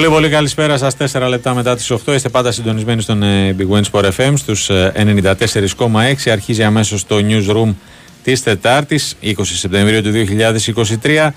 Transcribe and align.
Πολύ 0.00 0.12
πολύ 0.12 0.28
καλησπέρα 0.28 0.78
σας 0.78 0.94
4 1.12 1.26
λεπτά 1.28 1.54
μετά 1.54 1.76
τις 1.76 1.92
8 1.92 2.12
είστε 2.14 2.28
πάντα 2.28 2.52
συντονισμένοι 2.52 3.02
στον 3.02 3.22
ε, 3.22 3.56
Big 3.58 3.76
Win 3.76 3.82
Sport 3.90 4.10
FM 4.16 4.32
στους 4.36 4.70
ε, 4.70 4.92
94,6 5.76 6.30
αρχίζει 6.30 6.62
αμέσως 6.62 7.06
το 7.06 7.16
Newsroom 7.28 7.74
της 8.22 8.42
Τετάρτης 8.42 9.16
20 9.22 9.32
Σεπτεμβρίου 9.42 10.02
του 10.02 10.12
2023 11.02 11.28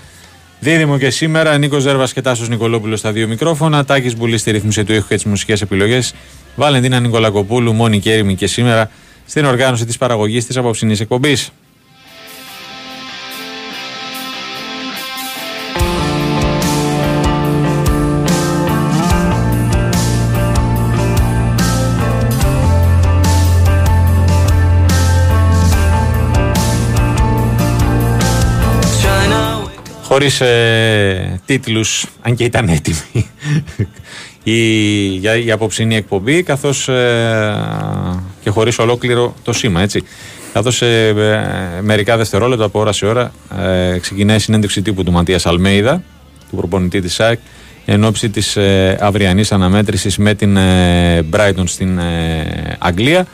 Δίδυμο 0.60 0.98
και 0.98 1.10
σήμερα 1.10 1.58
Νίκος 1.58 1.82
Ζέρβας 1.82 2.12
και 2.12 2.20
Τάσος 2.20 2.48
Νικολόπουλος 2.48 2.98
στα 2.98 3.12
δύο 3.12 3.28
μικρόφωνα. 3.28 3.84
Τάκης 3.84 4.16
Μπουλής 4.16 4.40
στη 4.40 4.50
ρύθμιση 4.50 4.84
του 4.84 4.92
ήχου 4.92 5.08
και 5.08 5.14
τις 5.14 5.24
μουσικές 5.24 5.62
επιλογές. 5.62 6.14
Βαλεντίνα 6.56 7.00
Νικολακοπούλου, 7.00 7.72
μόνη 7.72 8.00
και 8.00 8.12
έρημη 8.12 8.34
και 8.34 8.46
σήμερα 8.46 8.90
στην 9.26 9.44
οργάνωση 9.44 9.84
της 9.84 9.98
παραγωγής 9.98 10.46
της 10.46 10.56
απόψινής 10.56 11.00
εκπομπής. 11.00 11.50
To 30.14 30.20
Χωρίς 30.20 30.40
ε, 30.40 31.40
τίτλους, 31.44 32.06
αν 32.22 32.34
και 32.34 32.44
ήταν 32.44 32.68
έτοιμοι, 32.68 33.30
η, 34.42 34.60
για 35.06 35.36
η 35.36 35.50
απόψινή 35.50 35.96
εκπομπή, 35.96 36.42
καθώς 36.42 36.84
και 38.42 38.50
χωρίς 38.50 38.78
ολόκληρο 38.78 39.34
το 39.42 39.52
σήμα, 39.52 39.80
έτσι. 39.82 40.02
Καθώς 40.52 40.82
ε, 40.82 41.08
ε, 41.08 41.82
μερικά 41.82 42.16
δευτερόλεπτα 42.16 42.64
από 42.64 42.80
ώρα 42.80 42.92
σε 42.92 43.06
ώρα 43.06 43.32
ε, 43.58 43.98
ξεκινάει 43.98 44.36
η 44.36 44.38
συνέντευξη 44.38 44.82
τύπου 44.82 45.04
του 45.04 45.12
Ματίας 45.12 45.46
Αλμέιδα, 45.46 46.02
του 46.50 46.56
προπονητή 46.56 47.00
της 47.00 47.14
ΣΑΚ, 47.14 47.38
εν 47.84 48.04
ώψη 48.04 48.30
της 48.30 48.56
ε, 48.56 48.98
αυριανής 49.00 49.52
αναμέτρησης 49.52 50.18
με 50.18 50.34
την 50.34 50.56
ε, 50.56 51.26
Brighton 51.32 51.64
στην 51.64 51.98
ε, 51.98 52.76
Αγγλία. 52.78 53.26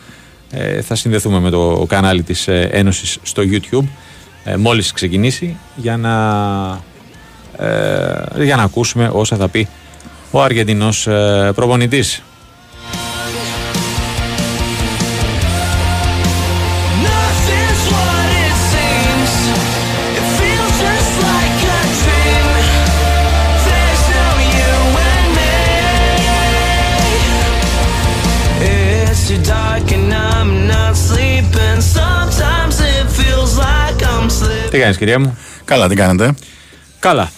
Ε, 0.51 0.81
θα 0.81 0.95
συνδεθούμε 0.95 1.41
με 1.41 1.51
το 1.51 1.87
κανάλι 1.89 2.23
της 2.23 2.49
ε, 2.49 2.69
Ένωσης 2.73 3.19
στο 3.23 3.43
YouTube 3.51 3.89
ε, 4.45 4.57
μόλις 4.57 4.93
ξεκινήσει 4.93 5.57
για 5.77 5.97
να, 5.97 6.15
ε, 7.67 8.45
για 8.45 8.57
να 8.57 8.63
ακούσουμε 8.63 9.11
όσα 9.13 9.37
θα 9.37 9.49
πει 9.49 9.69
ο 10.31 10.43
Αργεντινός 10.43 11.07
ε, 11.07 11.53
προπονητής. 11.55 12.23
Τι 34.71 34.79
κάνεις 34.79 34.97
κυρία 34.97 35.21
μου; 35.21 35.39
Καλά, 35.65 35.89
τι 35.89 35.95
κάνετε; 35.95 36.35
Καλά. 36.99 37.31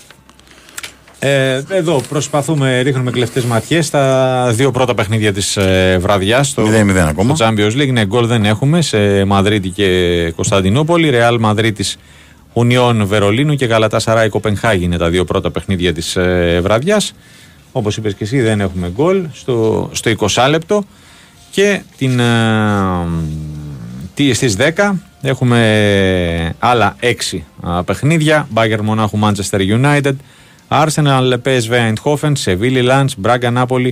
Ε, 1.19 1.63
εδώ 1.69 2.01
προσπαθούμε, 2.09 2.81
ρίχνουμε 2.81 3.11
κλεφτές 3.11 3.45
ματιές 3.45 3.87
στα 3.87 4.53
δύο 4.55 4.71
πρώτα 4.71 4.95
παιχνίδια 4.95 5.33
της 5.33 5.57
ε, 5.57 5.99
βραδιάς 6.01 6.49
στο, 6.49 6.63
0-0 6.63 6.97
ακόμα. 6.97 7.35
στο 7.35 7.47
Champions 7.49 7.81
League. 7.81 7.93
Ναι, 7.93 8.05
γκολ 8.05 8.27
δεν 8.27 8.45
έχουμε 8.45 8.83
σε 8.83 9.25
Μαδρίτη 9.25 9.69
και 9.69 10.33
Κωνσταντινούπολη. 10.37 11.11
Ρεάλ 11.11 11.39
Μαδρίτης 11.39 11.97
Ουνιών 12.53 13.07
Βερολίνου 13.07 13.55
και 13.55 13.65
Γαλατά 13.65 13.99
Σαράι 13.99 14.29
Κοπενχάγη 14.29 14.85
είναι 14.85 14.97
τα 14.97 15.09
δύο 15.09 15.25
πρώτα 15.25 15.51
παιχνίδια 15.51 15.93
της 15.93 16.17
ε, 16.17 16.61
βραδιάς. 16.63 17.13
Όπως 17.73 17.97
είπες 17.97 18.15
και 18.15 18.25
εσύ 18.25 18.41
δεν 18.41 18.61
έχουμε 18.61 18.93
γκολ 18.95 19.27
στο, 19.33 19.89
στο 19.93 20.11
20 20.19 20.47
λεπτό 20.49 20.85
και 21.51 21.83
την, 21.97 22.21
ε, 22.21 22.25
τι, 24.15 24.33
στις 24.33 24.57
10 24.59 24.93
έχουμε 25.23 26.55
άλλα 26.59 26.97
6 27.33 27.39
α, 27.61 27.85
παιχνίδια 27.85 28.49
Bayern 28.55 28.81
Μονάχου 28.83 29.19
Manchester 29.23 29.59
United 29.59 30.13
Arsenal 30.69 31.35
PSV 31.45 31.71
Eindhoven 31.71 32.33
Seville 32.45 32.83
Lens 32.83 33.07
Braga 33.23 33.53
Napoli 33.57 33.91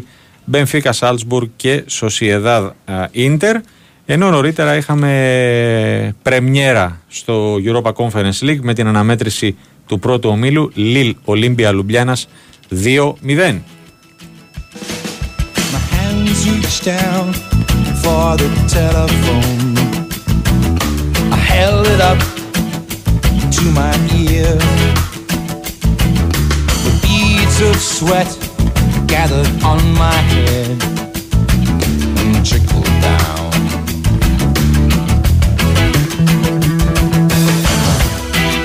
Benfica 0.52 0.90
Salzburg 0.98 1.48
και 1.56 1.84
Sociedad 2.00 2.70
α, 2.84 2.94
Inter 3.14 3.54
ενώ 4.06 4.30
νωρίτερα 4.30 4.76
είχαμε 4.76 6.14
πρεμιέρα 6.22 7.00
στο 7.08 7.56
Europa 7.64 7.92
Conference 7.92 8.40
League 8.40 8.60
με 8.60 8.74
την 8.74 8.86
αναμέτρηση 8.86 9.56
του 9.86 9.98
πρώτου 9.98 10.28
ομίλου 10.28 10.72
Lille 10.76 11.12
Olympia 11.24 11.70
Λουμπιάνας 11.72 12.28
2-0 12.70 12.76
My 15.72 15.82
hands 15.94 16.40
reached 16.48 16.84
down 16.84 17.26
for 18.02 18.36
the 18.40 18.48
telephone. 18.76 19.79
I 21.60 21.64
held 21.64 21.86
it 21.94 22.00
up 22.10 22.18
to 23.56 23.62
my 23.80 23.92
ear. 24.28 24.52
The 26.86 26.92
beads 27.04 27.58
of 27.68 27.76
sweat 27.96 28.30
gathered 29.06 29.50
on 29.62 29.80
my 30.04 30.18
head 30.32 30.76
and 32.20 32.46
trickled 32.48 32.92
down. 33.08 33.50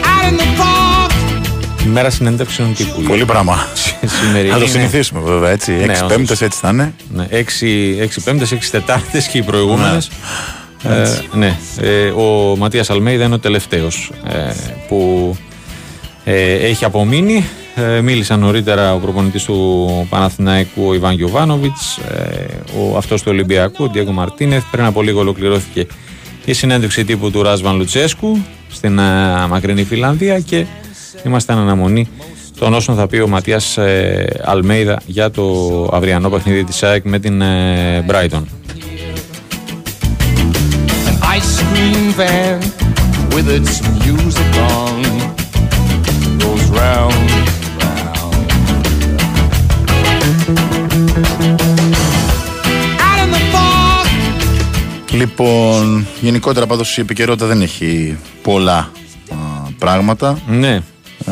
Out 0.10 0.26
in 0.30 0.38
the 0.38 0.48
park, 0.62 1.12
Ημέρα 1.86 2.10
συνέντευξεων 2.10 2.74
τύπου. 2.76 3.02
Πολύ 3.02 3.26
πράγμα. 3.26 3.68
Σημερινή 4.26 4.50
Θα 4.52 4.58
το 4.58 4.62
είναι- 4.64 4.72
συνηθίσουμε 4.72 5.20
βέβαια 5.24 5.50
έτσι. 5.52 5.72
Ναι, 5.72 5.84
Έξι 5.84 6.04
όντως. 6.04 6.16
πέμπτες 6.18 6.42
έτσι 6.42 6.60
θα 6.62 6.70
είναι. 6.70 6.94
Ναι, 7.14 7.28
6, 7.30 7.98
6 8.00 8.22
Πέμπτες, 8.24 8.52
6 8.52 8.70
Τετάρτες 8.72 9.28
και 9.28 9.38
οι 9.38 9.42
προηγούμενες. 9.44 10.10
Ε, 10.90 11.38
ναι, 11.38 11.58
ε, 11.82 12.08
ο 12.08 12.56
Ματίας 12.58 12.90
Αλμέιδα 12.90 13.24
είναι 13.24 13.34
ο 13.34 13.40
τελευταίος 13.40 14.12
ε, 14.28 14.54
που 14.88 15.32
ε, 16.24 16.54
έχει 16.54 16.86
απομείνει. 16.86 17.46
Ε, 17.76 18.02
μίλησαν 18.02 18.40
νωρίτερα 18.40 18.94
ο 18.94 18.98
προπονητής 18.98 19.44
του 19.44 20.08
Παναθηναϊκού 20.10 20.88
ο 20.88 20.94
Ιβάν 20.94 21.14
Γιωβάνοβιτς, 21.14 21.98
ε, 21.98 22.46
ο 22.80 22.98
αυτός 22.98 23.22
του 23.22 23.28
Ολυμπιακού, 23.32 23.84
ο 23.84 23.88
Ντιέγκο 23.88 24.12
Μαρτίνεθ. 24.12 24.64
Πριν 24.72 24.86
από 24.86 25.02
λίγο 25.02 25.20
ολοκληρώθηκε 25.20 25.88
η 26.46 26.54
συνέντευξη 26.54 27.06
τύπου 27.06 27.32
του 27.32 27.44
Ράσβαν 27.44 27.78
Λουτσέσκου 27.78 28.38
στην 28.72 29.00
ε, 29.00 29.48
μακρινή 29.50 29.84
Φιλανδία 29.84 30.40
και 30.40 30.66
είμαστε 31.26 31.54
εν 31.54 31.60
αναμονή 31.60 32.08
των 32.60 32.74
όσων 32.74 32.96
θα 32.96 33.08
πει 33.08 33.18
ο 33.18 33.28
Ματίας 33.28 33.78
ε, 33.78 34.42
Αλμέιδα 34.44 35.02
για 35.06 35.32
το 35.32 35.44
αυριανό 35.94 36.30
παιχνίδι 36.30 36.64
της 36.64 36.84
ΑΕΚ 36.84 37.06
με 37.06 37.20
την 37.20 37.42
ε, 37.42 38.06
Brighton. 38.10 38.42
An 41.36 41.42
ice 41.42 41.62
cream 41.70 42.12
van 42.20 42.60
with 43.36 43.48
its 43.58 43.74
music 44.06 44.52
on 44.76 44.96
goes 46.42 46.64
round 46.80 47.30
and 47.38 47.66
round. 47.82 48.36
Out 53.06 53.20
in 53.24 53.30
the 53.32 53.42
park, 53.54 54.08
Λοιπόν, 55.12 56.08
γενικότερα 56.22 56.66
πάντως 56.66 56.98
η 56.98 57.02
επικαιρότητα 57.02 57.46
δεν 57.46 57.62
έχει 57.62 58.18
πολλά 58.42 58.92
α, 59.30 59.36
πράγματα. 59.80 60.38
Ναι, 60.48 60.80
Ε, 61.26 61.32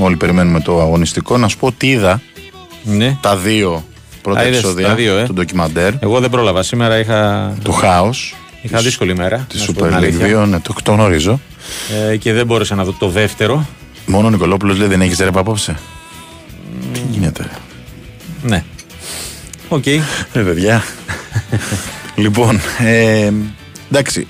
όλοι 0.00 0.16
περιμένουμε 0.16 0.60
το 0.60 0.80
αγωνιστικό. 0.80 1.38
Να 1.38 1.48
σου 1.48 1.58
πω 1.58 1.66
ότι 1.66 1.90
είδα 1.90 2.20
ναι. 2.82 3.16
τα 3.20 3.36
δύο 3.36 3.84
πρώτα 4.22 4.40
Α, 4.40 4.42
είδες 4.42 4.58
επεισόδια 4.58 4.86
τα 4.86 4.94
δύο, 4.94 5.16
ε. 5.16 5.24
του 5.24 5.32
ντοκιμαντέρ 5.32 5.92
Εγώ 6.00 6.20
δεν 6.20 6.30
πρόλαβα. 6.30 6.62
Σήμερα 6.62 6.98
είχα, 6.98 7.52
του 7.62 7.72
Χάος 7.72 8.34
είχα 8.62 8.80
δύσκολη 8.80 9.16
μέρα. 9.16 9.46
της 9.48 9.58
να 9.58 9.64
σου 9.64 9.72
πω 9.72 9.84
Super 9.84 9.88
την 9.88 9.96
League 9.96 10.02
αλήθεια. 10.02 10.44
2. 10.44 10.48
Ναι, 10.48 10.60
το, 10.60 10.74
το 10.82 10.92
γνωρίζω. 10.92 11.40
Ε, 12.10 12.16
και 12.16 12.32
δεν 12.32 12.46
μπόρεσα 12.46 12.74
να 12.74 12.84
δω 12.84 12.92
το 12.92 13.08
δεύτερο. 13.08 13.66
Μόνο 14.06 14.26
ο 14.26 14.30
Νικολόπουλος 14.30 14.78
λέει 14.78 14.88
δεν 14.88 15.00
έχεις 15.00 15.18
ρέπα 15.18 15.40
απόψε. 15.40 15.76
Τι 16.92 17.00
γίνεται. 17.10 17.42
ρε. 17.42 17.58
Ναι. 18.42 18.64
Οκ. 19.68 19.86
Ε, 19.86 20.02
παιδιά. 20.32 20.82
λοιπόν, 22.16 22.60
ε, 22.78 23.32
Εντάξει, 23.90 24.26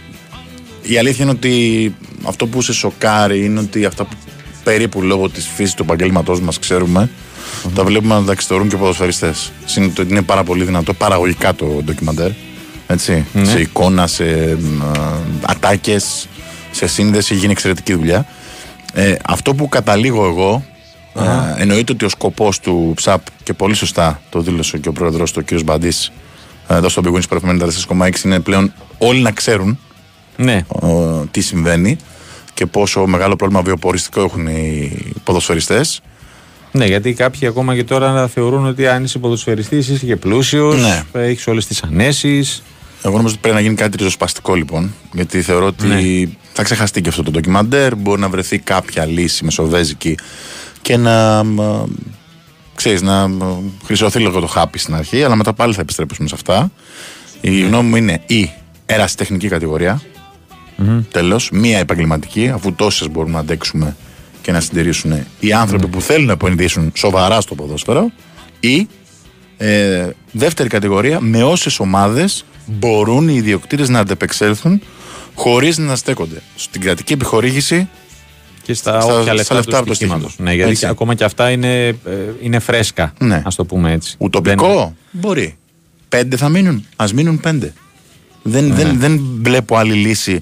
η 0.83 0.99
αλήθεια 0.99 1.25
είναι 1.25 1.33
ότι 1.33 1.95
αυτό 2.25 2.47
που 2.47 2.63
σε 2.63 2.73
σοκάρει 2.73 3.45
είναι 3.45 3.61
ότι 3.61 3.85
αυτά 3.85 4.05
που 4.05 4.17
περίπου 4.65 5.03
λόγω 5.03 5.29
της 5.29 5.49
φύσης 5.55 5.75
του 5.75 5.83
επαγγέλματός 5.83 6.41
μας 6.41 6.59
ξέρουμε, 6.59 7.11
τα 7.75 7.85
βλέπουμε 7.85 8.15
να 8.15 8.25
τα 8.25 8.33
εξωτερικεύουν 8.33 8.69
και 8.69 8.77
ποδοσφαιριστές. 8.77 9.53
Είναι 10.09 10.23
πάρα 10.23 10.45
πολύ 10.45 10.65
δυνατό 10.65 10.95
παραγωγικά 10.95 11.55
το 11.55 11.67
ντοκιμαντέρ. 11.85 12.31
Έτσι, 12.93 13.27
Σε 13.43 13.61
εικόνα, 13.61 14.07
σε 14.07 14.59
ατάκες, 15.43 16.29
σε 16.71 16.87
σύνδεση, 16.87 17.35
γίνει 17.35 17.53
εξαιρετική 17.53 17.95
δουλειά. 17.95 18.27
Ε, 18.93 19.15
αυτό 19.27 19.55
που 19.55 19.69
καταλήγω 19.69 20.27
εγώ, 20.27 20.65
ε, 21.15 21.63
εννοείται 21.63 21.93
ότι 21.93 22.05
ο 22.05 22.09
σκοπός 22.09 22.61
του 22.61 22.95
ΨΑΠ 23.03 23.21
και 23.43 23.53
πολύ 23.53 23.75
σωστά 23.75 24.21
το 24.31 24.41
δήλωσε 24.41 24.79
και 24.79 24.89
ο 24.89 24.93
πρόεδρος 24.93 25.33
του, 25.33 25.43
ο 25.51 25.55
κ. 25.55 25.61
Μπαντής, 25.63 26.13
εδώ 26.69 26.89
στο 26.89 27.03
Big 27.05 27.13
Wings 27.15 27.29
4,6 27.29 28.25
είναι 28.25 28.41
πλέον 28.41 28.73
όλοι 28.99 29.21
να 29.21 29.31
ξέρουν 29.31 29.79
Ναι. 30.37 30.65
ο, 30.69 30.89
τι 31.31 31.41
συμβαίνει 31.41 31.97
και 32.55 32.67
πόσο 32.67 33.07
μεγάλο 33.07 33.37
πρόβλημα 33.37 33.63
βιοποριστικό 33.63 34.21
έχουν 34.23 34.47
οι 34.47 34.93
ποδοσφαιριστές. 35.25 36.01
Ναι, 36.73 36.87
γιατί 36.87 37.13
κάποιοι 37.13 37.47
ακόμα 37.49 37.75
και 37.75 37.85
τώρα 37.85 38.29
θεωρούν 38.29 38.67
ότι 38.67 38.87
αν 38.87 39.05
είσαι 39.05 39.19
ποδοσφαιριστής 39.19 39.89
είσαι 39.89 40.07
και 40.07 40.17
πλούσιος, 40.17 40.81
Ναι. 40.81 41.03
έχεις 41.13 41.47
όλες 41.47 41.67
τις 41.67 41.83
ανέσεις. 41.83 42.63
Εγώ 43.03 43.15
νομίζω 43.17 43.33
ότι 43.33 43.41
πρέπει 43.43 43.55
να 43.55 43.61
γίνει 43.61 43.75
κάτι 43.75 43.97
ριζοσπαστικό 43.97 44.55
λοιπόν. 44.55 44.95
Γιατί 45.13 45.43
θεωρώ 45.43 45.67
ότι 45.67 45.87
Ναι. 45.87 46.01
θα 46.53 46.63
ξεχαστεί 46.63 47.01
και 47.01 47.09
αυτό 47.09 47.23
το 47.23 47.31
ντοκιμαντέρ. 47.31 47.95
Μπορεί 47.97 48.21
να 48.21 48.29
βρεθεί 48.29 48.59
κάποια 48.59 49.05
λύση 49.07 49.45
μεσοβέζικη 49.45 50.15
και 50.83 50.97
να. 50.97 51.45
μ, 51.45 51.59
ξέρεις, 52.75 53.03
να 53.03 53.29
μ, 53.29 53.41
χρυσωθεί 53.85 54.19
λίγο 54.19 54.41
το 54.41 54.47
χάπι 54.47 54.79
στην 54.79 54.95
αρχή, 54.95 55.23
αλλά 55.25 55.35
μετά 55.37 55.53
πάλι 55.53 55.75
θα 55.75 55.81
επιστρέψουμε 55.81 56.29
σε 56.29 56.35
αυτά. 56.35 56.71
Η 57.41 57.61
γνώμη 57.61 57.89
μου 57.89 57.97
είναι 57.97 58.23
η 58.27 58.51
ερασιτεχνική 58.87 59.49
κατηγορία. 59.49 60.03
Τέλος, 61.11 61.51
μία 61.53 61.79
επαγγελματική, 61.79 62.49
αφού 62.49 62.73
τόσες 62.73 63.09
μπορούμε 63.11 63.33
να 63.33 63.39
αντέξουμε 63.39 63.97
και 64.43 64.53
να 64.53 64.61
συντηρήσουν 64.61 65.27
οι 65.41 65.53
άνθρωποι 65.53 65.87
που 65.87 66.01
θέλουν 66.01 66.27
να 66.27 66.33
επενδύσουν 66.33 66.93
σοβαρά 66.95 67.41
στο 67.41 67.55
ποδόσφαιρο. 67.55 68.11
Ή 68.61 68.89
ε, 69.57 70.09
δεύτερη 70.33 70.69
κατηγορία, 70.69 71.21
με 71.21 71.43
όσες 71.45 71.79
ομάδες 71.81 72.45
μπορούν 72.79 73.29
οι 73.29 73.35
ιδιοκτήτες 73.37 73.89
να 73.89 73.99
αντεπεξέλθουν 73.99 74.81
χωρίς 75.35 75.79
να 75.79 75.97
στέκονται 75.97 76.43
στην 76.57 76.81
κρατική 76.81 77.13
επιχορήγηση. 77.13 77.89
Και 78.63 78.75
στα, 78.75 79.01
Στα- 79.01 79.13
όποια 79.13 79.23
στα 79.23 79.35
λεφτά, 79.35 79.55
λεφτά 79.55 79.71
τους 79.71 79.79
από 79.79 79.87
το 79.89 79.95
στοιχήματος. 79.95 80.27
στοίχημα. 80.33 80.49
Ναι, 80.49 80.55
γιατί 80.57 80.71
Έτσι. 80.71 80.87
ακόμα 80.87 81.15
και 81.15 81.25
αυτά 81.25 81.51
είναι, 81.51 81.87
ε, 81.87 81.95
είναι 82.41 82.59
φρέσκα. 82.59 83.13
Ναι. 83.19 83.35
Α 83.35 83.49
το 83.57 83.65
πούμε 83.65 83.93
έτσι. 83.93 84.15
Ουτοπικό, 84.19 84.97
μπορεί. 85.11 85.57
Πέντε 86.09 86.37
θα 86.37 86.49
μείνουν. 86.49 86.87
Α 86.97 87.05
μείνουν 87.15 87.41
πέντε. 87.41 87.73
Δεν, 88.43 88.65
Ναι. 88.67 88.75
δεν, 88.75 88.99
δεν 88.99 89.21
βλέπω 89.43 89.77
άλλη 89.77 89.93
λύση 89.95 90.41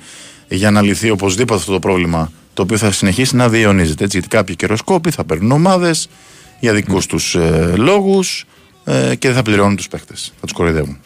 για 0.49 0.71
να 0.71 0.83
λυθεί 0.83 1.11
οπωσδήποτε 1.11 1.61
αυτό 1.61 1.73
το 1.73 1.79
πρόβλημα 1.79 2.33
το 2.55 2.63
οποίο 2.63 2.77
θα 2.77 2.91
συνεχίσει 2.93 3.37
να 3.37 3.49
διαιωνίζεται. 3.49 4.05
Έτσι, 4.05 4.19
γιατί 4.19 4.37
κάποιοι 4.37 4.57
καιροσκόποι 4.57 5.11
θα 5.11 5.25
παίρνουν 5.25 5.51
ομάδες 5.53 6.09
για 6.61 6.73
δικούς 6.73 7.07
Ναι. 7.07 7.11
τους 7.13 7.31
του 7.31 7.39
ε, 7.39 7.77
λόγους 7.77 8.45
ε, 8.85 9.15
και 9.15 9.27
δεν 9.29 9.37
θα 9.37 9.43
πληρώνουν 9.43 9.77
τους 9.77 9.89
παίχτε. 9.89 10.15
Θα 10.17 10.41
τους 10.43 10.53
κοροϊδεύουν. 10.53 10.99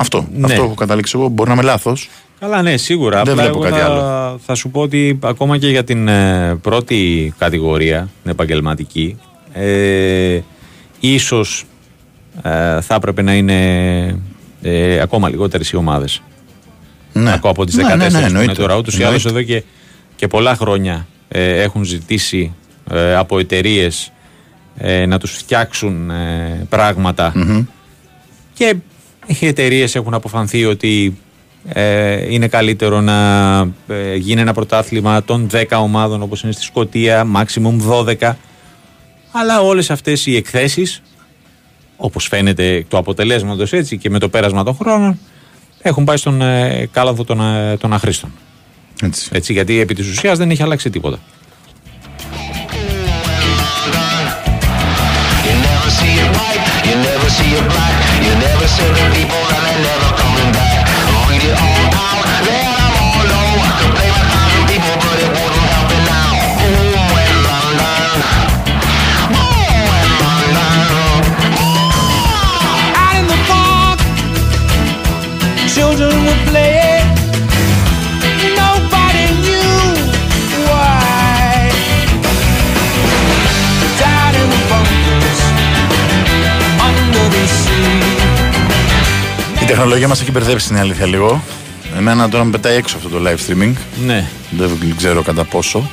Αυτό. 0.00 0.26
Ναι. 0.34 0.46
Αυτό 0.46 0.62
έχω 0.62 0.74
καταλήξει 0.74 1.12
εγώ. 1.16 1.28
Μπορεί 1.28 1.48
να 1.48 1.54
είμαι 1.54 1.64
λάθος. 1.64 2.08
Καλά, 2.40 2.62
ναι, 2.62 2.76
σίγουρα. 2.76 3.22
Δεν 3.22 3.32
Απλά 3.32 3.42
βλέπω 3.42 3.64
εγώ 3.64 3.70
κάτι 3.70 3.82
θα, 3.82 4.38
θα 4.46 4.54
σου 4.54 4.70
πω 4.70 4.80
ότι 4.80 5.18
ακόμα 5.22 5.58
και 5.58 5.68
για 5.68 5.84
την 5.84 6.08
ε, 6.08 6.54
πρώτη 6.62 7.34
κατηγορία, 7.38 8.08
την 8.22 8.30
επαγγελματική, 8.30 9.18
ε, 9.52 10.40
ίσως 11.00 11.64
ε, 12.42 12.80
θα 12.80 12.94
έπρεπε 12.94 13.22
να 13.22 13.34
είναι 13.34 13.58
ε, 14.62 15.00
ακόμα 15.00 15.28
λιγότερες 15.28 15.70
οι 15.70 15.76
ομάδες. 15.76 16.22
Ναι. 17.12 17.32
Ακόμα 17.32 17.52
από 17.52 17.64
τις 17.64 17.76
14 17.76 17.78
Ναι, 17.78 17.94
ναι, 17.94 17.96
ναι, 17.96 18.08
που 18.10 18.16
είναι 18.16 18.26
εννοείται. 18.26 18.52
τώρα. 18.52 18.76
Ούτως 18.76 18.98
ή 18.98 19.02
άλλως 19.02 19.26
εδώ 19.26 19.42
και, 19.42 19.62
και 20.16 20.26
πολλά 20.26 20.56
χρόνια 20.56 21.06
ε, 21.28 21.62
έχουν 21.62 21.84
ζητήσει 21.84 22.54
ε, 22.90 23.14
από 23.14 23.38
εταιρείες 23.38 24.12
να 25.06 25.18
τους 25.18 25.32
φτιάξουν 25.32 26.10
ε, 26.10 26.66
πραγματα 26.68 27.32
και 28.52 28.74
οι 29.38 29.46
εταιρείες 29.46 29.94
έχουν 29.94 30.14
αποφανθεί 30.14 30.64
ότι 30.64 31.18
ε, 31.68 32.32
είναι 32.32 32.48
καλύτερο 32.48 33.00
να 33.00 33.58
ε, 33.88 34.14
γίνει 34.16 34.40
ένα 34.40 34.52
πρωτάθλημα 34.52 35.22
των 35.22 35.48
10 35.52 35.64
ομάδων 35.70 36.22
όπως 36.22 36.42
είναι 36.42 36.52
στη 36.52 36.62
Σκωτία, 36.62 37.26
maximum 37.36 38.06
12 38.20 38.32
αλλά 39.32 39.60
όλες 39.60 39.90
αυτές 39.90 40.26
οι 40.26 40.36
εκθέσεις 40.36 41.02
όπως 41.96 42.26
φαίνεται 42.26 42.66
εκ 42.66 42.88
του 42.88 42.96
αποτελέσματος 42.96 43.72
έτσι 43.72 43.98
και 43.98 44.10
με 44.10 44.18
το 44.18 44.28
πέρασμα 44.28 44.64
των 44.64 44.74
χρόνων 44.74 45.18
έχουν 45.82 46.04
πάει 46.04 46.16
στον 46.16 46.42
ε, 46.42 46.88
κάλαθο 46.92 47.24
των, 47.24 47.40
ε, 47.40 47.76
των 47.76 47.92
αχρήστων. 47.92 48.32
Έτσι. 49.02 49.28
Έτσι, 49.32 49.52
γιατί 49.52 49.80
επί 49.80 49.94
της 49.94 50.08
ουσίας 50.08 50.38
δεν 50.38 50.50
έχει 50.50 50.62
αλλάξει 50.62 50.90
τίποτα. 50.90 51.18
You 55.46 55.56
never 55.68 55.90
see 55.98 56.14
it 56.22 56.30
white, 56.38 56.64
you 56.88 56.96
never 57.08 57.30
see 57.36 57.50
it 57.58 57.64
black, 57.72 57.99
ser 58.70 58.92
un 58.92 59.12
limón. 59.12 59.49
Τεχνολογία 89.70 90.08
μας 90.08 90.20
έχει 90.20 90.30
μπερδέψει 90.30 90.66
την 90.68 90.76
αλήθεια 90.78 91.06
λίγο. 91.06 91.42
Εμένα 91.96 92.28
τώρα 92.28 92.44
με 92.44 92.50
πετάει 92.50 92.76
έξω 92.76 92.96
αυτό 92.96 93.08
το 93.08 93.16
live 93.26 93.50
streaming. 93.50 93.72
Ναι. 94.06 94.28
Δεν 94.50 94.94
ξέρω 94.96 95.22
κατά 95.22 95.44
πόσο 95.44 95.90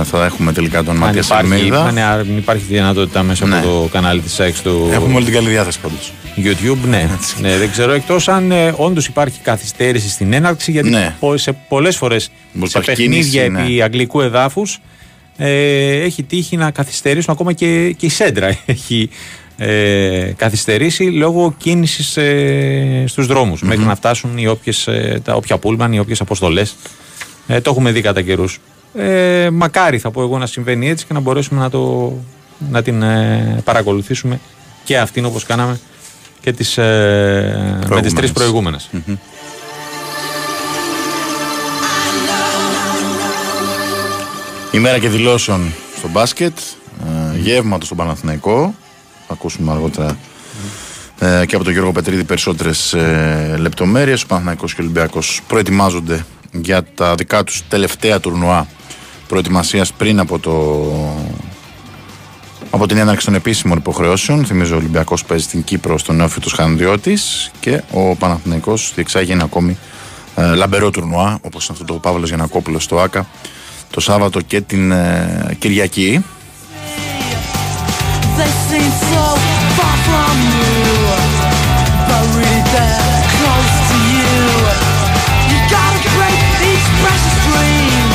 ε, 0.00 0.04
θα 0.04 0.24
έχουμε 0.24 0.52
τελικά 0.52 0.82
τον 0.82 0.94
Αν 0.94 0.96
Ματία 1.00 1.22
υπάρχει, 1.24 1.46
Σερμίδα. 1.52 1.84
αν 1.84 1.98
αν 1.98 2.36
υπάρχει 2.36 2.64
δυνατότητα 2.68 3.22
μέσα 3.22 3.46
Ναι. 3.46 3.56
από 3.58 3.66
το 3.66 3.88
κανάλι 3.92 4.20
της 4.20 4.32
ΣΑΕΞ 4.32 4.62
του 4.62 4.88
Έχουμε 4.92 5.14
όλη 5.14 5.24
την 5.24 5.34
καλή 5.34 5.48
διάθεση 5.48 5.78
πάντως. 5.80 6.12
YouTube, 6.36 6.88
ναι. 6.88 7.08
ναι. 7.40 7.56
Δεν 7.56 7.70
ξέρω 7.70 7.92
εκτός 7.92 8.28
αν 8.28 8.50
ε, 8.52 8.74
όντως 8.76 9.06
υπάρχει 9.06 9.38
καθυστέρηση 9.42 10.08
στην 10.08 10.32
έναρξη 10.32 10.70
γιατί 10.70 10.88
Ναι. 10.88 11.14
πο- 11.20 11.36
σε 11.36 11.52
πολλές 11.68 11.96
φορές 11.96 12.30
Μπορεί 12.52 12.70
σε 12.70 12.78
υπάρχει 12.78 13.00
παιχνίδια 13.02 13.42
κίνηση, 13.42 13.62
επί 13.62 13.72
ναι. 13.74 13.82
αγγλικού 13.82 14.20
εδάφους 14.20 14.78
ε, 15.36 15.92
έχει 16.02 16.22
τύχει 16.22 16.56
να 16.56 16.70
καθυστερήσουν 16.70 17.32
ακόμα 17.32 17.52
και, 17.52 17.94
και 17.96 18.06
η 18.06 18.10
Σέντρα 18.10 18.58
έχει 18.66 19.08
ε, 19.60 20.32
καθυστερήσει 20.36 21.02
λόγω 21.02 21.54
κίνησης 21.58 22.16
ε, 22.16 23.04
στους 23.06 23.26
δρομους 23.26 23.62
μέχρι 23.62 23.84
να 23.84 23.94
φτάσουν 23.94 24.38
οι 24.38 24.46
όποιες, 24.46 24.86
ε, 24.86 25.20
τα 25.24 25.34
όποια 25.34 25.58
πούλμαν, 25.58 25.92
οι 25.92 25.98
όποιες 25.98 26.20
αποστολές. 26.20 26.76
Ε, 27.46 27.60
το 27.60 27.70
έχουμε 27.70 27.90
δει 27.90 28.00
κατά 28.00 28.22
καιρούς. 28.22 28.60
Ε, 28.94 29.48
μακάρι 29.52 29.98
θα 29.98 30.10
πω 30.10 30.22
εγώ 30.22 30.38
να 30.38 30.46
συμβαίνει 30.46 30.88
έτσι 30.88 31.06
και 31.06 31.12
να 31.12 31.20
μπορέσουμε 31.20 31.60
να, 31.60 31.70
το, 31.70 32.12
να 32.70 32.82
την 32.82 33.02
ε, 33.02 33.60
παρακολουθήσουμε 33.64 34.40
και 34.84 34.98
αυτήν 34.98 35.24
όπως 35.24 35.44
κάναμε 35.44 35.80
και 36.40 36.52
τις, 36.52 36.78
ε, 36.78 37.78
με 37.88 38.00
τις 38.00 38.12
τρεις 38.12 38.32
προηγούμενες. 38.32 38.90
Ημέρα 44.72 44.98
και 44.98 45.08
δηλώσεων 45.08 45.72
στο 45.96 46.08
μπάσκετ. 46.08 46.58
Ε, 47.34 47.38
γεύματος 47.38 47.86
στον 47.86 47.98
Παναθηναϊκό. 47.98 48.74
Θα 49.28 49.34
ακούσουμε 49.34 49.72
αργότερα 49.72 50.18
ε, 51.18 51.46
και 51.46 51.54
από 51.54 51.64
τον 51.64 51.72
Γιώργο 51.72 51.92
Πετρίδη 51.92 52.24
περισσότερες 52.24 52.92
ε, 52.92 53.56
λεπτομέρειες. 53.58 54.22
Ο 54.22 54.26
Παναθηναϊκός 54.26 54.74
και 54.74 54.80
ο 54.80 54.84
Ολυμπιακός 54.84 55.40
προετοιμάζονται 55.46 56.24
για 56.52 56.82
τα 56.94 57.14
δικά 57.14 57.44
τους 57.44 57.62
τελευταία 57.68 58.20
τουρνουά 58.20 58.66
προετοιμασίας 59.28 59.92
πριν 59.92 60.20
από 60.20 60.38
το. 60.38 60.52
Από 62.70 62.86
την 62.86 62.96
έναρξη 62.96 63.26
των 63.26 63.34
επίσημων 63.34 63.78
υποχρεώσεων, 63.78 64.44
θυμίζω 64.44 64.74
ο 64.74 64.78
Ολυμπιακός 64.78 65.24
παίζει 65.24 65.44
στην 65.44 65.64
Κύπρο 65.64 65.98
στον 65.98 66.16
νέο 66.16 66.28
του 66.40 66.50
Χανδιώτης 66.54 67.50
και 67.60 67.82
ο 67.92 68.16
Παναθηναϊκός 68.16 68.92
διεξάγει 68.94 69.32
ένα 69.32 69.44
ακόμη 69.44 69.78
ε, 70.36 70.54
λαμπερό 70.54 70.90
τουρνουά, 70.90 71.38
όπως 71.42 71.66
είναι 71.66 71.78
αυτό 71.80 71.92
το 71.92 71.98
Παύλος 71.98 72.28
Γιανακόπουλος 72.28 72.84
στο 72.84 73.00
ΑΚΑ, 73.00 73.26
το 73.90 74.00
Σάββατο 74.00 74.40
και 74.40 74.60
την 74.60 74.90
ε, 74.90 75.56
Κυριακή. 75.58 76.24
They 78.38 78.52
seem 78.70 78.90
so 79.12 79.24
far 79.76 79.96
from 80.08 80.34
you, 80.54 80.76
but 82.08 82.22
really 82.38 82.62
they're 82.74 83.22
close 83.36 83.74
to 83.90 83.96
you. 84.14 84.36
You 85.50 85.58
gotta 85.76 86.00
break 86.16 86.38
each 86.70 86.86
precious 87.02 87.36
dream 87.48 88.06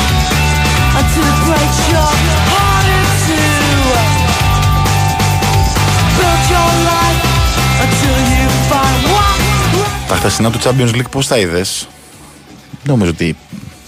until 1.00 1.24
it 1.32 1.38
breaks 1.48 1.80
your 1.94 2.12
heart 2.52 2.86
in 2.98 3.06
two. 3.26 3.84
Build 6.18 6.42
your 6.54 6.70
life 6.90 7.22
until 7.84 8.16
you 8.34 8.46
find 8.70 9.02
what. 9.14 9.38
Τα 10.08 10.14
χθεσινά 10.16 10.50
του 10.50 10.58
Champions 10.64 10.94
League 10.94 11.10
πώς 11.10 11.26
τα 11.26 11.38
είδες 11.38 11.88
νομίζω 12.84 13.10
ότι 13.10 13.36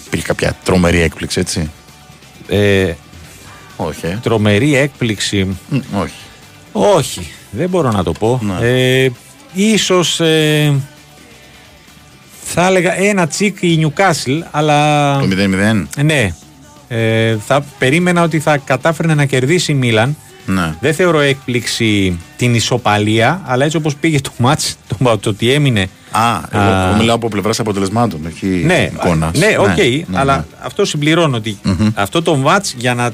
υπήρχε 0.06 0.26
κάποια 0.26 0.56
τρομερή 0.64 1.00
έκπληξη, 1.00 1.40
έτσι. 1.40 1.70
Ε, 2.48 2.92
Όχι, 3.76 4.06
ε. 4.06 4.18
τρομερή 4.22 4.76
έκπληξη. 4.76 5.44
Μ, 5.68 5.76
Όχι. 6.00 6.14
Όχι, 6.78 7.28
δεν 7.50 7.68
μπορώ 7.68 7.90
να 7.90 8.02
το 8.02 8.12
πω. 8.12 8.40
Ναι. 8.60 8.66
Ε, 9.04 9.10
ίσως 9.54 10.20
ε, 10.20 10.74
θα 12.42 12.66
έλεγα 12.66 12.98
ένα 12.98 13.26
τσικ 13.26 13.56
η 13.62 13.76
Νιουκάσιλ, 13.76 14.44
αλλά 14.50 15.12
Το 15.20 15.26
0-0. 15.30 15.86
ναι, 16.04 16.34
ε, 16.88 17.36
θα 17.46 17.64
περίμενα 17.78 18.22
ότι 18.22 18.38
θα 18.40 18.56
κατάφερε 18.56 19.14
να 19.14 19.24
κερδίσει 19.24 19.72
η 19.72 19.74
Μίλαν. 19.74 20.16
Ναι. 20.46 20.74
Δεν 20.80 20.94
θεωρώ 20.94 21.20
έκπληξη 21.20 22.18
την 22.36 22.54
ισοπαλία, 22.54 23.40
αλλά 23.46 23.64
έτσι 23.64 23.76
όπως 23.76 23.94
πήγε 23.96 24.20
το 24.20 24.30
μάτς, 24.38 24.76
το, 24.88 25.18
το 25.18 25.28
ότι 25.30 25.52
έμεινε. 25.52 25.88
Α, 26.10 26.40
εγώ, 26.50 26.62
Α. 26.62 26.86
εγώ 26.88 26.96
μιλάω 26.96 27.14
από 27.16 27.28
πλευράς 27.28 27.60
αποτελεσμάτων, 27.60 28.20
όχι 28.26 28.46
Ναι, 28.46 28.90
εικόνας. 28.92 29.38
ναι, 29.38 29.56
οκ, 29.58 30.16
αλλά 30.18 30.46
αυτό 30.62 30.84
συμπληρώνω 30.84 31.36
ότι 31.36 31.58
αυτό 31.94 32.22
το 32.22 32.36
μάτς 32.36 32.74
για 32.78 32.94
να 32.94 33.10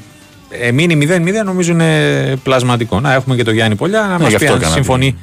ε, 0.61 0.71
μείνει 0.71 1.07
0-0 1.41 1.45
νομίζω 1.45 1.71
είναι 1.71 2.35
πλασματικό. 2.43 2.99
Να 2.99 3.13
έχουμε 3.13 3.35
και 3.35 3.43
το 3.43 3.51
Γιάννη 3.51 3.75
Πολιά 3.75 4.01
να 4.01 4.07
Ναι, 4.17 4.23
μας 4.23 4.29
γι' 4.31 4.37
πει 4.37 4.43
αυτό 4.43 4.53
αν 4.55 4.59
έκανα 4.59 4.73
συμφωνεί 4.75 5.15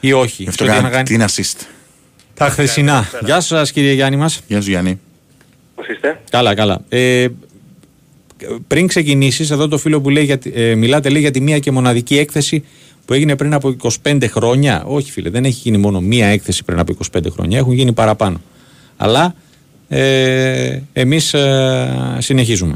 ή 0.00 0.12
όχι. 0.12 0.42
Γι' 0.42 0.48
αυτό 0.48 0.64
Σε 0.64 0.70
ό,τι 0.70 0.78
κάνω 0.78 0.88
να 0.88 0.94
κάνει 0.94 1.08
την 1.08 1.22
assist. 1.28 1.66
Τα 2.34 2.48
χθεσινά. 2.48 3.08
Γεια 3.24 3.40
σας 3.40 3.72
κύριε 3.72 3.92
Γιάννη 3.92 4.16
μας. 4.16 4.40
Γεια 4.46 4.60
σου 4.60 4.70
Γιάννη. 4.70 5.00
Πώς 5.74 5.86
είστε; 5.88 6.20
Καλά, 6.30 6.54
καλά. 6.54 6.80
Ε, 6.88 7.26
πριν 8.66 8.86
ξεκινήσεις, 8.86 9.50
εδώ 9.50 9.68
το 9.68 9.78
φίλο 9.78 10.00
που 10.00 10.10
λέει, 10.10 10.24
για, 10.24 10.38
τη- 10.38 10.50
ε, 10.54 10.74
μιλάτε 10.74 11.08
λέει 11.08 11.20
για 11.20 11.30
τη 11.30 11.40
μία 11.40 11.58
και 11.58 11.70
μοναδική 11.70 12.18
έκθεση 12.18 12.64
που 13.04 13.12
έγινε 13.12 13.36
πριν 13.36 13.54
από 13.54 13.76
25 14.02 14.28
χρόνια. 14.28 14.82
Όχι 14.86 15.10
φίλε, 15.10 15.30
δεν 15.30 15.44
έχει 15.44 15.60
γίνει 15.62 15.78
μόνο 15.78 16.00
μία 16.00 16.26
έκθεση 16.26 16.64
πριν 16.64 16.78
από 16.78 16.96
25 17.16 17.20
χρόνια, 17.32 17.58
έχουν 17.58 17.72
γίνει 17.72 17.92
παραπάνω. 17.92 18.40
Αλλά 18.96 19.34
ε, 19.88 20.78
εμείς 20.92 21.34
ε, 21.34 22.16
συνεχίζουμε. 22.18 22.74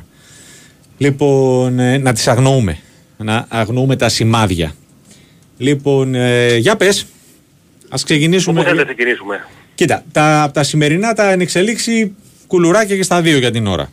Λοιπόν, 0.99 1.79
ε, 1.79 1.99
να 1.99 2.12
τις 2.12 2.29
αγνοούμε. 2.29 2.79
Να 3.17 3.47
αγνοούμε 3.49 3.97
τα 3.97 4.09
σημάδια. 4.09 4.75
Λοιπόν, 5.59 6.15
ε, 6.15 6.57
για 6.57 6.76
πες. 6.76 7.07
Ας 7.88 8.05
ξεκινήσουμε. 8.05 8.61
Πού 8.61 8.67
θέλετε 8.67 8.88
να 8.88 8.95
ξεκινήσουμε. 8.95 9.47
Κοίτα, 9.75 10.05
τα, 10.12 10.43
από 10.43 10.53
τα 10.53 10.62
σημερινά 10.62 11.12
τα 11.12 11.31
ενεξελίξει 11.31 12.15
κουλουράκια 12.47 12.97
και 12.97 13.03
στα 13.03 13.21
δύο 13.21 13.38
για 13.38 13.50
την 13.50 13.67
ώρα. 13.67 13.91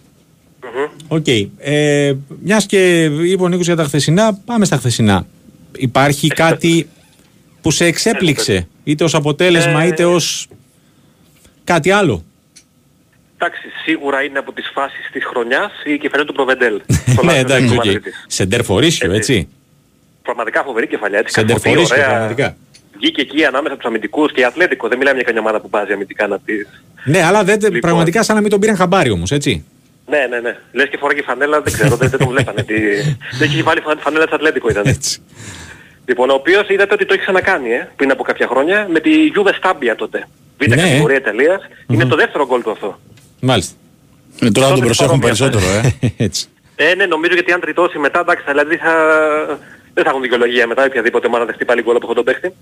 Οκ. 1.08 1.26
Ε, 1.58 2.14
Μιας 2.44 2.66
και 2.66 3.04
είπε 3.04 3.44
ο 3.44 3.48
Νίκος 3.48 3.66
για 3.66 3.76
τα 3.76 3.84
χθεσινά, 3.84 4.34
πάμε 4.46 4.66
στα 4.66 4.78
χθεσινά. 4.78 5.26
Υπάρχει 5.78 6.28
κάτι 6.28 6.88
που 7.62 7.72
σε 7.72 7.86
εξέπληξε, 7.86 8.68
είτε 8.84 9.04
ως 9.04 9.16
αποτέλεσμα 9.16 9.84
Ε, 9.84 9.88
είτε 9.88 10.06
ως 10.06 10.48
κάτι 11.64 11.92
άλλο; 11.92 12.24
Εντάξει, 13.46 13.68
σίγουρα 13.84 14.24
είναι 14.24 14.40
από 14.40 14.52
τις 14.54 14.72
φάσεις 14.74 15.10
της 15.12 15.26
χρονιάς 15.26 15.72
η 15.84 15.98
κεφαλιά 15.98 16.26
του 16.26 16.34
Προβεντέλ. 16.34 16.82
ναι, 17.26 17.38
εντάξει, 17.38 17.76
οκ. 17.78 17.84
Σεντερφορίσιο, 18.28 19.12
έτσι. 19.14 19.48
Πραγματικά 20.22 20.64
φοβερή 20.64 20.88
κεφαλιά. 20.88 21.20
Έτσι, 21.20 21.34
Σεντερφορίσιο, 21.34 21.82
καθοδεί, 21.82 22.02
ωραία. 22.02 22.10
πραγματικά. 22.18 22.56
Βγήκε 22.98 23.22
εκεί 23.22 23.46
ανάμεσα 23.46 23.76
τους 23.76 23.86
αμυντικούς 23.86 24.32
και 24.32 24.42
η 24.42 24.44
Ατλέτικο. 24.44 24.88
Δεν 24.88 24.98
μιλάμε 24.98 25.16
για 25.16 25.26
καμιά 25.26 25.42
ομάδα 25.42 25.60
που 25.60 25.70
βάζει 25.70 25.92
αμυντικά 25.94 26.28
να 26.28 26.40
της... 26.40 26.68
Ναι, 27.04 27.24
αλλά 27.24 27.44
δεν, 27.44 27.60
Λοιπόν. 27.62 27.80
πραγματικά 27.80 28.24
σαν 28.24 28.36
να 28.36 28.42
μην 28.42 28.50
τον 28.50 28.60
πήραν 28.60 28.76
χαμπάρι 28.76 29.10
όμως, 29.10 29.32
έτσι. 29.32 29.66
Ναι, 30.06 30.26
ναι, 30.30 30.40
ναι. 30.40 30.58
Λες 30.72 30.90
και 30.90 30.98
φοράγε 30.98 31.22
φανέλα, 31.22 31.62
δεν 31.62 31.74
ξέρω, 31.74 31.96
δεν, 31.96 32.10
δεν 32.10 32.20
τον 32.20 32.28
βλέπανε. 32.28 32.64
Τι... 32.64 32.74
δεν 33.40 33.50
είχε 33.50 33.64
βάλει 33.64 33.80
φα- 33.82 34.00
φανέλα 34.00 34.24
της 34.26 34.34
Ατλέτικο 34.34 34.70
ήταν. 34.70 34.84
έτσι. 34.86 35.22
Λοιπόν, 36.06 36.30
ο 36.30 36.34
οποίος 36.34 36.70
είδατε 36.70 36.94
ότι 36.94 37.06
το 37.06 37.14
έχει 37.14 37.22
ξανακάνει 37.22 37.70
ε, 37.72 37.90
πριν 37.96 38.12
από 38.12 38.24
κάποια 38.24 38.48
χρόνια 38.48 38.88
με 38.92 39.00
τη 39.00 39.12
Juve 39.36 39.50
Stabia 39.62 39.94
τότε. 39.96 40.28
Β' 40.58 40.68
Ναι. 40.68 40.76
κατηγορία 40.76 41.18
Ιταλίας. 41.18 41.62
Είναι 41.90 42.06
το 42.06 42.16
δεύτερο 42.16 42.46
γκολ 42.48 42.62
του 42.62 42.72
αυτό. 42.72 43.00
Μάλιστα. 43.46 43.76
Ε, 44.40 44.52
τώρα 44.52 44.68
τον 44.68 44.76
Τότε 44.76 44.86
προσέχουν 44.86 45.20
παρόμοια. 45.20 45.50
περισσότερο, 45.50 45.66
ε. 46.02 46.12
έτσι. 46.26 46.48
Ε, 46.76 46.96
ναι, 46.96 47.06
νομίζω 47.06 47.34
γιατί 47.34 47.52
αν 47.52 47.60
τριτώσει 47.60 47.98
μετά, 48.00 48.20
εντάξει, 48.20 48.44
δηλαδή 48.48 48.76
θα... 48.78 48.94
δεν 49.94 50.04
θα 50.04 50.10
έχουν 50.10 50.22
δικαιολογία 50.22 50.68
μετά, 50.68 50.84
οποιαδήποτε 50.86 51.28
ομάδα 51.28 51.46
δεχτεί 51.46 51.66
πάλι 51.66 51.82
γκολ 51.82 51.96
από 51.96 52.08
αυτόν 52.10 52.24
τον 52.26 52.34
παίχτη. 52.34 52.54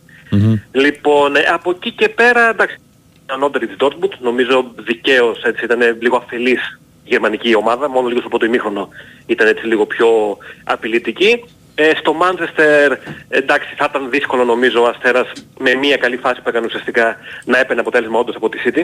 Λοιπόν, 0.71 1.35
ε, 1.35 1.39
από 1.53 1.69
εκεί 1.69 1.91
και 1.91 2.09
πέρα, 2.09 2.49
εντάξει, 2.49 2.75
ανώτερη 3.25 3.67
της 3.67 3.75
Dortmund, 3.79 4.13
νομίζω 4.19 4.71
δικαίως 4.75 5.43
έτσι 5.43 5.65
ήταν 5.65 5.79
λίγο 5.99 6.15
αφελής 6.17 6.79
η 7.03 7.09
γερμανική 7.09 7.55
ομάδα, 7.55 7.89
μόνο 7.89 8.07
λίγο 8.07 8.19
στο 8.19 8.29
πρώτο 8.29 8.45
ημίχρονο 8.45 8.89
ήταν 9.25 9.47
έτσι 9.47 9.65
λίγο 9.65 9.85
πιο 9.85 10.37
απειλητική. 10.63 11.43
Ε, 11.75 11.91
στο 11.99 12.15
Manchester, 12.21 12.97
εντάξει, 13.29 13.73
θα 13.77 13.87
ήταν 13.89 14.09
δύσκολο 14.09 14.43
νομίζω 14.43 14.81
ο 14.81 14.87
Αστέρας 14.87 15.31
με 15.59 15.75
μια 15.75 15.97
καλή 15.97 16.17
φάση 16.17 16.41
που 16.41 16.49
έκανε 16.49 16.65
ουσιαστικά 16.65 17.17
να 17.45 17.59
έπαιρνε 17.59 17.81
αποτέλεσμα 17.81 18.19
όντως 18.19 18.35
από 18.35 18.49
τη 18.49 18.57
City 18.65 18.83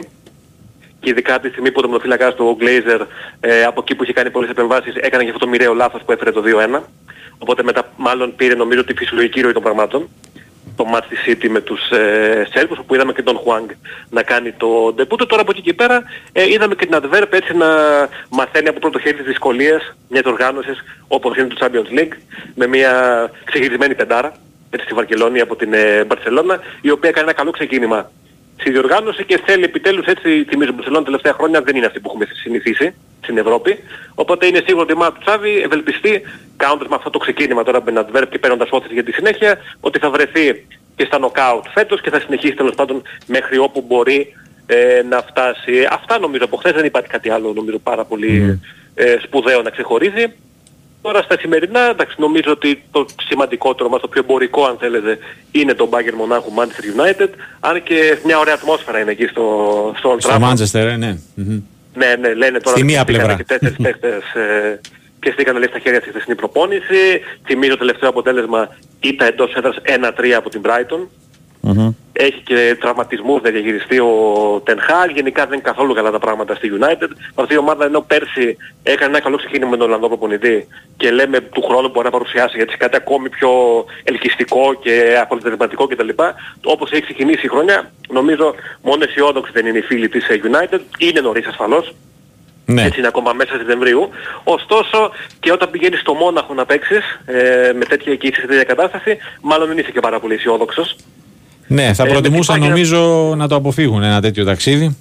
και 1.00 1.10
ειδικά 1.10 1.34
από 1.34 1.42
τη 1.42 1.48
στιγμή 1.48 1.68
που 1.70 1.76
ο 1.78 1.80
τερματοφύλακας 1.80 2.34
του 2.34 2.46
ο 2.46 2.56
Glazer 2.60 3.00
ε, 3.40 3.64
από 3.64 3.80
εκεί 3.80 3.94
που 3.94 4.02
είχε 4.02 4.12
κάνει 4.12 4.30
πολλές 4.30 4.50
επεμβάσεις 4.50 4.94
έκανε 4.94 5.22
και 5.22 5.30
αυτό 5.30 5.44
το 5.44 5.48
μοιραίο 5.48 5.74
λάθος 5.74 6.02
που 6.02 6.12
έφερε 6.12 6.32
το 6.32 6.42
2-1. 6.76 6.80
Οπότε 7.38 7.62
μετά 7.62 7.92
μάλλον 7.96 8.34
πήρε 8.36 8.54
νομίζω 8.54 8.84
τη 8.84 8.94
φυσιολογική 8.94 9.40
ροή 9.40 9.52
των 9.52 9.62
πραγμάτων 9.62 10.08
το 10.78 10.84
match 10.94 11.04
της 11.08 11.18
City 11.26 11.48
με 11.48 11.60
τους 11.60 11.90
ε, 11.90 12.46
Σέρβους 12.52 12.78
όπου 12.78 12.94
είδαμε 12.94 13.12
και 13.12 13.22
τον 13.22 13.36
Χουάνγκ 13.36 13.68
να 14.10 14.22
κάνει 14.22 14.52
το 14.52 14.92
ντεπούτο. 14.94 15.26
Τώρα 15.26 15.42
από 15.42 15.50
εκεί 15.50 15.60
και 15.60 15.74
πέρα 15.74 16.02
ε, 16.32 16.48
είδαμε 16.48 16.74
και 16.74 16.86
την 16.86 16.98
Adverb 17.02 17.26
έτσι 17.30 17.56
να 17.56 17.66
μαθαίνει 18.30 18.68
από 18.68 18.78
πρώτο 18.78 18.98
χέρι 18.98 19.16
τις 19.16 19.26
δυσκολίες 19.26 19.96
μιας 20.08 20.24
οργάνωσης 20.24 20.78
όπως 21.08 21.36
είναι 21.36 21.46
το 21.46 21.56
Champions 21.60 21.98
League 21.98 22.16
με 22.54 22.66
μια 22.66 22.92
ξεγυρισμένη 23.44 23.94
πεντάρα 23.94 24.32
έτσι 24.70 24.84
στη 24.84 24.94
Βαρκελόνη 24.94 25.40
από 25.40 25.56
την 25.56 25.72
ε, 25.72 26.04
Μπαρσελόνα 26.04 26.60
η 26.80 26.90
οποία 26.90 27.10
κάνει 27.10 27.26
ένα 27.28 27.36
καλό 27.36 27.50
ξεκίνημα 27.50 28.10
στη 28.60 28.70
διοργάνωση 28.70 29.24
και 29.24 29.40
θέλει 29.46 29.64
επιτέλους 29.64 30.06
έτσι, 30.06 30.44
θυμίζω 30.48 30.72
Μπαρσελόνα 30.72 31.04
τελευταία 31.04 31.32
χρόνια 31.32 31.62
δεν 31.62 31.76
είναι 31.76 31.86
αυτή 31.86 32.00
που 32.00 32.08
έχουμε 32.08 32.26
συνηθίσει 32.42 32.94
στην 33.22 33.38
Ευρώπη. 33.38 33.78
Οπότε 34.14 34.46
είναι 34.46 34.62
σίγουρο 34.66 34.82
ότι 34.82 34.92
η 34.92 34.94
ομάδα 34.94 35.12
του 35.12 35.20
Τσάβη 35.24 35.60
ευελπιστεί 35.64 36.22
κάνοντας 36.56 36.88
με 36.88 36.94
αυτό 36.94 37.10
το 37.10 37.18
ξεκίνημα 37.18 37.62
τώρα 37.62 37.82
με 37.84 37.92
την 37.92 38.04
Adverb 38.04 38.28
και 38.30 38.38
παίρνοντας 38.38 38.68
όθηση 38.70 38.94
για 38.94 39.04
τη 39.04 39.12
συνέχεια 39.12 39.58
ότι 39.80 39.98
θα 39.98 40.10
βρεθεί 40.10 40.66
και 40.96 41.04
στα 41.04 41.18
νοκάουτ 41.18 41.64
φέτος 41.74 42.00
και 42.00 42.10
θα 42.10 42.20
συνεχίσει 42.20 42.54
τέλος 42.54 42.74
πάντων 42.74 43.02
μέχρι 43.26 43.58
όπου 43.58 43.84
μπορεί 43.86 44.34
ε, 44.66 45.02
να 45.08 45.22
φτάσει. 45.22 45.86
Αυτά 45.90 46.18
νομίζω 46.18 46.44
από 46.44 46.56
χθες 46.56 46.72
δεν 46.72 46.84
υπάρχει 46.84 47.08
κάτι 47.08 47.30
άλλο 47.30 47.52
νομίζω 47.52 47.78
πάρα 47.78 48.04
πολύ 48.04 48.60
ε, 48.94 49.16
σπουδαίο 49.22 49.62
να 49.62 49.70
ξεχωρίζει. 49.70 50.24
Τώρα 51.02 51.22
στα 51.22 51.38
σημερινά, 51.38 51.80
εντάξει, 51.80 52.16
νομίζω 52.18 52.50
ότι 52.50 52.82
το 52.90 53.06
σημαντικότερο 53.28 53.88
μας, 53.88 54.00
το 54.00 54.08
πιο 54.08 54.20
εμπορικό 54.24 54.64
αν 54.64 54.76
θέλετε, 54.80 55.18
είναι 55.50 55.74
το 55.74 55.88
Bayern 55.92 56.14
Μονάχου 56.16 56.52
Manchester 56.56 57.00
United, 57.00 57.28
αν 57.60 57.82
και 57.82 58.18
μια 58.24 58.38
ωραία 58.38 58.54
ατμόσφαιρα 58.54 58.98
είναι 59.00 59.10
εκεί 59.10 59.26
στο, 59.26 59.44
στο 59.98 60.14
Old 60.14 60.20
Στο 60.20 60.30
Trafford. 60.34 60.50
Manchester, 60.52 60.86
ε, 60.90 60.96
ναι. 60.96 61.18
Μμμ. 61.34 61.60
Ναι, 61.94 62.14
ναι, 62.20 62.34
λένε 62.34 62.58
τώρα 62.60 62.76
Στη 62.76 62.84
μία 62.84 63.04
πιεστήκανε 63.04 63.34
πλευρά. 63.34 63.36
και 63.36 63.44
τέσσερις 63.44 63.76
παίχτες 63.82 64.34
ε, 64.34 64.80
πιεστήκαν 65.18 65.56
λέει 65.56 65.68
στα 65.68 65.78
χέρια 65.78 66.00
στη 66.00 66.08
χθεσινή 66.10 66.34
προπόνηση. 66.36 67.20
Θυμίζω 67.44 67.72
το 67.72 67.78
τελευταίο 67.78 68.08
αποτέλεσμα 68.08 68.76
ήταν 69.00 69.28
εντός 69.28 69.52
έδρας 69.54 69.76
1-3 69.84 70.30
από 70.30 70.48
την 70.50 70.60
Brighton. 70.64 71.06
Μμμ. 71.72 71.90
Έχει 72.12 72.40
και 72.44 72.76
τραυματισμούς 72.80 73.42
να 73.42 73.50
διαχειριστεί 73.50 73.98
ο 73.98 74.12
Ten 74.66 74.70
Hag. 74.70 75.10
Γενικά 75.14 75.42
δεν 75.44 75.52
είναι 75.52 75.62
καθόλου 75.62 75.94
καλά 75.94 76.10
τα 76.10 76.18
πράγματα 76.18 76.54
στη 76.54 76.70
United. 76.80 77.08
Αυτή 77.34 77.54
η 77.54 77.56
ομάδα 77.56 77.84
ενώ 77.84 78.00
πέρσι 78.00 78.56
έκανε 78.82 79.10
ένα 79.10 79.20
καλό 79.20 79.36
ξεκίνημα 79.36 79.70
με 79.70 79.76
τον 79.76 79.86
Ολλανδό 79.86 80.08
προπονητή 80.08 80.66
και 80.96 81.10
λέμε 81.10 81.40
του 81.40 81.62
χρόνου 81.62 81.88
μπορεί 81.88 82.04
να 82.04 82.10
παρουσιάσει 82.10 82.58
έτσι 82.60 82.76
κάτι 82.76 82.96
ακόμη 82.96 83.28
πιο 83.28 83.50
ελκυστικό 84.04 84.74
και 84.82 85.18
αποτελεσματικό 85.22 85.86
κτλ. 85.86 86.08
Όπως 86.64 86.90
έχει 86.90 87.02
ξεκινήσει 87.02 87.46
η 87.46 87.48
χρονιά, 87.48 87.90
νομίζω 88.08 88.54
μόνο 88.82 89.04
αισιόδοξοι 89.04 89.52
δεν 89.52 89.66
είναι 89.66 89.78
οι 89.78 89.82
φίλοι 89.82 90.08
της 90.08 90.28
ε, 90.28 90.40
United. 90.44 90.80
Είναι 90.98 91.20
νωρίς 91.20 91.46
ασφαλώς. 91.46 91.94
Ναι. 92.64 92.82
Έτσι 92.82 92.98
είναι 92.98 93.08
ακόμα 93.08 93.32
μέσα 93.32 93.56
Σεπτεμβρίου. 93.56 94.08
Ωστόσο 94.44 95.10
και 95.40 95.52
όταν 95.52 95.70
πηγαίνεις 95.70 96.00
στο 96.00 96.14
Μόναχο 96.14 96.54
να 96.54 96.66
παίξεις 96.66 97.20
ε, 97.24 97.72
με 97.74 97.84
τέτοια 97.84 98.14
και 98.14 98.26
είσαι 98.26 98.40
σε 98.40 98.46
τέτοια 98.46 98.64
κατάσταση, 98.64 99.18
μάλλον 99.40 99.68
δεν 99.68 99.78
είσαι 99.78 99.90
και 99.90 100.00
πάρα 100.00 100.20
πολύ 100.20 100.34
αισιόδοξος. 100.34 100.96
Ναι, 101.68 101.92
θα 101.94 102.04
Ε, 102.04 102.08
προτιμούσαν 102.08 102.54
με 102.54 102.60
την 102.66 102.74
Bayern- 102.74 102.88
νομίζω 102.90 103.34
να 103.36 103.48
το 103.48 103.54
αποφύγουν 103.54 104.02
ένα 104.02 104.20
τέτοιο 104.20 104.44
ταξίδι. 104.44 104.96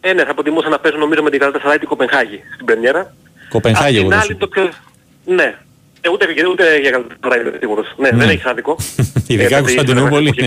Ε, 0.00 0.12
ναι, 0.12 0.24
θα 0.24 0.34
προτιμούσα 0.34 0.68
να 0.68 0.78
παίζω 0.78 0.96
νομίζω 0.96 1.22
με 1.22 1.30
την 1.30 1.40
Galatasaray 1.42 1.76
την 1.78 1.88
Κοπενχάγη 1.88 2.40
στην 2.54 2.66
Πρεμιέρα. 2.66 3.14
Κοπενχάγη, 3.48 3.98
Απ' 3.98 4.02
εγώ 4.02 4.08
την 4.08 4.18
θα 4.18 4.22
άλλη 4.22 4.32
σου 4.32 4.36
το 4.38 4.46
πιο... 4.46 4.70
Ναι. 5.24 5.54
Ε, 6.00 6.08
ούτε, 6.12 6.26
ούτε 6.50 6.78
για 6.80 6.90
Galatasaray 6.94 7.40
είμαι 7.40 7.56
σίγουρος. 7.58 7.94
Ναι, 7.96 8.10
δεν 8.10 8.28
έχεις 8.28 8.44
άδικο. 8.44 8.76
Ειδικά 9.28 9.56
Ε, 9.56 9.60
Κωνσταντινούπολη. 9.60 10.34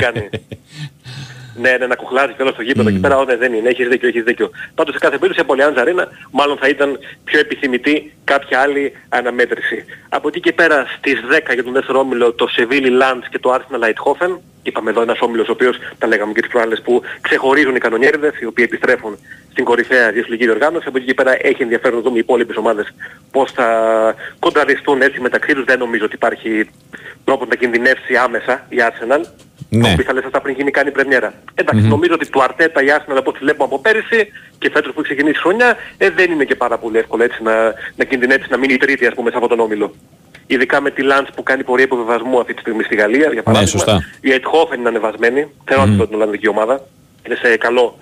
που 1.56 1.62
έχει 1.66 1.72
κάνει. 1.72 1.78
Ναι, 1.78 1.78
ναι, 1.78 1.88
να 1.88 1.96
κουχλάζει 1.96 2.34
κιόλας 2.34 2.54
στο 2.54 2.64
γήπεδο 2.64 2.90
εκεί 2.90 3.00
πέρα, 3.00 3.26
ναι, 3.26 3.36
δεν 3.36 3.54
είναι, 3.54 3.70
έχεις 3.70 3.88
δίκιο, 3.88 4.08
έχεις 4.08 4.24
δίκιο. 4.24 4.50
Πάντως 4.76 4.94
σε 4.94 5.00
κάθε 5.00 5.18
περίπτωση 5.18 5.48
από 5.48 5.54
Allianz 5.58 5.78
Arena 5.84 6.08
μάλλον 6.32 6.58
θα 6.58 6.68
ήταν 6.68 7.00
πιο 7.24 7.40
επιθυμητή 7.40 8.14
κάποια 8.24 8.60
άλλη 8.60 8.94
αναμέτρηση. 9.10 9.86
Από 10.10 10.28
εκεί 10.28 10.40
και 10.40 10.54
πέρα 10.54 10.86
στις 10.98 11.20
10 11.50 11.54
για 11.54 11.64
τον 11.64 11.74
δεύτερο 11.74 12.00
όμιλο 12.00 12.34
το 12.34 12.48
Σεβίλη 12.48 12.90
Λάντς 12.90 13.30
και 13.30 13.40
το 13.40 13.54
Arsenal 13.54 13.84
Eindhoven. 13.84 14.38
Είπαμε 14.64 14.90
εδώ 14.90 15.02
ένας 15.02 15.20
όμιλος 15.22 15.48
ο 15.48 15.52
οποίος, 15.52 15.78
τα 15.98 16.08
λέγαμε 16.08 16.34
και 16.34 16.42
τις 16.42 16.50
προάλλες, 16.50 16.82
που 16.82 17.02
ξεχωρίζουν 17.22 17.76
οι 17.76 17.80
κανονιέριδες, 17.80 18.40
οι 18.40 18.46
οποίοι 18.46 18.66
επιστρέφουν 18.68 19.18
στην 19.52 19.64
κορυφαία 19.64 20.12
διεθνική 20.12 20.46
διοργάνωση. 20.46 20.88
Από 20.88 20.98
εκεί 20.98 21.06
και 21.06 21.14
πέρα 21.14 21.38
έχει 21.42 21.64
ενδιαφέρον 21.64 21.98
να 21.98 22.04
δούμε 22.04 22.16
οι 22.16 22.20
υπόλοιπες 22.20 22.56
ομάδες 22.56 22.94
πώς 23.32 23.52
θα 23.52 23.68
κοντραριστούν 24.40 25.02
έτσι 25.02 25.20
μεταξύ 25.20 25.54
τους. 25.54 25.64
Δεν 25.64 25.80
νομίζω 25.80 26.06
ότι 26.06 26.16
υπάρχει 26.16 26.70
τρόπο 27.24 27.46
να 27.46 27.56
κινδυνεύσει 27.56 28.16
άμεσα 28.16 28.66
η 28.70 28.78
Arsenal. 28.80 29.22
Ναι. 29.78 29.94
Ναι. 29.96 30.04
Θα 30.04 30.14
λες 30.14 30.24
αυτά 30.24 30.42
πριν 30.42 30.56
γίνει 30.56 30.72
κάνει 30.72 30.92
πρεμιέρα. 30.92 31.34
Εντάξει, 31.54 31.88
νομίζω 31.88 32.14
ότι 32.14 32.30
του 32.30 32.44
Αρτέτα 32.44 32.84
η 32.84 32.88
Arsenal 32.90 33.16
από 33.18 33.30
ό,τι 33.30 33.40
βλέπουμε 33.40 33.64
από 33.64 33.80
πέρυσι 33.80 34.32
και 34.58 34.70
φέτος 34.70 34.94
που 34.94 35.00
έχει 35.00 35.10
ξεκινήσει 35.10 35.38
η 35.38 35.42
χρονιά, 35.42 35.78
ε, 35.98 36.10
δεν 36.10 36.32
είναι 36.32 36.44
και 36.44 36.56
πάρα 36.56 36.78
πολύ 36.78 36.98
εύκολο 36.98 37.24
έτσι 37.24 37.44
να, 37.44 37.74
να 37.96 38.04
κινδυνεύσει 38.04 38.48
να 38.50 38.58
μείνει 38.58 38.74
η 38.74 38.78
τρίτη 38.78 39.06
ας 39.06 39.14
πούμε 39.14 39.30
σε 39.30 39.36
αυτόν 39.36 39.50
τον 39.50 39.60
όμιλο. 39.60 39.96
Ειδικά 40.48 40.82
με 40.82 40.92
τη 40.92 41.02
Λάντς 41.02 41.30
που 41.36 41.44
κάνει 41.44 41.64
πορεία 41.64 41.86
υποβεβασμού 41.86 42.40
αυτή 42.40 42.54
τη 42.54 42.60
στιγμή 42.60 42.84
στη 42.84 42.96
Γαλλία, 42.96 43.30
για 43.34 43.44
παράδειγμα. 43.44 43.80
σωστά. 43.80 44.04
Η 44.22 44.32
Αιτχόφεν 44.32 44.80
είναι 44.80 44.88
ανεβασμένη. 44.90 45.48
Θέλω 45.66 45.86
να 45.86 46.06
την 46.06 46.16
Ολλανδική 46.16 46.48
ομάδα. 46.48 46.88
Είναι 47.26 47.36
σε 47.36 47.58
καλό 47.58 47.98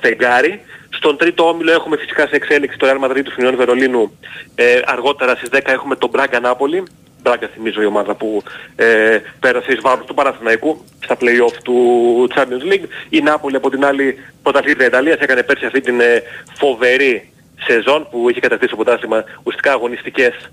στεγγάρι. 0.00 0.60
Στον 0.90 1.16
τρίτο 1.16 1.48
όμιλο 1.48 1.72
έχουμε 1.72 1.96
φυσικά 1.96 2.26
σε 2.26 2.36
εξέλιξη 2.36 2.78
το 2.78 2.86
Real 2.90 3.04
Madrid 3.04 3.22
του 3.24 3.30
Φινιών 3.30 3.56
Βερολίνου. 3.56 4.18
Ε, 4.54 4.80
αργότερα 4.84 5.34
στις 5.34 5.48
10 5.52 5.58
έχουμε 5.64 5.96
τον 5.96 6.10
Μπράγκα 6.10 6.40
Νάπολη. 6.40 6.82
Μπράγκα 7.22 7.48
θυμίζω 7.54 7.82
η 7.82 7.84
ομάδα 7.84 8.14
που 8.14 8.42
ε, 8.76 9.18
πέρασε 9.40 9.72
εις 9.72 9.80
βάρος 9.80 10.06
του 10.06 10.14
Παναθηναϊκού 10.14 10.84
στα 11.04 11.16
play-off 11.20 11.56
του 11.62 11.76
Champions 12.34 12.72
League. 12.72 12.84
Η 13.08 13.20
Νάπολη 13.20 13.56
από 13.56 13.70
την 13.70 13.84
άλλη 13.84 14.18
πρωταθλήτρια 14.42 14.86
Ιταλίας 14.86 15.18
έκανε 15.18 15.42
πέρσι 15.42 15.66
αυτή 15.66 15.80
την 15.80 16.00
ε, 16.00 16.22
φοβερή 16.58 17.32
σεζόν 17.66 18.08
που 18.10 18.30
είχε 18.30 18.40
κατακτήσει 18.40 18.70
το 18.70 18.76
πρωτάθλημα 18.76 19.24
ουσιαστικά 19.42 19.72
αγωνιστικές 19.72 20.50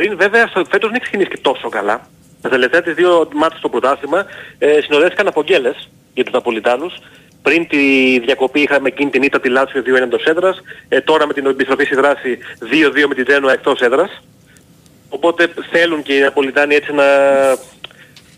πριν 0.00 0.16
βέβαια 0.16 0.46
στο, 0.46 0.64
φέτος 0.70 0.90
δεν 0.90 0.94
έχει 0.94 1.00
ξεκινήσει 1.00 1.30
και 1.30 1.38
τόσο 1.42 1.68
καλά. 1.68 2.08
Τα 2.40 2.48
τελευταία 2.48 2.82
τις 2.82 2.94
δύο 2.94 3.28
μάτια 3.34 3.58
στο 3.58 3.68
πρωτάθλημα 3.68 4.26
ε, 4.58 4.80
συνοδεύτηκαν 4.80 5.26
από 5.26 5.42
γκέλες 5.42 5.88
για 6.14 6.24
τους 6.24 6.32
Ναπολιτάνους. 6.32 6.94
Πριν 7.42 7.66
τη 7.68 8.18
διακοπή 8.18 8.60
είχαμε 8.60 8.88
εκείνη 8.88 9.10
την 9.10 9.22
ήττα 9.22 9.40
τη 9.40 9.48
Λάτσιο 9.48 9.82
2-1 9.86 10.00
εντός 10.02 10.24
έδρας. 10.24 10.62
Ε, 10.88 11.00
τώρα 11.00 11.26
με 11.26 11.32
την 11.32 11.46
επιστροφή 11.46 11.84
στη 11.84 11.94
δράση 11.94 12.38
2-2 12.60 13.06
με 13.08 13.14
τη 13.14 13.22
Τζένουα 13.22 13.52
εκτός 13.52 13.80
έδρας. 13.80 14.22
Οπότε 15.08 15.52
θέλουν 15.70 16.02
και 16.02 16.12
οι 16.12 16.20
Ναπολιτάνοι 16.20 16.74
έτσι 16.74 16.92
να 16.92 17.04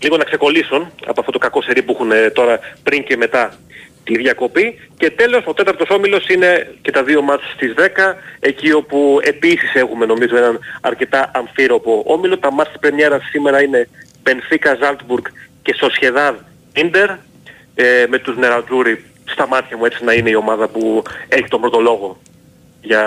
λίγο 0.02 0.16
να 0.16 0.25
ξεκολλήσουν 0.25 0.92
από 1.06 1.21
αυτό 1.21 1.32
το 1.32 1.38
κακό 1.38 1.62
σερί 1.62 1.82
που 1.82 1.92
έχουν 1.92 2.12
ε, 2.12 2.30
τώρα 2.30 2.59
πριν 2.82 3.04
και 3.04 3.16
μετά 3.16 3.54
τη 4.04 4.16
διακοπή. 4.16 4.78
Και 4.97 5.11
τέλος 5.11 5.42
ο 5.47 5.54
τέταρτος 5.54 5.88
όμιλος 5.90 6.28
είναι 6.28 6.75
και 6.82 6.90
τα 6.90 7.02
δύο 7.02 7.23
μάτς 7.23 7.52
στις 7.54 7.75
10, 7.78 7.80
εκεί 8.40 8.73
όπου 8.73 9.18
επίσης 9.23 9.75
έχουμε 9.75 10.06
νομίζω 10.06 10.37
έναν 10.37 10.59
αρκετά 10.80 11.30
αμφίροπο 11.35 12.02
όμιλο. 12.06 12.38
Τα 12.38 12.52
μάτς 12.52 12.71
της 12.71 12.80
πρεμιέρας 12.80 13.23
σήμερα 13.30 13.62
είναι 13.62 13.88
Benfica, 14.25 14.71
Zaltburg 14.82 15.23
και 15.62 15.75
Sociedad 15.80 16.35
Inter, 16.75 17.16
ε, 17.75 18.05
με 18.09 18.19
τους 18.19 18.37
Νερατζούρι 18.37 19.05
στα 19.25 19.49
μάτια 19.49 19.76
μου 19.76 19.85
έτσι 19.85 20.05
να 20.05 20.12
είναι 20.12 20.31
η 20.31 20.35
ομάδα 20.35 20.69
που 20.69 21.02
έχει 21.29 21.49
τον 21.49 21.61
πρώτο 21.61 21.81
λόγο 21.81 22.21
για 22.81 23.02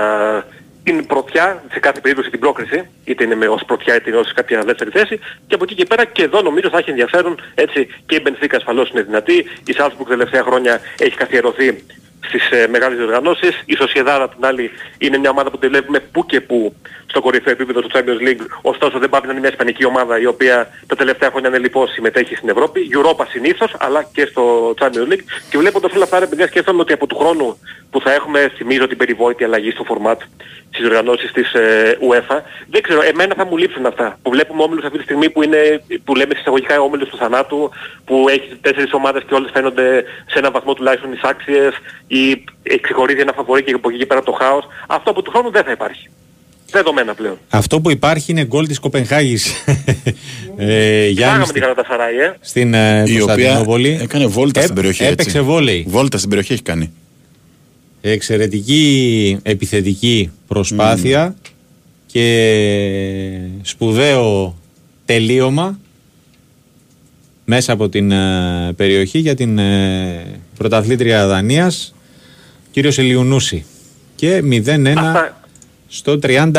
την 0.83 1.05
πρωτιά, 1.05 1.63
σε 1.71 1.79
κάθε 1.79 1.99
περίπτωση 1.99 2.29
την 2.29 2.39
πρόκριση, 2.39 2.89
είτε 3.03 3.23
είναι 3.23 3.35
με 3.35 3.47
ως 3.47 3.63
πρωτιά 3.65 3.95
είτε 3.95 4.09
είναι 4.09 4.19
ως 4.19 4.33
κάποια 4.33 4.63
δεύτερη 4.63 4.89
θέση. 4.89 5.19
Και 5.47 5.55
από 5.55 5.63
εκεί 5.63 5.75
και 5.75 5.85
πέρα 5.85 6.05
και 6.05 6.23
εδώ 6.23 6.41
νομίζω 6.41 6.69
θα 6.69 6.77
έχει 6.77 6.89
ενδιαφέρον 6.89 7.39
έτσι 7.55 7.87
και 8.05 8.15
η 8.15 8.19
Μπενφίκα 8.23 8.57
ασφαλώς 8.57 8.89
είναι 8.89 9.01
δυνατή, 9.01 9.45
η 9.65 9.73
Σάλσμπουργκ 9.73 10.09
τα 10.09 10.15
τελευταία 10.17 10.43
χρόνια 10.43 10.79
έχει 10.99 11.15
καθιερωθεί 11.15 11.83
στις 12.27 12.49
ε, 12.49 12.67
μεγάλες 12.67 12.97
διοργανώσεις, 12.97 13.63
η 13.65 13.75
Σοσιεδάδα 13.75 14.23
απ' 14.23 14.35
την 14.35 14.45
άλλη 14.45 14.71
είναι 14.97 15.17
μια 15.17 15.29
ομάδα 15.29 15.49
που 15.51 15.57
τη 15.57 15.67
βλέπουμε 15.67 15.99
που 15.99 16.25
και 16.25 16.41
που 16.41 16.75
στο 17.05 17.21
κορυφαίο 17.21 17.53
επίπεδο 17.53 17.81
του 17.81 17.89
Champions 17.93 18.27
League, 18.27 18.45
ωστόσο 18.61 18.99
δεν 18.99 19.09
πάει 19.09 19.21
να 19.23 19.31
είναι 19.31 19.39
μια 19.39 19.49
ισπανική 19.49 19.85
ομάδα 19.85 20.19
η 20.19 20.25
οποία 20.25 20.69
τα 20.87 20.95
τελευταία 20.95 21.29
χρόνια 21.29 21.49
είναι 21.49 21.57
λοιπόν 21.57 21.87
συμμετέχει 21.87 22.35
στην 22.35 22.49
Ευρώπη, 22.49 22.89
Europa 22.93 23.25
συνήθως, 23.29 23.75
αλλά 23.79 24.03
και 24.13 24.25
στο 24.25 24.73
Champions 24.79 25.11
League. 25.11 25.23
Και 25.49 25.57
βλέποντας 25.57 25.93
όλα 25.93 26.03
αυτά 26.03 26.19
ρε 26.19 26.27
παιδιά 26.27 26.47
σκέφτομαι 26.47 26.81
ότι 26.81 26.93
από 26.93 27.07
του 27.07 27.15
χρόνου 27.15 27.59
που 27.89 28.01
θα 28.01 28.13
έχουμε, 28.13 28.51
θυμίζω 28.55 28.87
την 28.87 28.97
περιβόητη 28.97 29.43
αλλαγή 29.43 29.71
στο 29.71 29.85
format 29.89 30.17
στις 30.75 30.87
οργανώσεις 30.87 31.31
της 31.31 31.53
ε, 31.53 31.97
UEFA, 32.09 32.37
δεν 32.69 32.81
ξέρω, 32.81 33.01
εμένα 33.01 33.33
θα 33.35 33.45
μου 33.45 33.57
λείψουν 33.57 33.85
αυτά, 33.85 34.19
που 34.21 34.29
βλέπουμε 34.29 34.63
όμιλους 34.63 34.83
αυτή 34.83 34.97
τη 34.97 35.03
στιγμή 35.03 35.29
που 35.29 35.43
είναι, 35.43 35.83
που 36.03 36.15
λέμε 36.15 36.33
συσταγωγικά 36.35 36.79
όμιλους 36.79 37.09
του 37.09 37.17
θανάτου, 37.17 37.71
που 38.05 38.25
έχει 38.29 38.57
τέσσερις 38.61 38.93
ομάδες 38.93 39.23
και 39.27 39.33
όλες 39.33 39.51
φαίνονται 39.53 40.03
σε 40.25 40.39
έναν 40.39 40.51
βαθμό 40.51 40.73
τουλάχιστον 40.73 41.13
εισάξιες 41.13 41.73
ή 42.17 42.43
εξηγορίζει 42.63 43.19
ένα 43.19 43.33
φαβορή 43.33 43.63
και 43.63 43.71
από 43.73 43.89
εκεί 43.89 43.97
και 43.97 44.05
πέρα 44.05 44.23
το 44.23 44.31
χάος. 44.31 44.63
Αυτό 44.87 45.09
από 45.11 45.21
του 45.21 45.31
χρόνου 45.31 45.51
δεν 45.51 45.63
θα 45.63 45.71
υπάρχει. 45.71 46.09
Δεδομένα 46.71 47.13
πλέον. 47.13 47.37
Αυτό 47.49 47.81
που 47.81 47.91
υπάρχει 47.91 48.31
είναι 48.31 48.43
γκολ 48.45 48.67
της 48.67 48.79
Κοπενχάγης. 48.79 49.53
ε, 50.57 51.07
Γιάννη 51.07 51.15
Πάγαμε 51.21 51.43
στη- 51.43 51.53
την 51.53 51.61
Καλατασαράη, 51.61 52.15
ε. 52.17 52.33
στην 52.41 52.73
ε, 52.73 52.97
Η 52.99 53.01
οποία 53.01 53.19
Κωνσταντινούπολη. 53.19 53.97
έκανε 54.01 54.25
βόλτα 54.25 54.59
στην 54.61 54.71
Έ- 54.71 54.75
περιοχή. 54.75 55.03
Έπαιξε 55.03 55.37
έτσι. 55.37 55.49
βόλεϊ. 55.49 55.85
Βόλτα 55.87 56.17
στην 56.17 56.29
περιοχή 56.29 56.53
έχει 56.53 56.61
κάνει. 56.61 56.91
Εξαιρετική 58.01 59.39
επιθετική 59.43 60.31
προσπάθεια 60.47 61.35
και 62.05 63.39
σπουδαίο 63.61 64.55
τελείωμα 65.05 65.79
μέσα 67.45 67.73
από 67.73 67.89
την 67.89 68.11
ε, 68.11 68.73
περιοχή 68.75 69.19
για 69.19 69.35
την 69.35 69.57
ε, 69.57 70.25
πρωταθλήτρια 70.57 71.27
Δανίας 71.27 71.94
κύριος 72.75 72.97
Ελιουνούση 72.97 73.65
και 74.15 74.41
0-1 74.43 74.93
Αυτά, 74.97 75.41
στο 75.87 76.19
35 76.23 76.53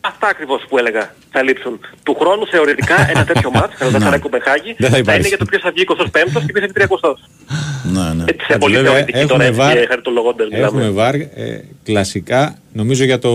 αυτά 0.00 0.28
ακριβώς 0.28 0.64
που 0.68 0.78
έλεγα 0.78 1.14
θα 1.30 1.42
λείψουν. 1.42 1.80
Του 2.02 2.16
χρόνου 2.20 2.46
θεωρητικά 2.46 3.10
ένα 3.10 3.24
τέτοιο 3.24 3.50
μάτς, 3.50 3.76
Καλατασαράη 3.78 4.18
Κοπενχάγη, 4.18 4.74
Δεν 4.78 4.88
θα 4.88 4.94
θα, 4.94 4.98
υπάρχει. 4.98 5.18
είναι 5.20 5.28
για 5.28 5.38
το 5.38 5.44
ποιος 5.44 5.62
θα 5.62 5.70
βγει 5.70 5.84
25ος 5.88 6.44
και 6.46 6.52
ποιος 6.52 6.70
θα 6.72 6.86
βγει 6.86 6.86
30ος. 7.00 7.18
Ναι, 7.92 8.14
ναι. 8.14 8.24
Έτσι 8.26 8.44
σε 8.52 8.58
πολύ 8.58 8.74
Βέβαια, 8.74 8.92
θεωρητική 8.92 9.26
τώρα 9.26 9.44
έτσι 9.44 9.58
βάρ, 9.58 9.76
και 9.78 9.86
χαριτολογώντας 9.88 10.48
έχουμε 10.50 10.70
μιλάμε. 10.70 10.90
βάρ 10.94 11.14
ε, 11.14 11.64
κλασικά 11.82 12.58
νομίζω 12.72 13.04
για 13.04 13.18
το, 13.18 13.32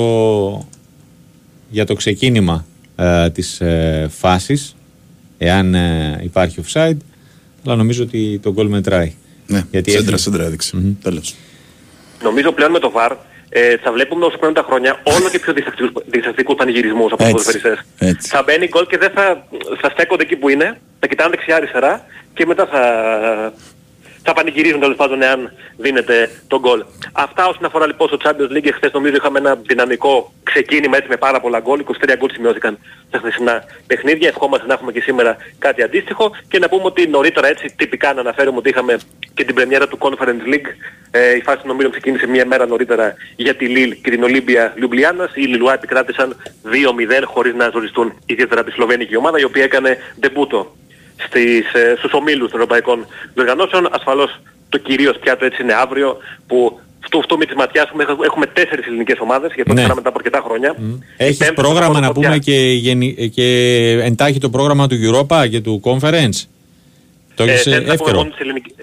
για 1.70 1.86
το 1.86 1.94
ξεκίνημα 1.94 2.66
ε, 2.96 3.30
της 3.30 3.62
ε, 3.62 4.08
φάσης 4.12 4.76
εάν 5.38 5.74
ε, 5.74 6.20
υπάρχει 6.24 6.62
offside 6.66 6.98
αλλά 7.66 7.76
νομίζω 7.76 8.04
ότι 8.04 8.40
το 8.44 8.52
γκολ 8.52 8.68
μετράει. 8.68 9.14
Ναι, 9.48 9.64
Γιατί 9.72 9.92
σέντρα, 9.92 10.14
έχει- 10.14 10.22
σέντρα 10.24 10.44
έδειξε. 10.44 10.78
Τέλος. 11.04 11.36
Νομίζω 12.24 12.52
πλέον 12.52 12.72
με 12.72 12.80
το 12.80 12.92
VAR 12.96 13.12
ε, 13.50 13.78
θα 13.78 13.92
βλέπουμε 13.92 14.26
όσο 14.26 14.38
περνούν 14.38 14.54
τα 14.56 14.64
χρόνια 14.68 15.00
όλο 15.04 15.30
και 15.30 15.40
πιο 15.40 15.54
διστακτικούς- 15.54 16.04
διστακτικούς 16.06 16.56
πανηγυρισμούς 16.56 17.12
από 17.12 17.24
τους 17.24 17.32
Έτσι, 17.32 17.46
ποδοσφαιριστές. 17.46 17.86
έτσι. 18.10 18.30
Θα 18.30 18.44
μπαίνει 18.44 18.68
γκολ 18.68 18.86
και 18.88 18.98
δεν 18.98 19.10
θα, 19.16 19.48
θα 19.82 19.90
στέκονται 19.90 20.24
εκεί 20.24 20.36
που 20.36 20.50
είναι, 20.50 20.80
θα 21.00 21.08
κοιτάνε 21.08 21.30
δεξιά-αριστερά 21.30 22.06
και 22.34 22.46
μετά 22.46 22.66
θα, 22.66 22.82
θα 24.24 24.34
πανηγυρίζουν 24.34 24.80
τέλος 24.80 24.96
πάντων 24.96 25.22
εάν 25.22 25.52
δίνεται 25.78 26.30
τον 26.48 26.60
γκολ. 26.60 26.84
Αυτά 27.12 27.48
όσον 27.48 27.66
αφορά 27.66 27.86
λοιπόν 27.88 28.08
στο 28.08 28.18
Champions 28.24 28.52
League, 28.56 28.70
χθες 28.74 28.92
νομίζω 28.92 29.16
είχαμε 29.16 29.40
ένα 29.40 29.56
δυναμικό 29.56 30.34
ξεκίνημα 30.44 30.98
έτσι 30.98 31.10
με 31.10 31.18
πάρα 31.18 31.40
πολλά 31.40 31.60
γκολ, 31.60 31.84
23 32.06 32.14
γκολ 32.18 32.30
σημειώθηκαν 32.34 32.78
στα 33.08 33.18
χθεσινά 33.18 33.64
παιχνίδια, 33.88 34.28
ευχόμαστε 34.28 34.68
να 34.68 34.74
έχουμε 34.74 34.92
και 34.92 35.02
σήμερα 35.02 35.38
κάτι 35.60 35.84
αντίστοιχο 35.84 36.32
και 36.48 36.60
να 36.60 36.70
πούμε 36.70 36.84
ότι 36.86 37.08
νωρίτερα 37.08 37.48
έτσι 37.48 37.74
τυπικά 37.76 38.14
να 38.14 38.20
αναφέρουμε 38.20 38.58
ότι 38.58 38.70
είχαμε 38.70 38.98
και 39.34 39.44
την 39.44 39.56
πρεμιέρα 39.56 39.88
του 39.88 39.98
Conference 40.00 40.54
League, 40.54 40.68
ε, 41.12 41.36
η 41.36 41.42
φάση 41.42 41.62
των 41.62 41.70
ομίλων 41.70 41.92
ξεκίνησε 41.92 42.28
μία 42.28 42.46
μέρα 42.46 42.66
νωρίτερα 42.66 43.16
για 43.36 43.56
τη 43.56 43.68
Λίλ 43.68 43.96
και 44.02 44.10
την 44.10 44.24
Ολύμπια 44.24 44.74
Λιουμπλιάνας. 44.76 45.32
Οι 45.36 45.42
Λιλουά 45.42 45.74
επικράτησαν 45.74 46.36
2-0 46.64 47.26
χωρίς 47.26 47.54
να 47.54 47.70
ζοριστούν 47.70 48.14
ιδιαίτερα 48.26 48.64
τη 48.64 48.72
Σλοβένικη 48.72 49.16
ομάδα 49.16 49.40
η 49.40 49.44
οποία 49.44 49.64
έκανε 49.64 49.98
ντεμπούτο 50.20 50.76
στις, 51.18 51.74
ε, 51.74 51.96
στους 51.98 52.14
ομίλους 52.14 52.50
των 52.52 52.60
ευρωπαϊκών 52.60 53.06
διοργανώσεων. 53.34 53.88
Ασφαλώς 53.92 54.40
το 54.70 54.78
κυρίως 54.78 55.18
πιάτο 55.20 55.46
έτσι 55.46 55.62
είναι 55.62 55.74
αύριο 55.74 56.18
που 56.48 56.80
αυτό, 57.04 57.18
αυτό 57.18 57.38
με 57.38 57.46
τις 57.46 57.56
ματιάς 57.56 57.86
έχουμε, 57.86 58.06
έχουμε 58.26 58.46
τέσσερις 58.46 58.86
ελληνικές 58.86 59.18
ομάδες 59.20 59.52
για 59.56 59.66
το 59.66 59.74
Ναι. 59.74 59.82
ναι. 59.82 59.94
μετά 59.94 60.10
από 60.10 60.18
αρκετά 60.18 60.42
χρόνια. 60.46 60.76
Η 60.80 61.00
Έχεις 61.18 61.38
πέμπτη 61.38 61.54
πρόγραμμα 61.54 61.94
θα 61.94 62.00
να 62.00 62.08
πω 62.08 62.14
πούμε 62.14 62.28
πια. 62.28 62.38
και, 62.38 62.72
γενι- 62.72 63.30
και 63.30 63.48
εντάχει 64.04 64.40
το 64.40 64.50
πρόγραμμα 64.50 64.88
του 64.88 64.96
Europa 65.08 65.48
και 65.50 65.62
του 65.62 65.82
Conference; 65.84 66.48
Το 67.36 67.44
Ε, 67.44 67.52
έχεις 67.52 67.64
δεν 67.64 67.74
θα 67.74 67.80
πούμε 67.82 67.94
εύκαιρο. 67.94 68.18
μόνο 68.18 68.30
τις 68.30 68.40
ελληνικές- 68.40 68.74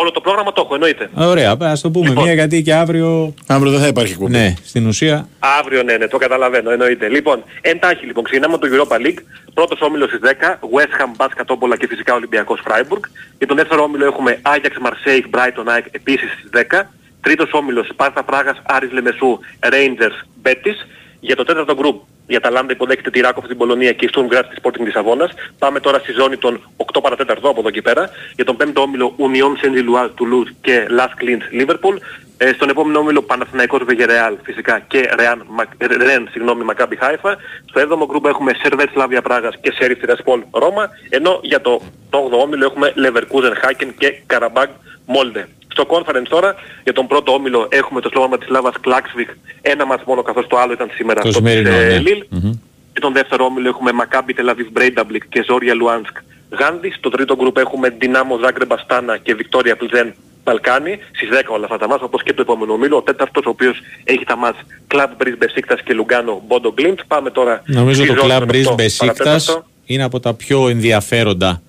Όλο 0.00 0.10
το 0.10 0.20
πρόγραμμα 0.20 0.52
το 0.52 0.62
έχω 0.64 0.74
εννοείται. 0.74 1.10
Ωραία, 1.14 1.56
ας 1.60 1.80
το 1.80 1.90
πούμε 1.90 2.08
Λοιπόν. 2.08 2.24
μία 2.24 2.34
γιατί 2.34 2.62
και 2.62 2.74
αύριο... 2.74 3.34
Αύριο 3.46 3.70
δεν 3.72 3.80
θα 3.80 3.86
υπάρχει 3.86 4.12
εκπομπή. 4.12 4.30
Ναι, 4.30 4.54
στην 4.64 4.86
ουσία 4.86 5.28
Αύριο 5.38 5.82
ναι, 5.82 5.96
ναι, 5.96 6.06
το 6.08 6.18
καταλαβαίνω, 6.18 6.70
εννοείται. 6.70 7.08
Λοιπόν, 7.08 7.42
εντάχει 7.60 8.06
λοιπόν, 8.06 8.24
ξεκινάμε 8.24 8.56
με 8.60 8.68
το 8.68 8.76
Europa 8.76 8.96
League. 9.06 9.18
Πρώτος 9.54 9.80
όμιλος 9.80 10.08
στις 10.08 10.20
10, 10.22 10.24
West 10.52 11.00
Ham, 11.00 11.24
Basket, 11.24 11.42
Τόπολα 11.46 11.76
και 11.76 11.86
φυσικά 11.86 12.14
Ολυμπιακός 12.14 12.60
Freiburg. 12.66 13.00
Για 13.38 13.46
τον 13.46 13.56
δεύτερο 13.56 13.82
όμιλο 13.82 14.04
έχουμε 14.04 14.40
Ajax, 14.42 14.86
Marseille, 14.86 15.38
Brighton, 15.38 15.64
ΑΕΚ 15.66 15.84
επίσης 15.90 16.30
στις 16.38 16.50
10. 16.52 16.90
Τρίτος 17.20 17.52
όμιλος, 17.52 17.86
Σπάρτα 17.86 18.22
Πράγας, 18.22 18.56
Άρης 18.62 18.92
Λεμεσού, 18.92 19.38
Rangers, 19.60 20.48
Betis. 20.48 20.78
Για 21.26 21.36
το 21.36 21.44
τέταρτο 21.44 21.74
γκρουπ, 21.74 22.02
η 22.26 22.36
Αταλάντα 22.36 22.72
υποδέχεται 22.72 23.10
τη 23.10 23.20
Ράκοφ 23.20 23.44
στην 23.44 23.56
Πολωνία 23.56 23.92
και 23.92 24.04
η 24.04 24.08
Στουρμ 24.08 24.26
Γκράτ 24.26 24.44
στη 24.44 24.56
Sporting 24.62 24.84
της 24.84 24.94
Αβώνας. 24.94 25.30
Πάμε 25.58 25.80
τώρα 25.80 25.98
στη 25.98 26.12
ζώνη 26.12 26.36
των 26.36 26.60
8 26.76 27.00
παρατέταρτο 27.02 27.48
από 27.48 27.60
εδώ 27.60 27.70
και 27.70 27.82
πέρα. 27.82 28.10
Για 28.34 28.44
τον 28.44 28.56
πέμπτο 28.56 28.80
όμιλο, 28.80 29.14
Union 29.18 29.52
Saint-Gilloise, 29.60 30.12
Toulouse 30.18 30.50
και 30.60 30.86
Las 30.98 31.12
Clint, 31.22 31.60
Liverpool. 31.60 31.96
Ε, 32.36 32.52
στον 32.52 32.68
επόμενο 32.68 32.98
όμιλο, 32.98 33.22
Παναθηναϊκός 33.22 33.82
Βεγερεάλ 33.84 34.36
φυσικά 34.42 34.78
και 34.78 35.10
Ρεάν, 35.14 35.44
Ρεν, 35.78 36.28
συγγνώμη, 36.30 36.64
Μακάμπι 36.64 36.96
Χάιφα. 36.96 37.36
Στο 37.68 37.80
7ο 37.80 38.06
γκρουπ 38.06 38.26
έχουμε 38.26 38.52
Σερβέτ 38.62 38.90
Σλάβια 38.92 39.22
Πράγας 39.22 39.54
και 39.60 39.72
Σέριφ 39.78 39.98
Τυρασπόλ 39.98 40.42
Ρώμα. 40.50 40.90
Ενώ 41.08 41.40
για 41.42 41.60
το 41.60 41.80
8ο 42.10 42.38
όμιλο 42.42 42.64
έχουμε 42.64 42.92
Leverkusen, 42.96 43.52
Χάκεν 43.60 43.94
και 43.98 44.14
Καραμπάγκ 44.26 44.68
Μόλντε. 45.06 45.48
Στο 45.68 45.86
conference 45.88 46.26
τώρα, 46.28 46.54
για 46.84 46.92
τον 46.92 47.06
πρώτο 47.06 47.32
όμιλο 47.32 47.66
έχουμε 47.70 48.00
το 48.00 48.08
Σλόβαν 48.08 48.38
Μπρατισλάβας 48.38 48.74
Κλάκσβικ, 48.80 49.28
ένα 49.62 49.86
μάτς 49.86 50.02
μόνο 50.06 50.22
καθώς 50.22 50.46
το 50.46 50.58
άλλο 50.58 50.72
ήταν 50.72 50.90
σήμερα 50.94 51.20
Το 51.20 51.28
αυτό 51.28 51.40
της 51.42 51.50
σημερινό, 51.50 51.76
ε, 51.80 51.86
ναι. 51.86 51.98
Λίλ. 51.98 52.24
Μμμ. 52.28 52.52
Και 52.92 53.00
τον 53.00 53.12
δεύτερο 53.12 53.44
όμιλο 53.44 53.68
έχουμε 53.68 53.92
Μακάμπι 53.92 54.32
Τελαβίβ 54.34 54.68
Μπρέινταμπλικ 54.72 55.28
και 55.28 55.42
Ζόρια 55.46 55.74
Λουγκάνσκ 55.74 56.16
Γάνδη. 56.50 56.90
Στο 56.96 57.08
τρίτο 57.10 57.36
γκρουπ 57.36 57.56
έχουμε 57.56 57.88
Δυνάμο 57.98 58.38
Ζάγκρεμπ 58.38 58.64
Αστάνα 58.64 59.16
και 59.16 59.34
Βικτόρια 59.34 59.76
Πλτζέν 59.76 60.14
Μπαλκάνι. 60.44 60.98
Στις 61.12 61.28
10 61.32 61.42
όλα 61.48 61.64
αυτά 61.64 61.78
τα 61.78 61.88
μάτς, 61.88 62.02
όπως 62.02 62.22
και 62.22 62.32
το 62.32 62.42
επόμενο 62.42 62.72
ομίλο. 62.72 62.96
Ο 62.96 63.02
τέταρτος 63.02 63.44
ο 63.46 63.48
οποίος 63.48 63.80
έχει 64.04 64.24
τα 64.24 64.36
μάτς 64.36 64.58
Club 64.94 65.08
Breeze 65.22 65.38
Besiktas 65.44 65.78
και 65.84 65.94
Λουγκάνο 65.94 66.42
Bondo 66.48 66.80
Glimt. 66.80 66.98
Πάμε 67.06 67.30
τώρα 67.30 67.62
Νομίζω 67.66 68.04
στη 68.04 68.14
το 68.14 68.20
ζώνη 68.20 68.34
Club 68.34 68.38
των 68.38 68.48
Breeze 68.48 68.70
οκτώ 68.70 68.84
Besiktas 68.84 68.96
παρατέταρτο. 68.98 69.64
είναι 69.84 70.02
από 70.02 70.20
τα 70.20 70.34
πιο 70.34 70.68
ενδιαφέροντα 70.68 71.62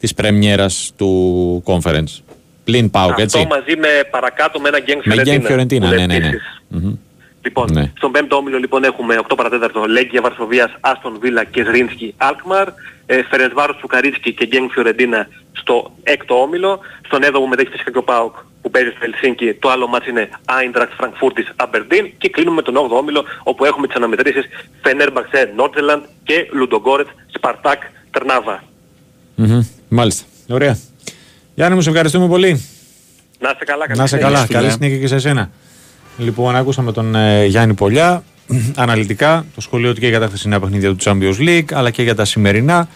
της 0.00 0.14
πρεμιέρας 0.14 0.92
του 0.96 1.62
conference. 1.66 2.22
Πλην 2.70 2.90
ΠΑΟΚ, 2.90 3.10
Αυτό 3.10 3.22
έτσι. 3.22 3.46
μαζί 3.50 3.76
με 3.78 3.88
παρακάτω 4.10 4.60
με 4.60 4.68
ένα 4.68 4.78
Γκένγκ 4.80 5.00
Με 5.04 5.12
Φιωρεντίνα. 5.12 5.36
Γκένγκ 5.36 5.46
Φιωρεντίνα, 5.46 5.88
που 5.88 5.94
ναι, 5.94 6.02
είναι 6.02 6.12
ναι, 6.14 6.18
ναι. 6.18 6.26
επίσης. 6.26 6.62
Μμμ. 6.68 6.94
Λοιπόν, 7.42 7.68
Ναι. 7.72 7.92
στον 7.96 8.12
πέμπτο 8.12 8.36
όμιλο 8.36 8.58
λοιπόν 8.58 8.84
έχουμε 8.84 9.18
8 9.28 9.36
παρατέταρτο 9.36 9.84
Λέγκια 9.86 10.20
Βαρσοβίας, 10.20 10.70
Άστον 10.80 11.18
Βίλα 11.20 11.44
και 11.44 11.64
Ζρίνσκι 11.64 12.14
Αλκμαρ, 12.16 12.68
ε, 13.06 13.22
Φερεσβάρος 13.30 13.76
Τσουκαρίτσκι 13.76 14.34
και 14.34 14.46
Γκένγκ 14.46 14.68
Φιωρεντίνα 14.70 15.28
στο 15.52 15.92
έκτο 16.02 16.40
όμιλο. 16.42 16.80
Στον 17.06 17.22
έβδομο 17.22 17.46
μετέχει 17.46 17.70
φυσικά 17.70 17.90
και 17.90 17.98
ο 17.98 18.02
ΠΑΟΚ 18.02 18.34
που 18.62 18.70
παίζει 18.70 18.90
στο 18.90 19.04
Ελσίνκι. 19.04 19.54
Το 19.54 19.70
άλλο 19.70 19.86
μάτς 19.86 20.06
είναι 20.06 20.28
Άιντρακτ 20.44 20.92
Φραγκφούρτης 20.96 21.52
Αμπερντίν 21.56 22.12
και 22.18 22.28
κλείνουμε 22.28 22.56
με 22.56 22.62
τον 22.62 22.76
8ο 22.76 22.96
όμιλο 22.96 23.24
όπου 23.42 23.64
έχουμε 23.64 23.86
τις 23.86 23.96
αναμετρήσεις 23.96 24.44
Φενέρμπαξε 24.82 25.52
Νόρτζελαντ 25.56 26.02
και 26.24 26.48
Λουντογκόρετ 26.52 27.06
Σπαρτάκ 27.36 27.82
Τερνάβα. 28.10 28.62
Μμμ. 29.34 29.60
Μάλιστα. 29.88 30.24
Ωραία. 30.48 30.78
Γιάννη 31.54 31.74
μου, 31.74 31.80
σε 31.80 31.88
ευχαριστούμε 31.90 32.28
πολύ. 32.28 32.64
Να 33.40 33.50
είστε 33.50 33.64
καλά, 33.64 33.86
καλή 33.86 33.98
Να 33.98 34.04
είσαι 34.04 34.16
συνέχεια. 34.16 34.34
καλά. 34.34 34.46
φίλε. 34.46 34.58
Καλή 34.58 34.70
συνέχεια 34.70 34.98
και 34.98 35.06
σε 35.06 35.14
εσένα. 35.14 35.50
Λοιπόν, 36.18 36.56
ακούσαμε 36.56 36.92
τον 36.92 37.14
ε, 37.14 37.44
Γιάννη 37.44 37.74
Πολιά. 37.74 38.22
Αναλυτικά 38.76 39.44
το 39.54 39.60
σχολείο 39.60 39.94
του 39.94 40.00
και 40.00 40.08
για 40.08 40.20
τα 40.20 40.26
χθεσινά 40.26 40.60
παιχνίδια 40.60 40.94
του 40.94 40.96
Champions 41.00 41.38
League, 41.38 41.72
αλλά 41.72 41.90
και 41.90 42.02
για 42.02 42.14
τα 42.14 42.24
σημερινά 42.24 42.88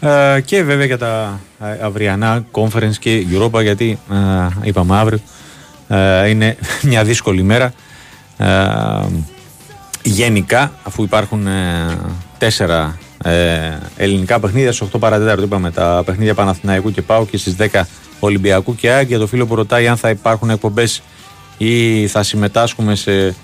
ε, 0.00 0.40
και 0.44 0.62
βέβαια 0.62 0.84
για 0.86 0.98
τα 0.98 1.40
ε, 1.60 1.84
αυριανά 1.84 2.44
conference 2.52 2.94
και 2.98 3.26
Europa, 3.32 3.62
γιατί 3.62 3.98
ε, 4.12 4.16
είπαμε 4.62 4.96
αύριο 4.96 5.18
ε, 5.88 6.28
είναι 6.28 6.56
μια 6.90 7.04
δύσκολη 7.04 7.42
μέρα. 7.42 7.72
Ε, 8.36 8.46
γενικά, 10.02 10.72
αφού 10.82 11.02
υπάρχουν 11.02 11.46
ε, 11.46 11.98
τέσσερα 12.38 12.98
ε, 13.22 13.78
ελληνικά 13.96 14.40
παιχνίδια, 14.40 14.72
στις 14.72 14.88
8 14.94 14.98
παρατέταρτο 14.98 15.42
είπαμε 15.42 15.70
τα 15.70 16.02
παιχνίδια 16.06 16.34
Παναθηναϊκού 16.34 16.92
και 16.92 17.02
Πάου 17.02 17.26
και 17.26 17.36
στις 17.36 17.56
10 17.58 17.80
Ολυμπιακού 18.20 18.74
και 18.74 18.90
ΑΕΚ. 18.90 19.08
Για 19.08 19.18
το 19.18 19.26
φίλο 19.26 19.46
που 19.46 19.54
ρωτάει 19.54 19.88
αν 19.88 19.96
θα 19.96 20.10
υπάρχουν 20.10 20.50
εκπομπές 20.50 21.02
ή 21.58 22.06
θα 22.06 22.22
συμμετάσχουμε 22.22 22.94
σε, 22.94 23.34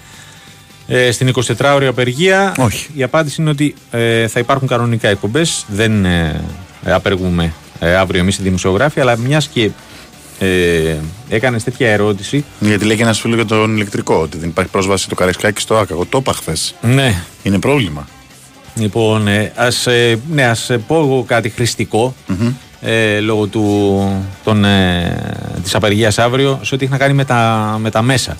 ε, 0.87 1.11
στην 1.11 1.33
24ωρη 1.59 1.85
απεργία. 1.85 2.55
Όχι. 2.59 2.89
Η 2.95 3.03
απάντηση 3.03 3.41
είναι 3.41 3.51
ότι 3.51 3.75
ε, 3.91 4.27
θα 4.29 4.41
υπάρχουν 4.41 4.69
κανονικά 4.69 5.09
εκπομπές. 5.09 5.65
Δεν 5.69 6.05
ε, 6.05 6.45
ε, 6.85 6.93
απεργούμε 6.93 7.53
ε, 7.79 7.95
αύριο 7.95 8.21
εμείς 8.21 8.39
οι 8.39 8.43
δημοσιογράφοι, 8.43 9.01
αλλά 9.01 9.17
μιας 9.17 9.49
και 9.49 9.71
ε, 10.39 10.97
έκανες 11.29 11.65
τέτοια 11.65 11.91
ερώτηση. 11.91 12.45
Γιατί 12.61 12.85
λέει 12.85 12.97
και 12.97 13.03
ένας 13.03 13.21
φίλος 13.21 13.37
για 13.37 13.47
τον 13.47 13.75
ηλεκτρικό, 13.75 14.15
ότι 14.15 14.39
δεν 14.39 14.49
υπάρχει 14.49 14.71
πρόσβαση 14.71 15.05
στο 15.05 15.15
Καραϊσκάκι 15.15 15.61
στο 15.61 15.77
ΑΚΑ. 15.77 15.95
Εγώ 15.95 16.05
το 16.05 16.19
είπα 16.19 16.33
χθες. 16.33 16.75
Ναι, 16.81 17.23
Είναι 17.43 17.59
πρόβλημα. 17.59 18.07
Λοιπόν, 18.75 19.29
ε, 19.29 19.53
ας, 19.57 19.87
ε, 19.87 20.19
ναι, 20.31 20.45
ας 20.45 20.71
ε, 20.71 20.79
πω 20.79 20.95
εγώ 20.99 21.23
κάτι 21.27 21.49
χρηστικό, 21.49 22.15
ε, 22.81 23.21
λόγω 23.21 23.47
του, 23.47 24.25
των, 24.45 24.65
ε, 24.65 25.61
της 25.63 25.75
απεργίας 25.75 26.19
αύριο 26.19 26.61
σε 26.63 26.75
ό,τι 26.75 26.85
έχει 26.85 26.93
να 26.93 26.99
κάνει 26.99 27.13
με 27.15 27.25
τα, 27.25 27.77
με 27.81 27.91
τα 27.91 28.03
μέσα. 28.03 28.37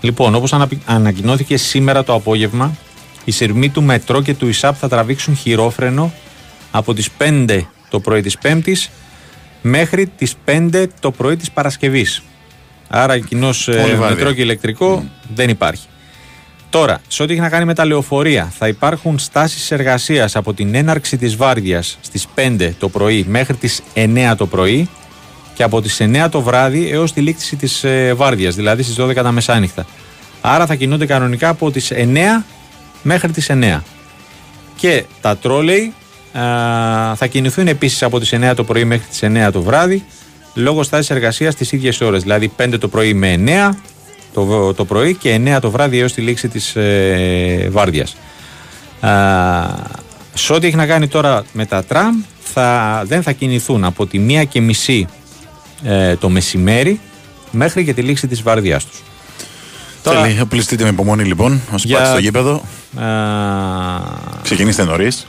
Λοιπόν, 0.00 0.34
όπως 0.34 0.52
αναπι- 0.52 0.82
ανακοινώθηκε 0.86 1.56
σήμερα 1.56 2.04
το 2.04 2.14
απόγευμα, 2.14 2.76
οι 3.24 3.30
σειρμοί 3.30 3.68
του 3.68 3.82
Μετρό 3.82 4.22
και 4.22 4.34
του 4.34 4.48
ΙΣΑΠ 4.48 4.76
θα 4.78 4.88
τραβήξουν 4.88 5.36
χειρόφρενο 5.36 6.12
από 6.70 6.94
τις 6.94 7.08
5 7.18 7.60
το 7.90 8.00
πρωί 8.00 8.20
της 8.22 8.38
Πέμπτης 8.38 8.90
μέχρι 9.62 10.06
τις 10.06 10.34
5 10.44 10.86
το 11.00 11.10
πρωί 11.10 11.36
της 11.36 11.50
Παρασκευής. 11.50 12.22
Άρα 12.88 13.18
κοινός 13.18 13.68
Όλη 13.68 13.76
βάρδια. 13.78 14.08
μετρό 14.08 14.32
και 14.32 14.42
ηλεκτρικό 14.42 15.04
δεν 15.34 15.48
υπάρχει. 15.48 15.86
Τώρα, 16.76 17.00
σε 17.08 17.22
ό,τι 17.22 17.32
έχει 17.32 17.40
να 17.40 17.48
κάνει 17.48 17.64
με 17.64 17.74
τα 17.74 17.84
λεωφορεία, 17.84 18.52
θα 18.58 18.68
υπάρχουν 18.68 19.18
στάσεις 19.18 19.70
εργασίας 19.70 20.36
από 20.36 20.54
την 20.54 20.74
έναρξη 20.74 21.16
της 21.16 21.36
βάρδιας 21.36 21.98
στις 22.00 22.26
5 22.34 22.70
το 22.78 22.88
πρωί 22.88 23.24
μέχρι 23.28 23.54
τις 23.54 23.82
9 23.94 24.34
το 24.36 24.46
πρωί 24.46 24.88
και 25.54 25.62
από 25.62 25.80
τις 25.80 26.00
9 26.00 26.28
το 26.30 26.40
βράδυ 26.40 26.90
έως 26.90 27.12
τη 27.12 27.20
λήξη 27.20 27.56
της 27.56 27.84
ε, 27.84 28.14
βάρδιας, 28.14 28.54
δηλαδή 28.54 28.82
στις 28.82 28.96
12 28.98 29.14
τα 29.14 29.32
μεσάνυχτα. 29.32 29.86
Άρα 30.40 30.66
θα 30.66 30.74
κινούνται 30.74 31.06
κανονικά 31.06 31.48
από 31.48 31.70
τις 31.70 31.92
9 31.94 32.44
μέχρι 33.02 33.30
τις 33.32 33.50
9. 33.50 33.82
Και 34.76 35.04
τα 35.20 35.36
τρόλεϊ 35.36 35.92
α, 36.38 36.40
θα 37.14 37.26
κινηθούν 37.26 37.68
επίσης 37.68 38.02
από 38.02 38.20
τις 38.20 38.34
9 38.34 38.52
το 38.56 38.64
πρωί 38.64 38.84
μέχρι 38.84 39.06
τις 39.06 39.20
9 39.22 39.48
το 39.52 39.62
βράδυ 39.62 40.04
λόγω 40.54 40.82
στάσης 40.82 41.10
εργασίας 41.10 41.54
τις 41.54 41.72
ίδιες 41.72 42.00
ώρες, 42.00 42.22
δηλαδή 42.22 42.52
5 42.56 42.78
το 42.78 42.88
πρωί 42.88 43.14
με 43.14 43.34
9 43.46 43.76
το, 44.44 44.74
το 44.74 44.84
πρωί 44.84 45.14
και 45.14 45.40
9 45.56 45.58
το 45.60 45.70
βράδυ 45.70 45.98
έως 45.98 46.12
τη 46.12 46.20
λήξη 46.20 46.48
της 46.48 46.76
ε, 46.76 47.68
βάρδιας. 47.70 48.16
Α, 49.00 49.10
σε 50.34 50.52
ό,τι 50.52 50.66
έχει 50.66 50.76
να 50.76 50.86
κάνει 50.86 51.08
τώρα 51.08 51.44
με 51.52 51.66
τα 51.66 51.84
τραμ 51.84 52.14
θα, 52.40 53.02
δεν 53.06 53.22
θα 53.22 53.32
κινηθούν 53.32 53.84
από 53.84 54.06
τη 54.06 54.18
μία 54.18 54.44
και 54.44 54.60
μισή 54.60 55.06
ε, 55.84 56.16
το 56.16 56.28
μεσημέρι 56.28 57.00
μέχρι 57.50 57.84
και 57.84 57.92
τη 57.94 58.02
λήξη 58.02 58.26
της 58.26 58.42
βάρδιάς 58.42 58.84
τους. 58.86 59.02
Τώρα- 60.02 60.22
Τέλει, 60.22 60.40
απληστείτε 60.40 60.82
με 60.82 60.88
υπομονή 60.88 61.24
λοιπόν. 61.24 61.60
Όσοι 61.72 61.86
Για- 61.86 61.96
πάτε 61.98 62.10
στο 62.10 62.18
γήπεδο, 62.18 62.62
Α, 63.00 63.04
ξεκινήστε 64.42 64.84
νωρίς. 64.84 65.26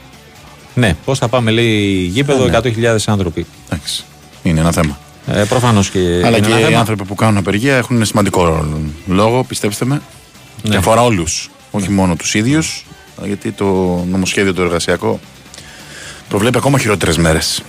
ναι, 0.74 0.96
πώς 1.06 1.18
θα 1.18 1.28
πάμε 1.28 1.52
λέει 1.52 2.10
γήπεδο 2.14 2.46
Ναι, 2.46 2.50
ναι. 2.52 2.58
100.000 2.58 2.98
άνθρωποι. 3.06 3.46
Εντάξει. 3.70 4.04
Είναι 4.44 4.60
ένα 4.60 4.72
θέμα. 4.72 5.00
Ε, 5.28 5.44
προφανώς 5.44 5.90
και 5.90 6.00
Αλλά 6.00 6.38
είναι 6.38 6.48
και 6.48 6.52
ένα 6.54 6.60
οι 6.60 6.64
θέμα. 6.64 6.80
άνθρωποι 6.80 7.04
που 7.04 7.16
κάνουν 7.16 7.38
απεργία 7.38 7.76
έχουν 7.76 8.06
σημαντικό 8.06 8.44
ρόλο. 8.46 8.80
λόγο, 9.08 9.44
πιστέψτε 9.44 9.86
με. 9.86 10.02
Ναι. 10.64 10.70
Και 10.70 10.78
αφορά 10.78 11.04
όλους. 11.04 11.50
Όχι 11.72 11.90
μόνο 11.90 12.16
τους 12.16 12.34
ίδιους. 12.34 12.86
Γιατί 13.24 13.52
το 13.52 13.66
νομοσχέδιο 14.12 14.54
το 14.54 14.62
εργασιακό 14.62 15.20
προβλέπει 16.30 16.58
ακόμα 16.58 16.80
χειρότερες 16.80 17.18
μέρες. 17.18 17.62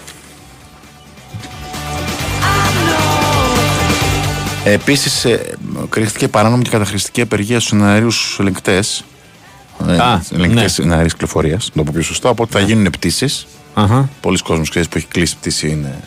Επίσης, 4.64 5.26
κρίθηκε 5.88 6.28
παράνομη 6.28 6.62
και 6.62 6.70
καταχρηστική 6.70 7.20
απεργία 7.20 7.60
στους 7.60 7.72
εναερίου 7.72 8.10
ελεγκτές. 8.38 9.04
Α, 10.00 10.18
Ελεγκτές 10.34 10.78
ναι. 10.78 10.84
εναερή 10.84 11.08
κυκλοφορίας, 11.08 11.70
να 11.72 11.72
το 11.74 11.82
πω 11.82 11.90
πιο 11.94 12.02
σωστά. 12.02 12.28
Οπότε 12.28 12.58
θα 12.58 12.64
γίνουν 12.64 12.90
πτήσεις. 12.90 13.46
Αχα. 13.74 14.08
Πολλοί 14.20 14.38
κόσμοι 14.38 14.66
ξέρεις, 14.68 14.88
που 14.88 14.96
έχει 14.98 15.06
κλείσει 15.06 15.36
πτήση 15.36 15.68
είναι, 15.68 16.00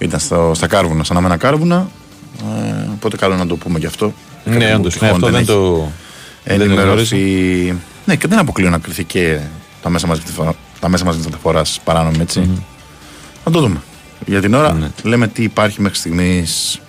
ήταν 0.00 0.20
στο, 0.20 0.52
στα 0.54 0.66
κάρβουνα, 0.66 1.04
σαν 1.04 1.16
αμένα 1.16 1.36
κάρβουνα. 1.36 1.88
Ε, 2.40 2.88
οπότε 2.94 3.16
καλό 3.16 3.36
να 3.36 3.46
το 3.46 3.56
πούμε 3.56 3.78
γι' 3.78 3.86
αυτό. 3.86 4.12
Ναι, 4.44 4.52
Κάποιοι 4.52 4.68
που 4.68 4.74
όντως, 4.74 4.92
ναι, 4.94 5.00
τυχόν 5.00 5.14
αυτό 5.14 5.26
δεν 5.26 5.34
έχει 5.34 5.44
το, 5.44 5.90
δεν 6.44 6.58
το 6.58 6.64
γνώριζα. 6.64 6.82
ενημερωθεί. 7.16 7.78
Ναι, 8.04 8.16
και 8.16 8.28
δεν 8.28 8.38
αποκλείω 8.38 8.70
να 8.70 8.78
κρυθεί 8.78 9.04
και 9.04 9.38
τα 9.82 9.90
μέσα 9.90 10.06
μαζικής 10.06 10.30
μεταφορά- 10.30 10.56
τα 10.80 10.88
μέσα 10.88 11.04
μαζικής 11.04 11.26
μεταφοράς 11.26 11.80
παράνομη, 11.84 12.16
έτσι. 12.20 12.62
Να 13.44 13.52
το 13.52 13.60
δούμε. 13.60 13.82
Για 14.26 14.40
την 14.40 14.54
ώρα 14.54 14.72
Ναι. 14.72 14.90
λέμε 15.02 15.28
τι 15.28 15.42
υπάρχει 15.42 15.80
μέχρι 15.82 15.98
στιγμής. 15.98 16.80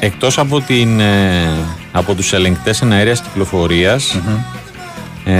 Εκτός 0.00 0.38
από, 0.38 0.60
την, 0.60 1.00
ε, 1.00 1.48
από 1.92 2.14
τους 2.14 2.32
ελεγκτές 2.32 2.82
εναέρειας 2.82 3.20
κυκλοφορίας, 3.20 4.18
ε, 5.24 5.34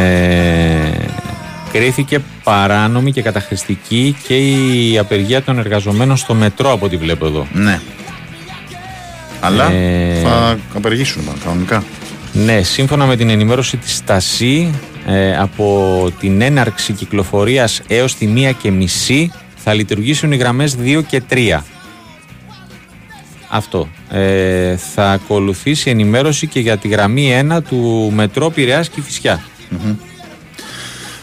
κρίθηκε 1.73 2.18
παράνομη 2.42 3.12
και 3.12 3.23
καταχρηστική 3.23 4.16
και 4.27 4.37
η 4.37 4.99
απεργία 4.99 5.42
των 5.42 5.59
εργαζομένων 5.59 6.16
στο 6.16 6.35
μετρό 6.35 6.73
από 6.73 6.87
ό,τι 6.87 6.97
βλέπω 6.97 7.27
εδώ. 7.27 7.47
Ναι. 7.53 7.81
Αλλά 9.40 9.71
Ε, 9.71 10.21
θα 10.23 10.59
απεργήσουν 10.75 11.23
μάλλον, 11.23 11.40
κανονικά. 11.44 11.85
Ναι, 12.33 12.62
σύμφωνα 12.62 13.07
με 13.07 13.16
την 13.16 13.31
ενημέρωση 13.31 13.77
της 13.77 13.94
Στασί, 13.94 14.75
ε, 15.07 15.37
από 15.37 16.12
την 16.21 16.40
έναρξη 16.40 16.92
κυκλοφορίας 16.92 17.81
έως 17.88 18.14
τη 18.14 18.27
μία 18.27 18.53
και 18.53 18.71
μισή 18.71 19.33
θα 19.57 19.75
λειτουργήσουν 19.75 20.33
οι 20.33 20.37
γραμμές 20.37 20.77
2 20.77 21.03
και 21.03 21.23
3. 21.29 21.64
Αυτό. 23.48 23.88
Ε, 24.11 24.76
θα 24.76 25.11
ακολουθήσει 25.11 25.90
ενημέρωση 25.90 26.46
και 26.46 26.61
για 26.61 26.76
τη 26.76 26.88
γραμμή 26.88 27.40
1 27.52 27.58
του 27.68 28.11
Μετρό 28.14 28.50
Πειραιάς 28.50 28.88
και 28.88 29.00
Φυσιά. 29.02 29.42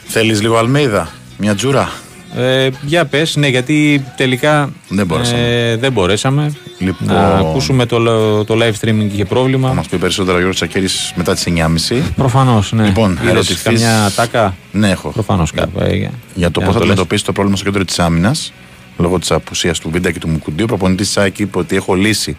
Θέλεις 0.08 0.42
λίγο 0.42 0.58
Αλμέιδα, 0.58 1.10
μια 1.38 1.56
τζούρα; 1.56 1.90
Ε, 2.38 2.70
για 2.82 3.06
πες, 3.06 3.36
ναι, 3.36 3.48
γιατί 3.48 4.06
τελικά 4.18 4.70
Δεν 4.90 5.06
μπορέσαμε. 5.06 5.42
ε, 5.72 5.76
δεν 5.78 5.92
μπορέσαμε 5.92 6.54
Λοιπόν. 6.80 7.08
να 7.08 7.28
ακούσουμε 7.28 7.86
το, 7.86 8.00
το 8.46 8.58
live 8.62 8.74
streaming 8.86 9.08
είχε 9.14 9.26
πρόβλημα. 9.26 9.68
Θα 9.68 9.74
μας 9.74 9.88
πει 9.88 9.98
περισσότερα 9.98 10.34
ο 10.34 10.38
Γιώργος 10.38 10.56
Τσακέρη 10.56 10.88
μετά 11.16 11.34
τις 11.34 11.46
9.30. 11.48 12.02
Προφανώς, 12.16 12.72
ναι. 12.72 12.86
Λοιπόν, 12.86 13.12
Είδες 13.22 13.32
ερωτηθείς- 13.32 13.62
καμιά 13.64 14.12
τάκα. 14.16 14.56
Ναι, 14.72 14.90
έχω. 14.90 15.10
Προφανώς 15.10 15.52
κάπου. 15.52 15.80
ε, 15.82 15.96
για- 15.96 15.96
Για 15.96 16.08
το 16.08 16.12
για 16.36 16.50
πώς 16.52 16.60
να 16.66 16.72
θα 16.72 16.72
λες. 16.72 16.80
αντιμετωπίσει 16.82 17.24
το 17.26 17.32
πρόβλημα 17.32 17.58
στο 17.58 17.66
κέντρο 17.66 17.86
της 17.86 18.00
άμυνας, 18.00 18.54
λόγω 18.98 19.20
της 19.20 19.32
απουσίας 19.32 19.80
του 19.80 19.90
Βίντα 19.90 20.12
και 20.12 20.20
του 20.20 20.28
Μουκουντή, 20.28 20.64
ο 20.64 20.66
προπονητής 20.66 21.08
της 21.08 21.18
ΑΕΚ 21.18 21.40
είπε 21.40 21.58
ότι 21.58 21.76
έχω 21.76 21.94
λύσει 21.96 22.38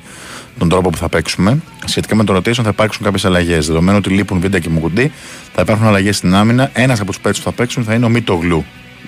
τον 0.59 0.69
τρόπο 0.69 0.91
που 0.91 0.97
θα 0.97 1.09
παίξουμε. 1.09 1.59
Σχετικά 1.85 2.15
με 2.17 2.25
το 2.25 2.37
rotation 2.37 2.63
θα 2.63 2.69
υπάρξουν 2.69 3.05
κάποιες 3.05 3.25
αλλαγές. 3.25 3.67
Δεδομένου 3.67 3.97
ότι 3.99 4.11
λείπουν 4.11 4.41
Βίντα 4.41 4.59
και 4.59 4.69
Μουκουντή, 4.69 5.13
θα 5.55 5.63
υπάρχουν 5.63 5.87
αλλαγές 5.87 6.17
στην 6.17 6.35
άμυνα. 6.35 6.71
Ένας 6.73 7.01
από 7.01 7.11
τους 7.11 7.21
παίκτες 7.21 7.43
που 7.43 7.51
θα 7.51 7.57
παίξουν 7.57 7.85
θα 7.85 7.95
είναι 7.95 8.05
ο 8.05 8.09
Μίτογλου. 8.09 8.65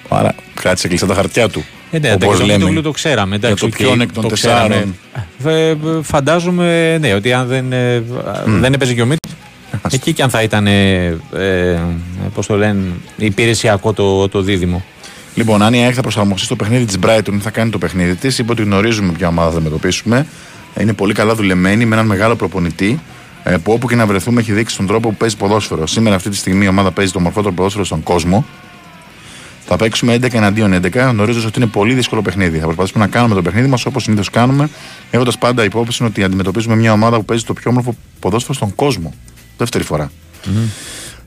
Άρα 0.08 0.34
κράτησε 0.54 0.88
κλειστά 0.88 1.06
τα 1.06 1.14
χαρτιά 1.14 1.48
του. 1.48 1.64
Ε, 1.90 1.98
ναι, 1.98 2.12
Όπως 2.12 2.26
εντάξει, 2.26 2.40
λέμε. 2.42 2.52
το 2.52 2.58
Μίτογλου 2.58 2.82
το 2.82 2.90
ξέραμε. 2.90 3.34
Εντάξει, 3.36 3.66
Για 3.66 3.74
το 3.74 3.76
οκ, 3.82 3.86
ποιον 3.88 4.00
εκ 4.00 4.12
των 4.12 4.22
το 4.22 4.28
τεσσάρων. 4.28 4.96
ξέραμε. 5.40 5.64
Ε, 5.64 5.68
ε, 5.70 5.76
φαντάζομαι 6.02 6.98
ναι, 6.98 7.14
ότι 7.14 7.32
αν 7.32 7.46
δεν, 7.46 7.72
ε, 7.72 8.02
δεν 8.46 8.72
έπαιζε 8.72 8.94
και 8.94 9.02
ο 9.02 9.06
Μίτογλου. 9.06 9.36
Εκεί 9.90 10.12
και 10.12 10.22
αν 10.22 10.30
θα 10.30 10.42
ήταν, 10.42 10.66
ε, 10.66 11.06
ε, 11.36 11.78
πώς 12.34 12.46
το 12.46 12.56
λένε, 12.56 12.82
υπηρεσιακό 13.16 13.92
το, 13.92 14.28
το 14.28 14.40
δίδυμο. 14.42 14.84
Λοιπόν, 15.38 15.62
αν 15.62 15.74
η 15.74 15.84
ΑΕΚ 15.84 15.92
θα 15.94 16.02
προσαρμοστείς 16.02 16.46
στο 16.46 16.56
παιχνίδι 16.56 16.84
της 16.84 16.98
Brighton 17.02 17.32
ή 17.32 17.38
θα 17.38 17.50
κάνει 17.50 17.70
το 17.70 17.78
παιχνίδι 17.78 18.14
της, 18.14 18.38
είπε 18.38 18.52
ότι 18.52 18.62
γνωρίζουμε 18.62 19.12
ποια 19.12 19.28
ομάδα 19.28 19.50
θα 19.50 19.56
αντιμετωπίσουμε. 19.56 20.26
Είναι 20.80 20.92
πολύ 20.92 21.14
καλά 21.14 21.34
δουλεμένη 21.34 21.84
με 21.84 21.94
έναν 21.94 22.06
μεγάλο 22.06 22.36
προπονητή 22.36 23.00
ε, 23.42 23.56
που 23.56 23.72
όπου 23.72 23.88
και 23.88 23.94
να 23.94 24.06
βρεθούμε 24.06 24.40
έχει 24.40 24.52
δείξει 24.52 24.76
τον 24.76 24.86
τρόπο 24.86 25.08
που 25.08 25.14
παίζει 25.16 25.36
ποδόσφαιρο. 25.36 25.86
Σήμερα, 25.86 26.16
αυτή 26.16 26.28
τη 26.30 26.36
στιγμή, 26.36 26.64
η 26.64 26.68
ομάδα 26.68 26.90
παίζει 26.90 27.12
το 27.12 27.20
μορφότερο 27.20 27.54
ποδόσφαιρο 27.54 27.84
στον 27.84 28.02
κόσμο. 28.02 28.44
Θα 29.66 29.76
παίξουμε 29.76 30.14
11 30.14 30.34
εναντίον 30.34 30.74
11, 30.74 30.92
γνωρίζοντας 30.92 31.46
ότι 31.48 31.60
είναι 31.60 31.68
πολύ 31.68 31.94
δύσκολο 31.94 32.22
παιχνίδι. 32.22 32.58
Θα 32.58 32.64
προσπαθήσουμε 32.64 33.04
να 33.04 33.10
κάνουμε 33.10 33.34
το 33.34 33.42
παιχνίδι 33.42 33.68
μας 33.68 33.86
όπως 33.86 34.02
συνήθως 34.02 34.30
κάνουμε, 34.30 34.68
έχοντας 35.10 35.38
πάντα 35.38 35.64
υπόψη 35.64 36.04
ότι 36.04 36.24
αντιμετωπίζουμε 36.24 36.76
μια 36.76 36.92
ομάδα 36.92 37.16
που 37.16 37.24
παίζει 37.24 37.44
το 37.44 37.52
πιο 37.52 37.70
όμορφο 37.70 37.96
ποδόσφαιρο 38.20 38.54
στον 38.54 38.74
κόσμο. 38.74 39.14
Δεύτερη 39.56 39.84
φορά. 39.84 40.10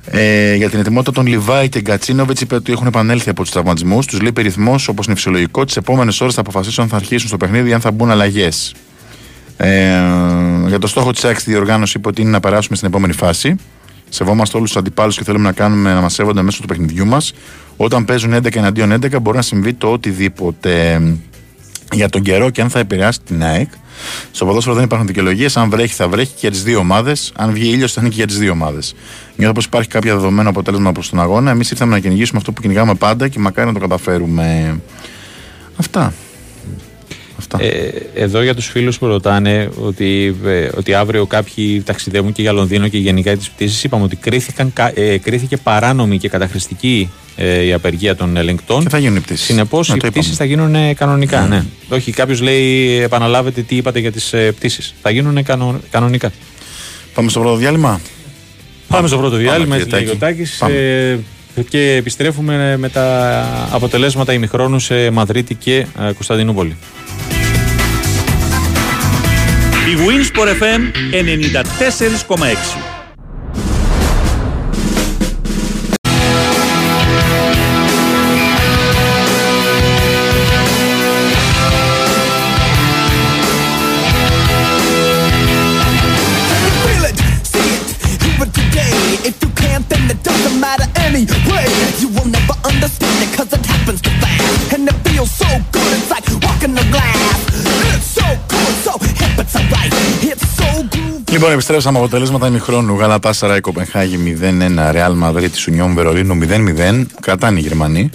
Ε, 0.05 0.55
για 0.55 0.69
την 0.69 0.79
ετοιμότητα 0.79 1.11
των 1.11 1.25
Λιβάη 1.25 1.69
και 1.69 1.81
Γκατσίνοβιτς 1.81 2.41
είπε 2.41 2.55
ότι 2.55 2.71
έχουν 2.71 2.87
επανέλθει 2.87 3.29
από 3.29 3.41
τους 3.41 3.51
τραυματισμούς. 3.51 4.05
Τους 4.05 4.21
λείπει 4.21 4.41
ρυθμός 4.41 4.87
όπως 4.87 5.05
είναι 5.05 5.15
φυσιολογικό. 5.15 5.65
Τις 5.65 5.77
επόμενες 5.77 6.21
ώρες 6.21 6.33
θα 6.33 6.41
αποφασίσουν 6.41 6.83
αν 6.83 6.89
θα 6.89 6.95
αρχίσουν 6.95 7.27
στο 7.27 7.37
παιχνίδι 7.37 7.69
ή 7.69 7.73
αν 7.73 7.81
θα 7.81 7.91
μπουν 7.91 8.11
αλλαγές. 8.11 8.73
Ε, 9.57 9.99
για 10.67 10.79
το 10.79 10.87
στόχο 10.87 11.11
της 11.11 11.23
άξιτη 11.23 11.51
διοργάνωσης 11.51 11.95
είπε 11.95 12.07
ότι 12.07 12.21
είναι 12.21 12.29
να 12.29 12.39
περάσουμε 12.39 12.75
στην 12.75 12.87
επόμενη 12.87 13.13
φάση. 13.13 13.55
Σεβόμαστε 14.09 14.57
όλους 14.57 14.69
τους 14.69 14.79
αντιπάλους 14.79 15.17
και 15.17 15.23
θέλουμε 15.23 15.43
να 15.43 15.51
κάνουμε 15.51 15.93
να 15.93 16.01
μας 16.01 16.13
σέβονται 16.13 16.41
μέσω 16.41 16.61
του 16.61 16.67
παιχνιδιού 16.67 17.05
μας. 17.05 17.33
Όταν 17.77 18.05
παίζουν 18.05 18.33
11 18.33 18.55
εναντίον 18.55 18.91
11 18.91 19.21
μπορεί 19.21 19.37
να 19.37 19.43
συμβεί 19.43 19.73
το 19.73 19.91
οτιδήποτε. 19.91 21.01
Για 21.91 22.09
τον 22.09 22.21
καιρό 22.21 22.49
και 22.49 22.61
αν 22.61 22.69
θα 22.69 22.79
επηρεάσει 22.79 23.19
την 23.25 23.43
ΑΕΚ. 23.43 23.69
Στο 24.31 24.45
ποδόσφαιρο 24.45 24.75
δεν 24.75 24.83
υπάρχουν 24.83 25.07
δικαιολογίες. 25.07 25.57
Αν 25.57 25.69
βρέχει, 25.69 25.93
θα 25.93 26.07
βρέχει 26.07 26.31
και 26.31 26.37
για 26.39 26.51
τις 26.51 26.63
δύο 26.63 26.79
ομάδες. 26.79 27.31
Αν 27.35 27.51
βγει 27.51 27.69
ήλιος, 27.69 27.93
θα 27.93 28.01
είναι 28.01 28.09
και 28.09 28.15
για 28.15 28.27
τις 28.27 28.37
δύο 28.37 28.51
ομάδες. 28.51 28.95
Νιώθω 29.35 29.53
πως 29.53 29.65
υπάρχει 29.65 29.89
κάποιο 29.89 30.13
δεδομένο 30.13 30.49
αποτέλεσμα 30.49 30.91
προς 30.91 31.09
τον 31.09 31.19
αγώνα. 31.19 31.51
Εμείς 31.51 31.71
ήρθαμε 31.71 31.91
να 31.91 31.99
κυνηγήσουμε 31.99 32.39
αυτό 32.39 32.51
που 32.51 32.61
κυνηγάμε 32.61 32.95
πάντα 32.95 33.27
και 33.27 33.39
μακάρι 33.39 33.67
να 33.67 33.73
το 33.73 33.79
καταφέρουμε. 33.79 34.79
Αυτά. 35.77 36.13
Αυτά. 37.41 37.63
Ε, 37.63 37.91
εδώ 38.13 38.41
για 38.41 38.55
τους 38.55 38.67
φίλους 38.67 38.97
που 38.97 39.05
ρωτάνε 39.05 39.69
ότι, 39.81 40.35
ε, 40.45 40.69
ότι 40.77 40.93
αύριο 40.93 41.25
κάποιοι 41.25 41.81
ταξιδεύουν 41.81 42.31
και 42.31 42.41
για 42.41 42.51
Λονδίνο 42.51 42.87
και 42.87 42.97
γενικά 42.97 43.37
τις 43.37 43.49
πτήσεις 43.49 43.83
είπαμε 43.83 44.03
ότι 44.03 44.15
κρίθηκαν, 44.15 44.73
κα- 44.73 44.91
ε, 44.99 45.17
κρίθηκε 45.17 45.57
παράνομη 45.57 46.17
και 46.17 46.29
καταχρηστική 46.29 47.09
ε, 47.35 47.63
η 47.63 47.73
απεργία 47.73 48.15
των 48.15 48.37
ελεγκτών. 48.37 48.83
και 48.83 48.89
θα 48.89 48.97
γίνουν 48.97 49.15
οι 49.15 49.19
πτήσεις. 49.19 49.45
Συνεπώς 49.45 49.89
οι 49.89 49.97
πτήσεις 49.97 50.35
θα 50.37 50.45
γίνουν 50.45 50.75
ε, 50.75 50.93
κανονικά. 50.93 51.41
Ναι. 51.47 51.63
Όχι, 51.89 52.11
κάποιος 52.11 52.41
λέει 52.41 52.97
επαναλάβετε 53.01 53.61
τι 53.61 53.75
είπατε 53.75 53.99
για 53.99 54.11
τις 54.11 54.33
ε, 54.33 54.51
πτήσεις. 54.51 54.93
Θα 55.01 55.09
γίνουν 55.09 55.43
κανο, 55.43 55.79
κανονικά. 55.89 56.31
Πάμε 57.13 57.29
στο 57.29 57.39
πρώτο 57.39 57.55
διάλειμμα. 57.55 58.01
Πάμε 58.87 59.07
στο 59.07 59.17
πρώτο 59.17 59.35
διάλειμμα, 59.35 59.77
κύριε 59.77 59.97
έτσι 59.97 60.05
λέει 60.05 60.15
ο 60.15 60.17
Τάκη. 60.17 60.35
Τάκης, 60.35 60.57
Πάμε. 60.59 60.75
ε, 61.55 61.61
και 61.69 61.91
επιστρέφουμε 61.91 62.77
με 62.77 62.89
τα 62.89 63.45
αποτελέσματα 63.71 64.33
ημιχρόνου 64.33 64.79
σε 64.79 65.09
Μαδρίτη 65.09 65.55
και 65.55 65.75
ε, 65.77 65.85
Κωνσταντινούπολη. 66.13 66.75
Η 69.89 69.95
Winsport 69.95 70.49
FM 70.61 70.81
94,6 71.11 73.00
Λοιπόν, 101.41 101.55
επιστρέψαμε 101.55 101.97
αποτελέσματα 101.97 102.47
ημιχρόνου. 102.47 102.95
Γαλατά 102.95 103.33
Σαράι 103.33 103.59
Κοπενχάγη 103.59 104.37
0-1, 104.41 104.89
Ρεάλ 104.91 105.13
Μαδρίτη 105.13 105.69
Ουνιόν 105.69 105.93
Βερολίνου 105.93 106.39
0-0. 106.41 107.05
Κρατάνε 107.21 107.59
οι 107.59 107.61
Γερμανοί. 107.61 108.09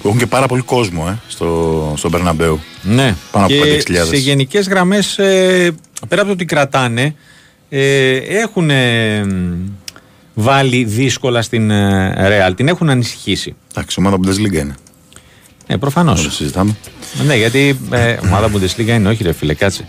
Που 0.00 0.08
έχουν 0.08 0.18
και 0.18 0.26
πάρα 0.26 0.46
πολύ 0.46 0.62
κόσμο 0.62 1.06
ε, 1.08 1.18
στο, 1.28 1.94
στο 1.96 2.08
Μπερναμπέου. 2.08 2.60
Ναι, 2.82 3.14
Πάνω 3.30 3.46
από 3.46 3.54
και 3.54 3.82
5.000. 3.88 3.94
σε 4.06 4.16
γενικές 4.16 4.68
γραμμές, 4.68 5.18
ε, 5.18 5.74
πέρα 6.08 6.20
από 6.20 6.30
το 6.30 6.32
ότι 6.32 6.44
κρατάνε, 6.44 7.14
ε, 7.68 8.16
έχουν 8.16 8.70
ε, 8.70 9.24
μ, 9.24 9.54
βάλει 10.34 10.84
δύσκολα 10.84 11.42
στην 11.42 11.70
ε, 11.70 12.14
Real. 12.48 12.56
Την 12.56 12.68
έχουν 12.68 12.90
ανησυχήσει. 12.90 13.56
Εντάξει, 13.70 14.00
ομάδα 14.00 14.16
Bundesliga 14.16 14.54
είναι. 14.54 14.74
Ε, 15.66 15.76
προφανώς. 15.76 16.20
Δεν 16.20 16.28
το 16.28 16.34
συζητάμε. 16.34 16.76
ναι, 17.26 17.36
γιατί 17.36 17.78
ε, 17.90 18.16
ομάδα 18.24 18.50
Bundesliga 18.52 18.88
είναι, 18.88 19.08
όχι, 19.08 19.22
ρε 19.22 19.32
φίλε, 19.32 19.54
κάτσε. 19.54 19.88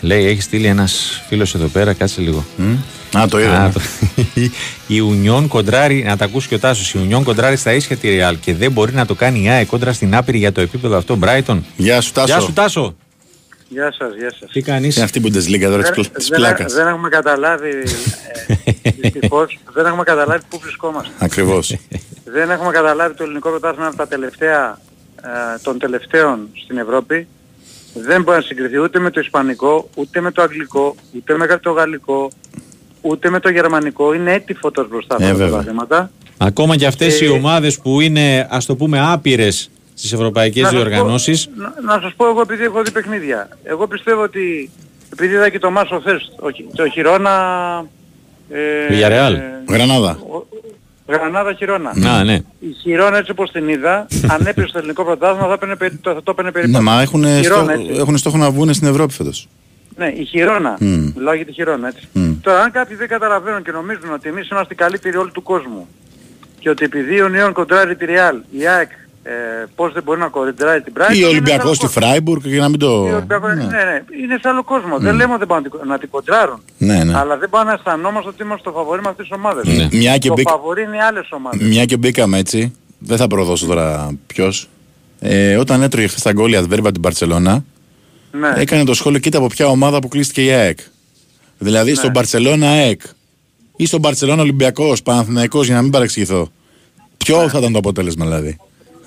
Λέει, 0.00 0.26
έχεις 0.26 0.44
στείλει 0.44 0.66
ένας 0.66 1.22
φίλος 1.28 1.54
εδώ 1.54 1.66
πέρα, 1.66 1.92
κάτσε 1.92 2.20
λίγο. 2.20 2.44
Μμ. 2.56 2.76
Α, 3.18 3.28
το 3.28 3.40
είδα. 3.40 3.62
Α, 3.62 3.66
ναι. 3.66 3.72
το- 3.72 3.80
η 4.94 5.00
Union 5.12 5.44
κοντράρει, 5.48 6.02
να 6.02 6.16
τα 6.16 6.24
ακούσει 6.24 6.48
και 6.48 6.54
ο 6.54 6.58
Τάσος. 6.58 6.94
Η 6.94 7.08
Union 7.10 7.22
κοντράρει 7.24 7.56
στα 7.56 7.72
ίσια 7.72 7.96
τη 7.96 8.08
Real 8.20 8.34
και 8.40 8.54
δεν 8.54 8.72
μπορεί 8.72 8.92
να 8.92 9.06
το 9.06 9.14
κάνει 9.14 9.42
η 9.44 9.48
ΑΕ 9.48 9.64
κόντρα 9.64 9.92
στην 9.92 10.14
άπειρη 10.16 10.38
για 10.38 10.52
το 10.52 10.60
επίπεδο 10.60 10.96
αυτό. 10.96 11.18
Brighton. 11.22 11.58
Γεια 11.76 12.00
σου, 12.00 12.12
Τάσο. 12.12 12.26
Γεια 12.32 12.40
σου, 12.40 12.52
Τάσο. 12.52 12.94
Γεια 13.68 13.92
σας, 13.98 14.14
γεια 14.18 14.32
σας. 14.40 14.50
Τι 14.50 14.62
κάνεις; 14.62 14.94
Είναι 14.96 15.04
αυτή 15.04 15.18
η 15.18 15.22
Bundesliga 15.24 15.60
τώρα 15.60 15.82
Δεν, 15.82 15.92
της 15.92 16.28
δεν, 16.28 16.38
πλάκας. 16.38 16.72
δεν 16.72 16.86
έχουμε 16.86 17.08
καταλάβει, 17.08 17.68
ε, 18.46 18.90
δυστυχώς, 19.00 19.58
δεν 19.74 19.86
έχουμε 19.86 20.02
καταλάβει 20.02 20.42
πού 20.48 20.58
βρισκόμαστε. 20.62 21.12
Ακριβώς. 21.18 21.76
δεν 22.24 22.50
έχουμε 22.50 22.70
καταλάβει 22.72 23.14
το 23.14 23.22
ελληνικό 23.22 23.48
πρωτάθλημα 23.48 23.86
από 23.86 23.96
τα 23.96 24.06
τελευταία, 24.08 24.78
ε, 25.22 25.58
των 25.62 25.78
τελευταίων 25.78 26.48
στην 26.64 26.78
Ευρώπη. 26.78 27.26
Δεν 28.06 28.22
μπορεί 28.22 28.36
να 28.36 28.42
συγκριθεί 28.42 28.78
ούτε 28.78 28.98
με 28.98 29.10
το 29.10 29.20
Ισπανικό, 29.20 29.88
ούτε 29.94 30.20
με 30.20 30.30
το 30.32 30.42
Αγγλικό, 30.42 30.94
ούτε 31.16 31.36
με 31.36 31.46
το 31.60 31.70
Γαλλικό, 31.70 32.30
ούτε 33.00 33.30
με 33.30 33.40
το 33.40 33.48
Γερμανικό. 33.50 34.12
Είναι 34.14 34.32
έτοιμο 34.32 34.70
τόσο 34.70 34.88
μπροστά 34.88 35.16
Ε, 35.18 35.24
από 35.24 35.26
τα 35.26 35.32
βέβαια. 35.34 35.46
πρωταθλήματα. 35.48 36.10
Ακόμα 36.38 36.76
και 36.76 36.86
αυτές 36.86 37.20
Ε, 37.20 37.24
οι 37.24 37.28
ομάδες 37.28 37.78
που 37.78 38.00
είναι 38.00 38.46
ας 38.50 38.66
το 38.66 38.76
πούμε 38.76 39.00
άπειρες 39.12 39.70
στις 39.94 40.12
ευρωπαϊκές 40.12 40.62
Να 40.62 40.68
σας 40.68 40.78
πω- 40.78 40.84
διοργανώσεις 40.88 41.48
Να, 41.56 41.74
να 41.94 42.00
σας 42.02 42.12
πω 42.16 42.26
εγώ 42.28 42.40
επειδή 42.40 42.64
έχω 42.64 42.82
δει 42.82 42.90
παιχνίδια. 42.90 43.48
Εγώ 43.62 43.86
πιστεύω 43.86 44.22
ότι 44.22 44.70
επειδή 45.12 45.34
είδα 45.34 45.48
και 45.48 45.58
το 45.58 45.70
Μάσο 45.70 46.00
Φεστ, 46.00 46.24
το, 46.40 46.50
χι- 46.52 46.74
το 46.76 46.88
Χιρόνα... 46.88 47.34
Ε, 48.50 48.58
Villarreal. 48.90 49.34
ε, 49.34 49.72
Γρανάδα. 49.72 50.18
ο- 50.30 50.46
Γρανάδα 51.08 51.52
Χιρόνα. 51.52 51.92
Να, 51.94 52.24
ναι. 52.24 52.34
Η 52.58 52.72
Χιρόνα 52.82 53.16
έτσι 53.16 53.30
όπως 53.30 53.50
την 53.50 53.68
είδα, 53.68 54.06
αν 54.32 54.46
έπαιζε 54.46 54.66
στο 54.66 54.78
ελληνικό 54.78 55.04
πρωτάθλημα 55.04 55.46
θα, 55.46 55.52
έπαιρνε 55.52 55.76
περί- 55.76 56.00
το, 56.00 56.14
θα 56.14 56.22
το 56.22 56.30
έπαιρνε 56.30 56.50
περίπου. 56.52 56.72
Ναι, 56.72 56.80
μα 56.80 57.00
έχουν, 57.00 57.24
Χιρόνα, 57.24 57.42
στόχο, 57.42 57.70
έτσι. 57.88 58.00
έχουν 58.00 58.16
στόχο 58.16 58.36
να 58.36 58.50
βγουν 58.50 58.74
στην 58.74 58.88
Ευρώπη 58.88 59.12
φέτος. 59.12 59.48
Ναι, 59.96 60.06
η 60.06 60.24
Χιρόνα. 60.24 60.76
Μμ. 60.80 61.10
Μιλάω 61.16 61.34
για 61.34 61.44
τη 61.44 61.52
Χιρόνα, 61.52 61.88
έτσι. 61.88 62.08
Μμ. 62.12 62.32
Τώρα, 62.40 62.60
αν 62.60 62.70
κάποιοι 62.70 62.96
δεν 62.96 63.08
καταλαβαίνουν 63.08 63.62
και 63.62 63.70
νομίζουν 63.70 64.12
ότι 64.12 64.28
εμείς 64.28 64.48
είμαστε 64.48 64.74
οι 64.74 64.76
καλύτεροι 64.76 65.16
όλου 65.16 65.30
του 65.30 65.42
κόσμου 65.42 65.88
και 66.58 66.70
ότι 66.70 66.84
επειδή 66.84 67.20
ο 67.22 67.28
Νιόν 67.28 67.52
κοντράρει 67.52 67.96
τη 67.96 68.06
Real, 68.08 68.40
η 68.50 68.66
ΑΕΚ 68.68 68.90
ε, 69.22 69.30
πώς 69.74 69.92
δεν 69.92 70.02
μπορεί 70.02 70.20
να 70.20 70.28
κορυντράει 70.28 70.80
την 70.80 70.92
Brighton. 70.96 71.12
Ή 71.12 71.16
είναι 71.16 71.24
ο 71.24 71.28
σε 71.28 71.34
Ολυμπιακός 71.34 71.64
άλλο 71.64 71.74
στη 71.74 71.86
κόσμο. 71.86 72.00
Φράιμπουργκ 72.02 72.46
για 72.46 72.60
να 72.60 72.68
μην 72.68 72.78
το... 72.78 72.86
Ή 72.86 73.10
ο 73.12 73.14
Ολυμπιακός- 73.16 73.54
Ναι. 73.54 73.62
ναι, 73.64 73.68
ναι, 73.84 74.02
είναι 74.22 74.38
σε 74.40 74.48
άλλο 74.48 74.64
κόσμο. 74.64 74.98
Δεν 74.98 75.14
λέμε 75.14 75.30
ότι 75.30 75.38
δεν 75.38 75.46
πάνε 75.48 75.60
να 75.60 75.78
την- 75.78 75.88
να 75.88 75.98
την 75.98 76.08
κοντράρουν. 76.10 76.62
Ναι, 76.78 77.04
ναι. 77.04 77.16
Αλλά 77.18 77.36
δεν 77.36 77.48
πάνε 77.50 77.64
να 77.70 77.72
αισθανόμαστε 77.76 78.28
ότι 78.28 78.42
είμαστε 78.42 78.70
το 78.70 78.76
φαβορή 78.76 79.02
με 79.02 79.08
αυτές 79.08 79.26
τις 79.28 79.36
ομάδες. 79.36 79.64
Ναι. 79.66 79.88
Μια 79.92 80.18
και 80.18 80.28
Το 80.28 80.34
μπήκα- 80.34 80.50
φαβορή 80.50 80.82
είναι 80.82 80.96
οι 80.96 81.00
άλλες 81.00 81.26
ομάδες. 81.30 81.68
Μια 81.68 81.84
και 81.84 81.96
μπήκαμε 81.96 82.38
έτσι, 82.38 82.72
δεν 82.98 83.16
θα 83.16 83.26
προδώσω 83.26 83.66
τώρα 83.66 84.16
ποιος. 84.26 84.68
Ε, 85.20 85.56
όταν 85.56 85.82
έτρωγε 85.82 86.06
χθες 86.06 86.22
τα 86.22 86.32
γκόλια 86.32 86.60
Adverba 86.62 86.92
την 86.92 87.00
Παρσελώνα, 87.00 87.64
Ναι. 88.30 88.52
έκανε 88.56 88.84
το 88.84 88.94
σχόλιο 88.94 89.18
κοίτα 89.18 89.38
από 89.38 89.46
ποια 89.46 89.66
ομάδα 89.66 89.98
που 89.98 90.08
κλείστηκε 90.08 90.44
η 90.44 90.50
ΑΕΚ. 90.50 90.78
Δηλαδή 91.58 91.94
στον 91.94 92.10
Μπαρσελόνα 92.10 92.68
ΑΕΚ 92.70 93.00
ή 93.76 93.86
στον 93.86 94.00
Μπαρσελόνα 94.00 94.42
Ολυμπιακός, 94.42 95.02
Παναθηναϊκός 95.02 95.66
για 95.66 95.74
να 95.74 95.82
μην 95.82 95.90
παρεξηγηθώ. 95.90 96.48
Ποιο 97.16 97.42
Ναι. 97.42 97.48
θα 97.48 97.58
ήταν 97.58 97.72
το 97.72 97.78
αποτέλεσμα 97.78 98.24
δηλαδή. 98.24 98.56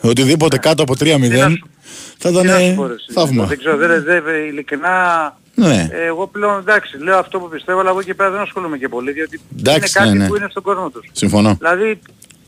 Οτιδήποτε 0.02 0.58
κάτω 0.58 0.82
από 0.84 0.94
3-0 0.94 0.98
Τι 1.30 1.38
να 1.38 1.50
σου- 1.50 1.70
θα 2.18 2.30
Τι 2.30 2.34
ήταν 2.36 2.46
να 2.46 2.58
σου 2.60 2.66
ε, 2.66 2.74
πω, 2.76 2.88
ρε, 2.88 2.94
εσύ. 2.94 3.12
θαύμα. 3.14 3.46
Δεν 3.46 3.58
ξέρω, 3.58 3.78
δεν, 3.78 4.04
δεν, 4.04 4.24
ειλικρινά, 4.50 5.38
Ναι. 5.56 5.90
ε, 5.92 6.06
εγώ 6.06 6.28
πλέον 6.28 6.60
εντάξει, 6.60 6.98
λέω 6.98 7.18
αυτό 7.18 7.40
που 7.40 7.50
πιστεύω, 7.50 7.80
αλλά 7.80 7.90
εγώ 7.90 8.00
εκεί 8.00 8.14
πέρα 8.14 8.30
δεν 8.32 8.40
ασχολούμαι 8.42 8.78
και 8.78 8.88
πολύ, 8.90 9.12
διότι 9.12 9.40
Εντάξει, 9.60 9.78
είναι 9.98 10.06
κάτι 10.08 10.18
ναι, 10.18 10.24
ναι. 10.24 10.30
που 10.30 10.36
είναι 10.36 10.48
στον 10.50 10.64
κόσμο 10.64 10.90
τους. 10.90 11.10
Συμφωνώ. 11.12 11.56
Δηλαδή, 11.60 12.00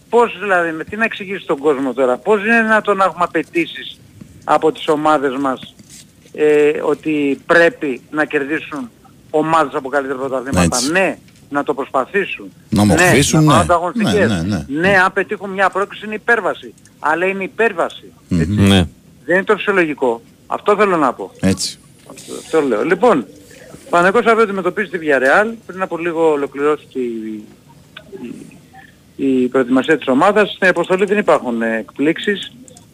πώς 0.10 0.38
δηλαδή, 0.40 0.72
με 0.72 0.84
τι 0.84 0.96
να 0.96 1.04
εξηγήσεις 1.04 1.46
τον 1.46 1.58
κόσμο 1.58 1.94
τώρα, 1.94 2.18
πώς 2.18 2.42
είναι 2.46 2.62
να 2.62 2.82
τον 2.82 3.00
έχουμε 3.02 3.24
απαιτήσεις 3.24 4.00
από 4.44 4.72
τις 4.72 4.88
ομάδες 4.88 5.36
μας 5.40 5.76
ε, 6.34 6.70
ότι 6.84 7.42
πρέπει 7.46 8.02
να 8.12 8.26
κερδίσουν 8.26 8.90
ομάδες 9.30 9.74
από 9.74 9.90
καλύτερα 9.90 10.20
πρωταθλήματα. 10.20 10.78
Έτσι. 10.78 10.92
Ναι, 10.92 11.18
να 11.54 11.64
το 11.64 11.74
προσπαθήσουν. 11.74 12.52
Να 12.70 12.86
μοχθήσουν, 12.86 13.40
ναι. 13.40 13.46
ναι. 13.46 13.52
Να 13.52 13.58
πάνε 13.60 13.64
ανταγωνιστικές. 13.74 14.30
Ναι, 14.30 14.42
ναι, 14.42 14.66
ναι. 14.68 14.80
ναι, 14.80 14.98
αν 14.98 15.14
πετύχουν 15.14 15.50
μια 15.50 15.70
πρόκληση 15.70 16.06
είναι 16.06 16.16
υπέρβαση. 16.16 16.74
Αλλά 17.00 17.26
είναι 17.26 17.44
υπέρβαση. 17.44 18.04
Έτσι. 18.30 18.52
Ναι. 18.52 18.88
Δεν 19.26 19.36
είναι 19.36 19.44
το 19.44 19.56
φυσιολογικό. 19.56 20.22
Αυτό 20.48 20.76
θέλω 20.76 20.98
να 20.98 21.14
πω. 21.14 21.32
Έτσι. 21.40 21.78
Αυτό 22.40 22.62
λέω. 22.62 22.84
Λοιπόν, 22.86 23.26
ο 23.86 23.90
Παναγικός 23.90 24.26
αύριο 24.26 24.44
αντιμετωπίζει 24.44 24.90
τη 24.90 24.98
Villarreal. 25.02 25.52
Πριν 25.66 25.82
από 25.82 25.98
λίγο 25.98 26.32
ολοκληρώθηκε 26.32 27.00
η, 27.00 27.44
η, 29.16 29.26
η 29.44 29.48
προετοιμασία 29.48 29.98
της 29.98 30.08
ομάδας. 30.08 30.50
Στην 30.56 30.68
αποστολή 30.68 31.06
δεν 31.06 31.18
υπάρχουν 31.18 31.62
ε, 31.62 31.78
εκπλήξεις. 31.78 32.52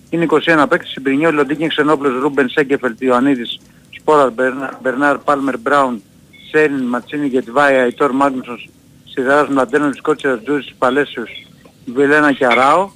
Είναι 0.10 0.26
21 0.30 0.66
παίκτες. 0.70 0.90
Συμπρινιό, 0.90 1.32
Λοντίνγκη, 1.32 1.68
Ξενόπλος, 1.68 2.22
Ρούμπεν, 2.22 2.50
Σέγκεφελτ, 2.50 3.02
Ιωαννίδης, 3.02 3.60
Σπόραρ, 4.00 4.32
Μπερνα- 4.32 4.80
Μπερνάρ, 4.84 5.18
Πάλμερ, 5.18 5.58
Μπράουν, 5.58 6.04
Σέριν, 6.50 6.84
Ματσίνη, 6.84 7.28
Γετβάια, 7.28 7.88
Ιτόρ, 7.88 8.12
Μάγνουσος, 8.12 8.70
Σιδράς, 9.06 9.48
Μλαντένος, 9.48 10.02
Κότσερας, 10.02 10.44
Τζούζης, 10.44 10.76
Παλέσιος, 10.78 11.48
Βιλένα 11.86 12.34
και 12.34 12.46
Αράο. 12.46 12.90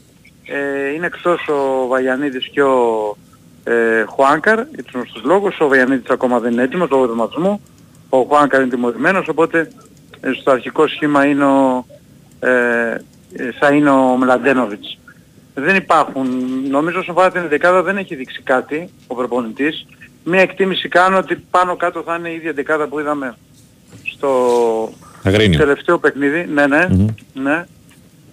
Ε, 0.45 0.93
είναι 0.93 1.05
εκτός 1.05 1.47
ο 1.47 1.87
Βαγιανίδης 1.87 2.49
και 2.49 2.63
ο 2.63 3.17
ε, 3.63 4.03
Χουάνκαρ, 4.03 4.55
για 4.55 4.83
τους 4.83 4.93
γνωστούς 4.93 5.23
λόγους. 5.23 5.59
Ο 5.59 5.67
Βαγιανίδης 5.67 6.09
ακόμα 6.09 6.39
δεν 6.39 6.51
είναι 6.51 6.61
έτοιμος 6.61 6.89
λόγω 6.89 7.07
του 7.07 7.15
ματσμού. 7.15 7.61
Ο 8.09 8.21
Χουάνκαρ 8.21 8.61
είναι 8.61 8.69
τιμωρημένος, 8.69 9.27
οπότε 9.27 9.67
ε, 10.19 10.31
στο 10.31 10.51
αρχικό 10.51 10.87
σχήμα 10.87 11.25
είναι 11.25 11.45
ο, 11.45 11.85
ε, 12.39 12.49
ε, 13.33 13.51
θα 13.59 13.71
είναι 13.71 13.89
ο 13.89 14.17
Μλαντένοβιτς. 14.17 14.97
Δεν 15.53 15.75
υπάρχουν, 15.75 16.27
νομίζω 16.69 16.99
όσον 16.99 17.15
αφορά 17.15 17.31
την 17.31 17.47
δεκάδα 17.49 17.83
δεν 17.83 17.97
έχει 17.97 18.15
δείξει 18.15 18.41
κάτι 18.41 18.89
ο 19.07 19.15
προπονητής. 19.15 19.85
Μία 20.23 20.41
εκτίμηση 20.41 20.87
κάνω 20.87 21.17
ότι 21.17 21.35
πάνω 21.35 21.75
κάτω 21.75 22.01
θα 22.01 22.15
είναι 22.15 22.29
η 22.29 22.35
ίδια 22.35 22.53
δεκάδα 22.53 22.87
που 22.87 22.99
είδαμε 22.99 23.35
στο 24.15 24.93
Αγρίνιο. 25.23 25.59
τελευταίο 25.59 25.97
παιχνίδι. 25.99 26.45
Ναι, 26.45 26.67
ναι, 26.67 26.87
ναι. 27.33 27.65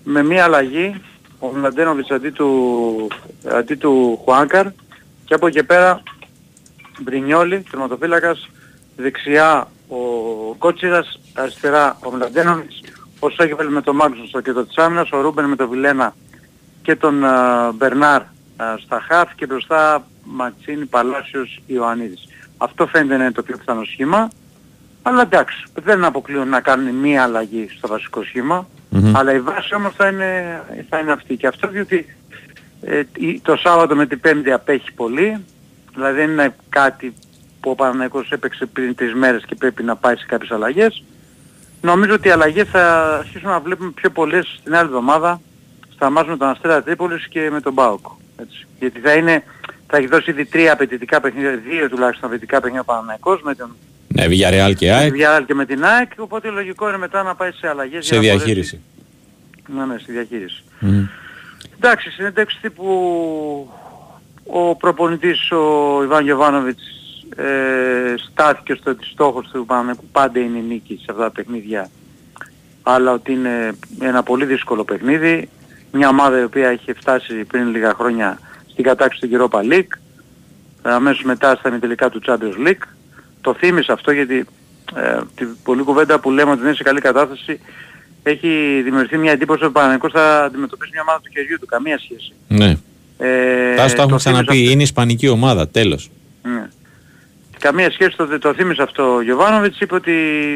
Με 0.05 0.22
μία 0.22 0.44
αλλαγή, 0.44 1.00
ο 1.38 1.46
Μλαντένοβιτς 1.46 2.11
αντί 2.11 2.31
του, 2.31 3.09
αντί 3.48 3.74
του 3.74 4.20
Χουάνκαρ. 4.24 4.66
Και 5.24 5.35
από 5.35 5.46
εκεί 5.46 5.64
πέρα 5.64 6.03
Μπρινιόλι, 7.00 7.64
τερματοφύλακας, 7.70 8.48
δεξιά 8.96 9.70
ο 9.88 9.96
Κότσιρας, 10.59 11.20
αριστερά 11.35 11.98
ο 12.05 12.11
Μλαντένοβιτς, 12.11 12.81
ο 13.18 13.31
Σέγεφελ 13.31 13.68
με 13.68 13.83
τον 13.83 13.96
Μάγνουσον 13.96 14.26
στο 14.26 14.40
κέντρο 14.40 14.64
της 14.64 14.76
άμυνας, 14.76 15.11
ο 15.12 15.20
Ρούμπεν 15.20 15.44
με 15.44 15.57
τον 15.57 15.68
Βιλένα 15.68 16.14
και 16.83 16.96
τον 16.96 17.24
α, 17.24 17.72
Μπερνάρ 17.72 18.20
α, 18.20 18.76
στα 18.85 19.00
χαφ. 19.09 19.35
Και 19.35 19.46
μπροστά 19.46 20.07
Ματσίνη, 20.24 20.85
Παλάσιος, 20.85 21.61
Ιωαννίδης. 21.66 22.28
Αυτό 22.56 22.87
φαίνεται 22.87 23.16
να 23.16 23.22
είναι 23.24 23.33
το 23.33 23.42
πιο 23.42 23.56
πιθανό 23.56 23.85
σχήμα. 23.85 24.28
Αλλά 25.02 25.22
εντάξει, 25.22 25.64
δεν 25.83 26.04
αποκλείουν 26.04 26.48
να 26.48 26.61
κάνουν 26.61 26.94
μία 26.94 27.22
αλλαγή 27.22 27.68
στο 27.76 27.88
βασικό 27.88 28.22
σχήμα. 28.24 28.68
Αλλά 29.14 29.33
η 29.35 29.40
βάση 29.40 29.74
όμως 29.74 29.92
θα 29.96 30.09
είναι, 30.09 30.62
θα 30.88 30.98
είναι 30.98 31.12
αυτή. 31.12 31.37
Και 31.37 31.46
αυτό 31.46 31.68
διότι 31.68 32.16
ε, 32.83 33.02
η- 33.16 33.40
το 33.40 33.56
Σάββατο 33.56 33.94
με 33.96 34.06
την 34.06 34.20
Πέμπτη 34.20 34.52
απέχει 34.52 34.92
πολύ. 34.92 35.44
Δηλαδή 35.94 36.16
δεν 36.16 36.30
είναι 36.30 36.54
κάτι 36.68 37.14
που 37.61 37.70
ο 37.70 37.74
Παναγικός 37.74 38.30
έπαιξε 38.30 38.66
πριν 38.66 38.94
τρεις 38.94 39.14
μέρες 39.14 39.44
και 39.46 39.54
πρέπει 39.54 39.83
να 39.83 39.96
πάει 39.96 40.16
σε 40.16 40.26
κάποιες 40.28 40.50
αλλαγές. 40.50 41.02
Νομίζω 41.83 42.14
ότι 42.14 42.28
οι 42.28 42.30
αλλαγές 42.30 42.68
θα 42.68 43.14
αρχίσουμε 43.18 43.52
να 43.52 43.61
βλέπουμε 43.61 43.90
πιο 43.90 44.11
πολλές 44.11 44.61
την 44.64 44.74
άλλη 44.74 44.87
εβδομάδα 44.87 45.40
στα 45.94 46.11
μάτς 46.11 46.28
με 46.28 46.37
τον 46.37 46.48
Αστέρα 46.48 46.83
Τρίπολης 46.83 47.28
και 47.28 47.50
με 47.52 47.61
τον 47.61 47.72
Μπάουκ. 47.72 48.06
Έτσι. 48.37 48.66
Γιατί 48.78 49.00
θα 49.00 49.12
είναι, 49.12 49.42
θα 49.90 49.96
έχει 49.96 50.07
δώσει 50.07 50.31
ήδη 50.31 50.44
τρία 50.44 50.72
απαιτητικά 50.72 51.20
παιχνίδια, 51.20 51.57
δύο 51.57 51.88
τουλάχιστον 51.88 52.29
απαιτητικά 52.29 52.57
παιχνίδια 52.61 52.81
ο 52.81 52.85
Παναγικός 52.85 53.42
με 53.42 53.55
τον 53.55 53.76
Ναι, 54.09 54.24
Villarreal 54.26 54.74
και 54.76 54.92
ΑΕΚ 54.92 55.11
με 55.11 55.16
τη 55.16 55.22
Villarreal 55.24 55.44
και 55.46 55.55
με 55.55 55.64
την 55.66 55.85
ΑΕΚ, 55.85 56.11
οπότε 56.16 56.48
λογικό 56.48 56.88
είναι 56.88 56.98
μετά 56.98 57.22
να 57.22 57.35
πάει 57.35 57.50
σε 57.53 57.68
αλλαγές 57.68 58.07
σε 58.07 58.18
για 58.18 58.22
να 58.22 58.26
μπορέσει- 58.26 58.44
διαχείριση. 58.44 58.81
Ναι, 59.76 59.85
ναι, 59.85 59.98
στη 59.98 60.12
διαχείριση. 60.12 60.62
Μμμ. 60.79 61.07
Εντάξει, 61.76 62.11
συνέντευξη 62.11 62.59
τύπου 62.61 62.85
ο 64.46 64.74
προπονητής 64.76 65.50
ο 65.50 66.00
Ιβάν 66.03 66.24
Γεβάνοβιτς 66.24 66.83
ε, 67.37 68.14
στάθηκε 68.31 68.74
στο 68.74 68.90
ότι 68.90 69.05
στόχος 69.07 69.48
του 69.53 69.66
Παναθηναϊκού 69.66 70.05
πάντα 70.12 70.40
είναι 70.40 70.59
η 70.59 70.62
νίκη 70.68 70.94
σε 71.03 71.07
αυτά 71.11 71.22
τα 71.22 71.31
παιχνίδια 71.31 71.88
αλλά 72.83 73.12
ότι 73.12 73.33
είναι 73.33 73.72
ένα 74.00 74.22
πολύ 74.22 74.44
δύσκολο 74.44 74.85
παιχνίδι 74.85 75.48
μια 75.92 76.09
ομάδα 76.09 76.40
η 76.40 76.42
οποία 76.42 76.72
είχε 76.72 76.92
φτάσει 76.94 77.35
πριν 77.44 77.68
λίγα 77.68 77.94
χρόνια 77.94 78.38
στην 78.72 78.85
κατάξυση 78.85 79.28
του 79.28 79.48
Europa 79.50 79.72
League 79.72 79.98
αμέσως 80.83 81.22
μετά 81.22 81.56
στα 81.56 81.78
τελικά 81.78 82.11
του 82.11 82.20
Champions 82.26 82.68
League 82.68 82.83
το 83.40 83.54
θύμισε 83.54 83.92
αυτό 83.92 84.11
γιατί 84.11 84.46
ε, 84.94 85.20
την 85.35 85.48
πολλή 85.64 85.83
κουβέντα 85.83 86.20
που 86.20 86.30
λέμε 86.30 86.50
ότι 86.50 86.59
δεν 86.59 86.68
είναι 86.68 86.76
σε 86.76 86.83
καλή 86.83 87.00
κατάσταση 87.00 87.61
έχει 88.22 88.80
δημιουργηθεί 88.85 89.18
μια 89.18 89.33
εντύπωση 89.33 89.59
ότι 89.59 89.68
ο 89.68 89.72
Παναγενικός 89.72 90.12
θα 90.12 90.44
αντιμετωπίσει 90.44 90.90
μια 90.92 91.02
ομάδα 91.02 91.20
του 91.20 91.30
χεριού 91.33 91.59
του, 91.61 91.66
καμία 91.66 91.98
σχέση. 91.98 92.33
Ναι. 92.48 92.76
Ε, 93.18 93.74
Τάσο 93.74 93.96
το 93.96 94.02
έχουμε 94.02 94.18
θύμισε 94.18 94.30
ξαναπεί. 94.30 94.59
αυτό. 94.59 94.70
Είναι 94.70 94.83
ισπανική 94.83 95.28
ομάδα. 95.28 95.68
Τέλος. 95.68 96.11
Ναι. 96.42 96.68
Καμία 97.59 97.90
σχέση 97.90 98.16
το, 98.16 98.38
το 98.38 98.54
θύμισε 98.54 98.83
αυτό 98.83 99.14
ο 99.14 99.22
Γιωβάνοβιτς, 99.22 99.80
είπε 99.80 99.94
ότι 99.94 100.12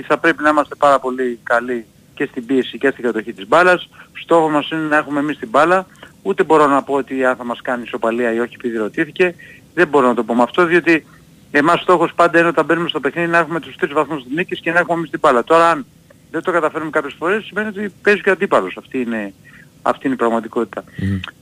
θα 0.06 0.18
πρέπει 0.18 0.42
να 0.42 0.48
είμαστε 0.48 0.74
πάρα 0.74 0.98
πολύ 0.98 1.38
καλοί 1.42 1.84
και 2.14 2.28
στην 2.30 2.46
πίεση 2.46 2.78
και 2.78 2.90
στην 2.90 3.04
κατοχή 3.04 3.32
της 3.32 3.48
μπάλας. 3.48 3.88
Στόχος 4.22 4.52
μας 4.52 4.70
είναι 4.70 4.80
να 4.80 4.96
έχουμε 4.96 5.20
εμείς 5.20 5.38
την 5.38 5.48
μπάλα. 5.48 5.86
Ούτε 6.26 6.42
μπορώ 6.42 6.66
να 6.66 6.82
πω 6.82 6.94
ότι 6.94 7.24
αν 7.24 7.36
θα 7.36 7.44
μας 7.44 7.60
κάνει 7.62 7.82
ισοπαλία 7.82 8.32
ή 8.32 8.38
όχι 8.38 8.54
επειδή 8.54 8.76
ρωτήθηκε. 8.76 9.34
Δεν 9.74 9.88
μπορώ 9.88 10.06
να 10.06 10.14
το 10.14 10.22
πω 10.24 10.34
με 10.34 10.42
αυτό 10.42 10.64
διότι 10.66 11.06
εμάς 11.50 11.80
στόχος 11.80 12.14
πάντα 12.14 12.38
είναι 12.38 12.48
όταν 12.48 12.64
μπαίνουμε 12.64 12.88
στο 12.88 13.00
παιχνίδι 13.00 13.28
να 13.30 13.38
έχουμε 13.38 13.60
τους 13.60 13.76
τρεις 13.76 13.92
βαθμούς 13.92 14.22
της 14.22 14.32
νίκης 14.34 14.60
και 14.60 14.72
να 14.72 14.78
έχουμε 14.78 14.96
εμείς 14.98 15.10
την 15.10 15.18
μπάλα. 15.22 15.44
Τώρα 15.44 15.70
αν 15.70 15.86
δεν 16.30 16.42
το 16.42 16.52
καταφέρουμε 16.52 16.90
κάποιες 16.90 17.14
φορές 17.18 17.44
σημαίνει 17.44 17.68
ότι 17.68 17.92
παίζει 18.02 18.20
και 18.20 18.28
ο 18.28 18.32
αντίπαλος. 18.32 18.76
Αυτή 18.78 19.00
είναι, 19.00 19.34
αυτή 19.82 20.06
είναι 20.06 20.14
η 20.14 20.18
πραγματικότητα. 20.18 20.84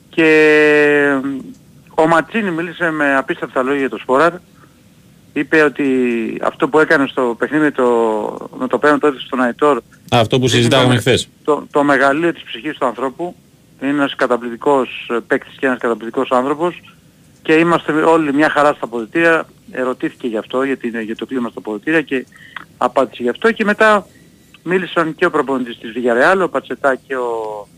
Και 0.09 0.27
ε, 1.13 1.21
ο 1.95 2.07
Ματσίνη 2.07 2.51
μίλησε 2.51 2.91
με 2.91 3.17
απίστευτα 3.17 3.63
λόγια 3.63 3.79
για 3.81 3.89
το 3.89 3.99
Σπόραρ. 3.99 4.33
Είπε 5.33 5.63
ότι 5.63 5.87
αυτό 6.43 6.69
που 6.69 6.79
έκανε 6.79 7.07
στο 7.07 7.35
παιχνίδι 7.39 7.65
με 7.65 7.71
το, 7.71 8.51
με 8.59 8.67
το 8.67 8.79
πέραν 8.79 8.99
τότε 8.99 9.19
στον 9.19 9.41
Αϊτόρ 9.41 9.77
Α, 9.77 10.19
αυτό 10.21 10.39
που 10.39 10.49
συζητάγαμε 10.49 10.97
χθες. 10.97 11.29
το, 11.45 11.67
το 11.71 11.83
μεγαλείο 11.83 12.33
της 12.33 12.43
ψυχής 12.43 12.77
του 12.79 12.87
ανθρώπου. 12.87 13.37
Είναι 13.83 13.91
ένας 13.91 14.15
καταπληκτικός 14.15 15.09
ε, 15.11 15.19
παίκτης 15.27 15.57
και 15.59 15.67
ένας 15.67 15.79
καταπληκτικός 15.79 16.31
άνθρωπος 16.31 16.81
και 17.43 17.53
είμαστε 17.53 17.93
όλοι 17.93 18.33
μια 18.35 18.51
χαρά 18.51 18.73
στα 18.73 18.85
αποδητήρια. 18.85 19.47
Ερωτήθηκε 19.71 20.27
γι' 20.27 20.37
αυτό, 20.37 20.63
γιατί 20.63 20.89
είναι 20.89 21.01
για 21.03 21.17
το 21.17 21.27
κλίμα 21.27 21.49
στα 21.49 21.59
αποδητήρια 21.59 22.03
και 22.03 22.27
απάντησε 22.77 23.23
γι' 23.23 23.29
αυτό 23.29 23.53
και 23.53 23.65
μετά 23.65 24.07
μίλησαν 24.63 25.15
και 25.15 25.27
ο 25.27 25.31
προπονητής 25.31 25.79
της 25.79 25.93
Villarreal, 25.97 26.41
ο 26.43 26.49
Πατσετά 26.49 26.95
και 26.95 27.17
ο, 27.17 27.69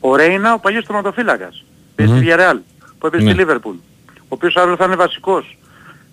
ο 0.00 0.16
Ρέινα, 0.16 0.54
ο 0.54 0.58
παλιός 0.58 0.84
τροματοφύλακας. 0.84 1.64
Παίζει 1.94 2.16
στη 2.16 2.26
Villarreal, 2.28 2.58
που 2.98 3.06
έπαιζε 3.06 3.24
Ναι. 3.24 3.32
στη 3.32 3.44
Liverpool. 3.46 3.74
Ο 4.18 4.26
οποίος 4.28 4.56
αύριο 4.56 4.76
θα 4.76 4.84
είναι 4.84 4.96
βασικός. 4.96 5.58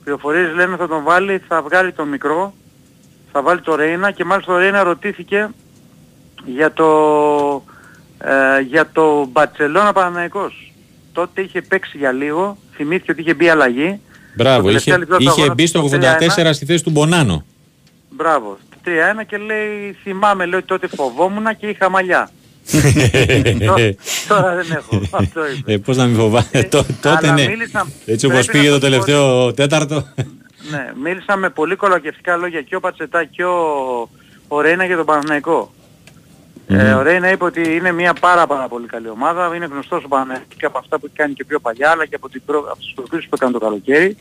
Πληροφορίες 0.04 0.54
λένε 0.54 0.76
θα 0.76 0.88
τον 0.88 1.04
βάλει, 1.04 1.42
θα 1.48 1.62
βγάλει 1.62 1.92
τον 1.92 2.08
μικρό, 2.08 2.54
θα 3.32 3.42
βάλει 3.42 3.62
το 3.62 3.76
Ρέινα 3.76 4.12
και 4.12 4.24
μάλιστα 4.24 4.54
ο 4.54 4.58
Ρέινα 4.58 4.84
ρωτήθηκε 4.84 5.50
για 6.46 6.74
το, 6.74 6.86
ε, 8.24 8.60
για 8.62 8.90
το 8.94 9.26
Μπαρτσελώνα 9.32 9.94
Παναναϊκός. 9.94 10.72
Τότε 11.14 11.42
είχε 11.42 11.62
παίξει 11.62 11.98
για 11.98 12.12
λίγο, 12.12 12.58
θυμήθηκε 12.76 13.12
ότι 13.12 13.22
είχε 13.22 13.34
μπει 13.34 13.50
αλλαγή. 13.50 14.00
Μπράβο. 14.36 14.58
Το 14.62 14.66
τελευταίο 14.68 14.94
Είχε, 14.94 15.04
λεπτό 15.04 15.16
του 15.18 15.22
είχε 15.24 15.32
αγώνας 15.32 15.56
μπει 15.56 15.66
στο 15.68 15.88
στο 15.88 15.98
84 16.48 16.50
στη 16.54 16.66
θέση 16.66 16.84
του 16.84 16.90
Μπονάνο. 16.90 17.46
Μπράβο. 18.10 18.58
3-1 18.86 18.90
και 19.28 19.38
λέει, 19.38 19.96
θυμάμαι, 20.04 20.46
λέει, 20.46 20.62
τότε 20.62 20.88
φοβόμουν 20.88 21.58
και 21.58 21.68
είχα 21.68 21.90
μαλλιά. 21.90 22.30
Τω- 23.66 23.76
Τώρα 24.28 24.56
δεν 24.56 24.66
έχω. 24.72 25.02
Αυτό 25.22 25.48
είπες. 25.48 25.74
Ε, 25.76 25.78
πώς 25.78 25.98
να 25.98 26.06
μην 26.06 26.16
φοβάσαι. 26.16 26.64
Τό- 26.64 26.86
τότε 27.02 27.18
αλλά 27.28 27.34
ναι. 27.34 27.48
μίλησα- 27.48 27.88
Έτσι 28.06 28.26
όπως 28.26 28.46
πρέπει 28.46 28.58
πήγε 28.58 28.70
να 28.74 28.80
το 28.80 28.86
σας 28.86 28.98
πω 28.98 29.06
τελευταίο 29.06 29.54
τέταρτο. 29.54 30.08
Ναι, 30.72 30.92
μίλησα 31.04 31.36
με 31.38 31.50
πολύ 31.50 31.76
κολακευτικά 31.76 32.36
λόγια 32.36 32.62
και 32.62 32.76
ο 32.76 32.80
Πατσετά 32.80 33.24
και 33.24 33.44
ο, 33.46 33.56
ο 34.48 34.62
Ρέινα 34.62 34.86
για 34.86 34.96
τον 34.98 35.06
Παναθηναϊκό. 35.06 35.74
Ε, 36.74 36.94
ο 36.94 37.02
Ρέινα 37.02 37.32
είπε 37.32 37.44
ότι 37.44 37.76
είναι 37.76 37.92
μια 37.92 38.14
πάρα 38.14 38.48
πάρα 38.48 38.68
πολύ 38.68 38.88
καλή 38.88 39.10
ομάδα, 39.10 39.56
είναι 39.56 39.66
γνωστός 39.66 40.04
ο 40.04 40.08
Παναθηναϊκός 40.08 40.56
και 40.58 40.66
από 40.66 40.78
αυτά 40.78 41.00
που 41.00 41.06
έχει 41.06 41.16
κάνει 41.16 41.34
και 41.34 41.46
πιο 41.46 41.60
παλιά, 41.60 41.90
αλλά 41.90 42.06
και 42.06 42.16
από, 42.16 42.30
την 42.30 42.42
προ... 42.46 42.60
από 42.60 42.78
τις 42.78 42.92
προκρίσεις 42.96 43.30
που 43.30 43.36
έκανε 43.36 43.52
το 43.52 43.60
καλοκαίρι. 43.60 44.18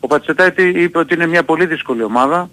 Ο 0.00 0.06
Πατσετά 0.06 0.46
είπε- 0.46 0.76
είπε 0.76 0.98
ότι 0.98 1.14
είναι 1.14 1.26
μια 1.26 1.42
πολύ 1.44 1.66
δύσκολη 1.66 2.02
ομάδα, 2.02 2.50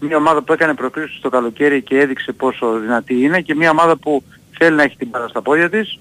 μια 0.00 0.16
ομάδα 0.16 0.42
που 0.42 0.52
έκανε 0.52 0.74
προκρίσεις 0.74 1.20
το 1.20 1.28
καλοκαίρι 1.28 1.82
και 1.82 1.98
έδειξε 1.98 2.32
πόσο 2.32 2.78
δυνατή 2.78 3.20
είναι 3.22 3.40
και 3.40 3.54
μια 3.54 3.70
ομάδα 3.70 3.96
που 3.96 4.22
θέλει 4.58 4.76
να 4.76 4.82
έχει 4.82 4.96
την 4.96 5.08
μπάλα 5.08 5.28
στα 5.28 5.42
πόδια 5.42 5.70
της. 5.70 5.98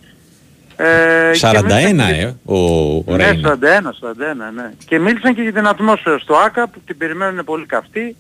Ε, 0.77 1.31
και 1.33 1.39
41 1.47 1.63
μίλησαν 1.63 1.97
και- 1.97 2.21
ε, 2.21 2.35
ο, 2.45 2.57
ο 2.95 3.03
ναι, 3.15 3.15
Ρέινα. 3.29 3.57
41, 3.61 3.61
41, 3.61 4.53
ναι. 4.55 4.73
Και 4.87 4.99
μίλησαν 4.99 5.35
και 5.35 5.41
για 5.41 5.53
την 5.53 5.67
ατμόσφαιρα 5.67 6.17
στο 6.19 6.35
ΆΚΑ 6.35 6.67
που 6.67 6.79
την 6.85 6.97
περιμένουν 6.97 7.43
πολύ 7.43 7.65
καυτή 7.65 8.15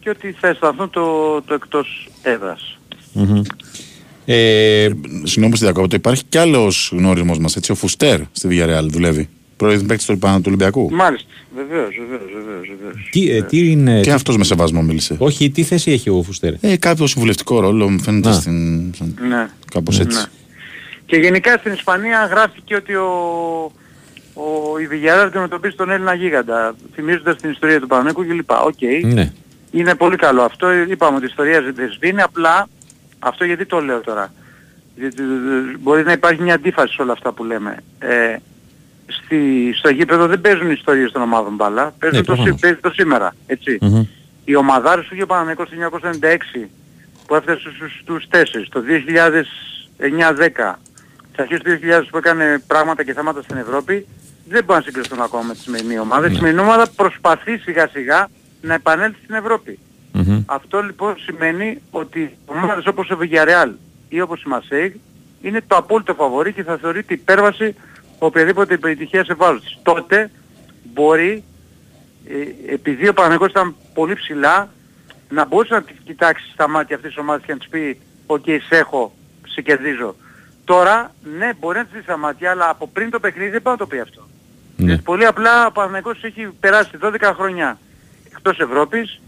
και 0.00 0.10
ότι 0.10 0.32
θα 0.40 0.48
αισθανθούν 0.48 0.90
το, 0.90 1.42
το 1.42 1.54
εκτός 1.54 2.08
έδρας. 2.22 2.73
Μμμ. 3.14 3.42
Ε, 4.26 4.88
Συγγνώμη 5.22 5.50
που 5.50 5.56
στη 5.56 5.64
διακόπτω, 5.64 5.96
υπάρχει 5.96 6.22
κι 6.28 6.38
άλλος 6.38 6.90
γνώρισμός 6.96 7.38
μας. 7.38 7.56
Ο 7.70 7.74
Φουστέρ 7.74 8.20
στη 8.32 8.48
Villarreal 8.50 8.86
δουλεύει. 8.88 9.28
Πρώην 9.56 9.86
παίκτης 9.86 10.06
του 10.06 10.18
Πανα- 10.18 10.36
του 10.36 10.42
Ολυμπιακού. 10.46 10.90
Μάλιστα. 10.92 11.28
Βεβαίως, 11.56 11.94
βεβαίως, 12.00 12.30
βεβαίως. 12.34 12.66
βεβαίως. 12.78 13.08
τι, 13.10 13.30
ε, 13.30 13.42
τι 13.42 13.70
είναι... 13.70 14.00
Και 14.00 14.12
αυτός 14.12 14.36
με 14.36 14.44
σεβασμό 14.44 14.82
μίλησε. 14.82 15.16
Όχι, 15.18 15.50
τι 15.50 15.62
θέση 15.62 15.90
έχει 15.92 16.10
ο 16.10 16.22
Φουστέρ; 16.22 16.52
Ε, 16.60 16.76
κάποιο 16.76 17.06
συμβουλευτικό 17.06 17.60
ρόλο 17.60 17.90
μου 17.90 18.00
φαίνεται 18.00 18.28
Να. 18.28 18.34
στην. 18.34 18.94
σαν- 18.94 19.18
Ναι. 19.28 19.48
Κάπως 19.72 20.00
έτσι. 20.00 20.18
Ναι. 20.18 20.24
Και 21.06 21.16
γενικά 21.16 21.56
στην 21.58 21.72
Ισπανία 21.72 22.26
γράφτηκε 22.30 22.74
ότι 22.74 22.94
ο, 22.94 23.08
ο 24.34 24.78
η 24.78 24.88
Villarreal 24.90 25.26
αντιμετωπίζει 25.26 25.74
τον 25.76 25.90
Έλληνα 25.90 26.14
γίγαντα, 26.14 26.74
θυμίζοντας 26.94 27.36
την 27.36 27.50
ιστορία 27.50 27.80
του 27.80 27.86
Παναθηναϊκού 27.86 28.26
κλπ. 28.26 28.50
Οκ. 28.50 29.12
Ναι. 29.12 29.32
Είναι 29.70 29.94
πολύ 29.94 30.16
καλό 30.16 30.42
αυτό. 30.42 30.66
Είπαμε 30.90 31.16
ότι 31.16 31.24
η 31.24 31.28
ιστορία 31.30 31.60
δεν 31.74 31.92
σβήνει. 31.92 32.20
Απλά 32.22 32.68
αυτό 33.24 33.44
γιατί 33.44 33.66
το 33.66 33.80
λέω 33.80 34.00
τώρα; 34.00 34.32
Γιατί 34.96 35.22
ε, 35.22 35.76
μπορεί 35.78 36.02
να 36.04 36.12
υπάρχει 36.12 36.42
μια 36.42 36.54
αντίφαση 36.54 36.94
σε 36.94 37.02
όλα 37.02 37.12
αυτά 37.12 37.32
που 37.32 37.44
λέμε. 37.44 37.76
Ε, 37.98 38.36
στη, 39.06 39.72
στο 39.78 39.88
γήπεδο 39.88 40.26
δεν 40.26 40.40
παίζουν 40.40 40.70
ιστορίες 40.70 41.12
των 41.12 41.22
ομάδων 41.22 41.54
μπάλα. 41.54 41.94
Παίζουν 41.98 42.18
Ναι, 42.18 42.24
το, 42.24 42.32
σι- 42.32 42.42
προφανώς. 42.42 42.60
παίζει 42.60 42.76
το 42.80 42.90
σήμερα. 42.90 43.34
Έτσι. 43.46 43.78
Μμμ. 43.80 44.04
Οι 44.44 44.54
ομαδάρες 44.56 45.06
του 45.06 45.26
Παναγενικός 45.26 45.68
το 45.68 45.76
1996 46.62 46.68
που 47.26 47.34
έφτασε 47.34 47.60
στους, 47.60 47.98
στους 48.00 48.24
4, 48.30 48.66
το 48.70 48.82
2009-10, 49.98 50.78
στις 51.32 51.38
αρχές 51.38 51.60
του 51.60 51.70
2000 51.70 52.02
που 52.10 52.16
έκανε 52.16 52.62
πράγματα 52.66 53.02
και 53.04 53.12
θέματα 53.12 53.42
στην 53.42 53.56
Ευρώπη, 53.56 54.06
δεν 54.48 54.64
μπορούν 54.64 54.82
να 54.84 54.90
συγκριθούν 54.90 55.20
ακόμα 55.20 55.42
με 55.42 55.52
τη 55.54 55.58
σημερινή 55.60 55.98
ομάδα. 55.98 56.26
Η 56.30 56.34
σημερινή 56.34 56.60
ομάδα 56.60 56.86
προσπαθεί 56.96 57.56
σιγά 57.58 57.88
σιγά 57.92 58.28
να 58.60 58.74
επανέλθει 58.74 59.18
στην 59.22 59.34
Ευρώπη. 59.34 59.78
Μμμ. 60.16 60.42
Αυτό 60.46 60.82
λοιπόν 60.82 61.14
σημαίνει 61.18 61.82
ότι 61.90 62.36
ομάδες 62.46 62.86
όπως 62.86 63.10
ο 63.10 63.18
Villarreal 63.20 63.70
ή 64.08 64.20
όπως 64.20 64.42
η 64.42 64.46
Marseille 64.52 64.92
είναι 65.42 65.62
το 65.66 65.76
απόλυτο 65.76 66.14
φαβορή 66.14 66.52
και 66.52 66.62
θα 66.62 66.76
θεωρείται 66.76 67.14
υπέρβαση 67.14 67.74
οποιαδήποτε 68.18 68.74
επιτυχία 68.74 69.24
σε 69.24 69.34
βάρος 69.34 69.60
της. 69.60 69.78
Τότε 69.82 70.30
μπορεί, 70.82 71.44
ε, 72.28 72.72
επειδή 72.72 73.08
ο 73.08 73.12
Παναγικός 73.12 73.50
ήταν 73.50 73.74
πολύ 73.94 74.14
ψηλά, 74.14 74.68
να 75.28 75.46
μπορούσε 75.46 75.74
να 75.74 75.82
τη 75.82 75.92
κοιτάξει 76.04 76.50
στα 76.52 76.68
μάτια 76.68 76.96
αυτής 76.96 77.10
της 77.10 77.20
ομάδας 77.20 77.44
και 77.44 77.52
να 77.52 77.58
της 77.58 77.68
πει 77.68 78.00
«ΟΚ, 78.26 78.44
σε 78.44 78.76
έχω, 78.76 79.14
σε 79.46 79.60
κερδίζω». 79.60 80.14
Τώρα, 80.64 81.14
ναι, 81.38 81.50
μπορεί 81.60 81.78
να 81.78 81.84
της 81.84 81.92
δει 81.92 82.02
στα 82.02 82.16
μάτια, 82.16 82.50
αλλά 82.50 82.68
από 82.68 82.88
πριν 82.88 83.10
το 83.10 83.20
παιχνίδι 83.20 83.50
δεν 83.50 83.62
πάει 83.62 83.72
να 83.72 83.78
το 83.78 83.86
πει 83.86 83.98
αυτό. 83.98 84.28
Ναι. 84.76 84.86
Γιατί 84.86 85.02
πολύ 85.02 85.26
απλά 85.26 85.66
ο 85.66 85.72
Παναγικός 85.72 86.22
έχει 86.22 86.48
περάσει 86.60 86.90
12 87.02 87.32
χρόνια 87.34 87.78
εκτός 88.36 88.58
Ευρώπης, 88.58 89.20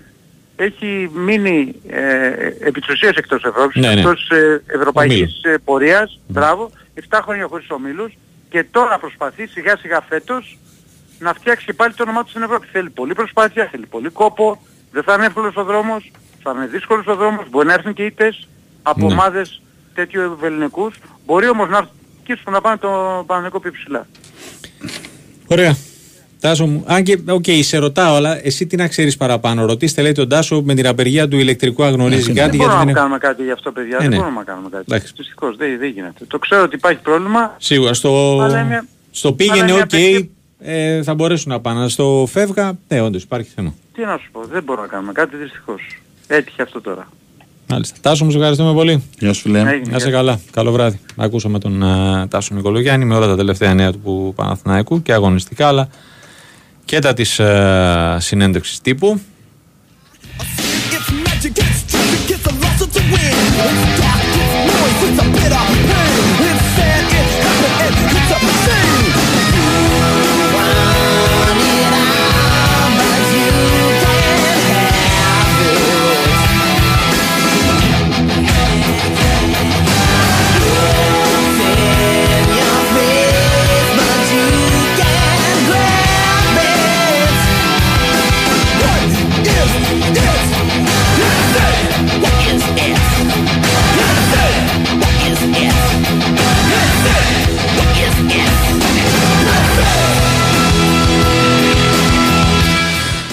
έχει 0.57 1.11
μείνει 1.14 1.74
ε, 1.88 2.26
επί 2.61 2.80
της 2.80 2.88
ουσίας 2.88 3.16
εκτός 3.16 3.44
Ευρώπης, 3.44 3.82
Ναι, 3.82 3.94
ναι. 3.94 4.00
εκτός 4.00 4.28
ε, 4.30 4.62
ευρωπαϊκής 4.66 5.16
Ομίλου. 5.20 5.54
ε, 5.54 5.57
πορείας, 5.64 6.20
μπράβο, 6.28 6.70
7 7.09 7.20
χρόνια 7.22 7.46
χωρίς 7.46 7.66
ομίλους 7.70 8.12
και 8.48 8.64
τώρα 8.70 8.98
προσπαθεί 8.98 9.46
σιγά 9.46 9.76
σιγά 9.76 10.00
φέτος 10.09 10.59
να 11.18 11.32
φτιάξει 11.34 11.66
και 11.66 11.72
πάλι 11.72 11.94
το 11.94 12.02
όνομά 12.02 12.22
του 12.24 12.30
στην 12.30 12.42
Ευρώπη. 12.42 12.66
Θέλει 12.72 12.90
πολλή 12.90 13.14
προσπάθεια, 13.14 13.68
θέλει 13.70 13.86
πολύ 13.86 14.09
κόπο, 14.09 14.62
δεν 14.92 15.02
θα 15.02 15.14
είναι 15.14 15.26
εύκολος 15.26 15.57
ο 15.57 15.64
δρόμος, 15.64 16.11
θα 16.42 16.52
είναι 16.57 16.66
δύσκολος 16.66 17.07
ο 17.07 17.14
δρόμος, 17.14 17.44
μπορεί 17.50 17.66
να 17.66 17.72
έρθουν 17.72 17.92
και 17.92 18.04
ήττες 18.04 18.48
από 18.82 19.07
Ναι. 19.07 19.12
ομάδες 19.12 19.62
τέτοιου 19.94 20.20
ευελινικούς, 20.22 20.94
μπορεί 21.26 21.48
όμως 21.48 21.68
να 21.68 21.88
αρχίσουν 22.20 22.52
να 22.52 22.61
πάνε 22.61 22.76
το 22.76 23.22
Παναθηναϊκό 23.26 23.61
πιο 23.61 23.70
ψηλά. 23.72 24.07
Ωραία. 25.46 25.76
Τάσο 26.41 26.66
μου, 26.66 26.82
αν 26.87 27.03
και, 27.03 27.18
οκ, 27.28 27.45
σε 27.61 27.78
ρωτάω, 27.78 28.14
αλλά 28.14 28.47
εσύ 28.47 28.66
τι 28.66 28.76
να 28.76 28.89
ξέρεις 28.89 29.16
παραπάνω; 29.16 29.66
Ρωτήστε, 29.66 30.03
λέει 30.03 30.12
τον 30.12 30.28
Τάσο 30.28 30.62
με 30.64 30.74
την 30.74 30.87
απεργία 30.87 31.28
του 31.28 31.37
ηλεκτρικού 31.39 31.84
αν 31.84 31.94
γνωρίζει 31.94 32.32
Ναι, 32.32 32.41
κάτι. 32.41 32.41
Δεν 32.41 32.43
γιατί 32.51 32.57
μπορούμε 32.57 32.78
να 32.78 32.84
δεν 32.84 32.95
κάνουμε 32.95 33.18
κάτι 33.18 33.43
γι' 33.43 33.51
αυτό 33.51 33.72
παιδιά, 33.72 33.97
Ε, 33.97 34.01
δεν 34.01 34.09
ναι. 34.11 34.16
μπορούμε 34.16 34.37
να 34.39 34.45
κάνουμε 34.45 34.68
κάτι. 34.70 34.84
Εντάξει. 34.89 35.12
Δυστυχώς 35.16 35.57
δεν, 35.57 35.78
δεν 35.78 35.89
γίνεται. 35.91 36.24
Το 36.28 36.39
ξέρω 36.39 36.62
ότι 36.62 36.74
υπάρχει 36.74 36.99
πρόβλημα, 37.03 37.55
Σίγουρα 37.59 37.95
στο, 37.95 38.39
Αλλά 38.43 38.61
είναι- 38.61 38.84
στο 39.11 39.28
αλλά 39.28 39.37
πήγαινε, 39.37 39.59
είναι 39.59 39.72
οκ, 39.72 39.80
απαιτή- 39.80 40.30
ε, 40.61 41.03
θα 41.03 41.14
μπορέσουν 41.14 41.53
να 41.53 41.61
πάνε. 41.61 41.89
Στο 41.89 42.28
φεύγα, 42.30 42.78
ναι, 42.89 43.01
όντως 43.01 43.22
υπάρχει 43.22 43.51
θέμα. 43.55 43.74
τι 43.95 44.03
να 44.03 44.16
σου 44.18 44.28
πω, 44.32 44.41
δεν 44.53 44.62
μπορούμε 44.62 44.87
να 44.87 44.93
κάνουμε 44.93 45.12
κάτι 45.12 45.37
δυστυχώς. 45.37 45.82
Έτυχε 46.26 46.62
αυτό 46.62 46.80
τώρα. 46.80 47.09
Μάλιστα. 47.68 47.97
Τάσο, 48.01 48.24
μου 48.24 48.30
σε 48.30 48.37
ευχαριστούμε 48.37 48.72
πολύ. 48.72 49.03
Γεια 49.18 49.32
σου, 49.32 49.41
φίλε. 49.41 49.59
Έγινε. 49.59 49.91
Να 49.91 49.97
είσαι 49.97 50.11
καλά. 50.11 50.41
Καλό 50.51 50.72
βράδυ. 50.72 51.01
Ακούσαμε 51.16 51.59
τον 51.59 51.82
uh, 51.84 52.28
Τάσο 52.28 52.55
Νικολογιάννη 52.55 53.05
με 53.05 53.14
όλα 53.14 53.26
τα 53.26 53.37
τελευταία 53.37 53.74
νέα 53.74 53.93
του 53.93 53.99
που 53.99 54.32
Παναθηναϊκού 54.37 55.03
και 55.03 55.12
αγωνιστικά, 55.12 55.68
αλλά 55.68 55.89
και 56.87 56.99
τα 56.99 57.12
της 57.12 57.41
uh, 57.41 58.16
συνέντευξης 58.18 58.80
τύπου. 58.80 59.20
It's 60.93 61.11
magic, 61.26 61.59
it's 61.59 61.82
tragic, 61.91 62.30
it's 62.30 62.47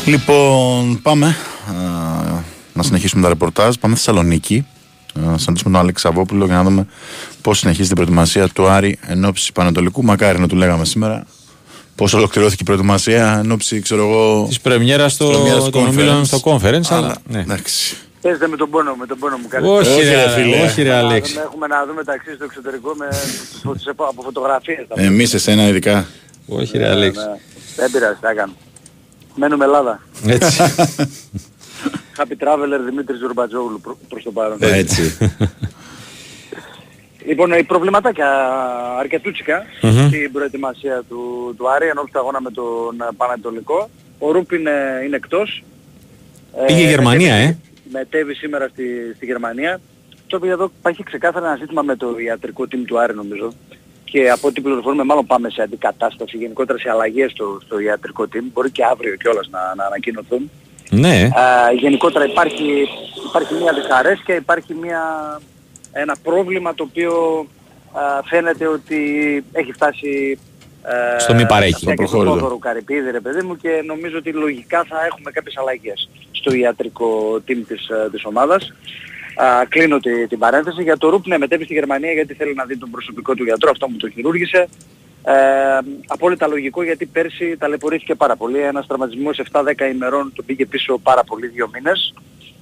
Λοιπόν, 0.05 1.01
πάμε 1.01 1.25
α, 1.27 1.73
να 2.73 2.83
συνεχίσουμε 2.83 3.21
τα 3.21 3.27
ρεπορτάζ. 3.29 3.75
Πάμε 3.75 3.95
στη 3.95 4.05
Θεσσαλονίκη. 4.05 4.65
Α, 5.17 5.21
Να 5.21 5.37
συναντήσουμε 5.37 5.71
τον 5.73 5.75
Άλεξ 5.75 6.01
Σαββόπουλο 6.01 6.45
και 6.47 6.51
να 6.53 6.63
δούμε 6.63 6.85
πώς 7.41 7.57
συνεχίζει 7.59 7.87
την 7.87 7.95
προετοιμασία 7.95 8.47
του 8.47 8.67
Άρη 8.67 8.99
εν 9.07 9.25
ώψη 9.25 9.51
Πανατολικού. 9.51 10.03
Μακάρι 10.03 10.39
να 10.39 10.47
του 10.47 10.55
λέγαμε 10.55 10.85
σήμερα 10.85 11.25
πώς 11.95 12.13
ολοκληρώθηκε 12.13 12.61
η 12.61 12.65
προετοιμασία 12.65 13.37
εν 13.43 13.51
ώψη, 13.51 13.79
ξέρω 13.81 14.01
εγώ. 14.09 14.45
Της 14.47 14.59
πρεμιέρας 14.61 15.13
στο, 15.13 15.25
πρεμιέρας 15.29 15.63
του 15.63 15.69
των 15.69 15.87
ομίλων 15.87 16.25
στο 16.25 16.39
conference. 16.43 16.87
Αλλά, 16.89 16.97
Αλλά, 17.05 17.15
ναι. 17.27 17.39
εντάξει. 17.39 17.95
Παίζετε 18.21 18.47
με 18.47 18.55
τον 18.57 18.69
πόνο, 18.69 18.95
με 18.95 19.05
τον 19.05 19.17
πόνο 19.19 19.37
μου 19.37 19.47
κάτι. 19.47 19.67
όχι, 19.67 19.89
Όχι, 19.89 20.01
ρε, 20.03 20.23
ρε, 20.23 20.29
φίλε. 20.29 20.61
όχι, 20.65 20.81
ρε, 20.81 20.89
Να 20.89 20.97
Αλέξη. 20.97 21.31
δούμε- 21.33 21.45
Έχουμε 21.45 21.67
να 21.67 21.85
δούμε 21.87 22.03
ταξί 22.03 22.33
στο 22.35 22.43
εξωτερικό 22.43 22.93
με, 22.97 23.07
τις- 23.73 23.87
από 23.87 24.21
φωτογραφίες. 24.23 24.85
θα 24.87 24.93
πούμε. 24.95 25.07
Εμείς, 25.07 25.33
εσένα 25.33 25.67
ειδικά. 25.67 26.05
Όχι, 26.47 26.77
ρε, 26.77 26.89
Αλέξη. 26.89 27.19
Ναι, 27.19 27.35
Δεν 27.75 27.91
πειράζει, 27.91 28.17
θα 28.21 28.33
κάνω. 28.33 28.53
Μένουμε 29.35 29.65
Ελλάδα. 29.65 30.01
Έτσι. 30.27 30.61
Happy 32.17 32.43
Traveler 32.43 32.79
Δημήτρης 32.85 33.19
Ζουρμπατζόγλου 33.19 33.79
προ- 33.81 33.97
προς 34.09 34.23
το 34.23 34.31
παρόν. 34.31 34.57
Έτσι. 34.61 35.01
Λοιπόν, 37.25 37.51
οι 37.51 37.63
προβληματάκια 37.63 38.27
αρκετούτσικα 38.99 39.63
Μμμ. 39.81 40.07
στην 40.07 40.31
προετοιμασία 40.31 41.03
του, 41.09 41.53
του 41.57 41.69
Άρη 41.69 41.87
ενώπιση 41.87 42.13
του 42.13 42.19
αγώνα 42.19 42.41
με 42.41 42.51
τον 42.51 43.01
ε, 43.01 43.07
Πανατολικό. 43.17 43.89
Ο 44.19 44.31
Ρούπ 44.31 44.51
είναι, 44.51 44.71
είναι 45.05 45.15
εκτός. 45.15 45.63
Πήγε 46.65 46.81
η 46.81 46.87
Γερμανία, 46.87 47.33
μετέβη- 47.35 47.55
ε. 47.55 47.89
Μετέβη 47.91 48.33
σήμερα 48.33 48.67
στη, 48.67 48.83
στη 49.15 49.25
Γερμανία. 49.25 49.81
Το 50.27 50.39
εδώ 50.43 50.71
υπάρχει 50.79 51.03
ξεκάθαρα 51.03 51.45
ένα 51.47 51.55
ζήτημα 51.55 51.81
με 51.81 51.95
το 51.95 52.17
ιατρικό 52.17 52.63
team 52.71 52.83
του 52.87 52.99
Άρη 52.99 53.15
νομίζω. 53.15 53.53
Και 54.13 54.29
από 54.29 54.47
ό,τι 54.47 54.61
πληροφορούμε 54.61 55.03
μάλλον 55.03 55.25
πάμε 55.25 55.49
σε 55.49 55.61
αντικατάσταση, 55.61 56.37
γενικότερα 56.37 56.79
σε 56.79 56.89
αλλαγές 56.89 57.31
στο, 57.31 57.59
στο 57.65 57.79
ιατρικό 57.79 58.23
team. 58.23 58.43
Μπορεί 58.53 58.71
και 58.71 58.83
αύριο 58.91 59.15
κιόλας 59.15 59.47
να, 59.51 59.59
να 59.75 59.85
ανακοινωθούν. 59.85 60.51
ναι. 60.89 61.29
Α, 61.33 61.71
γενικότερα 61.73 62.25
υπάρχει, 62.25 62.87
υπάρχει 63.27 63.53
μια 63.53 63.73
δυσαρέσκεια, 63.73 64.35
υπάρχει 64.35 64.73
μια 64.73 65.01
ένα 65.91 66.15
πρόβλημα 66.23 66.73
το 66.73 66.83
οποίο 66.89 67.45
α, 67.91 68.01
φαίνεται 68.23 68.67
ότι 68.67 68.99
έχει 69.51 69.71
φτάσει 69.71 70.39
ε, 71.15 71.19
Στο 71.19 71.33
μη 71.33 71.45
παρέχει. 71.45 71.85
πια 71.85 71.93
και 71.93 72.05
Στο 72.05 72.07
στον 72.07 72.19
προχώρητο. 72.19 72.33
Θόδωρο 72.33 72.57
Καρυπίδη 72.57 73.11
ρε 73.11 73.19
παιδί 73.19 73.41
μου 73.41 73.55
και 73.57 73.83
νομίζω 73.85 74.17
ότι 74.17 74.31
λογικά 74.31 74.83
θα 74.89 75.05
έχουμε 75.05 75.31
κάποιες 75.31 75.57
αλλαγές 75.57 76.09
στο 76.31 76.53
ιατρικό 76.53 77.35
team 77.47 77.61
της, 77.67 77.87
ε, 77.89 78.09
της 78.11 78.25
ομάδας. 78.25 78.73
Α, 79.35 79.65
κλείνω 79.69 79.99
τη- 79.99 80.27
την 80.27 80.39
παρένθεση. 80.39 80.83
Για 80.83 80.97
το 80.97 81.09
Ρουπ 81.09 81.27
ναι 81.27 81.37
μετέβη 81.37 81.63
στη 81.63 81.73
Γερμανία 81.73 82.11
γιατί 82.11 82.33
θέλει 82.33 82.53
να 82.53 82.65
δει 82.65 82.77
τον 82.77 82.89
προσωπικό 82.91 83.35
του 83.35 83.43
γιατρό, 83.43 83.69
αυτό 83.71 83.89
μου 83.89 83.97
το 83.97 84.09
χειρούργησε. 84.09 84.67
Ε, 85.25 85.33
απόλυτα 86.07 86.47
λογικό 86.47 86.83
γιατί 86.83 87.05
πέρσι 87.05 87.57
ταλαιπωρήθηκε 87.57 88.15
πάρα 88.15 88.35
πολύ. 88.35 88.59
Ένας 88.59 88.87
τραυματισμός 88.87 89.39
7-10 89.51 89.89
ημερών 89.93 90.31
τον 90.35 90.45
πήγε 90.45 90.65
πίσω 90.65 90.97
πάρα 90.97 91.23
πολύ 91.23 91.47
δύο 91.47 91.69
μήνες 91.73 92.13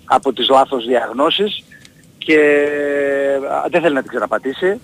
από 0.05 0.34
τις 0.34 0.49
λάθος 0.49 0.86
διαγνώσεις 0.86 1.63
και 2.17 2.38
α, 3.51 3.65
δεν 3.69 3.82
θέλει 3.82 3.93
να 3.93 4.01
την 4.01 4.09
ξαναπατήσει. 4.09 4.80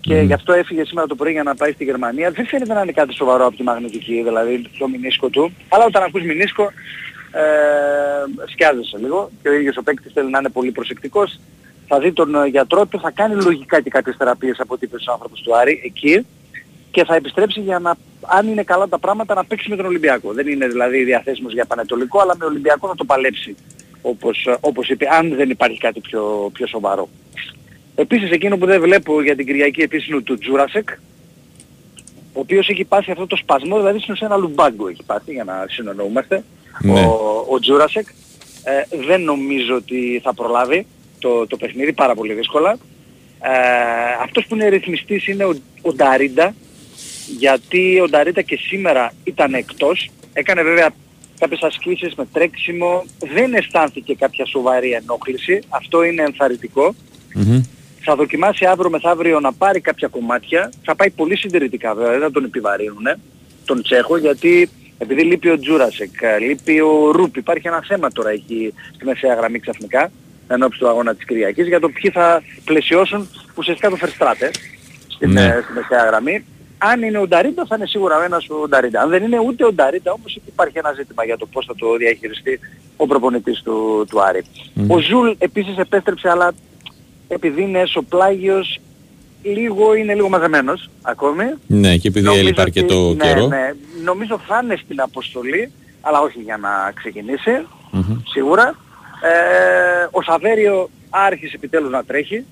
Και 0.00 0.14
γι' 0.20 0.32
αυτό 0.32 0.52
έφυγε 0.52 0.84
σήμερα 0.84 1.06
το 1.06 1.14
πρωί 1.14 1.32
για 1.32 1.42
να 1.42 1.54
πάει 1.54 1.72
στη 1.72 1.84
Γερμανία. 1.84 2.30
Δεν 2.30 2.46
φαίνεται 2.46 2.74
να 2.74 2.80
είναι 2.82 2.92
κάτι 2.92 3.14
σοβαρό 3.14 3.46
από 3.46 3.56
τη 3.56 3.62
μαγνητική, 3.62 4.22
δηλαδή 4.22 4.64
το 4.78 4.88
μηνίσκο 4.88 5.28
του. 5.28 5.52
Αλλά 5.68 5.84
όταν 5.84 6.02
ακούς 6.02 6.22
μηνίσκο 6.22 6.70
ε, 7.32 8.46
σκιάζεσαι 8.46 8.98
λίγο 8.98 9.30
και 9.42 9.48
ο 9.48 9.52
ίδιος 9.52 9.76
ο 9.76 9.82
παίκτης 9.82 10.12
θέλει 10.12 10.30
να 10.30 10.38
είναι 10.38 10.48
πολύ 10.48 10.70
προσεκτικός. 10.70 11.40
Θα 11.86 11.98
δει 11.98 12.12
τον 12.12 12.34
ε, 12.34 12.46
γιατρό 12.46 12.86
του, 12.86 13.00
θα 13.00 13.10
κάνει 13.10 13.42
λογικά 13.42 13.80
και 13.80 13.90
κάποιες 13.90 14.16
θεραπείες 14.18 14.60
από 14.60 14.74
ό,τι 14.74 14.84
είπε 14.84 14.96
ο 15.08 15.12
άνθρωπος 15.12 15.40
του 15.40 15.56
Άρη 15.56 15.80
εκεί 15.84 16.26
και 16.90 17.04
θα 17.04 17.14
επιστρέψει 17.14 17.60
για 17.60 17.78
να, 17.78 17.96
αν 18.20 18.48
είναι 18.48 18.62
καλά 18.62 18.88
τα 18.88 18.98
πράγματα, 18.98 19.34
να 19.34 19.44
παίξει 19.44 19.70
με 19.70 19.76
τον 19.76 19.86
Ολυμπιακό. 19.86 20.32
Δεν 20.32 20.46
είναι 20.46 20.66
δηλαδή 20.66 21.04
διαθέσιμος 21.04 21.52
για 21.52 21.64
πανετολικό, 21.64 22.20
αλλά 22.20 22.36
με 22.38 22.44
Ολυμπιακό 22.44 22.88
θα 22.88 22.94
το 22.94 23.04
παλέψει, 23.04 23.56
όπως, 24.02 24.46
ε, 24.46 24.56
όπως 24.60 24.88
είπε, 24.88 25.06
αν 25.18 25.34
δεν 25.34 25.50
υπάρχει 25.50 25.78
κάτι 25.78 26.00
πιο, 26.00 26.50
πιο 26.52 26.66
σοβαρό. 26.66 27.08
Επίσης 27.94 28.30
εκείνο 28.30 28.56
που 28.56 28.66
δεν 28.66 28.80
βλέπω 28.80 29.22
για 29.22 29.36
την 29.36 29.46
Κυριακή 29.46 29.80
επίσης 29.80 30.08
είναι 30.08 30.20
του 30.20 30.38
Τζούρασεκ, 30.38 30.88
ο 32.32 32.40
οποίος 32.40 32.68
έχει 32.68 32.84
πάσει 32.84 33.10
αυτό 33.10 33.26
το 33.26 33.36
σπασμό, 33.36 33.76
δηλαδή 33.76 33.98
στην 33.98 34.12
ουσία 34.12 34.26
ένα 34.26 34.36
λουμπάγκο 34.36 34.88
έχει 34.88 35.02
πάθει, 35.06 35.32
για 35.32 35.44
να 35.44 35.66
συνονοούμαστε, 35.68 36.44
Ναι. 36.78 37.00
ο, 37.00 37.46
ο 37.48 37.58
Τζούρασεκ. 37.58 38.06
Ε, 38.64 38.96
δεν 39.06 39.22
νομίζω 39.22 39.74
ότι 39.74 40.20
θα 40.22 40.34
προλάβει 40.34 40.86
το, 41.18 41.46
το 41.46 41.56
παιχνίδι, 41.56 41.92
πάρα 41.92 42.14
πολύ 42.14 42.32
δύσκολα. 42.32 42.78
Ε, 43.42 43.50
αυτός 44.22 44.46
που 44.46 44.54
είναι 44.54 44.68
ρυθμιστής 44.68 45.26
είναι 45.26 45.44
ο, 45.44 45.56
ο 45.82 45.92
Νταρίντα, 45.92 46.54
γιατί 47.38 48.00
ο 48.00 48.08
Νταρίντα 48.08 48.42
και 48.42 48.56
σήμερα 48.56 49.12
ήταν 49.24 49.54
εκτός. 49.54 50.10
Έκανε 50.32 50.62
βέβαια 50.62 50.90
κάποιες 51.38 51.60
ασκήσεις 51.62 52.14
με 52.14 52.26
τρέξιμο, 52.32 53.04
δεν 53.34 53.54
αισθάνθηκε 53.54 54.14
κάποια 54.14 54.46
σοβαρή 54.46 54.92
ενόχληση, 54.92 55.62
αυτό 55.68 56.02
είναι 56.02 56.22
ενθαρρυντικό. 56.22 56.94
Μμμ. 57.34 57.62
Θα 58.02 58.14
δοκιμάσει 58.14 58.64
αύριο 58.64 58.90
μεθαύριο 58.90 59.40
να 59.40 59.52
πάρει 59.52 59.80
κάποια 59.80 60.08
κομμάτια. 60.08 60.72
Θα 60.84 60.96
πάει 60.96 61.10
πολύ 61.10 61.36
συντηρητικά 61.36 61.94
βέβαια, 61.94 62.10
δεν 62.10 62.20
θα 62.20 62.30
τον 62.30 62.44
επιβαρύνουν 62.44 63.06
τον 63.64 63.82
Τσέχο 63.82 64.16
γιατί 64.16 64.68
επειδή 65.02 65.22
λείπει 65.22 65.48
ο 65.48 65.58
Τζούρασεκ, 65.58 66.10
λείπει 66.40 66.80
ο 66.80 67.10
Ρούπ, 67.10 67.36
υπάρχει 67.36 67.66
ένα 67.68 67.82
θέμα 67.88 68.08
τώρα 68.12 68.30
εκεί 68.30 68.74
στη 68.94 69.04
μεσαία 69.04 69.34
γραμμή 69.34 69.58
ξαφνικά 69.58 70.10
ενόψει 70.48 70.80
του 70.80 70.88
αγώνα 70.88 71.14
της 71.14 71.24
Κυριακής 71.24 71.66
για 71.66 71.80
το 71.80 71.88
ποιοι 71.88 72.10
θα 72.10 72.42
πλαισιώσουν 72.64 73.28
ουσιαστικά 73.54 73.90
το 73.90 73.96
Φερστράτε 73.96 74.50
στην, 75.08 75.32
Ναι. 75.32 75.44
ε, 75.44 75.60
στη 75.64 75.72
μεσαία 75.72 76.04
γραμμή. 76.04 76.44
Αν 76.78 77.02
είναι 77.02 77.18
ο 77.18 77.26
Νταρίντα 77.26 77.66
θα 77.66 77.74
είναι 77.76 77.86
σίγουρα 77.86 78.24
ένας 78.24 78.46
ο 78.48 78.68
Νταρίντα. 78.68 79.00
Αν 79.00 79.08
δεν 79.08 79.22
είναι 79.22 79.38
ούτε 79.38 79.64
ο 79.64 79.72
Νταρίντα 79.72 80.12
όμως 80.12 80.38
υπάρχει 80.46 80.78
ένα 80.78 80.92
ζήτημα 80.92 81.24
για 81.24 81.36
το 81.36 81.46
πώς 81.46 81.66
θα 81.66 81.74
το 81.74 81.96
διαχειριστεί 81.96 82.60
ο 82.96 83.06
προπονητής 83.06 83.62
του, 83.62 84.04
του 84.08 84.22
Άρη. 84.22 84.44
Ο 84.88 84.98
Ζουλ 84.98 85.30
επίσης 85.38 85.76
επέστρεψε 85.78 86.28
αλλά 86.30 86.52
επειδή 87.28 87.62
είναι 87.62 87.78
εσωπλάγιος 87.80 88.78
λίγο 89.42 89.94
είναι 89.94 90.14
λίγο 90.14 90.28
μαζεμένος 90.28 90.90
ακόμη. 91.02 91.44
Ναι, 91.66 91.96
και 91.96 92.08
επειδή 92.08 92.24
Νομίζω 92.24 92.44
έλειπε 92.44 92.60
ότι- 92.60 92.70
αρκετό 92.78 93.14
ναι, 93.14 93.24
καιρό. 93.24 93.46
Ναι, 93.46 93.70
νομίζω 94.04 94.40
θα 94.46 94.60
είναι 94.62 94.76
στην 94.84 95.00
αποστολή, 95.00 95.72
αλλά 96.00 96.20
όχι 96.20 96.40
για 96.40 96.56
να 96.56 96.92
ξεκινήσει, 96.94 97.50
Μμμ. 97.90 98.16
σίγουρα. 98.32 98.74
Ε, 99.22 100.08
ο 100.10 100.22
Σαβέριο 100.22 100.90
άρχισε 101.10 101.52
επιτέλους 101.56 101.90
να 101.90 102.04
τρέχει, 102.04 102.44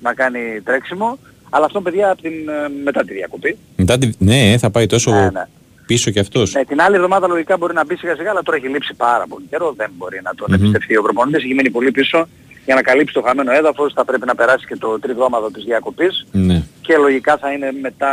να 0.00 0.14
κάνει 0.14 0.60
τρέξιμο, 0.64 1.18
αλλά 1.50 1.64
αυτό 1.64 1.80
παιδιά 1.80 2.10
από 2.10 2.22
την, 2.22 2.32
ε, 2.48 2.68
μετά 2.84 3.04
τη 3.04 3.12
διακοπή. 3.14 3.56
Μετά 3.76 3.98
τη... 3.98 4.10
Ναι, 4.18 4.54
θα 4.58 4.70
πάει 4.70 4.86
τόσο 4.86 5.10
Ναι, 5.10 5.30
ναι. 5.32 5.44
πίσω 5.86 6.10
κι 6.10 6.18
αυτός. 6.18 6.52
Ναι, 6.54 6.64
την 6.64 6.80
άλλη 6.80 6.94
εβδομάδα 6.94 7.26
λογικά 7.26 7.56
μπορεί 7.56 7.74
να 7.74 7.84
μπει 7.84 7.96
σιγά 7.96 8.14
σιγά, 8.16 8.30
αλλά 8.30 8.42
τώρα 8.42 8.56
έχει 8.56 8.68
λείψει 8.68 8.94
πάρα 8.94 9.24
πολύ 9.28 9.44
καιρό, 9.50 9.74
δεν 9.76 9.90
μπορεί 9.96 10.20
να 10.22 10.34
τον 10.34 10.46
Μμμ. 10.50 10.54
εμπιστευτεί 10.54 10.96
ο 10.96 11.02
προπονητής, 11.02 11.44
έχει 11.44 11.54
μείνει 11.54 11.70
πολύ 11.70 11.90
πίσω. 11.90 12.28
Για 12.66 12.74
να 12.74 12.82
καλύψει 12.82 13.14
το 13.14 13.22
χαμένο 13.22 13.52
έδαφος 13.52 13.92
θα 13.92 14.04
πρέπει 14.04 14.26
να 14.26 14.34
περάσει 14.34 14.66
και 14.66 14.76
το 14.76 14.98
τριβδόμαδο 14.98 15.50
της 15.50 15.64
διακοπής 15.64 16.26
Ναι. 16.32 16.62
και 16.80 16.96
λογικά 16.96 17.36
θα 17.36 17.52
είναι 17.52 17.72
μετά 17.82 18.10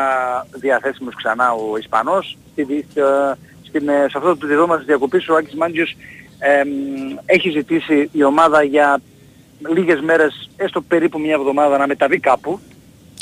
διαθέσιμος 0.60 1.16
ξανά 1.16 1.51
ο 1.51 1.78
Ισπανός. 1.78 2.38
Στη, 2.51 2.64
δι- 2.64 2.97
ε, 2.97 3.01
στην, 3.68 3.89
ε, 3.89 3.93
σε 4.10 4.18
αυτό 4.18 4.38
το 4.38 4.47
διδόμα 4.47 4.78
της 4.78 4.86
διακοπής 4.86 5.30
ο 5.30 5.36
Άκης 5.36 5.56
Μάντζιος 5.56 5.95
εμ, 6.39 6.68
έχει 7.26 7.49
ζητήσει 7.49 8.10
η 8.12 8.24
ομάδα 8.24 8.64
για 8.64 9.01
λίγες 9.76 9.99
μέρες, 10.01 10.49
έστω 10.58 10.82
περίπου 10.82 11.20
μια 11.20 11.34
εβδομάδα 11.34 11.78
να 11.78 11.88
μεταβεί 11.88 12.20
κάπου 12.20 12.60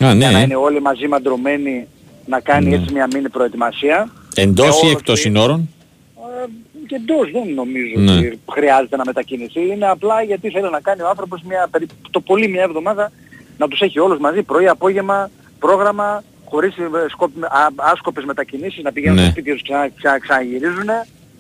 Α, 0.04 0.14
για 0.14 0.14
να 0.14 0.32
ναι. 0.38 0.40
είναι 0.40 0.56
όλοι 0.56 0.82
μαζί 0.82 1.08
μαντρωμένοι 1.08 1.88
να 2.26 2.40
κάνει 2.40 2.70
Ναι. 2.70 2.76
έτσι 2.76 2.94
μια 2.94 3.08
μήνυ 3.14 3.30
προετοιμασία. 3.30 4.10
Εντός 4.36 4.66
Και 4.80 4.86
ή 4.86 4.90
όλος 4.90 4.92
εκτός 4.92 5.16
το- 5.16 5.22
συνόρων; 5.22 5.70
Ε, 6.84 6.86
και 6.88 6.96
εντός 6.96 7.32
δεν 7.32 7.54
νομίζω 7.54 7.94
Ναι. 7.98 8.12
ότι 8.12 8.40
χρειάζεται 8.52 8.96
να 8.98 9.04
μετακινηθεί. 9.06 9.62
Είναι 9.68 9.90
απλά 9.90 10.22
γιατί 10.24 10.50
θέλει 10.50 10.70
να 10.72 10.80
κάνει 10.80 11.02
ο 11.02 11.08
άνθρωπος 11.10 11.42
μια, 11.42 11.68
περί- 11.72 11.90
το 12.12 12.20
πολύ 12.20 12.48
μια 12.48 12.64
εβδομάδα 12.64 13.12
να 13.58 13.68
τους 13.68 13.82
έχει 13.82 14.00
όλους 14.00 14.20
μαζί 14.20 14.42
πρωί, 14.44 14.68
απόγευμα, 14.68 15.30
πρόγραμμα, 15.60 16.24
χωρίς 16.46 16.78
ε, 16.78 16.90
σκόπ- 17.10 17.44
α- 17.46 17.74
άσκοπες 17.76 18.24
μετακινήσεις, 18.24 18.84
να 18.84 18.92
πηγαίνουν 18.92 19.16
Ναι. 19.16 19.22
στο 19.22 19.32
σπίτι 19.32 19.52
τους 19.52 19.62
και 19.62 19.74
να 19.74 19.90
ξα, 19.98 20.20
ξαναγυρίζουν, 20.20 20.86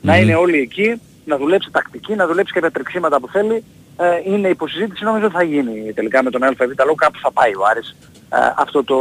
να 0.01 0.13
Μμμ. 0.13 0.21
είναι 0.21 0.35
όλοι 0.35 0.59
εκεί, 0.59 1.01
να 1.25 1.37
δουλέψει 1.37 1.69
τακτική, 1.71 2.15
να 2.15 2.27
δουλέψει 2.27 2.53
κάποια 2.53 2.71
τρεξίματα 2.71 3.19
που 3.19 3.27
θέλει. 3.27 3.63
Ε, 3.97 4.31
είναι 4.33 4.47
υποσυζήτηση, 4.47 5.03
νομίζω 5.03 5.25
ότι 5.25 5.35
θα 5.35 5.43
γίνει 5.43 5.93
τελικά 5.93 6.23
με 6.23 6.29
τον 6.29 6.43
ΑΒ 6.43 6.55
λόγο 6.79 6.95
κάπου 6.95 7.19
θα 7.21 7.31
πάει 7.31 7.51
ο 7.55 7.61
Άρης 7.69 7.95
ε, 8.33 8.37
αυτό 8.57 8.83
το, 8.83 8.97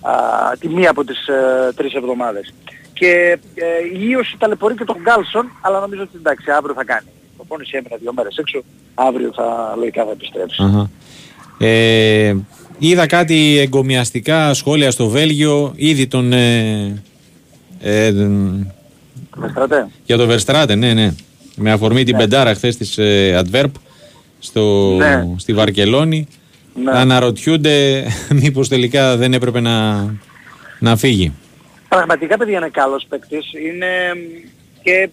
α, 0.00 0.12
τη 0.60 0.68
μία 0.68 0.90
από 0.90 1.04
τις 1.04 1.26
ε, 1.28 1.72
τρεις 1.76 1.94
εβδομάδες. 1.94 2.54
Και 2.98 3.38
ε, 3.54 3.98
η 3.98 4.08
ίωση 4.08 4.36
ταλαιπωρεί 4.38 4.74
και 4.74 4.84
τον 4.84 4.96
Γκάλσον, 5.02 5.46
αλλά 5.60 5.80
νομίζω 5.80 6.02
ότι 6.02 6.12
εντάξει, 6.16 6.50
αύριο 6.50 6.74
θα 6.74 6.84
κάνει. 6.84 7.06
Η 7.08 7.36
προπόνηση 7.36 7.76
έμεινε 7.76 7.96
δύο 8.00 8.12
μέρες 8.12 8.36
έξω, 8.36 8.62
αύριο 8.94 9.32
θα, 9.34 9.74
λογικά 9.76 10.04
θα 10.04 10.10
επιστρέψει. 10.10 10.62
Αχα. 10.62 10.90
Ε, 11.58 12.36
είδα 12.78 13.06
κάτι 13.06 13.58
εγκομιαστικά 13.58 14.54
σχόλια 14.54 14.90
στο 14.90 15.08
Βέλγιο. 15.08 15.72
Ήδη 15.76 16.06
τον... 16.06 16.32
Ε, 16.32 17.02
ε, 17.80 18.10
Με 18.12 19.48
στρατέ. 19.50 19.88
για 20.04 20.16
το 20.16 20.28
Verstraten, 20.30 20.76
ναι, 20.76 20.92
ναι. 20.92 21.14
Με 21.56 21.70
αφορμή 21.72 22.04
την 22.04 22.16
πεντάρα 22.16 22.54
χθες 22.54 22.76
της 22.76 22.98
ε, 22.98 23.44
Adverb 23.44 23.70
στο, 24.38 24.94
Ναι. 24.96 25.26
στη 25.36 25.52
Βαρκελόνη. 25.52 26.28
Ναι. 26.82 26.90
Αναρωτιούνται 26.98 28.04
μήπως 28.42 28.68
τελικά 28.68 29.16
δεν 29.16 29.32
έπρεπε 29.34 29.60
να, 29.60 30.06
να 30.78 30.96
φύγει. 30.96 31.32
Πραγματικά 31.88 32.36
παιδιά 32.36 32.58
είναι 32.58 32.68
καλός 32.68 33.06
παίκτης. 33.08 33.52
Είναι 33.52 34.14
μ, 34.14 34.48
και 34.82 34.92
ε, 34.92 35.10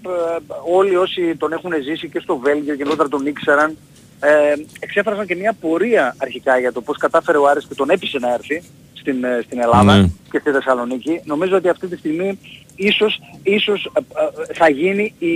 όλοι 0.71 0.95
όσοι 0.95 1.35
τον 1.35 1.53
έχουν 1.53 1.71
ζήσει 1.83 2.09
και 2.09 2.19
στο 2.19 2.37
Βέλγιο 2.37 2.73
γενικότερα 2.73 3.09
τον 3.09 3.25
ήξεραν 3.25 3.77
ε, 4.19 4.53
εξέφρασαν 4.79 5.25
και 5.25 5.35
μια 5.35 5.53
πορεία 5.61 6.15
αρχικά 6.17 6.59
για 6.59 6.71
το 6.71 6.81
πώς 6.81 6.97
κατάφερε 6.97 7.37
ο 7.37 7.47
Άρης 7.47 7.65
και 7.67 7.75
τον 7.75 7.89
έπεισε 7.89 8.19
να 8.19 8.33
έρθει 8.33 8.63
στην, 8.93 9.23
ε, 9.23 9.41
στην 9.45 9.59
Ελλάδα 9.59 9.97
Ναι. 9.97 10.07
και 10.31 10.39
στη 10.39 10.51
Θεσσαλονίκη. 10.51 11.21
Νομίζω 11.23 11.55
ότι 11.55 11.69
αυτή 11.69 11.87
τη 11.87 11.97
στιγμή 11.97 12.39
ίσως, 12.75 13.19
ίσως 13.43 13.91
ε, 13.93 13.99
ε, 13.99 14.53
θα 14.53 14.69
γίνει 14.69 15.13
η, 15.19 15.33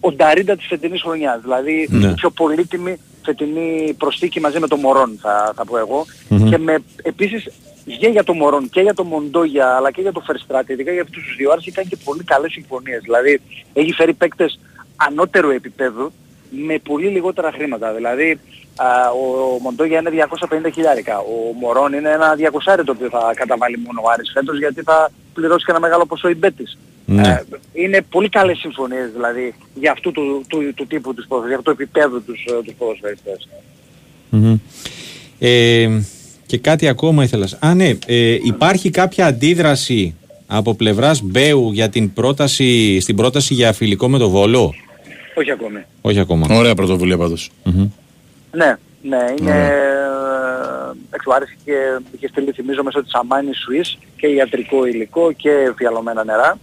ο 0.00 0.12
Νταρίντα 0.12 0.56
της 0.56 0.66
φετινής 0.66 1.02
χρονιάς. 1.02 1.40
Δηλαδή 1.40 1.88
Ναι. 1.90 2.06
η 2.06 2.14
πιο 2.14 2.30
πολύτιμη 2.30 2.96
φετινή 3.24 3.94
προσθήκη 3.98 4.40
μαζί 4.40 4.58
με 4.58 4.68
τον 4.68 4.80
Μωρόν 4.80 5.18
θα, 5.20 5.52
θα 5.56 5.64
πω 5.64 5.78
εγώ. 5.78 6.04
Μμμ. 6.28 6.50
Και 6.50 6.58
με, 6.58 6.78
επίσης 7.02 7.48
και 7.98 8.08
για 8.08 8.24
τον 8.24 8.36
Μωρόν 8.36 8.68
και 8.68 8.80
για 8.80 8.94
τον 8.94 9.06
Μοντόγια 9.06 9.76
αλλά 9.76 9.90
και 9.90 10.00
για 10.00 10.12
τον 10.12 10.22
Φερστράτη, 10.22 10.72
ειδικά 10.72 10.92
για 10.92 11.02
αυτούς 11.02 11.22
τους 11.24 11.36
δύο 11.36 11.50
Άρης 11.50 11.72
κάνει 11.74 11.88
και 11.88 11.96
πολύ 12.04 12.24
καλές 12.24 12.52
συμφωνίες. 12.52 13.00
Δηλαδή 13.02 13.40
έχει 13.72 13.92
φέρει 13.92 14.12
παίκτες 14.12 14.58
ανώτερου 14.96 15.50
επίπεδου 15.50 16.12
με 16.50 16.78
πολύ 16.78 17.06
λιγότερα 17.06 17.52
χρήματα. 17.52 17.92
Δηλαδή 17.92 18.30
α, 18.30 18.38
ο 19.20 19.58
Μοντόγια 19.62 19.98
είναι 19.98 20.10
250 20.66 20.72
χιλιάρικα. 20.74 21.18
Ο 21.18 21.52
Μωρόν 21.60 21.92
είναι 21.92 22.10
ένα 22.10 22.34
200 22.76 22.82
το 22.84 22.92
οποίο 22.92 23.08
θα 23.08 23.32
καταβάλει 23.34 23.78
μόνο 23.78 24.00
ο 24.04 24.10
Άρης 24.12 24.30
φέτος 24.34 24.58
γιατί 24.58 24.82
θα 24.82 25.10
πληρώσει 25.34 25.64
και 25.64 25.70
ένα 25.70 25.80
μεγάλο 25.80 26.06
ποσό 26.06 26.28
η 26.28 26.34
Μπέτης. 26.34 26.78
Ναι. 27.04 27.28
Ε, 27.28 27.44
είναι 27.72 28.04
πολύ 28.10 28.28
καλές 28.28 28.58
συμφωνίες 28.58 29.10
δηλαδή 29.12 29.54
για 29.74 29.92
αυτού 29.92 30.12
του, 30.12 30.44
του, 30.48 30.74
του 30.74 30.86
τύπου 30.86 31.14
τους 31.14 31.26
ποδοσφαιριστές, 31.26 31.48
για 31.48 31.56
αυτό 31.56 31.74
το 31.74 31.76
επίπεδο 31.82 32.18
τους, 32.18 32.44
ε, 32.44 32.62
τους 32.64 32.74
ποδοσφαιριστές. 32.78 33.48
Μμμ. 34.30 34.58
Ε, 35.38 36.02
και 36.46 36.58
κάτι 36.58 36.88
ακόμα 36.88 37.24
ήθελα. 37.24 37.48
Α, 37.58 37.74
ναι, 37.74 37.92
ε, 38.06 38.38
υπάρχει 38.42 38.90
κάποια 38.90 39.26
αντίδραση 39.26 40.14
από 40.46 40.74
πλευράς 40.74 41.22
Μπέου 41.22 41.72
για 41.72 41.88
την 41.88 42.12
πρόταση, 42.12 43.00
στην 43.00 43.16
πρόταση 43.16 43.54
για 43.54 43.72
φιλικό 43.72 44.08
με 44.08 44.18
το 44.18 44.28
Βόλο; 44.28 44.74
Όχι 45.34 45.50
ακόμη. 45.50 45.78
Όχι 46.00 46.18
ακόμα. 46.18 46.46
Ωραία 46.50 46.74
πρωτοβουλία 46.74 47.16
πάντως. 47.16 47.50
Μμμ. 47.62 47.88
Ναι, 48.56 48.76
ναι, 49.02 49.24
είναι... 49.40 49.50
Ωραία. 49.50 49.66
ε, 49.66 50.92
εντάξει, 51.06 51.28
ο 51.28 51.32
Άρης 51.34 51.56
είχε, 51.60 52.00
είχε 52.16 52.28
στείλει 52.28 52.52
θυμίζω 52.52 52.82
μέσω 52.82 53.02
της 53.02 53.14
Αμάνη 53.14 53.54
Σουίς 53.54 53.98
και 54.16 54.26
ιατρικό 54.26 54.86
υλικό 54.86 55.32
και 55.32 55.72
φιαλωμένα 55.76 56.24
νερά 56.24 56.48
α, 56.48 56.58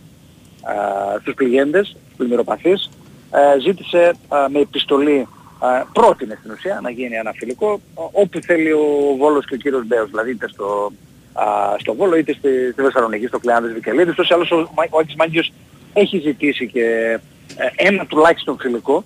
στους 1.22 1.34
πληγέντες, 1.34 1.96
πλημμυροπαθείς. 2.18 2.90
Ε, 3.32 3.60
ζήτησε 3.60 4.12
α, 4.30 4.50
με 4.50 4.60
επιστολή, 4.60 5.28
α, 5.60 5.68
πρότεινε 5.94 6.36
στην 6.40 6.52
ουσία 6.52 6.80
να 6.84 6.90
γίνει 6.90 7.16
ένα 7.16 7.32
φιλικό 7.36 7.82
ο- 7.94 8.10
όπου 8.12 8.40
θέλει 8.42 8.72
ο 8.72 9.16
Βόλος 9.18 9.46
και 9.46 9.54
ο 9.54 9.58
κύριος 9.58 9.86
Μπέος, 9.88 10.10
δηλαδή 10.10 10.32
είτε 10.32 10.48
στο, 10.48 10.92
α, 11.34 11.44
στο 11.80 11.94
Βόλο 11.96 12.16
είτε 12.16 12.34
στη, 12.34 12.72
στη 12.72 12.82
Θεσσαλονίκη, 12.82 13.28
στο 13.28 13.40
Κλεάνδης 13.40 13.74
Βικελίδης. 13.74 14.16
Τόσο 14.16 14.34
άλλος 14.34 14.52
ο, 14.52 14.56
Μα- 14.76 14.88
ο 14.90 14.98
Άκης 15.00 15.16
Μάγκιος 15.16 15.54
έχει 15.94 16.18
ζητήσει 16.20 16.68
και 16.68 17.20
ε, 17.58 17.88
ένα 17.88 18.06
τουλάχιστον 18.06 18.58
φιλικό 18.60 19.04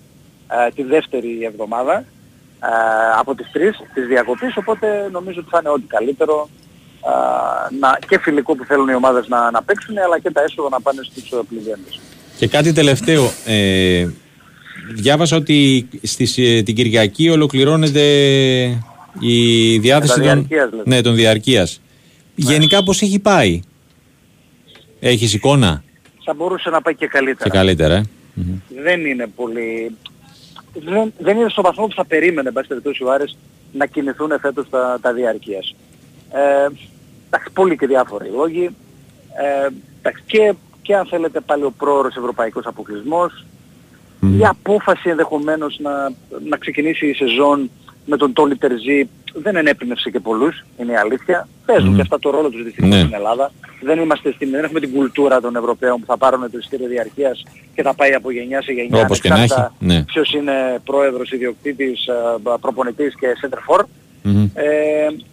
ε, 0.66 0.70
τη 0.74 0.82
δεύτερη 0.82 1.44
εβδομάδα 1.44 2.04
ε, 2.62 2.68
από 3.18 3.34
τις 3.34 3.50
τρεις 3.52 3.76
της 3.94 4.06
διακοπής, 4.06 4.56
οπότε 4.56 5.08
νομίζω 5.12 5.40
ότι 5.40 5.48
θα 5.50 5.58
είναι 5.60 5.68
ό,τι 5.68 5.86
καλύτερο 5.86 6.48
ε, 7.04 7.76
να, 7.80 7.98
και 8.08 8.18
φιλικό 8.18 8.54
που 8.56 8.64
θέλουν 8.64 8.88
οι 8.88 8.94
ομάδες 8.94 9.28
να, 9.28 9.50
να 9.50 9.62
παίξουν, 9.62 9.98
αλλά 9.98 10.18
και 10.18 10.30
τα 10.30 10.42
έσοδα 10.42 10.68
να 10.68 10.80
πάνε 10.80 11.00
στους 11.02 11.30
ε, 11.30 11.36
πληγέντες. 11.48 12.00
Και 12.38 12.48
κάτι 12.48 12.72
τελευταίο. 12.72 13.30
Ε, 13.46 14.08
διάβασα 14.94 15.36
ότι 15.36 15.88
στις, 16.02 16.38
ε, 16.38 16.62
την 16.62 16.74
Κυριακή 16.74 17.30
ολοκληρώνεται 17.30 18.02
η 19.20 19.78
διάθεση 19.78 20.12
των, 20.12 20.22
διαρκείας, 20.22 20.70
λέτε. 20.72 20.82
ναι, 20.86 21.00
των 21.00 21.14
διαρκείας. 21.14 21.80
Γενικά 22.34 22.82
πώς 22.82 23.02
έχει 23.02 23.18
πάει; 23.18 23.60
Έχεις 25.00 25.34
εικόνα; 25.34 25.82
Θα 26.24 26.34
μπορούσε 26.34 26.70
να 26.70 26.80
πάει 26.80 26.94
και 26.94 27.06
καλύτερα. 27.06 27.50
και 27.50 27.56
καλύτερα. 27.56 27.94
Ε. 27.94 28.02
δεν 28.82 29.06
είναι 29.06 29.26
πολύ... 29.36 29.96
Δεν, 30.74 31.12
δεν 31.18 31.36
είναι 31.36 31.48
στο 31.48 31.62
βαθμό 31.62 31.86
που 31.86 31.94
θα 31.94 32.04
περίμενε, 32.04 32.48
εν 32.48 32.54
πάση 32.54 32.68
περιπτώσει, 32.68 33.04
ο 33.04 33.10
Άρης 33.10 33.38
να 33.72 33.86
κινηθούν 33.86 34.38
φέτος 34.40 34.68
τα, 34.68 34.98
τα 35.00 35.12
διαρκείας. 35.12 35.74
Ε, 36.32 36.66
εντάξει, 37.26 37.52
πολλοί 37.52 37.76
και 37.76 37.86
διάφοροι 37.86 38.28
λόγοι. 38.28 38.64
Ε, 39.36 39.68
εντάξει, 39.98 40.22
και, 40.26 40.54
και 40.82 40.96
αν 40.96 41.06
θέλετε 41.06 41.40
πάλι 41.40 41.64
ο 41.64 41.70
πρόωρος 41.78 42.16
ευρωπαϊκός 42.16 42.66
αποκλεισμός. 42.66 43.44
Η 44.38 44.46
απόφαση 44.46 45.08
ενδεχομένως 45.08 45.78
να, 45.78 46.12
να 46.48 46.56
ξεκινήσει 46.56 47.06
η 47.06 47.14
σεζόν 47.14 47.70
με 48.08 48.16
τον 48.16 48.32
Τόλι 48.32 48.56
Τερζή 48.56 49.08
δεν 49.32 49.56
ενέπνευσε 49.56 50.10
και 50.10 50.20
πολλούς, 50.20 50.64
είναι 50.78 50.92
η 50.92 50.96
αλήθεια. 50.96 51.48
Παίζουν 51.66 51.94
και 51.94 52.00
αυτά 52.00 52.18
το 52.18 52.30
ρόλο 52.30 52.50
τους 52.50 52.62
δυστυχώς 52.62 52.90
Ναι. 52.90 52.98
στην 52.98 53.14
Ελλάδα. 53.14 53.52
Δεν, 53.82 53.98
είμαστε 53.98 54.32
στην, 54.32 54.50
δεν 54.50 54.64
έχουμε 54.64 54.80
την 54.80 54.92
κουλτούρα 54.92 55.40
των 55.40 55.56
Ευρωπαίων 55.56 56.00
που 56.00 56.06
θα 56.06 56.16
πάρουν 56.16 56.50
το 56.50 56.58
εισιτήριο 56.58 56.88
διαρκείας 56.88 57.42
και 57.74 57.82
θα 57.82 57.94
πάει 57.94 58.12
από 58.14 58.30
γενιά 58.30 58.62
σε 58.62 58.72
γενιά. 58.72 59.02
Όπως 59.02 59.20
και 59.20 59.28
να 59.28 59.34
έχει, 59.34 59.52
ανεξάρτητα 59.52 59.84
ναι. 59.94 60.02
Ποιος 60.04 60.32
είναι 60.32 60.52
πρόεδρος, 60.84 61.30
ιδιοκτήτης, 61.32 62.06
ε, 62.06 62.12
προπονητής 62.60 63.14
και 63.20 63.26
center 63.42 63.74
for. 63.74 63.82
Μμμ. 64.22 64.48
Ε, 64.54 64.66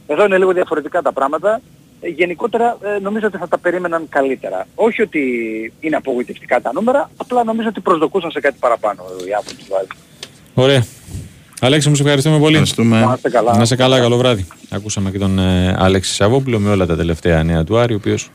εδώ 0.08 0.26
είναι 0.26 0.38
λίγο 0.38 0.54
διαφορετικά 0.54 1.02
τα 1.02 1.12
πράγματα. 1.12 1.62
Ε, 2.02 2.08
γενικότερα 2.08 2.78
ε, 2.84 3.00
νομίζω 3.00 3.28
ότι 3.28 3.38
θα 3.38 3.48
τα 3.48 3.58
περίμεναν 3.58 4.06
καλύτερα. 4.10 4.68
Όχι 4.76 5.02
ότι 5.02 5.22
είναι 5.80 5.96
απογοητευτικά 5.96 6.62
τα 6.62 6.72
νούμερα, 6.74 7.10
απλά 7.18 7.44
νομίζω 7.44 7.68
ότι 7.68 7.80
προσδοκούσαν 7.80 8.32
σε 8.32 8.40
κάτι 8.40 8.58
παραπάνω 8.60 9.04
οι 9.28 9.34
άνθρωποι 9.34 9.62
του 9.64 9.68
Βάζη. 9.70 9.88
Ωραία. 10.54 10.86
Αλέξη 11.60 11.90
μου 11.90 11.96
σε 11.96 12.02
ευχαριστούμε 12.02 12.38
πολύ. 12.40 12.52
Ευχαριστούμε. 12.52 13.00
Να 13.00 13.14
είστε 13.16 13.30
καλά. 13.30 13.56
Να 13.56 13.62
είσαι 13.62 13.76
καλά, 13.76 14.00
καλό 14.00 14.18
βράδυ. 14.18 14.46
Ακούσαμε 14.70 15.12
και 15.12 15.18
τον 15.18 15.40
ε, 15.40 15.76
Αλέξη 15.78 16.14
Σαββόπουλο 16.14 16.60
με 16.60 16.70
όλα 16.70 16.86
τα 16.86 16.96
τελευταία 16.96 17.44
νέα 17.44 17.64
του 17.64 17.78
Άρη, 17.78 17.94
ο 17.94 17.96
οποίος 17.96 18.30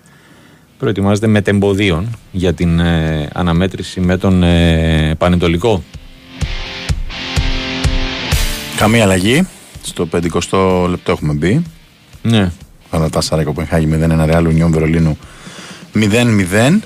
προετοιμάζεται 0.78 1.26
με 1.26 1.40
τεμποδίων 1.42 2.18
για 2.32 2.52
την 2.52 2.78
ε, 2.78 3.28
αναμέτρηση 3.32 4.00
με 4.00 4.16
τον 4.16 4.42
ε, 4.42 5.14
Πανετολικό. 5.18 5.82
Καμία 8.76 9.02
αλλαγή. 9.02 9.46
Στο 9.82 10.08
50 10.12 10.88
λεπτό 10.88 11.12
έχουμε 11.12 11.32
μπει. 11.32 11.62
Ναι. 12.22 12.50
Γαλατάσαρα 12.92 13.44
Κοπενχάγη 13.44 13.88
0-1 13.92 14.22
Ρεάλ 14.24 14.46
Ουνιόν 14.46 14.72
Βερολίνου 14.72 15.18
0-0. 15.94 16.78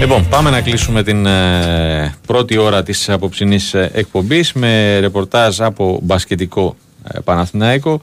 Λοιπόν, 0.00 0.28
πάμε 0.28 0.50
να 0.50 0.60
κλείσουμε 0.60 1.02
την 1.02 1.26
ε, 1.26 2.14
πρώτη 2.26 2.56
ώρα 2.56 2.82
της 2.82 3.08
απόψινής 3.08 3.74
ε, 3.74 3.90
εκπομπής 3.94 4.52
με 4.52 4.98
ρεπορτάζ 4.98 5.60
από 5.60 5.98
μπασκετικό 6.02 6.76
ε, 7.12 7.18
Παναθηναϊκό. 7.24 8.02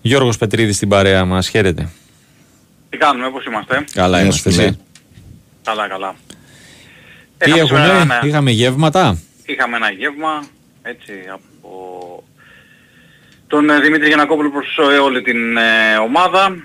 Γιώργος 0.00 0.38
Πετρίδης 0.38 0.76
στην 0.76 0.88
παρέα 0.88 1.24
μας. 1.24 1.48
Χαίρετε. 1.48 1.88
Τι 2.90 2.96
κάνουμε, 2.96 3.30
πώς 3.30 3.44
είμαστε; 3.44 3.84
Καλά 3.92 4.16
Γεια 4.16 4.20
είμαστε 4.24 4.50
σου, 4.50 4.56
φίλε. 4.56 4.66
εσύ. 4.68 4.78
Καλά, 5.64 5.88
καλά. 5.88 6.14
Τι 7.38 7.50
Είχαμε 7.50 7.60
έχουμε, 7.62 7.78
σήμερα 7.80 8.00
ένα- 8.00 8.20
είχαμε 8.24 8.50
γεύματα; 8.50 9.18
Είχαμε 9.46 9.76
ένα 9.76 9.90
γεύμα, 9.90 10.44
έτσι, 10.82 11.12
από 11.32 11.68
τον 13.46 13.70
ε, 13.70 13.80
Δημήτρη 13.80 14.06
Γιανακόπουλο 14.06 14.50
προς 14.50 14.78
ε, 14.92 14.98
όλη 14.98 15.22
την 15.22 15.56
ε, 15.56 15.96
ομάδα. 16.02 16.56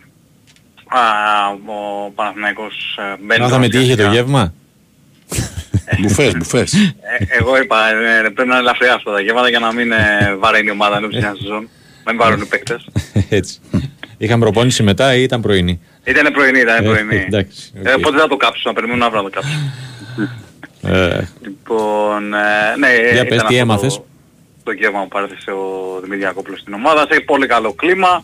Α, 0.96 1.00
ο 2.06 2.12
Παναθηναϊκός 2.16 2.98
ε, 3.00 3.16
μπαίνει... 3.26 3.42
Μάθαμε 3.42 3.66
τι 3.68 3.72
τώρα 3.72 3.84
είχε 3.84 3.96
το 3.96 4.02
σιγά. 4.02 4.14
γεύμα. 4.14 4.54
μπουφές, 6.02 6.38
μπουφές. 6.38 6.74
Ε, 6.74 7.26
εγώ 7.40 7.58
είπα, 7.62 7.90
ε, 7.90 8.22
πρέπει 8.22 8.38
να 8.38 8.44
είναι 8.44 8.58
ελαφριά 8.58 8.94
αυτά 8.94 9.12
τα 9.12 9.22
γεύματα 9.22 9.50
για 9.50 9.60
να 9.60 9.74
μην 9.74 9.92
ε, 9.92 10.36
βαραίνει 10.40 10.68
η 10.68 10.72
ομάδα 10.72 10.98
ενώ 10.98 11.08
μια 11.08 11.36
σεζόν. 11.40 11.70
Να 12.04 12.12
μην 12.12 12.22
πάρουν 12.22 12.42
οι 12.42 12.46
παίκτες. 12.46 12.86
Έτσι. 13.30 13.60
Είχαμε 14.18 14.44
προπόνηση 14.44 14.84
μετά 14.84 15.16
ή 15.16 15.24
ήταν 15.24 15.42
πρωινή; 15.42 15.80
Ήτανε 16.04 16.32
πρωινή, 16.32 16.60
ήταν 16.60 16.86
Ε, 16.86 16.88
πρωινή. 16.88 17.24
εντάξει, 17.28 17.72
οκ. 17.80 17.86
Ε, 17.86 17.94
οπότε 17.94 18.18
θα 18.18 18.28
το 18.28 18.38
κάψω, 18.38 18.62
να 18.66 18.74
περιμένουμε 18.74 19.06
αύριο 19.06 19.22
να 19.22 19.30
το 19.30 19.36
κάψω. 19.40 19.58
Ε, 20.82 21.28
Λοιπόν, 21.42 22.34
ε, 22.34 22.76
ναι, 22.78 22.88
Για 22.88 23.12
ήταν 23.12 23.28
πες, 23.28 23.38
τι 23.38 23.44
αυτό 23.44 23.56
έμαθες; 23.56 23.94
Το, 23.96 24.04
το 24.64 24.72
γεύμα 24.72 25.02
που 25.02 25.08
παρέθεσε 25.08 25.52
ο 25.52 25.94
Δημήτρης 25.96 26.20
Γιαννακόπουλος 26.24 26.60
στην 26.60 26.74
ομάδα, 26.74 27.08
σε 27.12 27.20
πολύ 27.20 27.48
καλό 27.48 27.74
κλίμα. 27.74 28.24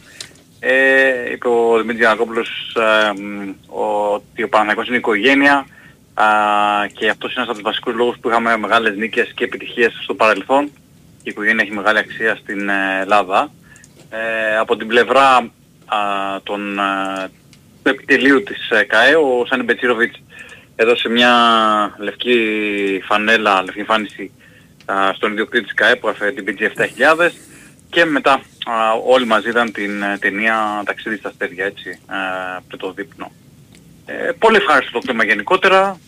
Ε, 0.60 1.32
είπε 1.32 1.48
ο 1.48 1.78
Δημήτρης 1.78 2.00
Γιακόπουλος 2.00 2.76
ε, 2.76 3.22
μ, 3.22 3.54
ότι 3.68 4.44
ο 4.44 4.50
Παναθηναϊκός 4.50 4.88
είναι 4.88 4.98
οικογένεια 4.98 5.66
α, 6.14 6.26
και 6.94 7.10
αυτός 7.10 7.32
είναι 7.32 7.42
ένας 7.44 7.48
από 7.48 7.54
τους 7.54 7.62
βασικούς 7.62 7.94
λόγους 7.94 8.18
που 8.20 8.30
είχαμε 8.30 8.58
μεγάλες 8.58 8.96
νίκες 8.96 9.32
και 9.36 9.44
επιτυχίες 9.44 10.00
στο 10.04 10.14
παρελθόν. 10.14 10.64
Η 11.24 11.30
οικογένεια 11.30 11.64
έχει 11.64 11.74
μεγάλη 11.74 11.98
αξία 11.98 12.36
στην 12.36 12.70
ε, 12.70 13.00
Ελλάδα. 13.02 13.52
Ε, 14.10 14.58
από 14.58 14.78
την 14.78 14.88
πλευρά 14.88 15.36
α, 15.86 15.98
των, 16.44 16.80
ε, 16.80 17.30
του 17.84 17.90
επιτελείου 17.90 18.44
της 18.44 18.70
ε, 18.70 18.84
ΚΑΕ, 18.84 19.16
ο 19.16 19.46
Σάνι 19.46 19.64
Μπετσίροβιτς 19.64 20.22
έδωσε 20.76 21.10
μια 21.10 21.32
λευκή 21.98 23.02
φανέλα, 23.06 23.62
λευκή 23.64 23.80
εμφάνιση 23.80 24.32
α, 24.86 25.14
στον 25.16 25.32
ιδιοκτήτη 25.32 25.64
της 25.64 25.74
ΚΑΕ 25.74 25.96
που 25.96 26.10
έφερε 26.10 26.32
την 26.32 26.46
PG 26.48 26.62
7000 26.62 27.30
και 27.90 28.06
μετά 28.06 28.32
α, 28.34 28.92
όλοι 29.06 29.26
μαζί 29.26 29.50
είδαν 29.50 29.72
την 29.72 30.02
ε, 30.02 30.18
ταινία 30.18 30.82
«Ταξίδι 30.86 31.18
στα 31.18 31.30
αστέρια» 31.30 31.66
έτσι, 31.66 31.90
ε, 31.90 32.60
με 32.72 32.78
το 32.78 32.92
δείπνο. 32.92 33.32
Ε, 34.06 34.32
πολύ 34.40 34.56
ευχάριστο 34.56 35.00
το 35.00 35.06
κλίμα 35.08 35.24
γενικότερα. 35.24 36.00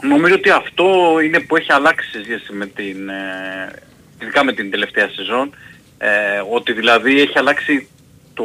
Νομίζω 0.00 0.34
ότι 0.34 0.50
αυτό 0.50 1.18
είναι 1.24 1.40
που 1.40 1.56
έχει 1.56 1.72
αλλάξει 1.72 2.10
σε 2.10 2.22
σχέση 2.22 2.52
με 2.52 2.66
την, 2.66 3.08
ε, 3.08 3.72
ειδικά 4.20 4.44
με 4.44 4.52
την 4.52 4.70
τελευταία 4.70 5.08
σεζόν, 5.08 5.54
ε, 5.98 6.08
ότι 6.50 6.72
δηλαδή 6.72 7.20
έχει 7.20 7.38
αλλάξει 7.38 7.88
το, 8.34 8.44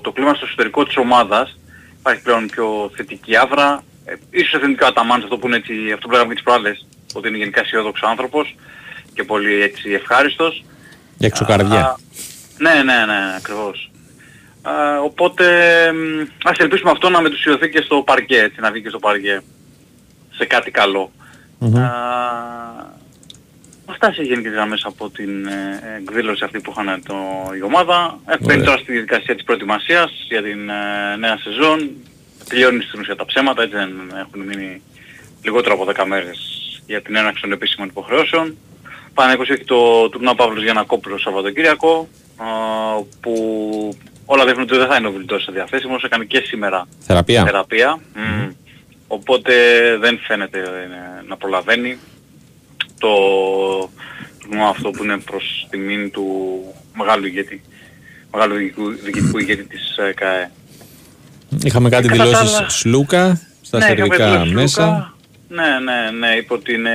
το 0.00 0.12
κλίμα 0.12 0.34
στο 0.34 0.46
εσωτερικό 0.46 0.84
της 0.84 0.96
ομάδας. 0.96 1.58
Υπάρχει 1.98 2.22
πλέον 2.22 2.48
πιο 2.48 2.90
θετική 2.94 3.36
άβρα. 3.36 3.84
Ε, 4.04 4.14
ίσως 4.30 4.52
εθνικά 4.52 4.86
αταμάνς 4.86 5.24
αυτό 5.24 5.38
που 5.38 5.46
είναι 5.46 5.56
έτσι, 5.56 5.72
αυτό 5.94 6.06
που 6.06 6.12
λέγαμε 6.12 6.28
και 6.28 6.34
τις 6.34 6.44
προάλλες, 6.44 6.86
ότι 7.14 7.28
είναι 7.28 7.36
γενικά 7.36 7.60
αισιόδοξος 7.60 8.08
άνθρωπος 8.08 8.56
και 9.14 9.24
πολύ 9.24 9.62
έτσι 9.62 9.92
ευχάριστος. 9.92 10.64
Για 11.18 11.28
εξωκαρδιά. 11.28 11.80
Α, 11.80 11.96
ναι, 12.58 12.74
ναι, 12.74 13.04
ναι, 13.06 13.34
ακριβώς. 13.36 13.90
Α, 14.62 15.00
οπότε 15.02 15.44
μ, 15.92 16.26
ας 16.44 16.58
ελπίσουμε 16.58 16.90
αυτό 16.90 17.08
να 17.10 17.20
μετουσιωθεί 17.20 17.68
και 17.68 17.82
στο 17.82 18.02
παρκέ, 18.02 18.38
έτσι, 18.38 18.60
να 18.60 18.70
βγει 18.70 18.82
και 18.82 18.88
στο 18.88 18.98
παρκέ 18.98 19.40
σε 20.30 20.44
κάτι 20.44 20.70
καλό. 20.70 21.12
Α, 21.60 22.06
Αυτά 23.90 24.12
σε 24.12 24.22
γενικές 24.22 24.52
γραμμές 24.52 24.84
από 24.84 25.10
την 25.10 25.46
ε, 25.46 25.80
εκδήλωση 25.98 26.44
αυτή 26.44 26.60
που 26.60 26.70
είχαν 26.70 27.02
το, 27.06 27.14
η 27.58 27.62
ομάδα. 27.62 28.18
Ε, 28.26 28.36
Μπαίνει 28.40 28.62
τώρα 28.62 28.78
στη 28.78 28.92
διαδικασία 28.92 29.34
της 29.34 29.44
προετοιμασίας 29.44 30.10
για 30.28 30.42
την 30.42 30.68
ε, 30.68 31.16
νέα 31.16 31.38
σεζόν. 31.38 31.90
Τελειώνει 32.48 32.82
στην 32.82 33.00
ουσία 33.00 33.16
τα 33.16 33.24
ψέματα, 33.24 33.62
έτσι 33.62 33.76
δεν 33.76 33.90
έχουν 34.18 34.40
μείνει 34.40 34.82
λιγότερο 35.42 35.74
από 35.74 35.86
10 36.02 36.04
μέρες 36.06 36.38
για 36.86 37.02
την 37.02 37.16
έναρξη 37.16 37.42
των 37.42 37.52
επίσημων 37.52 37.88
υποχρεώσεων. 37.88 38.56
Παναγικός 39.18 39.48
έχει 39.48 39.64
το 39.64 40.08
τουρνά 40.08 40.34
Παύλος 40.34 40.62
Γιανακόπουλος 40.62 41.20
Σαββατοκύριακο, 41.22 42.08
α, 42.36 42.44
που 43.20 43.34
όλα 44.24 44.44
δείχνουν 44.44 44.62
ότι 44.62 44.76
δεν 44.76 44.86
θα 44.86 44.96
είναι 44.96 45.06
ο 45.08 45.12
Βιλτός 45.12 45.48
διαθέσιμος, 45.52 46.02
έκανε 46.02 46.24
και 46.24 46.40
σήμερα 46.46 46.86
Θεραπεία. 46.98 47.44
θεραπεία. 47.44 47.98
Μμ. 48.14 48.48
Οπότε 49.08 49.52
δεν 50.00 50.18
φαίνεται 50.26 50.58
ε, 50.58 51.26
να 51.28 51.36
προλαβαίνει. 51.36 51.98
Το, 52.98 53.08
τουρνουά 54.40 54.68
αυτό 54.68 54.90
που 54.90 55.04
είναι 55.04 55.18
προς 55.18 55.66
τιμήν 55.70 56.10
του 56.10 56.24
μεγάλου 56.96 57.26
ηγέτη, 57.26 57.62
μεγάλου 58.32 58.54
διοικητικού, 58.54 58.90
διοικητικού 58.90 59.38
ηγέτη 59.38 59.64
της 59.64 59.96
ε, 59.96 60.12
ΚΑΕ. 60.12 60.50
Είχαμε 61.64 61.88
κάτι 61.88 62.08
κατά 62.08 62.18
τα 62.18 62.24
δηλώσεις 62.28 62.56
άλλα- 62.58 62.68
Σλούκα 62.68 63.40
στα 63.62 63.78
Ναι, 63.78 63.84
είχαμε 63.84 63.98
σερβικά 64.00 64.30
δηλώσεις 64.30 64.52
μέσα. 64.54 65.14
Λούκα. 65.48 65.62
Ναι, 65.62 65.78
ναι, 65.78 66.10
ναι, 66.10 66.34
είπε 66.34 66.54
ότι 66.54 66.74
είναι 66.74 66.92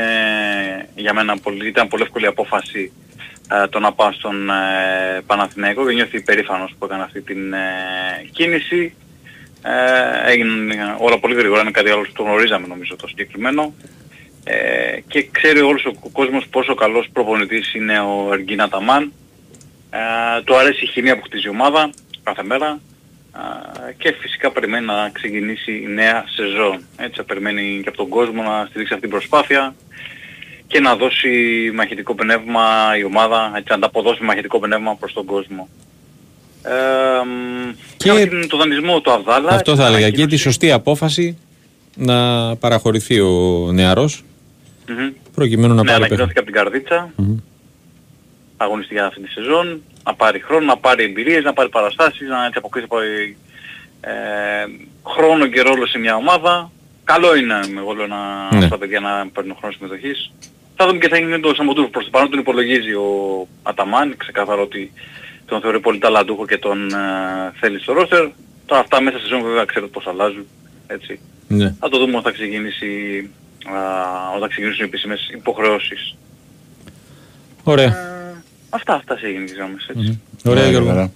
για 0.96 1.14
μένα 1.14 1.38
πολύ, 1.38 1.68
ήταν 1.68 1.88
πολύ 1.88 2.04
εύκολη 2.04 2.26
απόφαση 2.26 2.92
ε, 3.52 3.68
το 3.68 3.80
να 3.80 3.94
πάω 3.94 4.12
στον 4.12 4.50
ε, 4.50 5.22
Παναθηναϊκό 5.26 5.88
και 5.88 5.94
νιώθει 5.94 6.18
υπερήφανος 6.18 6.76
που 6.80 6.86
έκανε 6.86 7.04
αυτή 7.04 7.22
την 7.22 7.54
ε, 7.54 7.60
κίνηση. 8.32 8.94
Ε, 9.62 10.32
έγιναν 10.32 10.72
όλα 10.98 11.20
πολύ 11.20 11.36
γρήγορα, 11.36 11.62
είναι 11.62 11.72
κάτι 11.72 11.90
άλλο 11.90 12.02
που 12.02 12.12
το 12.14 12.24
γνωρίζαμε 12.24 12.68
νομίζω 12.68 12.96
το 12.96 13.08
συγκεκριμένο. 13.08 13.74
Ε, 14.44 15.00
και 15.08 15.28
ξέρει 15.32 15.62
όλος 15.62 15.86
ο 15.86 16.10
κόσμος 16.12 16.48
πόσο 16.48 16.76
καλός 16.76 17.10
προπονητής 17.14 17.74
είναι 17.74 18.00
ο 18.00 18.30
Εργίνα 18.32 18.70
Ταμάν. 18.70 19.12
Ε, 19.90 20.42
του 20.44 20.56
αρέσει 20.56 20.84
η 20.84 20.88
χημεία 20.88 21.18
που 21.18 21.24
χτίζει 21.24 21.48
η 21.48 21.50
ομάδα 21.50 21.90
κάθε 22.24 22.44
μέρα 22.44 22.68
ε, 22.68 22.93
και 23.98 24.16
φυσικά 24.20 24.52
περιμένει 24.52 24.86
να 24.86 25.10
ξεκινήσει 25.14 25.72
η 25.72 25.88
νέα 25.88 26.24
σεζόν. 26.36 26.80
Έτσι 26.98 27.24
περιμένει 27.24 27.80
και 27.84 27.88
από 27.90 27.98
τον 27.98 28.10
κόσμο 28.10 28.42
να 28.42 28.66
στηρίξει 28.70 28.94
αυτή 28.94 29.08
την 29.08 29.10
προσπάθεια 29.18 29.76
και 30.68 30.80
να 30.80 30.96
δώσει 30.96 31.30
μαχητικό 31.76 32.16
πνεύμα 32.16 32.62
η 33.00 33.04
ομάδα, 33.04 33.52
έτσι 33.56 33.66
να 33.70 33.76
ανταποδώσει 33.76 34.24
μαχητικό 34.24 34.60
πνεύμα 34.60 34.96
προς 34.96 35.14
τον 35.14 35.26
κόσμο. 35.26 35.70
Ε, 36.64 36.72
μ, 37.26 37.72
Και- 37.98 38.10
και 38.10 38.28
την- 38.28 38.48
το 38.48 38.58
δανεισμό 38.58 39.02
του 39.02 39.12
Αβδάλα. 39.12 39.50
Αυτό 39.50 39.76
θα 39.76 39.86
έλεγα. 39.86 40.00
Και 40.00 40.06
τη 40.12 40.18
ανακοίνωσε- 40.18 40.38
σωστή 40.44 40.72
απόφαση 40.72 41.38
να 41.96 42.16
παραχωρηθεί 42.56 43.20
ο 43.20 43.70
νεαρός 43.74 44.24
Μμμ. 44.88 45.10
προκειμένου 45.34 45.74
να 45.74 45.84
ναι, 45.84 45.92
πάρει 45.92 46.04
ανακοινώθηκε 46.04 46.42
παιχνίδι. 46.42 46.60
από 46.60 46.72
την 46.72 46.88
καρδίτσα. 46.90 47.14
Μμμ. 47.16 47.38
Αγωνιστεί 48.58 48.94
για 48.94 49.06
αυτή 49.06 49.22
τη 49.22 49.30
σεζόν. 49.30 49.82
Να 50.04 50.14
πάρει 50.16 50.40
χρόνο, 50.40 50.66
να 50.66 50.78
πάρει 50.78 51.04
εμπειρίες, 51.04 51.44
να 51.44 51.54
πάρει 51.54 51.70
παραστάσεις, 51.70 52.28
να 52.30 52.46
έτσι 52.46 52.58
αποκτήσει 52.58 52.86
από- 52.86 53.00
ε, 54.02 54.12
χρόνο 55.08 55.48
και 55.48 55.62
ρόλο 55.62 55.86
σε 55.86 55.98
μια 56.00 56.16
ομάδα. 56.16 56.72
Καλό 57.04 57.36
είναι, 57.36 57.60
εγώ 57.78 57.94
λέω, 57.94 58.08
να, 58.08 58.18
Ναι. 58.56 58.66
στα 58.66 58.78
παιδιά 58.78 59.00
να 59.00 59.28
παίρνουν 59.34 59.56
χρόνο 59.60 59.74
συμμετοχής. 59.78 60.32
Θα 60.76 60.86
δούμε 60.88 61.00
και 61.00 61.08
θα 61.08 61.18
γίνει 61.18 61.40
το 61.40 61.54
Σαμοντούρ. 61.56 61.90
Προς 61.90 62.04
το 62.06 62.10
παρόν 62.10 62.30
τον 62.30 62.40
υπολογίζει 62.40 62.94
ο 62.94 63.08
Αταμάν. 63.64 64.18
Ξεκαθαρό 64.18 64.62
ότι 64.62 64.92
τον 65.46 65.62
θεωρεί 65.62 65.80
πολύ 65.80 65.98
ταλαντούχο 66.00 66.46
και 66.46 66.58
τον 66.58 66.88
ε, 66.94 67.52
θέλει 67.60 67.80
στο 67.80 67.94
ρόστερ. 67.94 68.28
Τώρα 68.66 68.82
αυτά 68.82 69.02
μέσα 69.02 69.18
στη 69.18 69.28
σεζόν 69.28 69.44
βέβαια 69.44 69.66
ξέρετε 69.66 69.92
πώς 69.92 70.08
αλλάζουν. 70.08 70.46
Έτσι. 70.88 71.20
Ναι. 71.48 71.76
Θα 71.80 71.90
το 71.90 71.98
δούμε 71.98 72.18
όταν 72.18 72.34
ξεκινήσει, 72.34 72.90
α, 73.66 73.80
όταν 74.36 74.50
ξεκινήσουν 74.50 74.82
οι 74.84 74.88
επίσημες 74.88 75.30
υποχρεώσεις. 75.34 76.16
Ωραία. 77.64 78.13
Ε, 78.74 78.76
αυτά, 78.76 78.94
αυτά 78.94 79.18
σε 79.18 79.28
γενικές 79.28 79.56
γραμμές, 79.56 79.86
έτσι. 79.96 80.20
Ωραία, 80.46 80.64
Ναι, 80.64 80.70
Γιώργο. 80.70 80.88
βέβαια. 80.88 81.12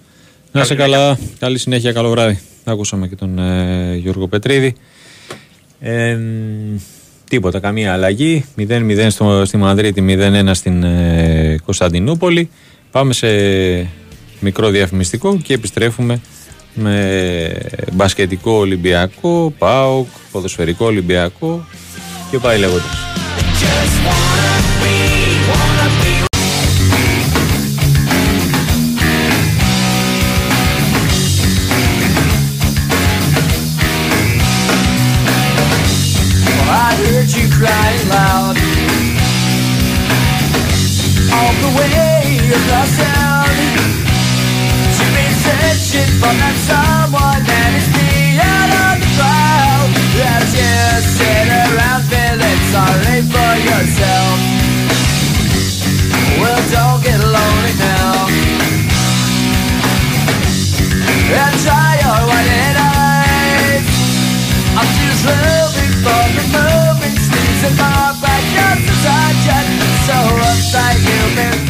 Να 0.52 0.60
είσαι 0.60 0.74
καλά. 0.74 1.18
Καλή 1.38 1.58
συνέχεια, 1.58 1.92
καλό 1.92 2.10
βράδυ. 2.10 2.38
Ακούσαμε 2.64 3.08
και 3.08 3.16
τον 3.16 3.38
ε, 3.38 3.94
Γιώργο 3.96 4.26
Πετρίδη. 4.28 4.74
Ε, 5.80 6.14
μ, 6.14 6.76
τίποτα, 7.28 7.60
καμία 7.60 7.92
αλλαγή. 7.92 8.44
0-0 8.58 9.06
στο, 9.10 9.44
στη 9.44 9.56
Μαδρίτη, 9.56 10.04
0-1 10.46 10.50
στην 10.52 10.82
ε, 10.82 11.56
Κωνσταντινούπολη. 11.64 12.50
Πάμε 12.90 13.12
σε 13.12 13.28
μικρό 14.40 14.68
διαφημιστικό 14.70 15.38
και 15.42 15.54
επιστρέφουμε 15.54 16.20
με 16.74 17.52
μπασκετικό 17.92 18.50
Ολυμπιακό, 18.52 19.54
ΠΑΟΚ, 19.58 20.06
ποδοσφαιρικό 20.32 20.86
Ολυμπιακό 20.86 21.64
και 22.30 22.38
πάει 22.38 22.58
λέγοντας. 22.58 22.84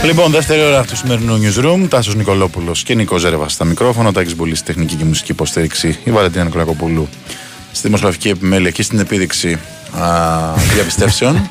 Λοιπόν, 0.09 0.31
δεύτερη 0.31 0.61
ώρα 0.61 0.85
του 0.85 0.97
σημερινού 0.97 1.41
newsroom. 1.43 1.87
Τάσος 1.89 2.15
Νικολόπουλος 2.15 2.83
και 2.83 2.95
Νικό 2.95 3.19
Ζέρβα 3.19 3.49
στα 3.49 3.65
μικρόφωνα. 3.65 4.13
Τάκη 4.13 4.35
Μπουλή 4.35 4.55
στη 4.55 4.67
τεχνική 4.67 4.95
και 4.95 5.05
μουσική 5.05 5.33
υποστήριξη. 5.33 5.99
Η 6.05 6.11
Βαλεντίνα 6.11 6.45
Νικολακοπούλου 6.45 7.09
στη 7.73 7.87
δημοσιογραφική 7.87 8.29
επιμέλεια 8.29 8.71
και 8.71 8.83
στην 8.83 8.99
επίδειξη 8.99 9.59
α, 9.99 10.09
διαπιστεύσεων. 10.75 11.37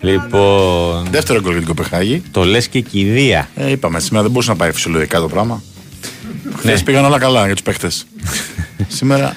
Λοιπόν, 0.00 1.06
Δεύτερο 1.10 1.40
γκολ 1.40 1.50
για 1.50 1.60
την 1.60 1.68
Κοπεχάγη. 1.68 2.22
το 2.30 2.44
λες 2.44 2.68
και 2.68 2.80
κηδεία. 2.80 3.48
Ε, 3.54 3.70
είπαμε, 3.70 4.00
σήμερα 4.00 4.22
δεν 4.22 4.30
μπορούσε 4.30 4.50
να 4.50 4.56
πάει 4.56 4.72
φυσιολογικά 4.72 5.20
το 5.20 5.28
πράγμα. 5.28 5.62
Ναι. 6.44 6.52
Χθες 6.56 6.82
πήγαν 6.82 7.04
όλα 7.04 7.18
καλά 7.18 7.44
για 7.44 7.54
τους 7.54 7.62
παίχτες. 7.62 8.06
σήμερα 8.98 9.36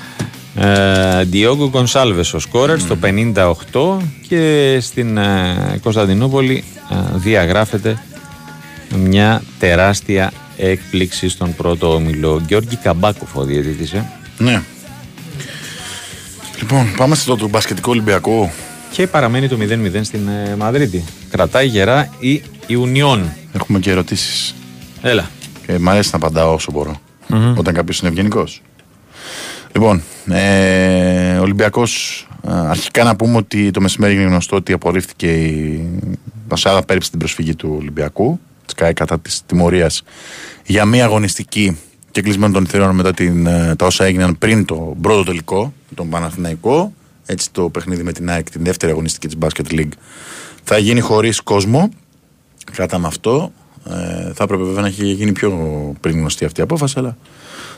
Ε, 0.55 1.23
Διόγκο 1.23 1.69
Γκονσάλβε 1.69 2.23
ο 2.33 2.39
σκόρερ 2.39 2.79
στο 2.79 2.97
58 3.03 3.97
και 4.27 4.77
στην 4.81 5.17
ε, 5.17 5.79
Κωνσταντινούπολη 5.81 6.63
ε, 6.75 6.76
διαγράφεται 7.13 7.97
μια 8.95 9.41
τεράστια 9.59 10.31
έκπληξη 10.57 11.29
στον 11.29 11.55
πρώτο 11.55 11.93
όμιλο. 11.93 12.41
Γιώργη 12.47 12.75
Καμπάκοφ 12.75 13.35
ο 13.35 13.43
διαιτητής, 13.43 13.93
ε. 13.93 14.05
Ναι. 14.37 14.61
Λοιπόν, 16.59 16.93
πάμε 16.97 17.15
στο 17.15 17.35
του 17.35 17.47
μπασκετικού 17.47 17.91
Ολυμπιακού. 17.91 18.49
Και 18.91 19.07
παραμένει 19.07 19.47
το 19.47 19.57
0-0 19.59 19.99
στην 20.01 20.27
ε, 20.27 20.55
Μαδρίτη. 20.55 21.03
Κρατάει 21.29 21.67
γερά 21.67 22.09
η 22.19 22.41
Ιουνιόν. 22.67 23.33
Έχουμε 23.53 23.79
και 23.79 23.91
ερωτήσεις. 23.91 24.55
Έλα. 25.01 25.29
Και 25.65 25.79
μ' 25.79 25.89
αρέσει 25.89 26.09
να 26.11 26.17
απαντάω 26.17 26.53
όσο 26.53 26.71
μπορώ. 26.71 27.01
Όταν 27.55 27.73
κάποιος 27.73 27.99
είναι 27.99 28.09
ευγενικός. 28.09 28.61
Λοιπόν, 29.71 30.01
ε, 30.29 31.37
Ολυμπιακός. 31.37 32.21
Αρχικά 32.47 33.03
να 33.03 33.15
πούμε 33.15 33.37
ότι 33.37 33.71
το 33.71 33.81
μεσημέρι 33.81 34.13
είναι 34.13 34.23
γνωστό 34.23 34.55
ότι 34.55 34.73
απορρίφθηκε 34.73 35.27
η 35.27 35.87
Πασάδα 36.47 36.83
πέριψε 36.83 37.09
την 37.09 37.19
προσφυγή 37.19 37.55
του 37.55 37.75
Ολυμπιακού. 37.79 38.39
Της 38.65 38.75
ΚΑΕ 38.75 38.93
κατά 38.93 39.19
της 39.19 39.41
τιμωρίας 39.45 40.03
για 40.65 40.85
μία 40.85 41.05
αγωνιστική 41.05 41.77
και 42.11 42.21
κλεισμένο 42.21 42.53
των 42.53 42.65
θηρών 42.65 42.95
μετά 42.95 43.13
την, 43.13 43.45
ε, 43.45 43.75
τα 43.75 43.85
όσα 43.85 44.05
έγιναν 44.05 44.37
πριν 44.37 44.65
το 44.65 44.95
πρώτο 45.01 45.23
τελικό, 45.23 45.73
τον 45.95 46.09
Παναθηναϊκό. 46.09 46.93
Έτσι 47.25 47.51
το 47.51 47.69
παιχνίδι 47.69 48.03
με 48.03 48.11
την 48.11 48.29
ΑΕΚ, 48.29 48.49
την 48.49 48.63
δεύτερη 48.63 48.91
αγωνιστική 48.91 49.27
της 49.27 49.37
Basket 49.39 49.73
League, 49.73 49.91
θα 50.63 50.77
γίνει 50.77 50.99
χωρίς 50.99 51.41
κόσμο. 51.41 51.89
Κρατάμε 52.71 53.07
αυτό. 53.07 53.51
Ε, 53.89 54.33
θα 54.33 54.43
έπρεπε 54.43 54.63
βέβαια 54.63 54.81
να 54.81 54.87
έχει 54.87 55.05
γίνει 55.05 55.31
πιο 55.31 55.51
πριν 56.01 56.17
γνωστή 56.17 56.45
αυτή 56.45 56.59
η 56.59 56.63
απόφαση, 56.63 56.95
αλλά 56.97 57.17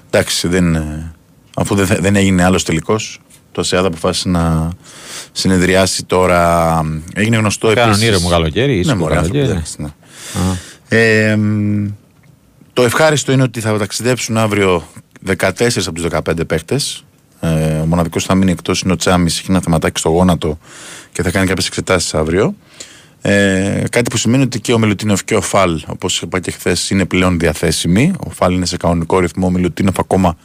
εντάξει, 0.09 0.47
δεν, 0.47 0.75
ε, 0.75 1.13
αφού 1.55 1.75
δεν, 1.75 1.87
δεν 1.99 2.15
έγινε 2.15 2.43
άλλος 2.43 2.63
τελικός, 2.63 3.21
το 3.59 3.65
ΣΕΑΔ 3.65 3.85
αποφάσισε 3.85 4.29
να 4.29 4.69
συνεδριάσει 5.31 6.03
τώρα. 6.05 6.81
Έγινε 7.13 7.37
γνωστό 7.37 7.73
Κάνουν 7.73 7.89
επίσης- 7.93 8.07
ήρεμο 8.09 8.29
καλοκαίρι, 8.29 8.77
ήσυχο 8.79 8.95
Ναι, 8.95 9.01
μωρέ, 9.01 9.15
άνθρωποι, 9.15 9.37
καλοκαίρι. 9.37 9.57
εντάξει, 9.59 9.81
ναι. 9.81 9.89
Ε, 10.89 11.35
μ, 11.35 11.87
το 12.73 12.83
ευχάριστο 12.83 13.31
είναι 13.31 13.43
ότι 13.43 13.59
θα 13.59 13.77
ταξιδέψουν 13.77 14.37
αύριο 14.37 14.83
14 15.25 15.87
από 15.87 15.95
τους 15.95 16.03
15 16.03 16.45
παίχτες. 16.47 17.03
Ε, 17.39 17.47
ο 17.79 17.85
μοναδικός 17.85 18.21
που 18.23 18.27
θα 18.29 18.35
μείνει 18.35 18.51
εκτός 18.51 18.81
είναι 18.81 18.93
ο 18.93 18.95
Τσάμις, 18.95 19.37
έχει 19.39 19.51
ένα 19.51 19.61
θεματάκι 19.61 19.99
στο 19.99 20.09
γόνατο 20.09 20.57
και 21.11 21.23
θα 21.23 21.31
κάνει 21.31 21.47
κάποιες 21.47 21.67
εξετάσεις 21.67 22.13
αύριο. 22.13 22.55
Ε, 23.21 23.83
κάτι 23.91 24.09
που 24.09 24.17
σημαίνει 24.17 24.43
ότι 24.43 24.59
και 24.59 24.73
ο 24.73 24.79
Μιλουτίνοφ 24.79 25.23
και 25.23 25.35
ο 25.35 25.41
Φαλ, 25.41 25.81
όπως 25.87 26.21
είπα 26.21 26.39
και 26.39 26.51
χθες, 26.51 26.89
είναι 26.89 27.05
πλέον 27.05 27.39
διαθέσιμοι. 27.39 28.13
Ο 28.27 28.29
Φαλ 28.29 28.53
είναι 28.53 28.65
σε 28.65 28.77
κανονικό 28.77 29.19
ρυθμό, 29.19 29.45
ο 29.47 29.49
Μιλουτίνοφ 29.49 29.99
ακόμα 29.99 30.37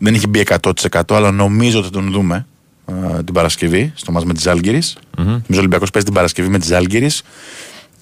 δεν 0.00 0.14
έχει 0.14 0.26
μπει 0.26 0.46
100% 0.62 1.00
αλλά 1.08 1.30
νομίζω 1.30 1.78
ότι 1.78 1.86
θα 1.86 1.92
τον 1.92 2.10
δούμε 2.10 2.46
ε, 2.86 3.22
την 3.22 3.34
Παρασκευή 3.34 3.92
στο 3.94 4.12
μας 4.12 4.24
με 4.24 4.34
τις 4.34 4.42
Ζάλγκυρης. 4.42 4.96
Νομίζω 5.16 5.42
ο 5.54 5.58
Ολυμπιακός 5.58 5.90
παίζει 5.90 6.06
την 6.06 6.16
Παρασκευή 6.16 6.48
με 6.48 6.58
τις 6.58 6.68
Ζάλγκυρης 6.68 7.22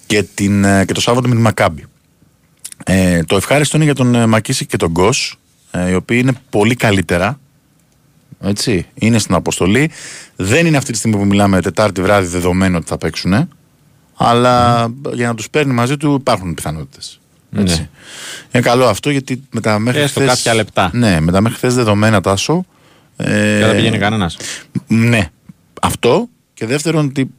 και, 0.05 0.23
την, 0.23 0.63
ε, 0.63 0.85
και 0.85 0.93
το 0.93 1.01
Σάββατο 1.01 1.27
με 1.27 1.33
την 1.33 1.43
Μακάμπη. 1.43 1.85
Ε, 2.83 3.23
το 3.23 3.35
ευχάριστο 3.35 3.75
είναι 3.75 3.85
για 3.85 3.95
τον 3.95 4.15
ε, 4.15 4.25
Μακίση 4.25 4.65
και 4.65 4.77
τον 4.77 4.91
Γκος, 4.91 5.39
ε, 5.71 5.89
οι 5.89 5.93
οποίοι 5.93 6.19
είναι 6.21 6.33
πολύ 6.49 6.75
καλύτερα. 6.75 7.39
Έτσι, 8.39 8.85
είναι 8.93 9.17
στην 9.17 9.35
αποστολή. 9.35 9.91
Δεν 10.35 10.65
είναι 10.65 10.77
αυτή 10.77 10.91
τη 10.91 10.97
στιγμή 10.97 11.17
που 11.17 11.25
μιλάμε 11.25 11.61
Τετάρτη 11.61 12.01
βράδυ 12.01 12.27
δεδομένο 12.27 12.77
ότι 12.77 12.87
θα 12.87 12.97
παίξουν. 12.97 13.49
Αλλά 14.15 14.87
για 15.13 15.27
να 15.27 15.35
τους 15.35 15.49
παίρνει 15.49 15.73
μαζί 15.73 15.97
του 15.97 16.13
υπάρχουν 16.19 16.53
πιθανότητες. 16.53 17.19
Ναι. 17.63 17.87
Είναι 18.51 18.63
καλό 18.63 18.85
αυτό 18.85 19.09
γιατί 19.09 19.43
με 19.51 19.61
τα 19.61 19.79
μέχρι 19.79 20.01
Έστω 20.01 20.19
χθες- 20.19 20.35
κάποια 20.35 20.53
λεπτά. 20.53 20.89
Ναι, 20.93 21.19
με 21.19 21.31
τα 21.31 21.41
μέχρι 21.41 21.57
χθες 21.57 21.75
δεδομένα 21.75 22.21
τάσο. 22.21 22.65
Ε, 23.17 23.57
Και 23.59 23.65
δεν 23.65 23.75
πηγαίνει 23.75 23.97
κανένας. 23.97 24.37
ναι. 24.87 25.29
Αυτό. 25.81 26.27
Και 26.53 26.65
δεύτερον, 26.65 27.05
ότι 27.05 27.29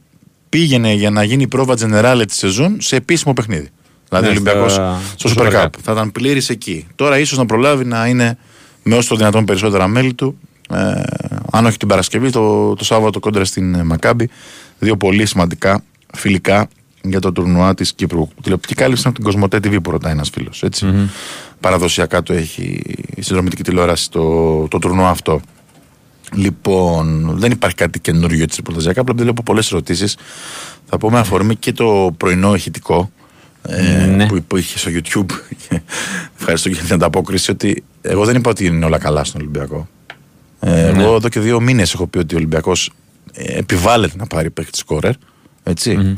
πήγαινε 0.49 0.93
για 0.93 1.09
να 1.09 1.23
γίνει 1.23 1.43
η 1.43 1.47
πρόβα 1.47 1.75
τζενεράλε 1.75 2.25
της 2.25 2.37
σεζόν 2.37 2.77
σε 2.81 2.95
επίσημο 2.95 3.33
παιχνίδι. 3.33 3.69
Δηλαδή 4.09 4.25
Ναι, 4.25 4.31
ο 4.31 4.35
Ολυμπιακός 4.35 4.71
στο- 4.73 4.97
στο 5.15 5.27
στο 5.27 5.43
Super 5.43 5.47
Super 5.47 5.53
Cup. 5.55 5.63
Cup. 5.65 5.69
Θα 5.83 5.91
ήταν 5.91 6.11
πλήρης 6.11 6.49
εκεί. 6.49 6.87
Τώρα 6.95 7.19
ίσως 7.19 7.37
να 7.37 7.45
προλάβει 7.45 7.85
να 7.85 8.05
είναι 8.07 8.37
με 8.83 8.95
όσο 8.95 9.09
το 9.09 9.15
δυνατόν 9.15 9.45
περισσότερα 9.45 9.87
μέλη 9.87 10.13
του. 10.13 10.39
Ε, 10.73 11.01
αν 11.51 11.65
όχι 11.65 11.77
την 11.77 11.87
Παρασκευή, 11.87 12.29
το, 12.29 12.73
το 12.73 12.83
Σάββατο 12.83 13.19
κόντρα 13.19 13.45
στην 13.45 13.75
ε, 13.75 13.83
Μακάμπη. 13.83 14.29
Δύο 14.79 14.97
πολύ 14.97 15.25
σημαντικά 15.25 15.83
φιλικά 16.13 16.67
για 17.09 17.19
το 17.19 17.31
τουρνουά 17.31 17.73
της 17.73 17.93
Κύπρου. 17.93 18.27
Τηλεοπτική 18.41 18.73
κάλυψη 18.73 19.01
είναι 19.05 19.13
από 19.15 19.23
την 19.23 19.25
Κοσμοτέ 19.31 19.57
TV 19.57 19.81
που 19.83 19.91
ρωτάει 19.91 20.11
ένας 20.11 20.29
φίλος. 20.29 20.63
Παραδοσιακά 21.59 22.23
το 22.23 22.33
έχει 22.33 22.81
η 23.15 23.21
συνδρομητική 23.21 23.63
τηλεόραση 23.63 24.11
το, 24.11 24.67
το 24.67 24.79
τουρνουά 24.79 25.09
αυτό. 25.09 25.41
Λοιπόν, 26.33 27.33
δεν 27.37 27.51
υπάρχει 27.51 27.75
κάτι 27.75 27.99
καινούριο 27.99 28.43
έτσι 28.43 28.55
ρεπορταζιακά. 28.57 29.01
Απλά 29.01 29.13
βλέπω 29.17 29.43
πολλές 29.43 29.71
ερωτήσεις. 29.71 30.17
Θα 30.85 30.97
πω 30.97 31.09
με 31.11 31.19
αφορμή 31.19 31.55
και 31.55 31.71
το 31.71 32.13
πρωινό 32.17 32.53
ηχητικό 32.55 33.11
ε, 33.61 34.05
Ναι. 34.05 34.25
που, 34.27 34.43
που 34.47 34.57
είχε 34.57 34.77
στο 34.77 34.91
YouTube. 34.93 35.31
Ευχαριστώ 36.39 36.69
για 36.69 36.81
την 36.83 36.93
ανταπόκριση 36.93 37.51
ότι 37.51 37.83
εγώ 38.01 38.25
δεν 38.25 38.35
είπα 38.35 38.49
ότι 38.49 38.65
είναι 38.65 38.85
όλα 38.85 38.97
καλά 38.97 39.23
στον 39.23 39.41
Ολυμπιακό. 39.41 39.87
Ε, 40.59 40.91
Ναι. 40.95 41.03
Εγώ 41.03 41.15
εδώ 41.15 41.29
και 41.29 41.39
δύο 41.39 41.59
μήνες 41.61 41.93
έχω 41.93 42.07
πει 42.07 42.17
ότι 42.17 42.33
ο 42.33 42.37
Ολυμπιακός 42.37 42.91
επιβάλλεται 43.33 44.13
να 44.17 44.25
πάρει 44.27 44.49
παίχτη 44.49 44.77
σκόρερ. 44.77 45.13
Ετσι 45.69 46.17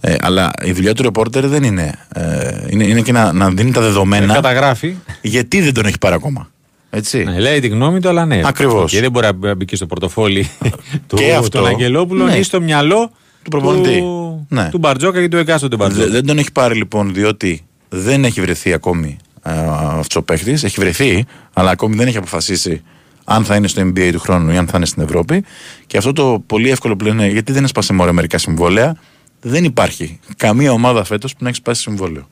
Ε, 0.00 0.14
αλλά 0.20 0.50
η 0.64 0.72
δουλειά 0.72 0.94
του 0.94 1.02
ρεπόρτερ 1.02 1.46
δεν 1.46 1.62
είναι. 1.62 1.94
Ε, 2.14 2.66
είναι, 2.68 2.84
είναι 2.84 3.00
και 3.00 3.12
να, 3.12 3.32
να 3.32 3.50
δίνει 3.50 3.70
τα 3.72 3.80
δεδομένα. 3.80 4.34
Καταγράφει. 4.34 4.94
Γιατί 5.22 5.60
δεν 5.60 5.74
τον 5.74 5.86
έχει 5.86 5.98
πάρει 5.98 6.14
ακόμα. 6.14 6.50
Έτσι. 6.90 7.24
Ναι, 7.24 7.38
λέει 7.38 7.60
τη 7.60 7.68
γνώμη 7.68 8.00
του, 8.00 8.08
αλλά 8.08 8.26
ναι. 8.26 8.40
Ακριβώς. 8.44 8.90
Και 8.90 9.00
δεν 9.00 9.10
μπορεί 9.10 9.28
να 9.40 9.54
μπει 9.54 9.64
και 9.64 9.76
στο 9.76 9.86
πορτοφόλι 9.86 10.50
του, 11.06 11.16
Και 11.16 11.34
αυτό. 11.34 11.58
των 11.58 11.66
Αγγελόπουλων 11.66 12.26
Ναι. 12.26 12.36
ή 12.36 12.42
στο 12.42 12.60
μυαλό 12.60 13.10
Του 13.42 13.50
προπονητή. 13.50 13.98
του, 13.98 14.46
Ναι. 14.48 14.68
του 14.70 14.78
Μπαρτζόκα 14.78 15.20
και 15.20 15.28
του 15.28 15.36
εκάστοτε 15.36 15.76
Μπαρτζόκα. 15.76 16.04
Δε- 16.04 16.10
δεν 16.10 16.26
τον 16.26 16.38
έχει 16.38 16.52
πάρει 16.52 16.74
λοιπόν 16.74 17.14
διότι 17.14 17.64
δεν 17.88 18.24
έχει 18.24 18.40
βρεθεί 18.40 18.72
ακόμη 18.72 19.16
αυτός 19.42 20.16
ο 20.16 20.22
παίχτης. 20.22 20.64
Έχει 20.64 20.80
βρεθεί, 20.80 21.24
αλλά 21.52 21.70
ακόμη 21.70 21.96
δεν 21.96 22.06
έχει 22.06 22.16
αποφασίσει 22.16 22.82
αν 23.24 23.44
θα 23.44 23.56
είναι 23.56 23.68
στο 23.68 23.82
NBA 23.82 24.08
του 24.12 24.20
χρόνου 24.20 24.50
ή 24.50 24.56
αν 24.56 24.66
θα 24.66 24.76
είναι 24.76 24.86
στην 24.86 25.02
Ευρώπη. 25.02 25.44
Και 25.86 25.96
αυτό 25.96 26.12
το 26.12 26.42
πολύ 26.46 26.70
εύκολο 26.70 26.96
που 26.96 27.04
λένε, 27.04 27.26
γιατί 27.28 27.52
δεν 27.52 27.64
έσπασε 27.64 27.92
μόνο 27.92 28.12
μερικά 28.12 28.38
συμβόλαια, 28.38 28.96
δεν 29.40 29.64
υπάρχει 29.64 30.20
καμία 30.36 30.72
ομάδα 30.72 31.04
φέτος 31.04 31.32
που 31.32 31.38
να 31.42 31.48
έχει 31.48 31.56
σπάσει 31.56 31.80
συμβόλαιο. 31.80 32.28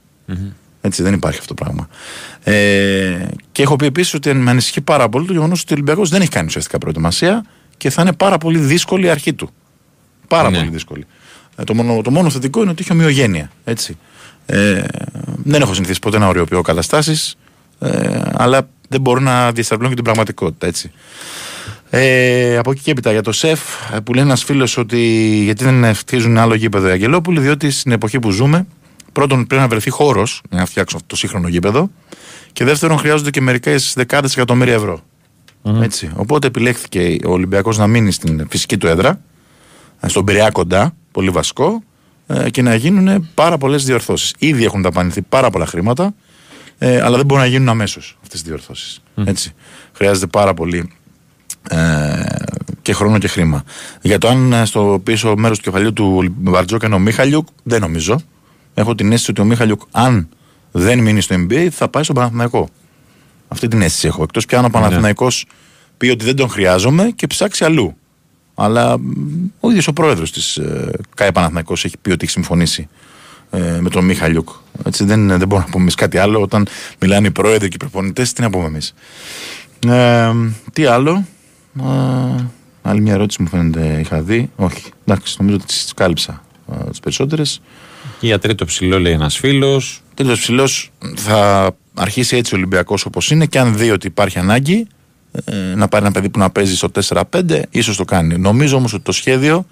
Έτσι, 0.81 1.03
δεν 1.03 1.13
υπάρχει 1.15 1.39
αυτό 1.39 1.55
το 1.55 1.65
πράγμα. 1.65 1.89
Ε, 2.43 3.29
και 3.53 3.63
έχω 3.63 3.77
πει 3.77 3.87
επίσης 3.87 4.15
ότι 4.15 4.35
με 4.35 4.51
ανησυχεί 4.51 4.81
πάρα 4.81 5.09
πολύ 5.09 5.27
το 5.27 5.33
γεγονός 5.33 5.61
ότι 5.61 5.73
ο 5.73 5.75
Ολυμπιακός 5.77 6.09
δεν 6.09 6.21
έχει 6.21 6.31
κάνει 6.31 6.47
ουσιαστικά 6.47 6.79
προετοιμασία 6.79 7.45
και 7.77 7.91
θα 7.91 8.03
είναι 8.03 8.13
πάρα 8.13 8.39
πολύ 8.39 8.59
δύσκολη 8.59 9.07
η 9.07 9.09
αρχή 9.09 9.33
του. 9.33 9.51
Πάρα 10.29 10.51
Ναι. 10.51 10.59
πολύ 10.59 10.71
δύσκολη. 10.71 11.07
Ε, 11.57 11.65
το, 11.65 11.75
μόνο, 11.75 12.03
το 12.03 12.11
μόνο 12.11 12.31
θετικό 12.31 12.61
είναι 12.63 12.71
ότι 12.71 12.83
έχει 12.83 12.93
ομοιογένεια. 12.93 13.51
Έτσι. 13.65 13.99
Ε, 14.47 14.83
δεν 15.45 15.61
έχω 15.63 15.75
συνηθίσει 15.75 15.99
ποτέ 15.99 16.19
να 16.19 16.27
οριοποιώ 16.27 16.61
καταστάσεις, 16.63 17.37
ε, 17.79 18.21
αλλά 18.33 18.69
δεν 18.91 19.01
μπορώ 19.01 19.21
να 19.21 19.53
διασταυρώνω 19.53 19.89
και 19.89 19.95
την 19.95 20.05
πραγματικότητα. 20.05 20.67
Έτσι. 20.67 20.91
Ε, 21.91 22.57
από 22.57 22.71
εκεί 22.71 22.81
και 22.81 22.91
έπειτα 22.91 23.13
για 23.13 23.23
το 23.23 23.33
ΣΕΦ 23.33 23.61
ε, 23.95 24.01
που 24.01 24.15
λέει 24.15 24.25
ένας 24.25 24.45
φίλος 24.45 24.77
ότι 24.77 24.99
γιατί 25.45 25.65
δεν 25.65 25.95
φτιάζουν 25.95 26.39
άλλο 26.39 26.55
γήπεδο 26.55 26.89
οι 26.89 26.91
Αγγελόπουλοι, 26.91 27.41
διότι 27.41 27.71
στην 27.71 27.93
εποχή 27.93 28.19
που 28.19 28.31
ζούμε, 28.31 28.67
πρώτον 29.13 29.47
πρέπει 29.47 29.63
να 29.63 29.69
βρεθεί 29.69 29.91
χώρος 29.91 30.43
για 30.51 30.59
να 30.59 30.67
φτιάξουν 30.67 30.97
αυτό 30.97 31.09
το 31.09 31.17
σύγχρονο 31.17 31.49
γήπεδο 31.49 31.91
και 32.53 32.65
δεύτερον 32.65 32.99
χρειάζονται 32.99 33.31
και 33.31 33.41
μερικές 33.41 33.93
δεκάδες 33.97 34.33
εκατομμύρια 34.37 34.75
ευρώ. 34.75 35.01
Έτσι. 35.83 36.11
Οπότε 36.15 36.47
επιλέχθηκε 36.47 37.17
ο 37.27 37.31
Ολυμπιακός 37.31 37.79
να 37.79 37.87
μείνει 37.87 38.13
στην 38.13 38.47
φυσική 38.51 38.77
του 38.77 38.87
έδρα, 38.87 39.21
ε, 40.01 40.09
στον 40.09 40.25
Πειραιά 40.25 40.51
κοντά, 40.51 40.95
πολύ 41.13 41.31
βασικό, 41.31 41.83
ε, 42.27 42.51
και 42.51 42.63
να 42.63 42.75
γίνουν 42.75 43.29
πάρα 43.35 43.59
πολλές 43.59 43.85
διορθώσεις. 43.85 44.35
Ήδη 44.39 44.65
έχουν 44.65 44.83
ταπανηθεί 44.83 45.23
πάρα 45.23 45.51
πολλά 45.51 45.67
χρήματα, 45.67 46.15
ε, 46.83 47.01
αλλά 47.01 47.17
δεν 47.17 47.27
μπορούν 47.27 47.43
να 47.43 47.49
γίνουν 47.49 47.69
αμέσως 47.69 48.19
αυτές 48.23 48.41
οι 48.41 48.43
διορθώσεις. 48.47 49.03
Έτσι. 49.25 49.55
Χρειάζεται 49.93 50.27
πάρα 50.27 50.55
πολύ 50.55 50.93
ε, 51.71 52.23
και 52.83 52.93
χρόνο 52.93 53.19
και 53.19 53.29
χρήμα. 53.29 53.65
Για 54.03 54.19
το 54.19 54.29
αν 54.29 54.53
ε, 54.53 54.65
στο 54.65 55.01
πίσω 55.05 55.35
μέρος 55.37 55.59
του 55.59 55.65
κεφαλιού 55.65 55.93
του 55.93 56.35
Μπαρτζόκα 56.37 56.87
είναι 56.87 56.95
ο 56.95 56.99
Μίχαλιουκ, 56.99 57.47
δεν 57.63 57.81
νομίζω. 57.81 58.21
Έχω 58.75 58.95
την 58.95 59.13
αίσθηση 59.13 59.31
ότι 59.31 59.41
ο 59.41 59.45
Μίχαλιουκ, 59.45 59.81
αν 59.91 60.29
δεν 60.73 60.99
μείνει 60.99 61.21
στο 61.21 61.37
NBA, 61.39 61.69
θα 61.71 61.89
πάει 61.89 62.03
στον 62.03 62.15
Παναθηναϊκό. 62.15 62.69
Αυτή 63.49 63.69
την 63.69 63.83
αίσθηση 63.83 64.07
έχω. 64.07 64.23
Εκτός 64.23 64.47
πια 64.47 64.59
αν 64.59 64.65
ο 64.65 64.69
Παναθηναϊκός 64.69 65.47
πει 65.97 66.09
ότι 66.09 66.25
δεν 66.25 66.37
τον 66.37 66.49
χρειάζομαι 66.49 67.11
και 67.15 67.27
ψάξει 67.27 67.65
αλλού. 67.65 67.97
Αλλά 68.55 68.99
μ, 68.99 69.05
ο 69.61 69.69
ίδιος 69.71 69.89
ο 69.89 69.93
πρόεδρος 69.93 70.33
της 70.33 70.57
ε, 70.57 70.91
ΚΑΕ 71.15 71.33
Παναθηναϊκός 71.33 71.85
έχει 71.85 71.97
πει 72.03 72.11
ότι 72.11 72.25
έχει 72.25 72.33
συμφωνήσει 72.33 72.89
ε, 72.93 73.10
με 73.81 73.89
τον 73.91 74.05
Μίχαλιουκ. 74.05 74.49
Έτσι 74.85 75.05
δεν, 75.05 75.29
δεν 75.29 75.39
μπορούμε 75.39 75.59
να 75.59 75.71
πούμε 75.71 75.83
εμείς 75.83 75.95
κάτι 75.95 76.19
άλλο. 76.19 76.41
Όταν 76.41 76.67
μιλάνε 76.99 77.27
οι 77.27 77.31
πρόεδροι 77.31 77.69
και 77.69 77.75
οι 77.75 77.79
προπονητές, 77.79 78.33
τι 78.33 78.43
να 78.43 78.51
πούμε 78.51 78.65
εμείς. 78.65 78.95
Ε, 79.89 80.33
τι 80.73 80.85
άλλο; 80.85 81.25
Ε, 81.81 82.45
άλλη 82.83 83.01
μια 83.01 83.13
ερώτηση 83.13 83.43
μου 83.43 83.49
φαίνεται 83.49 83.99
είχα 84.01 84.21
δει. 84.21 84.51
Όχι. 84.57 84.83
Εντάξει, 85.05 85.37
νομίζω 85.39 85.57
ότι 85.57 85.67
τις 85.67 85.93
κάλυψα 85.95 86.45
ε, 86.73 86.91
τις 86.91 87.01
περισσότερες. 87.01 87.61
Και 88.21 88.27
για 88.27 88.39
τρίτο 88.39 88.65
ψηλό 88.65 89.01
λέει 89.01 89.13
ένας 89.13 89.37
φίλος. 89.37 90.03
Τρίτος 90.15 90.41
ψηλός 90.41 90.91
θα 91.15 91.71
αρχίσει 91.95 92.37
έτσι 92.37 92.55
ο 92.55 92.57
Ολυμπιακός 92.57 93.05
όπως 93.05 93.31
είναι 93.31 93.47
και 93.47 93.59
αν 93.59 93.77
δει 93.77 93.91
ότι 93.91 94.07
υπάρχει 94.07 94.39
ανάγκη 94.39 94.87
ε, 95.45 95.55
να 95.75 95.89
πάρει 95.89 96.05
ένα 96.05 96.13
παιδί 96.13 96.29
που 96.29 96.39
να 96.39 96.51
παίζει 96.51 96.77
στο 96.77 96.89
4-5, 97.09 97.63
ίσως 97.71 97.97
το 97.97 98.05
κάνει. 98.05 98.39
Νομίζω 98.39 98.77
όμως 98.77 98.93
ότι 98.93 99.03
το 99.03 99.13
σχέδιο 99.13 99.67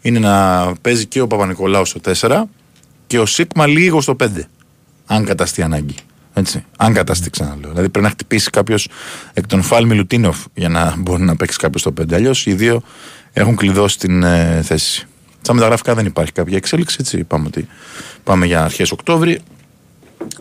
είναι 0.00 0.18
να 0.18 0.66
παίζει 0.80 1.06
και 1.06 1.20
ο 1.20 1.26
Παπα-Νικολάου 1.26 1.84
στο 1.84 2.00
4 2.20 2.42
και 3.10 3.18
ο 3.18 3.26
Σίγμα 3.26 3.66
λίγο 3.66 4.00
στο 4.00 4.16
5. 4.20 4.26
Αν 5.06 5.24
καταστεί 5.24 5.62
ανάγκη. 5.62 5.94
Έτσι. 6.32 6.64
Αν 6.76 6.92
καταστεί, 6.92 7.30
ξαναλέω. 7.30 7.70
Δηλαδή 7.70 7.88
πρέπει 7.88 8.04
να 8.04 8.10
χτυπήσει 8.10 8.50
κάποιος 8.50 8.88
εκ 9.32 9.46
των 9.46 9.62
Φάλ 9.62 9.86
Μιλουτίνοφ 9.86 10.44
για 10.54 10.68
να 10.68 10.94
μπορεί 10.98 11.22
να 11.22 11.36
παίξει 11.36 11.58
κάποιος 11.58 11.80
στο 11.80 11.92
5. 12.00 12.12
Αλλιώς 12.12 12.46
οι 12.46 12.54
δύο 12.54 12.82
έχουν 13.32 13.56
κλειδώσει 13.56 13.98
την 13.98 14.22
ε, 14.22 14.62
θέση. 14.62 15.06
Στα 15.40 15.54
μεταγραφικά 15.54 15.94
δεν 15.94 16.06
υπάρχει 16.06 16.32
κάποια 16.32 16.56
εξέλιξη. 16.56 16.96
Έτσι. 17.00 17.24
Πάμε, 17.24 17.46
ότι 17.46 17.68
πάμε 18.24 18.46
για 18.46 18.64
αρχές 18.64 18.92
Οκτώβρη. 18.92 19.40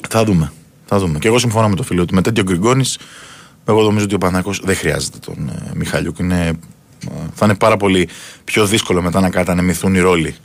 Θα 0.10 0.24
δούμε. 0.24 0.52
Θα 0.86 1.00
δούμε. 1.00 1.20
Και 1.20 1.28
εγώ 1.28 1.40
συμφωνώ 1.40 1.70
με 1.70 1.76
το 1.76 1.84
φίλο 1.84 2.02
ότι 2.02 2.14
με 2.14 2.22
τέτοιο 2.22 2.44
Γκριγκόνης, 2.44 2.98
εγώ 3.66 3.82
νομίζω 3.82 4.06
ότι 4.06 4.16
ο 4.16 4.18
Παναθηναϊκός 4.18 4.62
δεν 4.64 4.76
χρειάζεται 4.76 5.18
τον 5.18 5.50
ε, 5.50 5.72
Μιχάλιουκ. 5.76 6.20
Είναι, 6.20 6.48
ε, 6.48 6.54
θα 7.34 7.46
είναι 7.46 7.56
πάρα 7.56 7.78
πολύ 7.78 8.10
πιο 8.44 8.66
δύσκολο 8.66 9.02
μετά 9.02 9.20
να 9.20 9.30
κατανεμηθούν 9.30 9.96
οι 9.96 10.00
ρόλοι. 10.00 10.36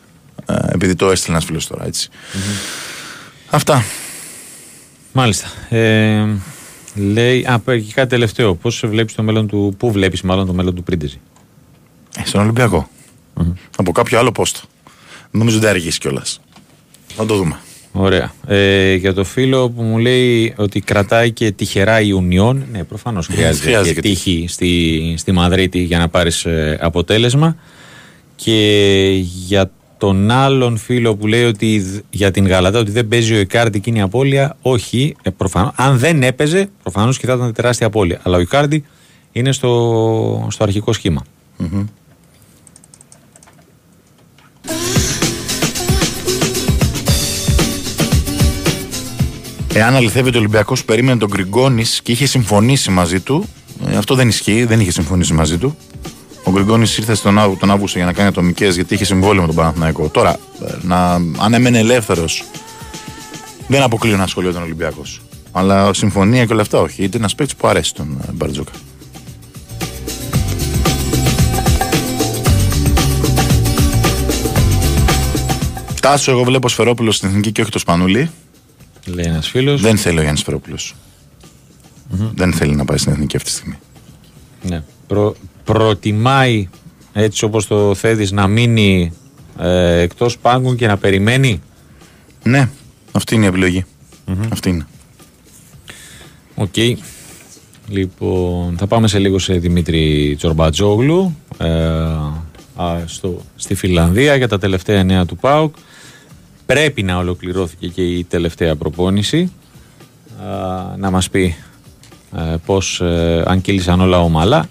Ε, 0.46 0.54
επειδή 0.72 0.94
το 0.94 1.10
έστειλε 1.10 1.32
ένας 1.32 1.46
φίλος 1.46 1.66
τώρα, 1.66 1.86
έτσι. 1.86 2.08
Αυτά. 3.50 3.84
Μάλιστα. 5.12 5.46
Ε, 5.68 6.26
λέει, 6.94 7.44
α, 7.44 7.62
και 7.64 7.92
κάτι 7.94 8.08
τελευταίο. 8.08 8.54
Πώς 8.54 8.84
βλέπεις 8.86 9.14
το 9.14 9.22
μέλλον 9.22 9.46
του, 9.46 9.74
πού 9.78 9.92
βλέπεις 9.92 10.22
μάλλον 10.22 10.46
το 10.46 10.52
μέλλον 10.52 10.74
του 10.74 10.82
Πρίντεζη; 10.82 11.20
Ε, 12.16 12.22
στον 12.24 12.40
ολυμπιακο 12.40 12.88
Από 13.76 13.92
κάποιο 13.92 14.18
άλλο 14.18 14.32
πόστο. 14.32 14.60
Νομίζω 15.30 15.58
δεν 15.58 15.70
αργήσει 15.70 15.98
κιόλας. 15.98 16.40
Θα 17.16 17.26
το 17.26 17.36
δούμε. 17.36 17.58
Ωραία. 17.92 18.32
Ε, 18.46 18.94
για 18.94 19.14
το 19.14 19.24
φίλο 19.24 19.70
που 19.70 19.82
μου 19.82 19.98
λέει 19.98 20.54
ότι 20.56 20.80
κρατάει 20.80 21.32
και 21.32 21.50
τυχερά 21.52 22.00
η 22.00 22.10
Ουνιόν. 22.12 22.66
Ναι, 22.72 22.84
προφανώς 22.84 23.26
χρειάζεται, 23.26 23.64
χρειάζεται 23.64 23.94
και 23.94 24.00
και 24.00 24.08
τύχη 24.08 24.46
στη, 24.48 25.14
στη 25.18 25.32
Μαδρίτη 25.32 25.78
για 25.78 25.98
να 25.98 26.08
πάρεις 26.08 26.46
αποτέλεσμα. 26.80 27.56
Και 28.36 29.08
για 29.46 29.70
τον 30.04 30.30
άλλον 30.30 30.76
φίλο 30.76 31.16
που 31.16 31.26
λέει 31.26 31.44
ότι 31.44 31.78
δ- 31.80 32.00
για 32.10 32.30
την 32.30 32.46
Γαλατά 32.46 32.78
ότι 32.78 32.90
δεν 32.90 33.08
παίζει 33.08 33.34
ο 33.34 33.38
Ικάρντι 33.38 33.80
και 33.80 33.90
είναι 33.90 33.98
η 33.98 34.02
απώλεια. 34.02 34.56
Όχι, 34.62 35.16
ε, 35.22 35.30
προφανώς. 35.30 35.72
Αν 35.76 35.98
δεν 35.98 36.22
έπαιζε, 36.22 36.68
προφανώς 36.82 37.18
και 37.18 37.26
θα 37.26 37.32
ήταν 37.34 37.52
τεράστια 37.52 37.86
απώλεια. 37.86 38.20
Αλλά 38.22 38.36
ο 38.36 38.40
Ικάρντι 38.40 38.84
είναι 39.32 39.52
στο, 39.52 40.46
στο 40.50 40.62
αρχικό 40.64 40.92
σχήμα. 40.92 41.24
Εάν 49.74 49.94
αληθεύεται 49.94 50.36
ο 50.36 50.40
Ολυμπιακός 50.40 50.84
περίμενε 50.84 51.18
τον 51.18 51.28
Γκριγκόνης 51.28 52.00
και 52.02 52.12
είχε 52.12 52.26
συμφωνήσει 52.26 52.90
μαζί 52.90 53.20
του, 53.20 53.48
ε, 53.86 53.96
αυτό 53.96 54.14
δεν 54.14 54.28
ισχύει, 54.28 54.64
δεν 54.64 54.80
είχε 54.80 54.90
συμφωνήσει 54.90 55.32
μαζί 55.32 55.58
του. 55.58 55.76
Ο 56.46 56.50
Γκριγκόνη 56.50 56.82
ήρθε 56.82 57.14
στον, 57.14 57.38
Αύ- 57.38 57.58
τον 57.58 57.70
Αύγουστο 57.70 57.98
για 57.98 58.06
να 58.06 58.12
κάνει 58.12 58.28
ατομικές 58.28 58.74
γιατί 58.74 58.94
είχε 58.94 59.04
συμβόλαιο 59.04 59.40
με 59.40 59.46
τον 59.46 59.56
Παναθηναϊκό. 59.56 60.08
Τώρα, 60.08 60.30
ε, 60.66 60.72
να, 60.82 61.12
αν 61.14 61.54
έμενε 61.54 61.78
ελεύθερος, 61.78 62.44
δεν 63.68 63.82
αποκλείω 63.82 64.16
να 64.16 64.22
ασχολιόταν 64.22 64.60
ο 64.62 64.64
Ολυμπιακός. 64.64 65.20
Αλλά 65.52 65.92
συμφωνία 65.94 66.44
και 66.44 66.52
όλα 66.52 66.62
αυτά 66.62 66.78
όχι. 66.80 67.02
Είτε 67.02 67.16
ένας 67.16 67.34
παίκτης 67.34 67.56
που 67.56 67.66
αρέσει 67.68 67.94
τον 67.94 68.18
ε, 68.28 68.32
Μπαρτζόκα. 68.32 68.72
Τάσο, 76.00 76.30
εγώ 76.30 76.44
βλέπω 76.44 76.68
Σφερόπουλος 76.68 77.16
στην 77.16 77.28
εθνική 77.28 77.52
και 77.52 77.60
όχι 77.60 77.70
το 77.70 77.78
Σπανούλι. 77.78 78.30
Λέει 79.06 79.26
ένας 79.26 79.48
φίλος. 79.48 79.80
Δεν 79.80 79.96
θέλει 79.96 80.16
ο 80.16 80.20
Γιάννης 80.20 80.40
Σφερόπουλος. 80.40 80.94
Δεν 82.34 82.52
θέλει 82.52 82.74
να 82.74 82.84
πάει 82.84 82.98
στην 82.98 83.12
εθνική 83.12 83.36
αυτή 83.36 83.48
τη 83.48 83.54
στιγμή. 83.54 83.78
Ναι. 84.62 84.82
Προ, 85.06 85.36
προτιμάει 85.64 86.68
έτσι 87.12 87.44
όπως 87.44 87.66
το 87.66 87.94
θέτεις 87.94 88.32
να 88.32 88.46
μείνει 88.46 89.12
ε, 89.58 89.98
εκτός 89.98 90.38
πάγκων 90.38 90.76
και 90.76 90.86
να 90.86 90.96
περιμένει; 90.96 91.62
Ναι, 92.42 92.68
αυτή 93.12 93.34
είναι 93.34 93.44
η 93.44 93.48
επιλογή 93.48 93.84
Αυτή 94.52 94.68
είναι. 94.68 94.86
Οκ. 96.54 96.74
Λοιπόν, 97.88 98.76
θα 98.78 98.86
πάμε 98.86 99.08
σε 99.08 99.18
λίγο 99.18 99.38
σε 99.38 99.54
Δημήτρη 99.54 100.34
Τσορμπατζόγλου 100.36 101.36
ε, 101.58 101.68
α, 102.76 103.02
στο, 103.06 103.40
στη 103.56 103.74
Φιλανδία 103.74 104.36
για 104.36 104.48
τα 104.48 104.58
τελευταία 104.58 105.04
νέα 105.04 105.24
του 105.26 105.36
ΠΑΟΚ. 105.36 105.74
Πρέπει 106.66 107.02
να 107.02 107.16
ολοκληρώθηκε 107.16 107.88
και 107.88 108.02
η 108.02 108.24
τελευταία 108.24 108.76
προπόνηση. 108.76 109.52
Α, 110.42 110.96
να 110.96 111.10
μας 111.10 111.30
πει 111.30 111.56
ε, 112.36 112.54
πώς, 112.66 113.00
ε, 113.00 113.42
αν 113.46 113.60
κύλησαν 113.60 114.00
όλα 114.00 114.20
ομαλά 114.20 114.68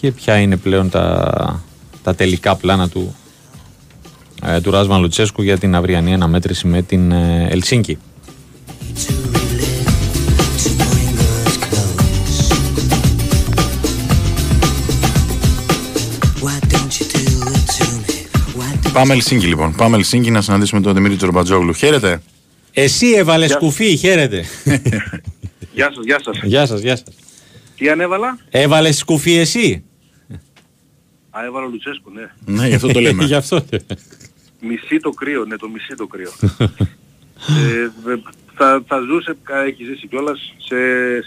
και 0.00 0.12
ποια 0.12 0.38
είναι 0.38 0.56
πλέον 0.56 0.90
τα, 0.90 1.62
τα 2.02 2.14
τελικά 2.14 2.56
πλάνα 2.56 2.88
του, 2.88 3.16
ε, 4.46 4.60
του 4.60 4.70
Ράσμα 4.70 4.98
Λουτσέσκου 4.98 5.42
για 5.42 5.58
την 5.58 5.74
αυριανή 5.74 6.14
αναμέτρηση 6.14 6.66
με 6.66 6.82
την 6.82 7.12
ε, 7.12 7.48
Ελσίνκη. 7.50 7.98
Πάμε 18.92 19.14
Ελσίνκι 19.14 19.46
λοιπόν. 19.46 19.74
Πάμε 19.74 19.96
Ελσίνκι 19.96 20.30
να 20.30 20.40
συναντήσουμε 20.40 20.80
τον 20.80 20.94
Δημήτρη 20.94 21.16
Τζορμπατζόγλου. 21.16 21.72
Χαίρετε. 21.72 22.22
Εσύ 22.72 23.10
έβαλες 23.10 23.56
κουφί, 23.56 23.96
χαίρετε. 23.96 24.44
Γεια 25.74 25.92
σας, 25.94 26.04
γεια 26.04 26.20
σας. 26.24 26.40
γεια 26.42 26.66
σας, 26.66 26.80
γεια 26.80 26.96
σας. 26.96 27.14
Τι 27.76 27.88
ανέβαλα; 27.88 28.38
Έβαλες 28.50 29.04
κουφί 29.04 29.32
εσύ; 29.38 29.82
Α, 31.38 31.44
έβαλα 31.44 31.66
ο 31.66 31.68
Λουτσέσκου, 31.68 32.10
ναι. 32.14 32.30
Ναι, 32.60 32.66
γι' 32.68 32.74
αυτό 32.74 32.88
το 32.92 33.00
λέμε. 33.00 33.24
Γι' 33.30 33.34
αυτό. 33.34 33.64
Μισή 34.60 34.96
το 35.00 35.10
κρύο, 35.10 35.44
ναι, 35.44 35.56
το 35.56 35.68
μισή 35.68 35.94
το 35.96 36.06
κρύο. 36.06 36.30
ε, 37.48 37.90
βε- 38.04 38.18
θα, 38.54 38.82
θα 38.86 38.98
ζούσε, 39.00 39.36
κα- 39.42 39.62
έχει 39.64 39.84
ζήσει 39.84 40.06
κιόλας, 40.06 40.54
σε 40.58 40.76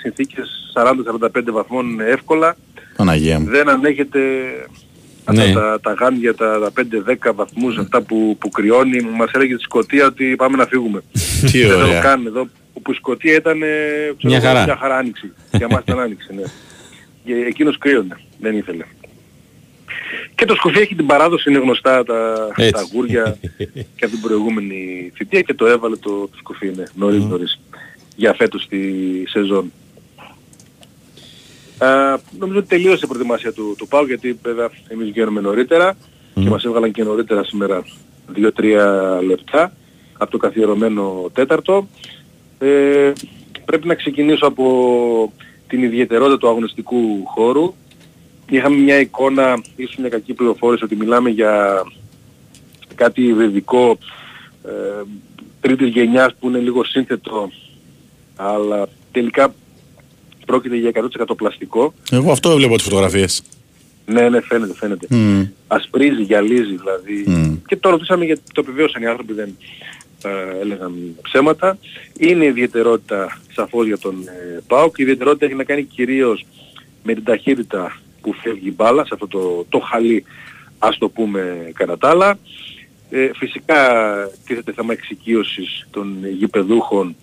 συνθήκες 0.01 0.49
40-45 0.75 1.51
βαθμών 1.51 1.99
εύκολα. 1.99 2.55
Παναγία 2.95 3.39
μου. 3.39 3.45
Δεν 3.49 3.69
ανέχεται 3.69 4.19
αυτά 5.23 5.45
Ναι. 5.45 5.53
τα, 5.53 5.79
τα 5.81 5.93
γάντια, 5.93 6.35
τα, 6.35 6.59
τα 6.59 6.71
5-10 7.31 7.33
βαθμούς 7.35 7.77
αυτά 7.77 8.01
που, 8.01 8.37
που 8.39 8.49
κρυώνει. 8.49 9.01
Μας 9.01 9.31
έλεγε 9.31 9.53
στη 9.53 9.63
Σκωτία 9.63 10.05
ότι 10.05 10.35
πάμε 10.35 10.57
να 10.57 10.65
φύγουμε. 10.65 11.01
Τι 11.51 11.59
Δεν 11.61 11.69
το 11.79 11.85
ωραία. 11.85 11.99
κάνουν 12.01 12.25
εδώ. 12.27 12.47
Όπου 12.73 12.91
η 12.91 12.95
Σκωτία 12.95 13.33
ήταν 13.35 13.61
ε, 13.61 13.67
ξέρω 13.67 14.13
Μια 14.23 14.37
εγώ, 14.37 14.45
χαρά. 14.45 14.63
Μια 14.63 14.75
χαρά 14.77 14.97
άνοιξη. 14.97 15.31
Για 15.51 15.67
μας 15.69 15.81
ήταν 15.81 15.99
άνοιξη, 15.99 16.33
ναι. 16.35 16.43
Και 17.25 17.33
εκείνος 17.47 17.77
κρύωνε. 17.77 18.17
Δεν 18.39 18.57
ήθελε. 18.57 18.83
Και 20.35 20.45
το 20.45 20.55
σκουφί 20.55 20.79
έχει 20.79 20.95
την 20.95 21.05
παράδοση, 21.05 21.49
είναι 21.49 21.59
γνωστά 21.59 22.03
τα, 22.03 22.47
Έτσι. 22.55 22.71
τα 22.71 22.87
γούρια 22.93 23.37
και 23.95 24.05
από 24.05 24.09
την 24.09 24.21
προηγούμενη 24.21 25.11
θητεία 25.15 25.41
και 25.41 25.53
το 25.53 25.65
έβαλε 25.65 25.95
το, 25.95 26.09
το 26.09 26.37
σκουφί, 26.37 26.71
ναι, 26.75 26.83
νωρίς 26.95 27.23
νωρίς, 27.23 27.59
για 28.15 28.33
φέτος 28.33 28.67
τη 28.67 28.79
σεζόν. 29.27 29.71
Α, 31.77 32.19
νομίζω 32.39 32.59
ότι 32.59 32.67
τελείωσε 32.67 33.01
η 33.03 33.07
προετοιμασία 33.07 33.53
του, 33.53 33.75
του 33.77 33.87
ΠΑΟ 33.87 34.05
γιατί 34.05 34.39
βέβαια 34.43 34.69
εμείς 34.87 35.09
βγαίνουμε 35.09 35.41
νωρίτερα 35.41 35.95
και 36.33 36.49
μας 36.49 36.63
έβγαλαν 36.63 36.91
και 36.91 37.03
νωρίτερα 37.03 37.43
σήμερα 37.43 37.83
2-3 38.35 39.21
λεπτά 39.27 39.73
από 40.17 40.31
το 40.31 40.37
καθιερωμένο 40.37 41.29
τέταρτο. 41.33 41.87
Ε, 42.59 43.11
πρέπει 43.65 43.87
να 43.87 43.95
ξεκινήσω 43.95 44.47
από 44.47 45.33
την 45.67 45.83
ιδιαιτερότητα 45.83 46.37
του 46.37 46.47
αγωνιστικού 46.47 47.25
χώρου. 47.25 47.73
Είχαμε 48.51 48.75
μια 48.75 48.99
εικόνα, 48.99 49.61
ίσως 49.75 49.95
μια 49.95 50.09
κακή 50.09 50.33
πληροφόρηση, 50.33 50.83
ότι 50.83 50.95
μιλάμε 50.95 51.29
για 51.29 51.83
κάτι 52.95 53.33
βεβικό 53.33 53.97
ε, 54.65 54.71
τρίτης 55.61 55.87
γενιάς 55.87 56.35
που 56.39 56.47
είναι 56.47 56.57
λίγο 56.57 56.83
σύνθετο, 56.83 57.51
αλλά 58.35 58.87
τελικά 59.11 59.53
πρόκειται 60.45 60.75
για 60.75 60.91
100% 61.27 61.37
πλαστικό. 61.37 61.93
Εγώ 62.11 62.31
αυτό 62.31 62.55
βλέπω 62.55 62.75
τις 62.75 62.83
φωτογραφίες. 62.83 63.43
Ναι, 64.05 64.29
ναι, 64.29 64.41
φαίνεται, 64.41 64.73
φαίνεται. 64.73 65.07
Μμ. 65.09 65.43
Ασπρίζει, 65.67 66.21
γυαλίζει 66.21 66.75
δηλαδή. 66.75 67.23
Μμ. 67.27 67.55
Και 67.67 67.75
το 67.77 67.89
ρωτήσαμε 67.89 68.25
γιατί 68.25 68.41
το 68.53 68.61
επιβίωσαν 68.61 69.01
οι 69.01 69.05
άνθρωποι, 69.05 69.33
δεν 69.33 69.57
ε, 70.23 70.61
έλεγαν 70.61 70.93
ψέματα. 71.21 71.77
Είναι 72.17 72.45
ιδιαιτερότητα 72.45 73.39
σαφώς 73.53 73.85
για 73.85 73.97
τον 73.97 74.15
ε, 74.27 74.61
ΠΑΟΚ. 74.67 74.97
Η 74.97 75.03
ιδιαιτερότητα 75.03 75.45
έχει 75.45 75.55
να 75.55 75.63
κάνει 75.63 75.83
κυρίως 75.83 76.45
με 77.03 77.13
την 77.13 77.23
ταχύτητα 77.23 77.99
που 78.21 78.33
φεύγει 78.33 78.67
η 78.67 78.73
μπάλα, 78.75 79.05
σε 79.05 79.09
αυτό 79.13 79.27
το, 79.27 79.65
το 79.69 79.79
χαλί, 79.79 80.23
ας 80.79 80.97
το 80.97 81.09
πούμε 81.09 81.71
κατά 81.73 81.97
τα 81.97 82.09
άλλα. 82.09 82.39
Ε, 83.09 83.29
φυσικά 83.35 83.79
τίθεται 84.45 84.71
θέμα 84.71 84.93
εξοικείωσης 84.93 85.87
των 85.91 86.27
γηπεδούχων 86.27 87.15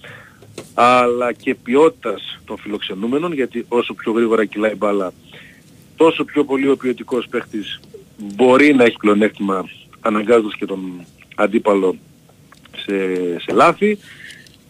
αλλά 0.74 1.32
και 1.32 1.54
ποιότητας 1.54 2.40
των 2.44 2.58
φιλοξενούμενων 2.58 3.32
γιατί 3.32 3.64
όσο 3.68 3.94
πιο 3.94 4.12
γρήγορα 4.12 4.44
κυλάει 4.44 4.72
η 4.72 4.76
μπάλα 4.76 5.12
τόσο 5.96 6.24
πιο 6.24 6.44
πολύ 6.44 6.68
ο 6.68 6.76
ποιοτικός 6.76 7.26
παίχτης 7.28 7.80
μπορεί 8.16 8.74
να 8.74 8.84
έχει 8.84 8.96
πλεονέκτημα 8.96 9.68
αναγκάζοντας 10.00 10.54
και 10.54 10.66
τον 10.66 11.04
αντίπαλο 11.34 11.96
σε, 12.76 12.94
σε 13.40 13.52
λάθη. 13.52 13.98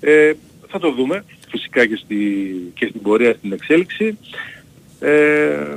Ε, 0.00 0.32
θα 0.68 0.78
το 0.78 0.92
δούμε 0.92 1.24
φυσικά 1.48 1.86
και, 1.86 1.96
στη, 1.96 2.16
και 2.74 2.86
στην 2.86 3.02
πορεία 3.02 3.34
στην 3.34 3.52
εξέλιξη. 3.52 4.18
Ε, 5.00 5.76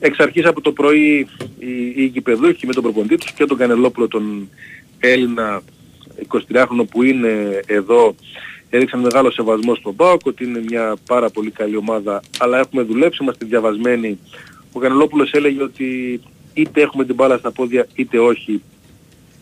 εξ 0.00 0.18
αρχής 0.18 0.44
από 0.44 0.60
το 0.60 0.72
πρωί 0.72 1.26
οι, 1.58 1.92
οι 1.94 2.04
γηπεδούχοι 2.04 2.66
με 2.66 2.72
τον 2.72 2.82
προποντή 2.82 3.16
τους 3.16 3.32
και 3.32 3.44
τον 3.44 3.56
Κανελόπουλο 3.56 4.08
τον 4.08 4.48
Έλληνα 4.98 5.62
23χρονο 6.28 6.84
που 6.90 7.02
είναι 7.02 7.60
εδώ 7.66 8.14
έδειξαν 8.70 9.00
μεγάλο 9.00 9.30
σεβασμό 9.30 9.74
στον 9.74 9.96
ΠΑΟΚ 9.96 10.20
ότι 10.24 10.44
είναι 10.44 10.62
μια 10.68 10.96
πάρα 11.06 11.30
πολύ 11.30 11.50
καλή 11.50 11.76
ομάδα 11.76 12.22
αλλά 12.38 12.58
έχουμε 12.58 12.82
δουλέψει, 12.82 13.18
είμαστε 13.22 13.46
διαβασμένοι. 13.46 14.18
Ο 14.72 14.78
Κανελόπουλος 14.78 15.32
έλεγε 15.32 15.62
ότι 15.62 16.20
είτε 16.54 16.80
έχουμε 16.80 17.04
την 17.04 17.14
μπάλα 17.14 17.38
στα 17.38 17.50
πόδια 17.50 17.86
είτε 17.94 18.18
όχι 18.18 18.62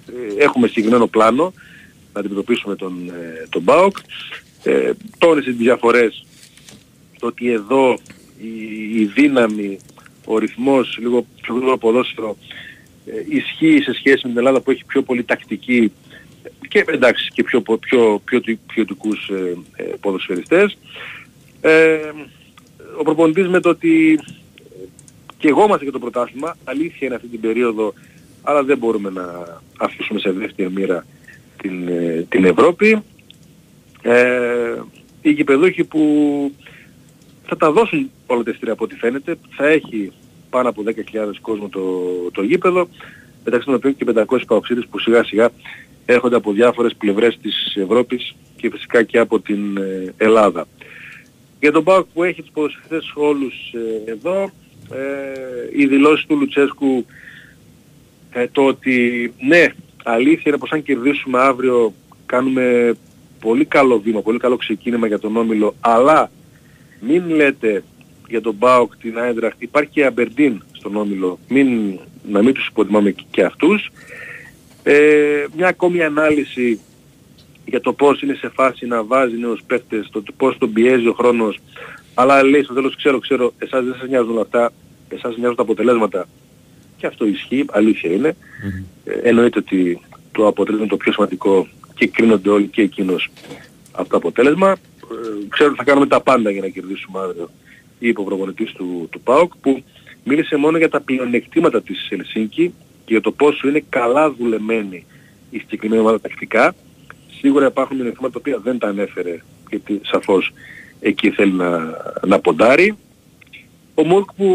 ε, 0.06 0.42
έχουμε 0.42 0.66
συγκεκριμένο 0.66 1.06
πλάνο 1.06 1.52
να 2.12 2.20
αντιμετωπίσουμε 2.20 2.76
τον, 2.76 3.08
ε, 3.08 3.46
τον 3.48 3.64
ΠΑΟΚ. 3.64 3.96
Ε, 4.62 4.90
τόνισε 5.18 5.50
τις 5.50 5.58
διαφορές 5.58 6.26
το 7.18 7.26
ότι 7.26 7.50
εδώ 7.50 7.98
η, 8.40 9.00
η 9.00 9.04
δύναμη, 9.04 9.78
ο 10.30 10.38
ρυθμός, 10.38 10.98
λίγο 11.00 11.26
πιο 11.42 11.54
γρήγορο 11.54 11.78
ποδόσφαιρο 11.78 12.36
ε, 13.06 13.36
ισχύει 13.36 13.82
σε 13.82 13.92
σχέση 13.92 14.20
με 14.22 14.28
την 14.28 14.38
Ελλάδα 14.38 14.60
που 14.60 14.70
έχει 14.70 14.84
πιο 14.84 15.02
πολύ 15.02 15.24
τακτική 15.24 15.92
και 16.68 16.84
εντάξει 16.86 17.30
και 17.32 17.42
πιο, 17.42 17.60
πιο, 17.60 17.78
πιο, 18.24 18.40
πιο 18.40 18.58
ποιοτικούς 18.66 19.28
ε, 19.28 19.56
ε, 19.76 19.84
ποδοσφαιριστές. 20.00 20.78
Ε, 21.60 21.98
ο 22.98 23.02
προπονητής 23.02 23.48
με 23.48 23.60
το 23.60 23.68
ότι 23.68 24.20
και 25.38 25.48
εγώ 25.48 25.64
είμαστε 25.64 25.84
για 25.84 25.92
το 25.92 25.98
πρωτάθλημα, 25.98 26.56
αλήθεια 26.64 27.06
είναι 27.06 27.14
αυτή 27.14 27.28
την 27.28 27.40
περίοδο, 27.40 27.92
αλλά 28.42 28.62
δεν 28.62 28.78
μπορούμε 28.78 29.10
να 29.10 29.24
αφήσουμε 29.78 30.20
σε 30.20 30.30
δεύτερη 30.30 30.70
μοίρα 30.70 31.06
την, 31.62 31.88
ε, 31.88 32.26
την 32.28 32.44
Ευρώπη. 32.44 33.02
Ε, 34.02 34.80
οι 35.22 35.30
γηπεδούχοι 35.30 35.84
που 35.84 36.02
θα 37.46 37.56
τα 37.56 37.72
δώσουν 37.72 38.10
όλα 38.34 38.42
τα 38.42 38.50
εισιτήρια 38.50 38.72
από 38.72 38.84
ό,τι 38.84 38.94
φαίνεται, 38.94 39.36
θα 39.56 39.66
έχει 39.66 40.12
πάνω 40.50 40.68
από 40.68 40.82
10.000 40.86 40.92
κόσμο 41.40 41.68
το, 41.68 41.80
το 42.32 42.42
γήπεδο, 42.42 42.88
μεταξύ 43.44 43.66
των 43.66 43.74
οποίων 43.74 43.96
και 43.96 44.06
500 44.14 44.40
παοξίδες 44.46 44.86
που 44.90 44.98
σιγά 44.98 45.24
σιγά 45.24 45.50
έρχονται 46.06 46.36
από 46.36 46.52
διάφορες 46.52 46.94
πλευρές 46.98 47.38
της 47.42 47.76
Ευρώπης 47.76 48.34
και 48.56 48.70
φυσικά 48.70 49.02
και 49.02 49.18
από 49.18 49.40
την 49.40 49.76
ε, 49.76 50.14
Ελλάδα. 50.16 50.66
Για 51.60 51.72
τον 51.72 51.84
ΠΑΟΚ 51.84 52.06
που 52.14 52.22
έχει 52.22 52.42
τους 52.42 52.50
ποδοσφαιριστές 52.52 53.12
όλους 53.14 53.54
ε, 53.72 54.10
εδώ, 54.10 54.50
ε, 54.92 55.80
οι 55.80 55.86
δηλώσεις 55.86 56.26
του 56.26 56.36
Λουτσέσκου 56.36 57.06
ε, 58.32 58.46
το 58.52 58.64
ότι 58.64 59.32
ναι, 59.40 59.66
αλήθεια 60.04 60.42
είναι 60.46 60.58
πως 60.58 60.70
αν 60.70 60.82
κερδίσουμε 60.82 61.40
αύριο 61.40 61.94
κάνουμε 62.26 62.96
πολύ 63.40 63.64
καλό 63.64 64.00
βήμα, 64.00 64.20
πολύ 64.20 64.38
καλό 64.38 64.56
ξεκίνημα 64.56 65.06
για 65.06 65.18
τον 65.18 65.36
Όμιλο, 65.36 65.74
αλλά 65.80 66.30
μην 67.00 67.28
λέτε 67.28 67.82
για 68.28 68.40
τον 68.40 68.58
ΠΑΟΚ 68.58 68.96
την 68.96 69.18
Άιντραχτ, 69.18 69.62
υπάρχει 69.62 69.90
και 69.90 70.00
η 70.00 70.04
Αμπερντίν 70.04 70.62
στον 70.72 70.96
Όμιλο, 70.96 71.38
μην, 71.48 71.98
να 72.28 72.42
μην 72.42 72.54
τους 72.54 72.66
υποτιμάμε 72.66 73.10
και, 73.10 73.24
και 73.30 73.42
αυτούς. 73.42 73.90
Ε, 74.82 75.44
μια 75.56 75.68
ακόμη 75.68 76.02
ανάλυση 76.02 76.80
για 77.64 77.80
το 77.80 77.92
πώς 77.92 78.22
είναι 78.22 78.34
σε 78.34 78.48
φάση 78.48 78.86
να 78.86 79.04
βάζει 79.04 79.36
νέους 79.36 79.62
παίχτες, 79.66 80.08
το 80.10 80.22
πώς 80.36 80.58
τον 80.58 80.72
πιέζει 80.72 81.06
ο 81.06 81.12
χρόνος, 81.12 81.58
αλλά 82.14 82.42
λέει 82.42 82.62
στο 82.62 82.74
τέλος 82.74 82.96
ξέρω, 82.96 83.18
ξέρω, 83.18 83.52
εσάς 83.58 83.84
δεν 83.84 83.94
σας 83.98 84.08
νοιάζουν 84.08 84.30
όλα 84.30 84.40
αυτά, 84.40 84.72
εσάς 85.08 85.36
νοιάζουν 85.36 85.56
τα 85.56 85.62
αποτελέσματα. 85.62 86.28
Και 86.96 87.06
αυτό 87.06 87.26
ισχύει, 87.26 87.64
αλήθεια 87.70 88.12
είναι. 88.12 88.36
Ε, 89.04 89.12
εννοείται 89.12 89.58
ότι 89.58 90.00
το 90.32 90.46
αποτέλεσμα 90.46 90.84
είναι 90.84 90.90
το 90.90 90.96
πιο 90.96 91.12
σημαντικό 91.12 91.68
και 91.94 92.06
κρίνονται 92.06 92.50
όλοι 92.50 92.66
και 92.66 92.82
εκείνος 92.82 93.30
αυτό 93.92 94.10
το 94.10 94.16
αποτέλεσμα. 94.16 94.70
Ε, 94.70 94.76
ξέρω 95.48 95.68
ότι 95.68 95.78
θα 95.78 95.84
κάνουμε 95.84 96.06
τα 96.06 96.20
πάντα 96.20 96.50
για 96.50 96.60
να 96.60 96.68
κερδίσουμε 96.68 97.20
αύριο 97.20 97.50
ή 97.98 98.08
υποπροπονητής 98.08 98.72
του, 98.72 99.08
του 99.10 99.20
ΠΑΟΚ 99.20 99.52
που 99.60 99.82
μίλησε 100.24 100.56
μόνο 100.56 100.78
για 100.78 100.88
τα 100.88 101.00
πλεονεκτήματα 101.00 101.82
της 101.82 102.08
Ελσίνκη 102.10 102.74
και 103.04 103.12
για 103.12 103.20
το 103.20 103.32
πόσο 103.32 103.68
είναι 103.68 103.84
καλά 103.88 104.32
δουλεμένη 104.32 105.06
η 105.50 105.58
συγκεκριμένη 105.58 106.00
ομάδα 106.00 106.20
τακτικά. 106.20 106.74
Σίγουρα 107.40 107.66
υπάρχουν 107.66 107.96
μηνύματα 107.96 108.30
τα 108.30 108.38
οποία 108.38 108.58
δεν 108.58 108.78
τα 108.78 108.88
ανέφερε 108.88 109.42
γιατί 109.68 110.00
σαφώς 110.02 110.52
εκεί 111.00 111.30
θέλει 111.30 111.52
να, 111.52 111.96
να 112.26 112.40
ποντάρει. 112.40 112.96
Ο 113.94 114.04
Μουρκ 114.04 114.32
που 114.32 114.46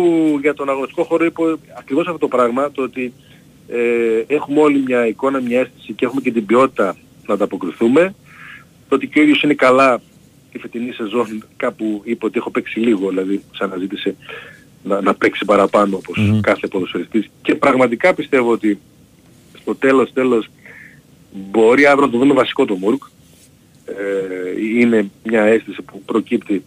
για 0.42 0.54
τον 0.54 0.70
αγωνιστικό 0.70 1.04
χώρο 1.04 1.26
είπε 1.26 1.42
ακριβώς 1.78 2.06
αυτό 2.06 2.18
το 2.18 2.28
πράγμα, 2.28 2.72
το 2.72 2.82
ότι 2.82 3.14
ε, 3.68 4.24
έχουμε 4.28 4.60
όλοι 4.60 4.84
μια 4.86 5.08
εικόνα, 5.08 5.42
μια 5.42 5.60
αίσθηση 5.60 5.94
και 5.94 6.06
έχουμε 6.06 6.22
και 6.22 6.32
την 6.32 6.46
ποιότητα 6.46 6.96
να 7.28 7.34
ανταποκριθούμε. 7.34 8.16
Το 8.90 8.96
ότι 8.96 9.08
και 9.08 9.20
ο 9.20 9.22
ίδιος 9.22 9.44
είναι 9.44 9.54
καλά 9.54 10.02
τη 10.54 10.60
φετινή 10.60 10.92
σεζόν 10.92 11.44
κάπου 11.58 12.02
είπε 12.04 12.26
ότι 12.26 12.38
έχω 12.38 12.50
παίξει 12.50 12.80
λίγο, 12.80 13.10
δηλαδή 13.10 13.44
σαν 13.52 13.74
ζήτησε 13.80 14.16
να, 14.84 15.02
να 15.02 15.14
παίξει 15.14 15.46
παραπάνω 15.46 15.96
όπως 15.96 16.18
Μμμ. 16.18 16.40
κάθε 16.40 16.68
ποδοσφαιριστής 16.68 17.30
και 17.42 17.56
πραγματικά 17.56 18.14
πιστεύω 18.14 18.52
ότι 18.52 18.80
στο 19.60 19.76
τέλος 19.76 20.14
τέλος 20.14 20.48
μπορεί 21.34 21.86
αύριο 21.86 22.06
να 22.06 22.12
το 22.12 22.18
δούμε 22.18 22.34
βασικό 22.34 22.66
το 22.66 22.76
Μουρκ. 22.76 23.04
Ε, 23.86 24.62
είναι 24.80 25.10
μια 25.24 25.42
αίσθηση 25.42 25.82
που 25.82 26.02
προκύπτει 26.06 26.64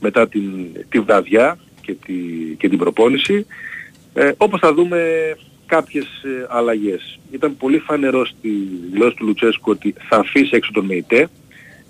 μετά 0.00 0.28
την, 0.28 0.66
τη 0.88 1.00
βραδιά 1.00 1.58
και, 1.80 1.94
τη, 2.06 2.14
και 2.58 2.68
την 2.68 2.78
προπόνηση. 2.78 3.46
Ε, 4.14 4.32
όπως 4.36 4.60
θα 4.60 4.74
δούμε 4.74 5.00
κάποιες 5.66 6.04
ε, 6.04 6.46
αλλαγές. 6.48 7.18
Ήταν 7.30 7.56
πολύ 7.56 7.78
φανερό 7.78 8.26
στη 8.26 8.50
δηλώση 8.92 9.16
του 9.16 9.26
Λουτσέσκου 9.26 9.70
ότι 9.70 9.94
θα 10.08 10.16
αφήσει 10.16 10.50
έξω 10.52 10.70
τον 10.72 10.84
ΜΕΙΤΕ. 10.84 11.28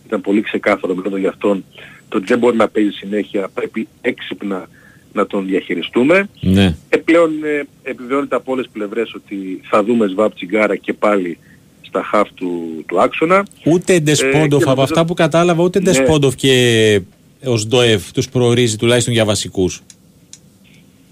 Ήταν 0.08 0.20
πολύ 0.20 0.40
ξεκάθαρο 0.40 0.94
μιλώντας 0.94 1.20
για 1.20 1.28
αυτόν 1.28 1.64
το 2.08 2.16
ότι 2.16 2.26
δεν 2.26 2.38
μπορεί 2.38 2.56
να 2.56 2.68
παίζει 2.68 2.90
συνέχεια, 2.90 3.48
πρέπει 3.54 3.88
έξυπνα 4.00 4.68
να 5.12 5.26
τον 5.26 5.46
διαχειριστούμε. 5.46 6.28
Ναι. 6.40 6.74
Ε, 6.88 6.96
πλέον 6.96 7.30
ε, 7.44 7.66
επιβεβαιώνεται 7.82 8.36
από 8.36 8.52
όλες 8.52 8.64
τις 8.64 8.72
πλευρές 8.74 9.14
ότι 9.14 9.60
θα 9.64 9.84
δούμε 9.84 10.06
Σβάπ 10.06 10.34
Τσιγκάρα 10.34 10.76
και 10.76 10.92
πάλι 10.92 11.38
στα 11.80 12.02
χαφ 12.02 12.28
του, 12.34 12.84
του 12.86 13.00
άξονα. 13.00 13.46
Ούτε 13.64 14.00
Ντεσπόντοφ 14.00 14.34
Ε, 14.34 14.46
και 14.48 14.54
από 14.54 14.64
νομίζω- 14.64 14.82
αυτά 14.82 15.04
που 15.04 15.14
κατάλαβα, 15.14 15.62
ούτε 15.62 15.78
Ναι. 15.78 15.84
Ντεσπόντοφ 15.84 16.34
και 16.34 17.00
ο 17.44 17.56
Σντοεφ 17.56 18.12
τους 18.12 18.28
προορίζει 18.28 18.76
τουλάχιστον 18.76 19.12
για 19.14 19.24
βασικούς. 19.24 19.82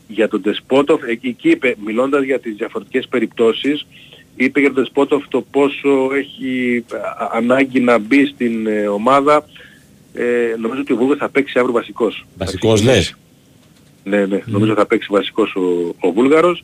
Για 0.09 0.29
τον 0.29 0.43
Τεσπότοφ, 0.43 1.03
εκεί 1.09 1.27
εκεί 1.29 1.49
είπε, 1.51 1.75
μιλώντας 1.85 2.25
για 2.25 2.39
τις 2.41 2.55
διαφορετικές 2.57 3.09
περιπτώσεις, 3.09 3.87
είπε 4.37 4.61
για 4.61 4.73
τον 4.73 4.83
Τεσπότοφ 4.85 5.29
το 5.29 5.41
πόσο 5.51 6.09
έχει 6.15 6.85
α, 6.93 7.29
ανάγκη 7.33 7.81
να 7.81 7.99
μπει 7.99 8.27
στην 8.27 8.67
ε, 8.67 8.87
ομάδα. 8.87 9.45
Ε, 10.15 10.55
νομίζω 10.59 10.81
ότι 10.81 10.93
ο 10.93 10.97
Βούλγαρος 10.97 11.19
θα 11.19 11.29
παίξει 11.29 11.59
αύριο 11.59 11.75
βασικός. 11.75 12.27
Βασικός 12.37 12.81
Θα 12.81 12.87
ξεκινήσει. 12.87 13.15
λες. 14.05 14.19
Ναι, 14.19 14.27
ναι, 14.27 14.43
νομίζω 14.47 14.75
θα 14.75 14.87
παίξει 14.87 15.09
βασικός 15.11 15.55
ο, 15.55 15.95
ο 16.01 16.13
Βούλγαρος. 16.13 16.63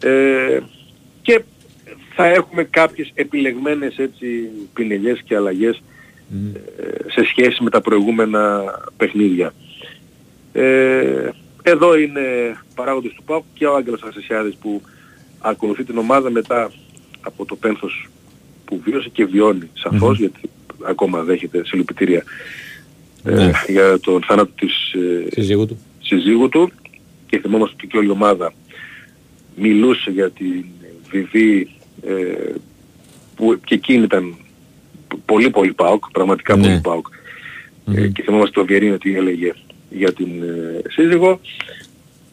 Ε, 0.00 0.60
και 1.22 1.42
θα 2.14 2.26
έχουμε 2.26 2.64
κάποιες 2.64 3.10
επιλεγμένες 3.14 3.96
έτσι 3.98 4.26
πινελιές 4.74 5.22
και 5.24 5.36
αλλαγές 5.36 5.82
ε, 6.54 7.10
σε 7.10 7.24
σχέση 7.24 7.62
με 7.62 7.70
τα 7.70 7.80
προηγούμενα 7.80 8.64
παιχνίδια. 8.96 9.54
Ε, 10.52 11.28
εδώ 11.62 11.98
είναι 11.98 12.56
παράγοντες 12.74 13.12
του 13.12 13.22
ΠΑΟΚ 13.22 13.44
και 13.54 13.66
ο 13.66 13.76
Άγγελος 13.76 14.02
Ασεσιάδης 14.02 14.56
που 14.56 14.82
ακολουθεί 15.40 15.84
την 15.84 15.98
ομάδα 15.98 16.30
μετά 16.30 16.70
από 17.26 17.44
το 17.44 17.56
πένθος 17.56 18.08
που 18.64 18.80
βίωσε 18.84 19.08
και 19.08 19.24
βιώνει 19.24 19.70
σαφώς 19.74 20.18
γιατί 20.18 20.40
ακόμα 20.82 21.22
δέχεται 21.22 21.62
συλληπιτήρια 21.66 22.22
ε, 23.24 23.30
Ναι. 23.34 23.50
για 23.68 23.98
τον 24.00 24.22
θάνατο 24.22 24.50
της 24.56 24.92
ε, 24.92 25.26
Συζύγου 25.30 25.66
του. 25.66 25.78
συζύγου 26.02 26.48
του 26.48 26.70
και 27.26 27.38
θυμόμαστε 27.38 27.74
ότι 27.78 27.86
και 27.86 27.96
όλη 27.96 28.06
η 28.06 28.10
ομάδα 28.10 28.52
μιλούσε 29.56 30.10
για 30.10 30.30
την 30.30 30.64
Βιβί 31.10 31.68
ε, 32.06 32.52
που 33.36 33.60
και 33.64 33.74
εκείνη 33.74 34.02
ήταν 34.04 34.34
πολύ 35.24 35.50
πολύ 35.50 35.72
ΠΑΟΚ, 35.72 36.04
πραγματικά 36.12 36.56
Ναι. 36.56 36.62
πολύ 36.62 36.80
ΠΑΟΚ. 36.80 37.06
Ε, 37.94 38.06
και 38.08 38.22
θυμόμαστε 38.22 38.60
το 38.60 38.66
Βιερίνο 38.66 38.98
τι 38.98 39.16
έλεγε 39.16 39.52
για 39.90 40.12
την 40.12 40.42
ε, 40.42 40.82
σύζυγο. 40.88 41.40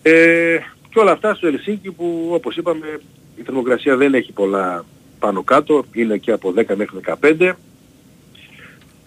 Ε, 0.02 0.58
και 0.89 1.00
όλα 1.00 1.12
αυτά 1.12 1.34
στο 1.36 1.48
Ελσίνκι 1.48 1.91
που 1.91 2.30
όπως 2.32 2.56
είπαμε 2.58 3.00
η 3.36 3.42
θερμοκρασία 3.46 3.98
δεν 3.98 4.14
έχει 4.14 4.32
πολλά 4.32 4.86
πάνω 5.20 5.44
κάτω, 5.44 5.86
είναι 5.94 6.18
και 6.18 6.32
από 6.32 6.54
10 6.58 6.76
μέχρι 6.76 7.00
15 7.22 7.52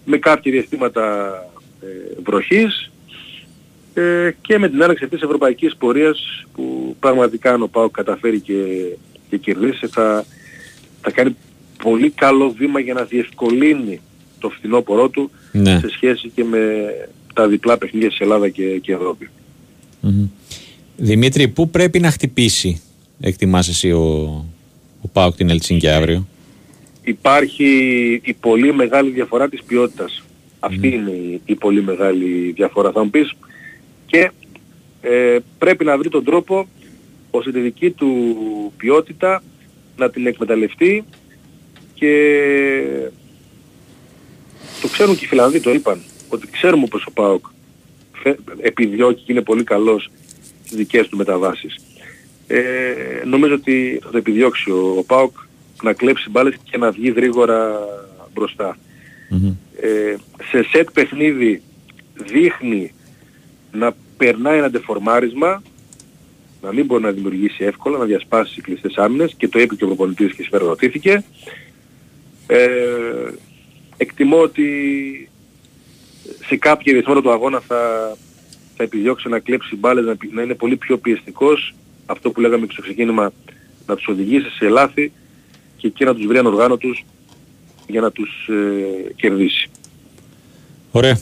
με 0.05 0.18
κάποια 0.18 0.53
διαστήματα 0.53 1.29
ε, 1.83 1.87
βροχής 2.24 2.91
ε, 3.95 4.31
και 4.41 4.59
με 4.59 4.68
την 4.68 4.83
άλλαξη 4.83 5.05
αυτής 5.05 5.18
της 5.18 5.29
ευρωπαϊκής 5.29 5.77
πορείας 5.77 6.45
που 6.53 6.97
πραγματικά 7.01 7.53
αν 7.53 7.62
ο 7.62 7.66
ΠΑΟΚ 7.66 7.93
καταφέρει 7.93 8.41
και, 8.41 8.55
και 9.31 9.37
κερδίσει 9.37 9.87
θα, 9.87 10.24
θα 11.01 11.11
κάνει 11.11 11.37
πολύ 11.83 12.11
καλό 12.11 12.51
βήμα 12.51 12.81
για 12.81 12.95
να 12.95 13.03
διευκολύνει 13.03 14.01
το 14.39 14.49
φθινόπωρό 14.49 15.09
του 15.09 15.31
Ναι. 15.53 15.79
σε 15.79 15.89
σχέση 15.89 16.31
και 16.35 16.45
με 16.45 16.61
τα 17.35 17.49
διπλά 17.49 17.79
παιχνίδια 17.79 18.11
σε 18.11 18.22
Ελλάδα 18.22 18.49
και, 18.49 18.79
και 18.79 18.93
Ευρώπη. 18.93 19.29
Μμμ. 20.01 20.29
Δημήτρη, 20.97 21.49
πού 21.49 21.70
πρέπει 21.70 22.01
να 22.01 22.11
χτυπήσει, 22.11 22.83
εκτιμάς 23.21 23.69
εσύ 23.69 23.93
ο, 23.93 24.05
ο 25.03 25.09
Πάοκ 25.12 25.37
την 25.37 25.51
Ελτσίνκη 25.51 25.89
αύριο; 25.89 26.27
Υπάρχει 27.03 27.69
η 28.25 28.33
πολύ 28.33 28.75
μεγάλη 28.75 29.11
διαφορά 29.11 29.49
της 29.49 29.62
ποιότητας. 29.62 30.23
Αυτή 30.61 30.89
είναι 30.89 31.11
η, 31.11 31.41
η 31.45 31.55
πολύ 31.55 31.83
μεγάλη 31.83 32.53
διαφορά. 32.57 32.93
Θα 32.93 33.05
μου 33.05 33.11
πεις 33.11 33.33
και 34.07 34.31
ε, 35.01 35.39
πρέπει 35.59 35.85
να 35.85 35.99
βρει 35.99 36.09
τον 36.09 36.25
τρόπο 36.25 36.67
ώστε 37.31 37.53
τη 37.53 37.61
δική 37.61 37.91
του 37.91 38.37
ποιότητα 38.77 39.43
να 39.97 40.11
την 40.11 40.27
εκμεταλλευτεί 40.27 41.05
και 41.95 42.12
το 44.83 44.89
ξέρουν 44.89 45.17
και 45.17 45.25
οι 45.25 45.29
Φιλανδοί, 45.29 45.61
το 45.61 45.73
είπαν, 45.73 46.01
ότι 46.29 46.49
ξέρουμε 46.51 46.87
πως 46.87 47.05
ο 47.07 47.11
ΠΑΟΚ 47.11 47.47
φε- 48.12 48.39
επιδιώκει 48.61 49.23
και 49.23 49.33
είναι 49.33 49.43
πολύ 49.43 49.64
καλός 49.64 50.11
στις 50.64 50.77
δικές 50.77 51.09
του 51.09 51.17
μεταβάσεις. 51.17 51.77
Ε, 52.47 53.22
νομίζω 53.24 53.55
ότι 53.55 53.99
θα 54.03 54.11
το 54.11 54.18
επιδιώξει 54.18 54.70
ο, 54.70 54.94
ο 54.99 55.05
ΠΑΟΚ 55.05 55.36
να 55.82 55.92
κλέψει 55.92 56.30
μπάλες 56.30 56.57
και 56.70 56.78
να 56.78 56.90
βγει 56.90 57.11
γρήγορα 57.11 57.79
μπροστά. 58.34 58.79
Ε, 59.80 60.16
σε 60.50 60.62
σετ 60.62 60.91
παιχνίδι 60.92 61.62
δείχνει 62.14 62.92
να 63.72 63.95
περνάει 64.16 64.58
ένα 64.58 64.71
ντεφορμάρισμα, 64.71 65.62
να 66.62 66.72
μην 66.72 66.84
μπορεί 66.84 67.03
να 67.03 67.11
δημιουργήσει 67.11 67.64
εύκολα, 67.64 67.99
να 67.99 68.04
διασπάσει 68.04 68.61
κλειστές 68.61 68.96
άμυνες 68.96 69.34
και 69.37 69.49
το 69.49 69.58
είπε 69.58 69.75
και 69.75 69.84
ο 69.84 69.87
προπονητής 69.87 70.34
και 70.34 70.42
σήμερα 70.42 70.64
ρωτήθηκε. 70.64 71.25
Ε, 72.46 72.68
εκτιμώ 73.96 74.41
ότι 74.41 75.29
σε 76.46 76.57
κάποια 76.57 76.92
ρυθμό 76.92 77.21
του 77.21 77.30
αγώνα 77.30 77.61
θα, 77.61 78.12
θα 78.76 78.83
επιδιώξει 78.83 79.29
να 79.29 79.38
κλέψει 79.38 79.76
μπάλες, 79.76 80.04
να, 80.04 80.16
πι- 80.16 80.33
να 80.33 80.42
είναι 80.42 80.54
πολύ 80.54 80.76
πιο 80.76 80.99
πιεστικός, 80.99 81.75
αυτό 82.07 82.30
που 82.30 82.41
λέγαμε 82.41 82.66
και 82.66 82.72
στο 82.72 82.83
ξεκίνημα, 82.83 83.33
να 83.87 83.95
τους 83.96 84.07
οδηγήσει 84.08 84.50
σε 84.50 84.68
λάθη 84.68 85.12
και 85.76 85.87
εκεί 85.87 86.04
να 86.04 86.14
τους 86.14 86.26
βρει 86.26 86.38
ανοργάνωτους 86.38 87.04
για 87.87 88.00
να 88.00 88.11
τους 88.11 88.49
ε, 88.49 89.12
κερδίσει. 89.16 89.68
Ωραία. 90.91 91.20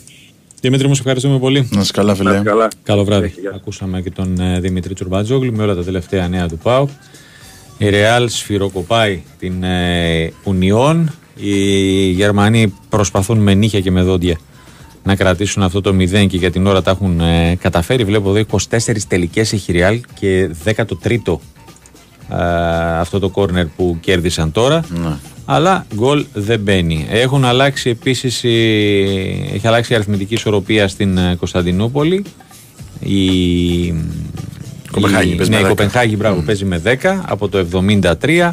Δημήτρη 0.60 0.88
μου, 0.88 0.94
σε 0.94 1.00
ευχαριστούμε 1.00 1.38
πολύ. 1.38 1.68
Να 1.72 1.80
είσαι 1.80 1.92
καλά, 1.92 2.08
Να 2.08 2.14
φίλε. 2.14 2.30
είστε 2.30 2.42
καλά. 2.42 2.68
Καλό 2.82 3.04
βράδυ. 3.04 3.26
Γεια 3.40 3.50
σας. 3.50 3.60
Ακούσαμε 3.60 4.00
και 4.02 4.10
τον 4.10 4.40
ε, 4.40 4.60
Δημήτρη 4.60 4.94
Τσουρμπατζόγλου 4.94 5.52
με 5.52 5.62
όλα 5.62 5.74
τα 5.74 5.84
τελευταία 5.84 6.28
νέα 6.28 6.48
του 6.48 6.58
ΠΑΟΚ. 6.58 6.88
Η 7.78 7.88
Ρεάλ 7.88 8.28
σφυροκοπάει 8.28 9.22
την 9.38 9.62
ε, 9.62 10.32
Ουνιόν. 10.44 11.14
Οι 11.36 12.10
Γερμανοί 12.10 12.74
προσπαθούν 12.88 13.38
με 13.38 13.54
νύχια 13.54 13.80
και 13.80 13.90
με 13.90 14.02
δόντια 14.02 14.38
να 15.04 15.14
κρατήσουν 15.16 15.62
αυτό 15.62 15.80
το 15.80 15.90
0 15.98 16.26
και 16.28 16.36
για 16.36 16.50
την 16.50 16.66
ώρα 16.66 16.82
τα 16.82 16.90
έχουν 16.90 17.20
ε, 17.20 17.56
καταφέρει. 17.60 18.04
Βλέπω 18.04 18.36
εδώ 18.36 18.58
24 18.70 18.78
τελικές 19.08 19.52
έχει 19.52 19.72
η 19.72 19.76
Ρεάλ 19.78 20.00
και 20.20 20.50
13ο 20.64 21.36
ε, 22.30 22.36
αυτό 22.98 23.18
το 23.18 23.28
κόρνερ 23.28 23.66
που 23.66 23.98
κέρδισαν 24.00 24.52
τώρα. 24.52 24.84
Ναι. 25.02 25.16
Αλλά 25.44 25.86
γκολ 25.94 26.24
δεν 26.32 26.60
μπαίνει. 26.60 27.06
Έχουν 27.10 27.44
αλλάξει 27.44 27.90
επίσης, 27.90 28.42
η- 28.42 29.50
έχει 29.54 29.66
αλλάξει 29.66 29.92
η 29.92 29.94
αριθμητική 29.94 30.34
ισορροπία 30.34 30.88
στην 30.88 31.18
ε, 31.18 31.34
Κωνσταντινούπολη. 31.38 32.24
Η 33.00 33.94
Κοπενχάγη 34.90 35.32
η- 35.32 35.34
παίζει 35.34 35.50
ναι, 35.50 35.56
με 35.56 35.62
η 35.62 35.64
10. 35.66 35.68
Κοπενχάγη 35.68 36.14
μπράβο, 36.18 36.40
παίζει 36.40 36.64
με 36.64 36.82
10 36.84 36.94
από 37.28 37.48
το 37.48 37.66
73. 37.72 38.50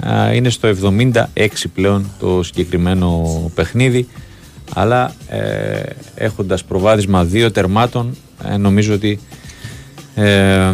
Α, 0.00 0.32
είναι 0.34 0.48
στο 0.50 0.68
76 0.68 1.46
πλέον 1.74 2.10
το 2.18 2.42
συγκεκριμένο 2.42 3.22
παιχνίδι. 3.54 4.08
Αλλά 4.74 5.14
ε, 5.28 5.82
έχοντας 6.14 6.64
προβάδισμα 6.64 7.24
δύο 7.24 7.50
τερμάτων, 7.50 8.16
ε, 8.48 8.56
νομίζω 8.56 8.94
ότι 8.94 9.20
ε, 10.14 10.72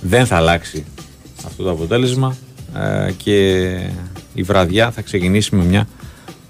δεν 0.00 0.26
θα 0.26 0.36
αλλάξει 0.36 0.84
αυτό 1.46 1.62
το 1.62 1.70
αποτέλεσμα 1.70 2.36
ε, 2.76 3.12
και 3.12 3.64
η 4.34 4.42
βραδιά 4.42 4.90
θα 4.90 5.02
ξεκινήσει 5.02 5.54
με 5.54 5.64
μια 5.64 5.88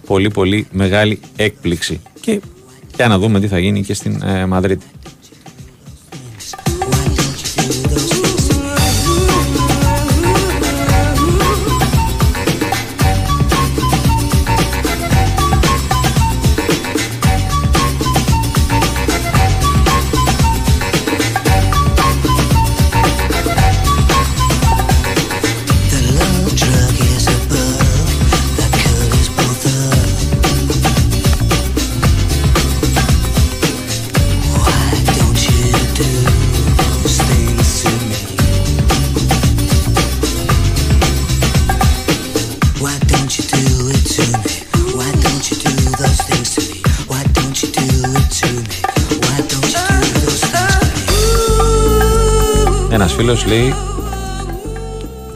πολύ 0.06 0.30
πολύ 0.30 0.66
μεγάλη 0.70 1.20
έκπληξη. 1.36 2.00
Και 2.20 2.40
για 2.96 3.08
να 3.08 3.18
δούμε 3.18 3.40
τι 3.40 3.48
θα 3.48 3.58
γίνει 3.58 3.82
και 3.82 3.94
στην 3.94 4.22
ε, 4.22 4.46
Μαδρίτη. 4.46 4.86
Λέει 53.48 53.74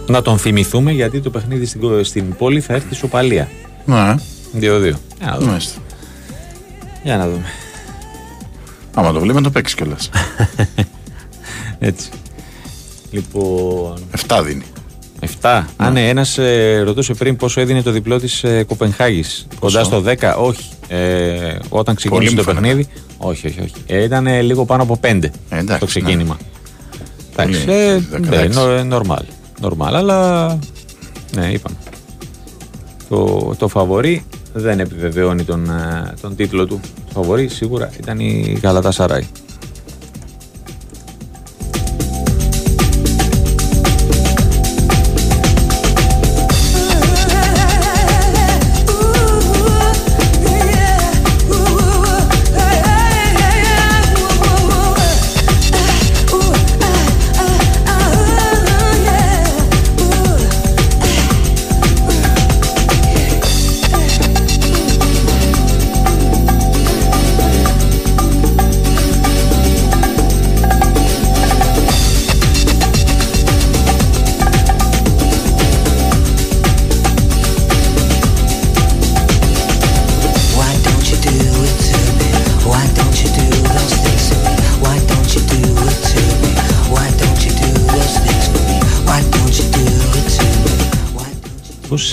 να 0.06 0.22
τον 0.22 0.38
θυμηθούμε 0.38 0.92
γιατί 0.92 1.20
το 1.20 1.30
παιχνίδι 1.30 1.66
στην, 1.66 1.80
κο- 1.80 2.04
στην 2.04 2.36
πόλη 2.36 2.60
θα 2.60 2.74
έρθει 2.74 2.94
σοπαλία. 2.94 3.48
Ναι, 3.84 4.14
2-2. 4.60 4.60
Για 4.60 4.96
να 5.20 5.36
δούμε. 5.38 5.50
μάλιστα. 5.50 5.80
Για 7.02 7.16
να 7.16 7.28
δούμε. 7.28 7.44
Άμα 8.94 9.12
το 9.12 9.20
βλέπει 9.20 9.34
να 9.36 9.42
το 9.42 9.50
παίξει 9.50 9.74
κιόλας. 9.76 10.10
Έτσι. 11.78 12.08
Λοιπόν. 13.10 13.98
7 14.28 14.40
δίνει. 14.44 14.62
7. 15.42 15.62
Α, 15.76 15.90
ναι, 15.90 16.08
ένας 16.08 16.38
ε, 16.38 16.82
ρωτούσε 16.84 17.14
πριν 17.14 17.36
πόσο 17.36 17.60
έδινε 17.60 17.82
το 17.82 17.90
διπλό 17.90 18.20
της 18.20 18.44
ε, 18.44 18.62
Κοπενχάγης. 18.64 19.46
Κοντά 19.60 19.84
στο 19.84 20.02
10, 20.06 20.34
όχι. 20.38 20.68
Ε, 20.88 21.56
όταν 21.68 21.94
ξεκίνησε 21.94 22.30
μου 22.30 22.36
το 22.36 22.42
φαίνεται. 22.42 22.66
παιχνίδι. 22.66 22.88
Όχι, 23.18 23.46
όχι, 23.46 23.60
όχι. 23.60 23.74
Ε, 23.86 24.02
ήταν 24.02 24.26
ε, 24.26 24.40
λίγο 24.42 24.64
πάνω 24.64 24.82
από 24.82 24.98
5 25.02 25.06
εντάξει, 25.50 25.78
το 25.78 25.86
ξεκίνημα. 25.86 26.20
Εντάξει. 26.22 26.44
Πολύ, 26.44 26.44
Ε, 26.44 26.46
δέκα, 26.46 26.50
ναι, 26.50 26.61
εντάξει. 27.36 27.66
νο- 28.54 28.70
ε, 28.70 28.86
normal. 28.90 29.22
Normal, 29.62 29.92
αλλά. 29.92 30.46
Ναι, 31.36 31.46
είπαμε. 31.52 31.76
Το, 33.08 33.54
το 33.58 33.68
φαβορή 33.68 34.24
δεν 34.52 34.80
επιβεβαιώνει 34.80 35.44
τον, 35.44 35.70
ε, 35.70 36.12
τον 36.20 36.36
τίτλο 36.36 36.66
του. 36.66 36.80
Το 37.06 37.12
φαβορή 37.20 37.48
σίγουρα 37.48 37.90
ήταν 38.00 38.18
η 38.20 38.58
Γαλατά 38.62 38.90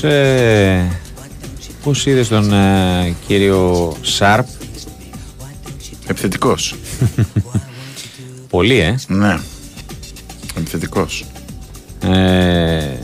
Πώς, 0.01 0.11
ε, 0.11 0.99
πώς 1.83 2.05
είδες 2.05 2.27
τον 2.27 2.53
ε, 2.53 3.15
κύριο 3.27 3.93
Σάρπ; 4.01 4.47
Επιθετικός. 6.07 6.75
Πολύ 8.49 8.79
ε 8.79 8.95
ναι. 9.07 9.39
Επιθετικός. 10.57 11.25
Ε, 12.03 12.97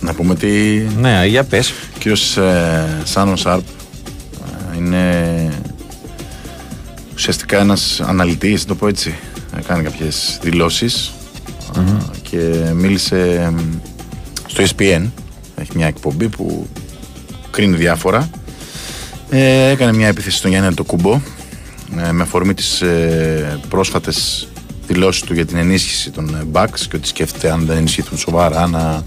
Να 0.00 0.14
πούμε 0.14 0.32
ότι 0.32 0.86
Ναι, 0.98 1.26
για 1.26 1.44
πες 1.44 1.70
ο 1.70 1.98
κύριος 1.98 2.36
ε, 2.36 3.00
Σάνο 3.04 3.36
Σάρπ 3.36 3.64
ε, 4.72 4.76
είναι 4.76 5.48
ουσιαστικά 7.14 7.58
ένας 7.60 8.00
αναλυτής, 8.00 8.60
να 8.60 8.66
το 8.66 8.74
πω 8.74 8.86
έτσι. 8.88 9.14
Ε, 9.56 9.60
Κάνει 9.62 9.82
κάποιες 9.82 10.38
δηλώσεις, 10.42 11.12
ε, 11.76 11.80
και 12.22 12.72
μίλησε 12.74 13.18
ε, 13.18 13.52
στο 14.54 14.62
ESPN. 14.62 15.10
Έχει 15.56 15.70
μια 15.74 15.86
εκπομπή 15.86 16.28
που 16.28 16.68
κρίνει 17.50 17.76
διάφορα. 17.76 18.30
Ε, 19.30 19.68
έκανε 19.68 19.92
μια 19.92 20.08
επίθεση 20.08 20.36
στον 20.36 20.50
Γιάννη 20.50 20.74
το 20.74 20.84
κουμπό 20.84 21.20
με 22.12 22.22
αφορμή 22.22 22.54
τις 22.54 22.80
ε, 22.80 23.60
πρόσφατες 23.68 24.48
δηλώσεις 24.86 25.22
του 25.22 25.34
για 25.34 25.46
την 25.46 25.56
ενίσχυση 25.56 26.10
των 26.10 26.34
ε, 26.34 26.46
Bucks 26.52 26.80
και 26.90 26.96
ότι 26.96 27.08
σκέφτεται 27.08 27.50
αν 27.50 27.66
δεν 27.66 27.76
ενισχύθουν 27.76 28.18
σοβαρά 28.18 28.66
να 28.66 29.02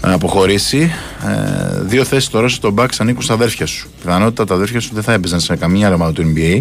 να 0.00 0.12
αποχωρήσει. 0.12 0.92
Ε, 1.26 1.80
δύο 1.80 2.04
θέσεις 2.04 2.24
στο 2.24 2.40
Ρώσο 2.40 2.60
των 2.60 2.74
Bucks 2.78 2.94
ανήκουν 2.98 3.22
στα 3.22 3.34
αδέρφια 3.34 3.66
σου. 3.66 3.88
Πιθανότητα 4.00 4.44
τα 4.44 4.54
αδέρφια 4.54 4.80
σου 4.80 4.90
δεν 4.92 5.02
θα 5.02 5.12
έπαιζαν 5.12 5.40
σε 5.40 5.56
καμία 5.56 5.86
άλλη 5.86 5.94
ομάδα 5.94 6.12
του 6.12 6.32
NBA 6.34 6.58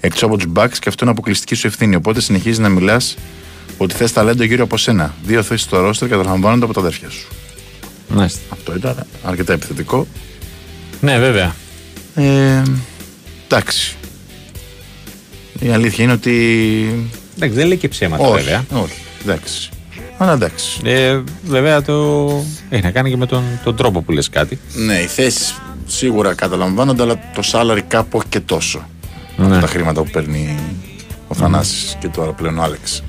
εκτός 0.00 0.22
από 0.22 0.36
τους 0.36 0.46
Bucks 0.54 0.78
και 0.78 0.88
αυτό 0.88 1.04
είναι 1.04 1.10
αποκλειστική 1.10 1.54
σου 1.54 1.66
ευθύνη. 1.66 1.94
Οπότε 1.94 2.20
συνεχίζεις 2.20 2.58
να 2.58 2.68
μιλάς 2.68 3.16
ότι 3.76 3.94
θες 3.94 4.12
ταλέντο 4.12 4.44
γύρω 4.44 4.64
από 4.64 4.76
σένα. 4.76 5.14
Δύο 5.24 5.42
θέσεις 5.42 5.66
στο 5.66 5.80
ρόστερ 5.80 6.08
καταλαμβάνονται 6.08 6.64
από 6.64 6.74
τα 6.74 6.80
αδέρφια 6.80 7.10
σου. 7.10 7.28
Μάλιστα. 8.08 8.40
Αυτό 8.48 8.74
ήταν 8.76 9.06
αρκετά 9.22 9.52
επιθετικό. 9.52 10.06
Ναι, 11.00 11.18
βέβαια. 11.18 11.54
Ε, 12.14 12.62
εντάξει. 13.44 13.96
Η 15.60 15.68
αλήθεια 15.68 16.04
είναι 16.04 16.12
ότι. 16.12 17.08
Εντάξει, 17.36 17.56
δεν 17.56 17.66
λέει 17.66 17.76
και 17.76 17.88
ψέματα 17.88 18.24
όχι, 18.24 18.42
βέβαια. 18.42 18.64
όχι. 18.72 18.98
Εντάξει. 19.22 19.68
Αλλά 20.18 20.32
εντάξει. 20.32 20.80
Ε, 20.84 21.20
βέβαια 21.44 21.82
το 21.82 22.26
έχει 22.68 22.82
να 22.82 22.90
κάνει 22.90 23.10
και 23.10 23.16
με 23.16 23.26
τον, 23.26 23.44
τον 23.64 23.76
τρόπο 23.76 24.02
που 24.02 24.12
λες 24.12 24.28
κάτι. 24.30 24.58
Ναι, 24.74 24.98
οι 24.98 25.06
θέσεις 25.06 25.60
σίγουρα 25.86 26.34
καταλαμβάνονται, 26.34 27.02
αλλά 27.02 27.14
το 27.34 27.42
salary 27.52 27.82
κάπου 27.88 28.18
όχι 28.18 28.26
και 28.28 28.40
τόσο. 28.40 28.88
Ναι. 29.36 29.46
Από 29.46 29.60
τα 29.60 29.66
χρήματα 29.66 30.02
που 30.02 30.10
παίρνει 30.10 30.58
ο 31.28 31.34
Θανάσης 31.34 31.96
και 32.00 32.08
τώρα 32.08 32.30
πλέον 32.30 32.58
ο 32.58 32.62
Άλεξ. 32.62 33.02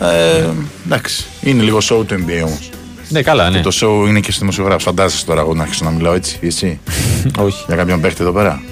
Ε, 0.00 0.48
εντάξει. 0.86 1.24
Είναι 1.42 1.62
λίγο 1.62 1.78
show 1.78 2.06
του 2.06 2.24
NBA 2.26 2.42
όμως. 2.44 2.70
Ναι, 3.08 3.22
καλά, 3.22 3.50
ναι. 3.50 3.60
Το 3.60 3.70
show 3.80 4.08
είναι 4.08 4.20
και 4.20 4.30
στου 4.30 4.40
δημοσιογράφου. 4.40 4.80
Φαντάζεσαι 4.80 5.24
τώρα 5.24 5.40
εγώ 5.40 5.54
να 5.54 5.62
αρχίσω 5.62 5.84
να 5.84 5.90
μιλάω 5.90 6.12
έτσι, 6.14 6.38
εσύ; 6.42 6.80
όχι. 7.46 7.64
Για 7.66 7.76
κάποιον 7.76 8.00
παίχτη 8.00 8.22
εδώ 8.22 8.32
πέρα; 8.32 8.62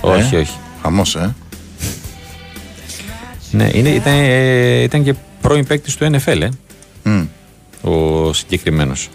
όχι, 0.00 0.34
Ε, 0.34 0.38
όχι. 0.38 0.52
Χαμός, 0.82 1.14
ε. 1.16 1.34
Ναι, 3.50 3.68
είναι, 3.72 3.88
ήταν, 3.88 4.12
ε, 4.12 4.82
ήταν 4.82 5.04
και 5.04 5.14
πρώην 5.40 5.66
παίκτης 5.66 5.96
του 5.96 6.10
NFL, 6.12 6.40
ε, 6.40 6.48
Μμ. 7.02 7.22
ο 7.82 8.32
συγκεκριμένος. 8.32 9.08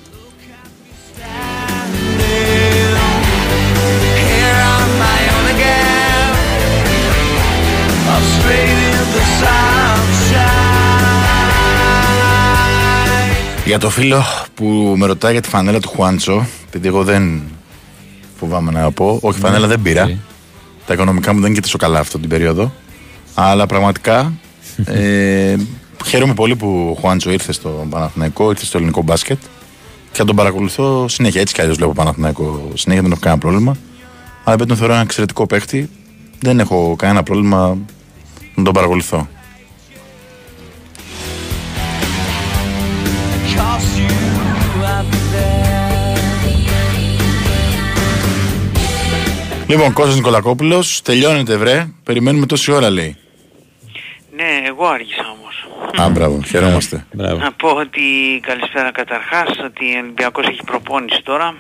Για 13.66 13.80
το 13.80 13.90
φίλο 13.90 14.24
που 14.54 14.94
με 14.98 15.06
ρωτάει 15.06 15.32
για 15.32 15.42
τη 15.42 15.50
φανέλα 15.50 15.80
του 15.80 15.90
Χουάντσο, 15.90 16.46
επειδή 16.68 16.88
εγώ 16.88 17.04
δεν 17.04 17.42
φοβάμαι 18.40 18.72
να 18.72 18.92
πω, 18.92 19.20
όχι 19.22 19.40
φανέλα 19.40 19.68
δεν 19.68 19.82
πήρα. 19.82 20.04
οκ. 20.04 20.10
Τα 20.86 20.94
οικονομικά 20.94 21.34
μου 21.34 21.40
δεν 21.40 21.46
είναι 21.46 21.56
και 21.56 21.62
τόσο 21.62 21.78
καλά 21.78 22.00
αυτή 22.00 22.20
την 22.20 22.30
περίοδο. 22.30 22.74
Αλλά 23.34 23.66
πραγματικά 23.66 24.34
ε, 24.86 25.56
χαίρομαι 26.06 26.34
πολύ 26.34 26.56
που 26.56 26.96
ο 26.98 27.00
Χουάντσο 27.00 27.32
ήρθε 27.32 27.52
στο 27.52 27.88
Παναθηναϊκό, 27.90 28.50
ήρθε 28.50 28.66
στο 28.66 28.78
ελληνικό 28.78 29.02
μπάσκετ 29.02 29.40
και 30.12 30.18
θα 30.18 30.26
τον 30.26 30.36
παρακολουθώ 30.36 31.08
συνέχεια. 31.08 31.42
Έτσι 31.42 31.54
κι 31.54 31.62
αλλιώς 31.62 31.78
βλέπω 31.78 31.94
Παναθηναϊκό 31.94 32.72
συνέχεια, 32.74 33.02
δεν 33.02 33.12
έχω 33.12 33.22
κανένα 33.22 33.42
πρόβλημα. 33.42 33.76
Αλλά 34.44 34.54
επειδή 34.54 34.70
τον 34.70 34.78
θεωρώ 34.78 34.94
ένα 34.94 35.02
εξαιρετικό 35.02 35.48
παίχτη, 35.48 35.90
δεν 36.40 36.60
έχω 36.60 36.96
κανένα 36.98 37.24
πρόβλημα 37.24 37.78
να 38.56 38.64
τον 38.64 38.74
παρακολουθώ. 38.74 39.28
Λοιπόν, 49.68 49.94
Κώστας 49.94 51.02
τελειώνετε 51.02 51.58
βρε, 51.58 51.88
περιμένουμε 52.04 52.46
τόση 52.46 52.72
ώρα 52.72 52.90
λέει. 52.90 53.18
Ναι, 54.36 54.68
εγώ 54.68 54.86
άργησα 54.86 55.24
όμως. 55.40 55.68
Α, 55.96 56.42
χαιρόμαστε. 56.46 57.06
Μπράβο. 57.14 57.38
Να 57.38 57.52
πω 57.52 57.70
ότι 57.70 58.02
καλησπέρα 58.42 58.92
καταρχάς, 58.92 59.50
ότι 59.66 59.96
ο 59.96 60.00
Ολυμπιακός 60.00 60.48
έχει 60.48 60.64
προπόνηση 60.66 61.22
τώρα. 61.24 61.56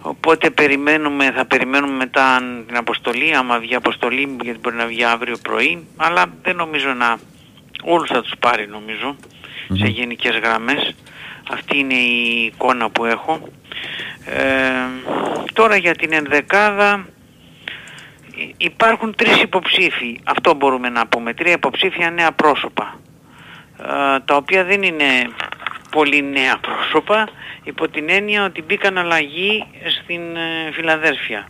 Οπότε 0.00 0.50
περιμένουμε, 0.50 1.32
θα 1.36 1.44
περιμένουμε 1.44 1.92
μετά 1.92 2.42
την 2.66 2.76
αποστολή, 2.76 3.34
άμα 3.34 3.58
βγει 3.58 3.74
αποστολή, 3.74 4.36
γιατί 4.42 4.58
μπορεί 4.58 4.76
να 4.76 4.86
βγει 4.86 5.04
αύριο 5.04 5.36
πρωί, 5.42 5.86
αλλά 5.96 6.24
δεν 6.42 6.56
νομίζω 6.56 6.92
να 6.92 7.18
όλους 7.84 8.08
θα 8.08 8.22
τους 8.22 8.32
πάρει 8.38 8.68
νομίζω 8.68 9.16
σε 9.72 9.86
γενικές 9.86 10.36
γραμμές. 10.38 10.94
Αυτή 11.50 11.78
είναι 11.78 11.94
η 11.94 12.44
εικόνα 12.44 12.90
που 12.90 13.04
έχω. 13.04 13.48
Ε, 14.24 14.72
τώρα 15.52 15.76
για 15.76 15.94
την 15.94 16.12
ενδεκάδα 16.12 17.06
υ- 18.34 18.54
υπάρχουν 18.62 19.14
τρεις 19.16 19.42
υποψήφοι, 19.42 20.20
αυτό 20.24 20.54
μπορούμε 20.54 20.88
να 20.88 21.06
πούμε, 21.06 21.34
τρία 21.34 21.52
υποψήφια 21.52 22.10
νέα 22.10 22.32
πρόσωπα, 22.32 23.00
ε, 23.78 24.20
τα 24.24 24.36
οποία 24.36 24.64
δεν 24.64 24.82
είναι 24.82 25.04
πολύ 25.90 26.22
νέα 26.22 26.58
πρόσωπα, 26.58 27.28
υπό 27.64 27.88
την 27.88 28.08
έννοια 28.08 28.44
ότι 28.44 28.62
μπήκαν 28.62 28.98
αλλαγή 28.98 29.64
στην 30.02 30.36
ε, 30.36 30.70
Φιλαδέλφια. 30.72 31.48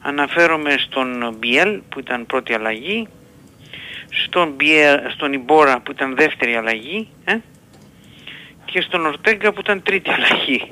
Αναφέρομαι 0.00 0.74
στον 0.78 1.36
Μπιέλ 1.38 1.80
που 1.88 1.98
ήταν 1.98 2.26
πρώτη 2.26 2.54
αλλαγή, 2.54 3.08
στον, 4.14 4.50
Μπιέλ, 4.56 4.98
στον 5.10 5.32
Ιμπόρα 5.32 5.80
που 5.80 5.90
ήταν 5.90 6.16
δεύτερη 6.16 6.56
αλλαγή 6.56 7.08
ε, 7.24 7.36
και 8.64 8.80
στον 8.80 9.06
Ορτέγκα 9.06 9.52
που 9.52 9.60
ήταν 9.60 9.82
τρίτη 9.82 10.10
αλλαγή. 10.10 10.70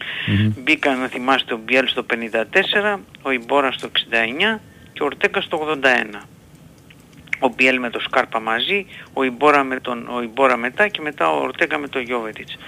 Μπήκαν, 0.62 0.98
να 0.98 1.06
θυμάστε, 1.06 1.54
ο 1.54 1.60
Μπιέλ 1.64 1.88
στο 1.88 2.06
54, 2.94 2.98
ο 3.22 3.30
Ιμπόρα 3.30 3.72
στο 3.72 3.88
69 4.54 4.58
και 4.92 5.02
ο 5.02 5.04
Ορτέγκα 5.04 5.40
στο 5.40 5.78
81. 5.82 5.86
Ο 7.38 7.48
Μπιέλ 7.48 7.78
με 7.78 7.90
τον 7.90 8.00
Σκάρπα 8.00 8.40
μαζί, 8.40 8.86
ο 9.12 9.22
Ιμπόρα, 9.22 9.64
με 9.64 9.80
τον, 9.80 10.08
ο 10.08 10.22
Ιμπόρα 10.22 10.56
μετά 10.56 10.88
και 10.88 11.00
μετά 11.00 11.30
ο 11.30 11.40
Ορτέγκα 11.40 11.78
με 11.78 11.88
τον 11.88 12.02
Γιώβετιτς. 12.02 12.58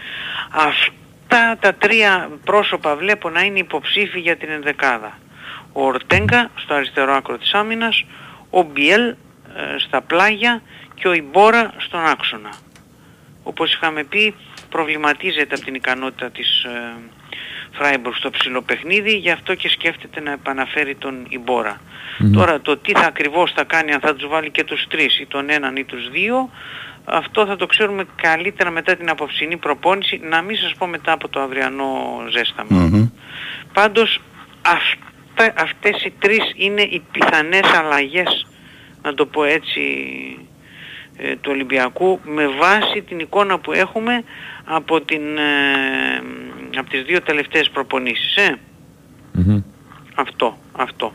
Αυτά 0.50 1.56
τα 1.60 1.74
τρία 1.74 2.30
πρόσωπα 2.44 2.96
βλέπω 2.96 3.30
να 3.30 3.40
είναι 3.40 3.58
υποψήφοι 3.58 4.20
για 4.20 4.36
την 4.36 4.50
ενδεκάδα. 4.50 5.18
Ο 5.72 5.86
Ορτέγκα 5.86 6.50
στο 6.54 6.74
αριστερό 6.74 7.12
άκρο 7.12 7.38
της 7.38 7.52
άμυνας, 7.52 8.04
ο 8.50 8.62
Μπιέλ 8.62 9.08
ε, 9.08 9.14
στα 9.78 10.00
πλάγια 10.02 10.62
και 10.94 11.08
ο 11.08 11.12
Ιμπόρα 11.12 11.72
στον 11.76 12.06
άξονα. 12.06 12.50
Όπως 13.42 13.72
είχαμε 13.72 14.04
πει 14.04 14.34
προβληματίζεται 14.68 15.54
από 15.54 15.64
την 15.64 15.74
ικανότητα 15.74 16.30
της 16.30 16.64
ε, 16.64 16.94
Φράιμπουργκ 17.72 18.14
στο 18.14 18.30
ψηλό 18.30 18.62
παιχνίδι, 18.62 19.16
γι' 19.16 19.30
αυτό 19.30 19.54
και 19.54 19.68
σκέφτεται 19.68 20.20
να 20.20 20.32
επαναφέρει 20.32 20.94
τον 20.94 21.26
Ιμπόρα. 21.28 21.80
Τώρα 22.32 22.60
το 22.60 22.76
τι 22.76 22.92
θα 22.92 23.06
ακριβώς 23.06 23.52
θα 23.52 23.64
κάνει, 23.64 23.92
αν 23.92 24.00
θα 24.00 24.14
τους 24.14 24.28
βάλει 24.28 24.50
και 24.50 24.64
τους 24.64 24.86
τρεις 24.88 25.18
ή 25.18 25.26
τον 25.26 25.50
έναν 25.50 25.76
ή 25.76 25.84
τους 25.84 26.10
δύο, 26.10 26.50
αυτό 27.04 27.46
θα 27.46 27.56
το 27.56 27.66
ξέρουμε 27.66 28.04
καλύτερα 28.14 28.70
μετά 28.70 28.96
την 28.96 29.10
απόψινή 29.10 29.56
προπόνηση, 29.56 30.20
να 30.22 30.42
μην 30.42 30.56
σας 30.56 30.74
πω 30.74 30.86
μετά 30.86 31.12
από 31.12 31.28
το 31.28 31.40
αυριανό 31.40 32.22
ζέσταμα. 32.30 32.80
Μμμ. 32.80 33.08
Πάντως 33.72 34.20
αυτά, 34.62 35.62
αυτές 35.62 36.04
οι 36.04 36.12
τρεις 36.18 36.52
είναι 36.56 36.82
οι 36.82 37.02
πιθανές 37.12 37.72
αλλαγές, 37.78 38.46
να 39.04 39.14
το 39.14 39.26
πω 39.26 39.44
έτσι, 39.44 39.80
ε, 41.16 41.36
του 41.36 41.50
Ολυμπιακού 41.52 42.20
με 42.24 42.46
βάση 42.46 43.02
την 43.02 43.18
εικόνα 43.18 43.58
που 43.58 43.72
έχουμε 43.72 44.24
από, 44.64 45.00
την, 45.00 45.36
ε, 45.36 46.22
από 46.78 46.90
τις 46.90 47.02
δύο 47.02 47.22
τελευταίες 47.22 47.70
προπονήσεις. 47.70 48.36
Ε. 48.36 48.58
Μμμ. 49.32 49.62
Αυτό, 50.14 50.58
αυτό. 50.72 51.12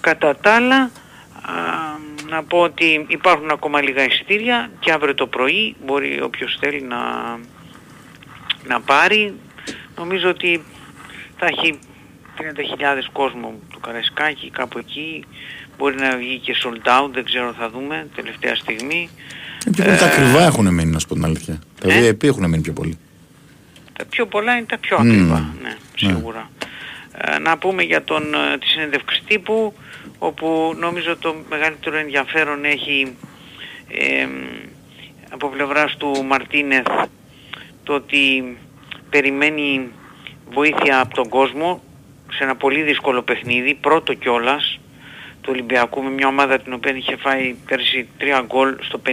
Κατά 0.00 0.36
τα 0.36 0.54
άλλα, 0.54 0.76
α, 0.76 0.90
να 2.28 2.44
πω 2.44 2.58
ότι 2.58 3.06
υπάρχουν 3.08 3.50
ακόμα 3.50 3.82
λίγα 3.82 4.04
εισιτήρια 4.04 4.70
και 4.80 4.92
αύριο 4.92 5.14
το 5.14 5.26
πρωί 5.26 5.76
μπορεί 5.84 6.20
όποιος 6.22 6.56
θέλει 6.60 6.82
να, 6.82 6.98
να 8.66 8.80
πάρει. 8.80 9.34
Νομίζω 9.96 10.28
ότι 10.28 10.62
θα 11.36 11.46
έχει 11.46 11.78
30.000 12.38 12.42
κόσμο 13.12 13.54
το 13.72 13.78
Καραϊσκάκι 13.78 14.50
κάπου 14.50 14.78
εκεί. 14.78 15.24
Μπορεί 15.80 15.96
να 15.96 16.16
βγει 16.16 16.38
και 16.38 16.54
sold 16.62 16.88
out, 16.88 17.10
δεν 17.12 17.24
ξέρω 17.24 17.54
θα 17.58 17.70
δούμε 17.70 18.06
τελευταία 18.14 18.54
στιγμή. 18.54 19.08
Ε, 19.66 19.70
Πιο 19.70 19.84
πολύ 19.84 19.96
τα 19.96 20.06
ακριβά 20.06 20.42
έχουν 20.42 20.74
μείνει, 20.74 20.90
να 20.90 20.98
σου 20.98 21.06
πω 21.06 21.14
την 21.14 21.24
αλήθεια. 21.24 21.58
Τα 21.80 21.92
Ε; 21.92 22.10
VIP 22.10 22.24
έχουν 22.24 22.48
μείνει 22.48 22.62
πιο 22.62 22.72
πολύ. 22.72 22.98
Τα 23.92 24.04
πιο 24.04 24.26
πολλά 24.26 24.56
είναι 24.56 24.66
τα 24.66 24.78
πιο 24.78 24.98
Μμμ. 25.00 25.10
ακριβά, 25.10 25.54
ναι, 25.62 25.76
σίγουρα. 25.96 26.50
Ε, 27.18 27.38
να 27.38 27.58
πούμε 27.58 27.82
για 27.82 28.04
τον, 28.04 28.22
ε, 28.34 28.58
τη 28.58 28.66
συνέντευξη 28.66 29.22
τύπου, 29.26 29.74
όπου 30.18 30.74
νομίζω 30.78 31.16
το 31.16 31.34
μεγαλύτερο 31.48 31.96
ενδιαφέρον 31.96 32.64
έχει 32.64 33.16
ε, 33.88 34.26
από 35.30 35.48
πλευράς 35.48 35.96
του 35.96 36.24
Μαρτίνεθ 36.28 36.86
το 37.84 37.94
ότι 37.94 38.56
περιμένει 39.10 39.88
βοήθεια 40.52 41.00
από 41.00 41.14
τον 41.14 41.28
κόσμο 41.28 41.82
σε 42.32 42.44
ένα 42.44 42.56
πολύ 42.56 42.82
δύσκολο 42.82 43.22
παιχνίδι, 43.22 43.74
πρώτο 43.74 44.14
κιόλας 44.14 44.80
του 45.50 45.56
Ολυμπιακού 45.58 46.02
με 46.02 46.10
μια 46.10 46.26
ομάδα 46.26 46.58
την 46.58 46.72
οποία 46.72 46.96
είχε 46.96 47.16
φάει 47.16 47.54
πέρσι 47.66 48.08
τρία 48.18 48.44
γκολ 48.46 48.76
στο 48.80 49.00
50 49.06 49.10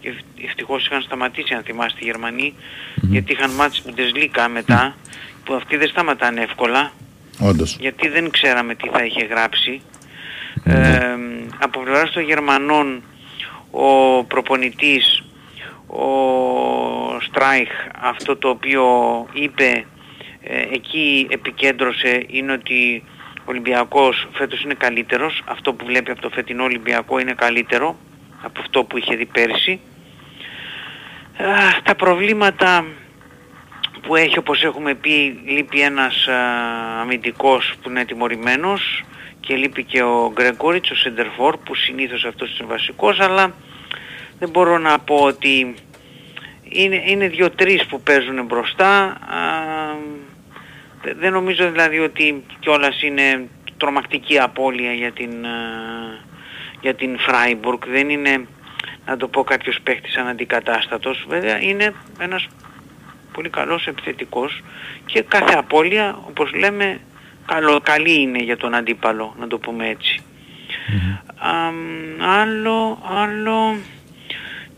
και 0.00 0.08
ευ- 0.08 0.44
ευτυχώς 0.44 0.86
είχαν 0.86 1.02
σταματήσει 1.02 1.54
αν 1.54 1.62
θυμάστε 1.62 1.98
οι 2.02 2.04
Γερμανοί 2.04 2.54
γιατί 2.94 3.32
είχαν 3.32 3.50
μάτσει 3.50 3.82
Bundesliga 3.86 4.46
μετά 4.52 4.96
που 5.44 5.54
αυτοί 5.54 5.76
δεν 5.76 5.88
σταματάνε 5.88 6.40
εύκολα. 6.42 6.92
Όντως. 7.40 7.76
γιατί 7.80 8.08
δεν 8.08 8.30
ξέραμε 8.30 8.74
τι 8.74 8.88
θα 8.88 9.04
είχε 9.04 9.24
γράψει. 9.24 9.80
Ε, 10.64 11.14
από 11.58 11.80
πλευράς 11.80 12.10
των 12.10 12.22
Γερμανών 12.22 13.02
ο 13.70 14.24
προπονητής 14.24 15.22
ο 15.86 16.06
Στράιχ 17.20 17.68
αυτό 18.00 18.36
το 18.36 18.48
οποίο 18.48 18.84
είπε 19.32 19.84
ε, 20.42 20.60
εκεί 20.72 21.26
επικέντρωσε 21.30 22.24
είναι 22.26 22.52
ότι 22.52 23.04
ο 23.04 23.17
Ολυμπιακός 23.48 24.28
φέτος 24.32 24.62
είναι 24.62 24.74
καλύτερος. 24.74 25.42
Αυτό 25.46 25.72
που 25.72 25.84
βλέπει 25.86 26.10
από 26.10 26.20
το 26.20 26.28
φετινό 26.30 26.62
Ολυμπιακό 26.64 27.18
είναι 27.18 27.32
καλύτερο 27.32 27.96
από 28.42 28.60
αυτό 28.60 28.84
που 28.84 28.98
είχε 28.98 29.16
δει 29.16 29.26
πέρσι 29.26 29.80
Α, 31.36 31.82
τα 31.82 31.94
προβλήματα 31.94 32.84
που 34.02 34.16
έχει 34.16 34.38
όπως 34.38 34.62
έχουμε 34.64 34.94
πει 34.94 35.40
λείπει 35.46 35.80
ένας 35.80 36.26
α, 36.28 36.34
αμυντικός 37.00 37.74
που 37.82 37.88
είναι 37.90 38.04
τιμωρημένος 38.04 39.04
και 39.40 39.54
λείπει 39.56 39.84
και 39.84 40.02
ο 40.02 40.30
Γκρεγκόριτς, 40.34 40.90
ο 40.90 40.94
Σεντερφόρ 40.94 41.56
που 41.56 41.74
συνήθως 41.74 42.24
αυτός 42.24 42.58
είναι 42.58 42.68
βασικός 42.68 43.20
αλλά 43.20 43.54
δεν 44.38 44.48
μπορώ 44.50 44.78
να 44.78 44.98
πω 44.98 45.14
ότι 45.14 45.74
είναι, 46.62 47.02
είναι 47.06 47.28
δύο-τρεις 47.28 47.86
που 47.86 48.00
παίζουν 48.02 48.44
μπροστά 48.44 49.04
α, 49.04 49.16
δε- 49.16 49.77
δεν 51.18 51.32
νομίζω 51.32 51.70
δηλαδή 51.70 51.98
ότι 51.98 52.44
κιόλας 52.60 53.02
είναι 53.02 53.48
τρομακτική 53.76 54.38
απώλεια 54.38 54.92
για 54.92 55.12
την, 55.12 55.46
α, 55.46 55.58
για 56.80 56.94
την 56.94 57.18
Φράιμπουργκ 57.18 57.82
δεν 57.86 58.08
είναι 58.08 58.46
να 59.06 59.16
το 59.16 59.28
πω 59.28 59.44
κάποιος 59.44 59.78
παίχτης 59.82 60.16
αναντικατάστατος. 60.16 61.24
Βέβαια 61.28 61.62
είναι 61.62 61.94
ένας 62.18 62.46
πολύ 63.32 63.48
καλός 63.48 63.86
επιθετικός 63.86 64.62
και 65.06 65.22
κάθε 65.22 65.54
απώλεια 65.54 66.18
όπως 66.26 66.52
λέμε 66.54 67.00
καλό, 67.46 67.80
καλή 67.82 68.20
είναι 68.20 68.42
για 68.42 68.56
τον 68.56 68.74
αντίπαλο 68.74 69.34
να 69.38 69.46
το 69.46 69.58
πούμε 69.58 69.88
έτσι. 69.88 70.20
Αμ, 71.38 71.74
άλλο, 72.20 72.98
άλλο, 73.22 73.76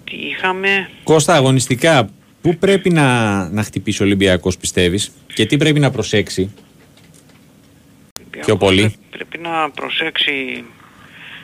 τι 0.04 0.16
είχαμε, 0.16 0.88
Κώστα, 1.04 1.34
αγωνιστικά, 1.34 2.08
πού 2.42 2.56
πρέπει 2.56 2.90
να, 2.90 3.48
να 3.48 3.62
χτυπήσει 3.62 4.02
ο 4.02 4.04
Ολυμπιακός 4.04 4.56
πιστεύεις 4.58 5.12
και 5.34 5.46
τι 5.46 5.56
πρέπει 5.56 5.80
να 5.80 5.90
προσέξει. 5.90 6.54
Πιο 8.40 8.56
πολύ; 8.56 8.80
Πρέ- 8.80 8.94
Πρέπει 9.10 9.38
να 9.38 9.70
προσέξει 9.70 10.64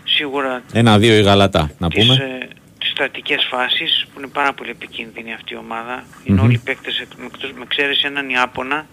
σίγουρα 0.05 0.62
Ένα-δύο 0.73 1.14
η 1.18 1.23
Γαλατά, 1.23 1.70
να 1.78 1.89
τις, 1.89 2.06
πούμε. 2.06 2.39
ε, 2.40 2.48
τις 2.78 2.90
στατικές 2.90 3.47
φάσεις 3.51 4.06
που 4.12 4.18
είναι 4.20 4.28
πάρα 4.28 4.52
πολύ 4.52 4.70
επικίνδυνη 4.70 5.32
αυτή 5.35 5.55
η 5.55 5.56
ομάδα. 5.56 6.05
Είναι 6.24 6.36
Μμμ. 6.39 6.44
όλοι 6.47 6.55
οι 6.55 6.60
παίκτες, 6.64 6.98
εκ- 7.01 7.14
με 7.18 7.24
εκτός- 7.27 7.52
με 7.59 7.64
ξέρεις 7.68 8.02
έναν 8.02 8.28
Ιάπωνα, 8.28 8.86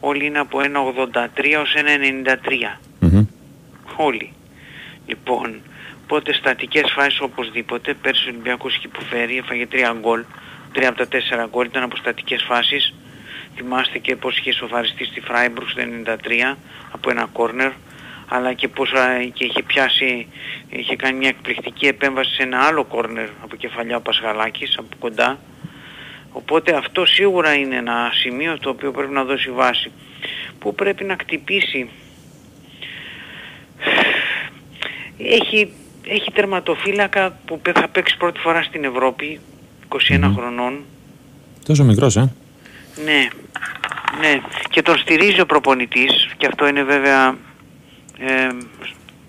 όλοι 0.00 0.26
είναι 0.26 0.38
από 0.38 0.60
1,83 0.60 1.56
ως 1.60 1.74
1,93. 1.74 2.80
Μμμ. 3.00 3.24
Όλοι. 3.96 4.32
Λοιπόν, 5.06 5.60
οπότε 6.04 6.32
στατικές 6.32 6.92
φάσεις 6.96 7.20
οπωσδήποτε. 7.20 7.94
Πέρσι 7.94 8.26
ο 8.26 8.30
Ολυμπιακός 8.30 8.76
είχε 8.76 8.86
υποφέρει, 8.86 9.36
έφαγε 9.36 9.66
3 9.66 9.96
γκολ. 10.00 10.24
3 10.76 10.82
από 10.84 10.96
τα 11.06 11.08
4 11.44 11.48
γκολ 11.50 11.66
ήταν 11.66 11.82
από 11.82 11.96
στατικές 11.96 12.42
φάσεις. 12.48 12.94
Θυμάστε 13.56 13.98
και 13.98 14.16
πώς 14.16 14.38
είχε 14.38 14.52
σοφαριστεί 14.52 15.04
στη 15.04 15.20
Φράιμπουργκ 15.20 15.66
στο 15.68 15.82
93 16.52 16.56
από 16.92 17.10
ένα 17.10 17.28
κόρνερ 17.32 17.70
αλλά 18.28 18.52
και 18.52 18.68
πώς 18.68 18.92
α, 18.92 19.22
και 19.32 19.44
είχε 19.44 19.62
πιάσει, 19.62 20.28
είχε 20.68 20.96
κάνει 20.96 21.18
μια 21.18 21.28
εκπληκτική 21.28 21.86
επέμβαση 21.86 22.34
σε 22.34 22.42
ένα 22.42 22.58
άλλο 22.58 22.84
κόρνερ 22.84 23.28
από 23.42 23.56
κεφαλιά 23.56 23.96
ο 23.96 24.00
Πασχαλάκης 24.00 24.76
από 24.78 24.96
κοντά. 24.98 25.38
Οπότε 26.32 26.76
αυτό 26.76 27.06
σίγουρα 27.06 27.54
είναι 27.54 27.76
ένα 27.76 28.10
σημείο 28.14 28.58
το 28.58 28.70
οποίο 28.70 28.90
πρέπει 28.90 29.12
να 29.12 29.24
δώσει 29.24 29.50
βάση. 29.50 29.92
Που 30.58 30.74
πρέπει 30.74 31.04
να 31.04 31.16
χτυπήσει; 31.20 31.90
Έχει, 35.18 35.72
έχει 36.06 36.32
τερματοφύλακα 36.32 37.38
που 37.46 37.60
πε- 37.60 37.78
θα 37.78 37.88
παίξει 37.88 38.16
πρώτη 38.16 38.40
φορά 38.40 38.62
στην 38.62 38.84
Ευρώπη, 38.84 39.40
21 39.88 40.32
χρονών. 40.36 40.78
Τόσο 41.66 41.84
μικρός, 41.84 42.16
ε. 42.16 42.32
Ναι, 43.04 43.28
ναι. 44.20 44.40
Και 44.70 44.82
τον 44.82 44.98
στηρίζει 44.98 45.40
ο 45.40 45.46
προπονητής 45.46 46.28
και 46.36 46.46
αυτό 46.46 46.68
είναι 46.68 46.82
βέβαια 46.82 47.36
ε, 48.18 48.48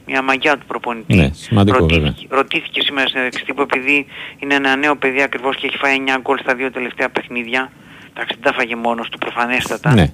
μια 0.05 0.21
μαγιά 0.21 0.57
του 0.57 0.65
προπονητή. 0.65 1.15
Ναι, 1.15 1.29
σημαντικό 1.33 1.85
βέβαια. 1.85 1.97
ρωτήθηκε, 1.97 2.35
ρωτήθηκε 2.35 2.81
σήμερα 2.81 3.07
στην 3.07 3.19
συνέντευξη 3.19 3.45
τύπου 3.45 3.61
επειδή 3.61 4.05
είναι 4.39 4.55
ένα 4.55 4.75
νέο 4.75 4.95
παιδί 4.95 5.21
ακριβώς 5.21 5.55
και 5.55 5.67
έχει 5.67 5.77
φάει 5.77 5.97
9 6.07 6.17
γκολ 6.21 6.37
στα 6.37 6.55
δύο 6.55 6.71
τελευταία 6.71 7.09
παιχνίδια. 7.09 7.71
Εντάξει, 8.09 8.37
δεν 8.41 8.51
τα 8.51 8.57
φάγε 8.57 8.75
μόνος 8.75 9.09
του 9.09 9.17
προφανέστατα. 9.17 9.93
Ναι. 9.93 10.11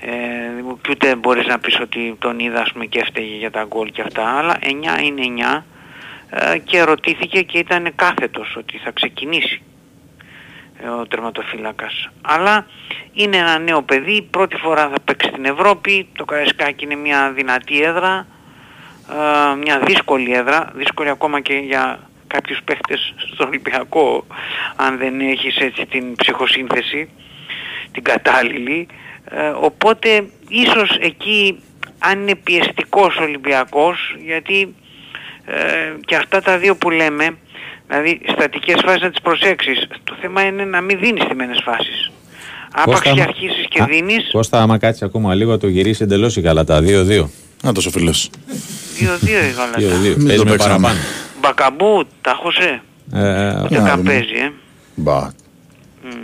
Ε, 0.00 0.14
και 0.80 0.90
ούτε 0.90 1.16
μπορείς 1.16 1.46
να 1.46 1.58
πεις 1.58 1.80
ότι 1.80 2.16
τον 2.18 2.38
είδα 2.38 2.60
ας 2.60 2.72
πούμε 2.72 2.86
και 2.86 2.98
έφταιγε 2.98 3.36
για 3.36 3.50
τα 3.50 3.64
γκολ 3.64 3.90
και 3.90 4.02
αυτά, 4.02 4.38
αλλά 4.38 4.58
9 4.60 4.64
είναι 5.02 5.22
9 5.22 5.56
ε, 5.56 5.64
και 6.64 6.82
ρωτήθηκε 6.82 7.42
και 7.42 7.58
ήταν 7.58 7.92
κάθετος 7.94 8.56
ότι 8.56 8.78
θα 8.78 8.90
ξεκινήσει 8.90 9.62
ε, 10.82 10.88
ο 10.88 11.06
τερματοφύλακας. 11.06 12.08
Αλλά 12.22 12.66
είναι 13.12 13.36
ένα 13.36 13.58
νέο 13.58 13.82
παιδί, 13.82 14.22
πρώτη 14.22 14.56
φορά 14.56 14.88
θα 14.88 15.00
παίξει 15.04 15.28
στην 15.28 15.44
Ευρώπη, 15.44 16.08
το 16.12 16.24
Καραϊσκάκι 16.24 16.84
είναι 16.84 16.94
μια 16.94 17.32
δυνατή 17.32 17.82
έδρα, 17.82 18.26
ε, 19.10 19.54
μια 19.56 19.78
δύσκολη 19.78 20.32
έδρα, 20.32 20.72
δύσκολη 20.74 21.08
ακόμα 21.08 21.40
και 21.40 21.54
για 21.54 21.98
κάποιους 22.26 22.60
παίχτες 22.64 23.14
στον 23.32 23.46
Ολυμπιακό, 23.46 24.26
αν 24.76 24.98
δεν 24.98 25.20
έχεις 25.20 25.56
έτσι 25.56 25.86
την 25.86 26.16
ψυχοσύνθεση, 26.16 27.10
την 27.92 28.02
κατάλληλη. 28.02 28.86
Ε, 29.30 29.48
οπότε 29.48 30.28
ίσως 30.48 30.96
εκεί 31.00 31.62
αν 31.98 32.20
είναι 32.20 32.34
πιεστικός 32.34 33.16
Ολυμπιακός, 33.16 34.16
γιατί 34.24 34.74
ε, 35.46 35.54
και 36.06 36.16
αυτά 36.16 36.40
τα 36.40 36.58
δύο 36.58 36.76
που 36.76 36.90
λέμε, 36.90 37.36
δηλαδή 37.88 38.20
στατικές 38.32 38.80
φάσεις 38.84 39.02
να 39.02 39.10
τις 39.10 39.20
προσέξεις. 39.20 39.86
Το 40.04 40.16
θέμα 40.20 40.42
είναι 40.42 40.64
να 40.64 40.80
μην 40.80 40.98
δίνεις 40.98 41.24
τιμένες 41.24 41.60
φάσεις. 41.64 42.10
Άπαξ 42.72 42.84
Κώστα, 42.86 43.02
και 43.02 43.20
άμα- 43.20 43.22
αρχίσεις 43.22 43.66
και 43.68 43.82
Α, 43.82 43.86
δίνεις, 43.86 44.28
Κώστα, 44.32 44.62
άμα 44.62 44.78
κάτσει 44.78 45.04
ακόμα 45.04 45.34
λίγο, 45.34 45.58
το 45.58 45.68
γυρίσει 45.68 46.02
εντελώς 46.02 46.36
η 46.36 46.40
Γαλατά. 46.40 46.80
2-2. 46.80 47.28
Να 47.62 47.72
τόσο 47.72 47.90
φίλος. 47.90 48.30
2-2 48.98 49.46
η 49.46 49.50
Γαλατά. 49.50 49.78
2-2. 49.78 50.16
Μην 50.16 50.26
Παίζει 50.26 50.42
το 50.42 50.44
με 50.44 50.50
παίξαμε. 50.50 50.72
παραπάνω. 50.78 50.98
Μπακαμπού, 51.40 52.04
τα 52.20 52.32
χωσέ. 52.42 52.80
Ε, 53.12 53.48
Ούτε 53.48 53.66
για 53.68 53.80
να 53.80 53.88
καν 53.88 53.96
δούμε. 53.96 54.10
παίζει, 54.10 54.34
ε. 54.34 54.52
Μπα. 54.94 55.28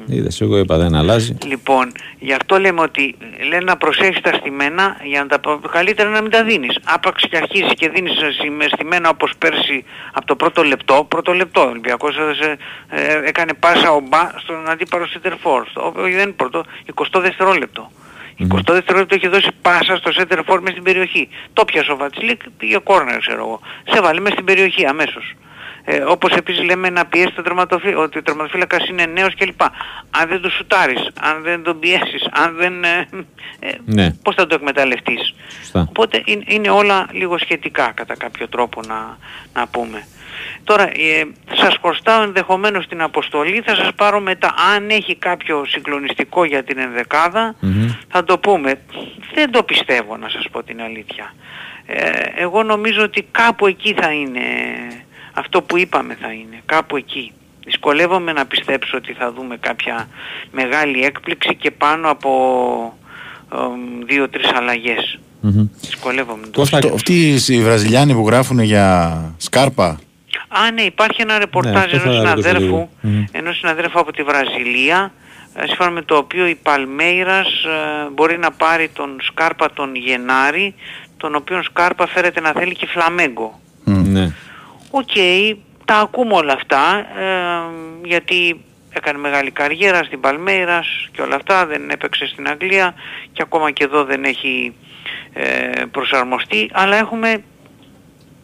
Είδες, 0.06 0.40
εγώ 0.40 0.58
είπα 0.58 0.76
δεν 0.78 0.94
αλλάζει. 0.94 1.36
Λοιπόν, 1.46 1.92
γι' 2.18 2.32
αυτό 2.32 2.58
λέμε 2.58 2.80
ότι 2.80 3.14
λένε 3.48 3.64
να 3.64 3.76
προσέχεις 3.76 4.20
τα 4.20 4.32
στημένα 4.32 4.96
για 5.04 5.20
να 5.20 5.26
τα 5.26 5.38
πα- 5.40 5.60
καλύτερα 5.70 6.08
να 6.10 6.22
μην 6.22 6.30
τα 6.30 6.44
δίνεις. 6.44 6.78
Άπαξ 6.84 7.26
και 7.28 7.36
αρχίζεις 7.36 7.72
και 7.74 7.88
δίνεις 7.88 8.12
ε, 8.20 8.48
με 8.50 8.64
στημένα 8.72 9.08
όπως 9.08 9.32
πέρσι 9.38 9.84
από 10.12 10.26
το 10.26 10.36
πρώτο 10.36 10.62
λεπτό, 10.62 11.04
πρώτο 11.08 11.32
λεπτό 11.32 11.60
ο 11.60 11.68
Ολυμπιακός 11.68 12.16
έδωσε, 12.18 12.56
ε, 12.88 13.20
έκανε 13.28 13.52
πάσα 13.54 13.90
ο 13.92 14.00
Μπα 14.00 14.30
στον 14.38 14.70
αντίπαρο 14.70 15.06
Σέντερφορ, 15.06 15.62
όχι 15.74 16.12
δεν 16.14 16.22
είναι 16.22 16.32
πρώτο, 16.32 16.64
20 16.94 17.20
δευτερόλεπτο. 17.20 17.90
20 18.38 18.72
δευτερόλεπτο 18.72 19.14
έχει 19.14 19.28
δώσει 19.28 19.48
πάσα 19.62 19.96
στο 19.96 20.12
Σέντερφορ 20.12 20.60
μες 20.60 20.70
στην 20.72 20.82
περιοχή. 20.84 21.28
Το 21.52 21.64
πιασε 21.64 21.92
ο 21.92 21.96
Βατσλίκ, 21.96 22.40
πήγε 22.58 22.78
κόρνερ 22.78 23.18
ξέρω 23.18 23.38
εγώ. 23.38 23.60
Σε 23.92 24.00
βάλε 24.00 24.20
μες 24.20 24.32
στην 24.32 24.44
περιοχή 24.44 24.86
αμέσως. 24.86 25.34
Ε, 25.84 25.96
όπως 25.98 26.32
επίσης 26.32 26.62
λέμε 26.64 26.90
να 26.90 27.06
πιέσει 27.06 27.32
το 27.34 27.42
τερματοφύλακα, 27.42 27.98
ότι 27.98 28.18
ο 28.18 28.22
τερματοφύλακας 28.22 28.88
είναι 28.88 29.06
νέος 29.06 29.34
κλπ. 29.34 29.62
Αν 30.10 30.28
δεν 30.28 30.40
το 30.40 30.50
σουτάρεις, 30.50 31.08
αν 31.20 31.42
δεν 31.42 31.62
τον 31.62 31.78
πιέσεις, 31.78 32.28
αν 32.30 32.54
δεν... 32.56 32.84
Ε, 32.84 33.08
ε, 33.60 33.72
Ναι. 33.84 34.10
Πώς 34.22 34.34
θα 34.34 34.46
το 34.46 34.54
εκμεταλλευτείς. 34.54 35.34
Σωστά. 35.58 35.86
Οπότε 35.88 36.22
είναι, 36.24 36.44
είναι 36.46 36.70
όλα 36.70 37.06
λίγο 37.12 37.38
σχετικά 37.38 37.92
κατά 37.94 38.16
κάποιο 38.16 38.48
τρόπο 38.48 38.80
να, 38.86 39.18
να 39.54 39.66
πούμε. 39.66 40.06
Τώρα, 40.64 40.82
ε, 40.82 41.24
σας 41.54 41.76
χρωστάω 41.82 42.22
ενδεχομένως 42.22 42.86
την 42.86 43.02
αποστολή, 43.02 43.60
θα 43.60 43.74
σας 43.74 43.88
πάρω 43.96 44.20
μετά. 44.20 44.54
Αν 44.76 44.90
έχει 44.90 45.16
κάποιο 45.16 45.64
συγκλονιστικό 45.66 46.44
για 46.44 46.64
την 46.64 46.78
ενδεκάδα, 46.78 47.54
Μμμ. 47.60 47.88
θα 48.08 48.24
το 48.24 48.38
πούμε. 48.38 48.80
Δεν 49.34 49.50
το 49.50 49.62
πιστεύω 49.62 50.16
να 50.16 50.28
σας 50.28 50.48
πω 50.52 50.62
την 50.62 50.82
αλήθεια. 50.82 51.34
Ε, 51.86 52.10
εγώ 52.36 52.62
νομίζω 52.62 53.02
ότι 53.02 53.26
κάπου 53.30 53.66
εκεί 53.66 53.94
θα 54.00 54.12
είναι, 54.12 54.40
αυτό 55.32 55.62
που 55.62 55.78
είπαμε 55.78 56.16
θα 56.20 56.32
είναι, 56.32 56.62
κάπου 56.66 56.96
εκεί. 56.96 57.32
Δυσκολεύομαι 57.64 58.32
να 58.32 58.46
πιστέψω 58.46 58.96
ότι 58.96 59.12
θα 59.12 59.32
δούμε 59.32 59.56
κάποια 59.56 60.08
μεγάλη 60.52 61.04
έκπληξη 61.04 61.54
και 61.54 61.70
πάνω 61.70 62.10
από 62.10 62.30
εμ, 63.52 64.06
δύο-τρεις 64.06 64.52
αλλαγές. 64.52 65.18
Μμμ. 65.40 65.68
Δυσκολεύομαι. 65.80 66.40
να 66.40 66.50
το 66.50 66.58
Κώστα, 66.60 66.76
Αυτό- 66.78 66.94
Αυτοί 66.94 67.34
οι 67.48 67.62
Βραζιλιάνοι 67.62 68.14
που 68.14 68.26
γράφουν 68.26 68.58
για 68.60 69.16
σκάρπα. 69.36 69.98
Α, 70.48 70.70
ναι, 70.74 70.82
υπάρχει 70.82 71.22
ένα 71.22 71.32
Ναι, 71.32 71.38
ρεπορτάζ 71.38 71.74
αυτό 71.84 71.96
θα 71.98 72.02
ενός 72.02 72.14
ρωτήσω 72.14 72.28
συναδέρφου, 72.42 72.60
λίγο. 72.64 72.88
Μμμ. 73.00 73.24
ενός 73.32 73.56
συναδέρφου 73.56 73.98
από 73.98 74.12
τη 74.12 74.22
Βραζιλία, 74.22 75.12
ε, 75.54 75.66
σύμφωνα 75.66 75.90
με 75.90 76.02
το 76.02 76.16
οποίο 76.16 76.46
η 76.46 76.54
Παλμέιρας 76.54 77.46
ε, 77.46 78.10
μπορεί 78.12 78.38
να 78.38 78.50
πάρει 78.50 78.88
τον 78.92 79.18
Σκάρπα 79.22 79.72
τον 79.72 79.94
Γενάρη, 79.94 80.74
τον 81.16 81.34
οποίο 81.34 81.62
Σκάρπα 81.62 82.06
φέρεται 82.06 82.40
να 82.40 82.52
θέλει 82.52 82.74
και 82.74 82.86
Φλαμέγκο. 82.86 83.60
Ναι. 83.84 84.32
Οκ, 84.94 85.10
τα 85.84 85.94
ακούμε 85.94 86.34
όλα 86.34 86.52
αυτά, 86.52 86.98
ε, 86.98 88.04
γιατί 88.04 88.60
έκανε 88.92 89.18
μεγάλη 89.18 89.50
καριέρα 89.50 90.04
στην 90.04 90.20
Παλμέιρας 90.20 91.08
και 91.12 91.22
όλα 91.22 91.34
αυτά, 91.34 91.66
δεν 91.66 91.90
έπαιξε 91.90 92.26
στην 92.26 92.48
Αγγλία 92.48 92.94
και 93.32 93.42
ακόμα 93.42 93.70
και 93.70 93.84
εδώ 93.84 94.04
δεν 94.04 94.24
έχει 94.24 94.74
ε, 95.32 95.44
προσαρμοστεί, 95.90 96.70
αλλά 96.72 96.96
έχουμε 96.96 97.42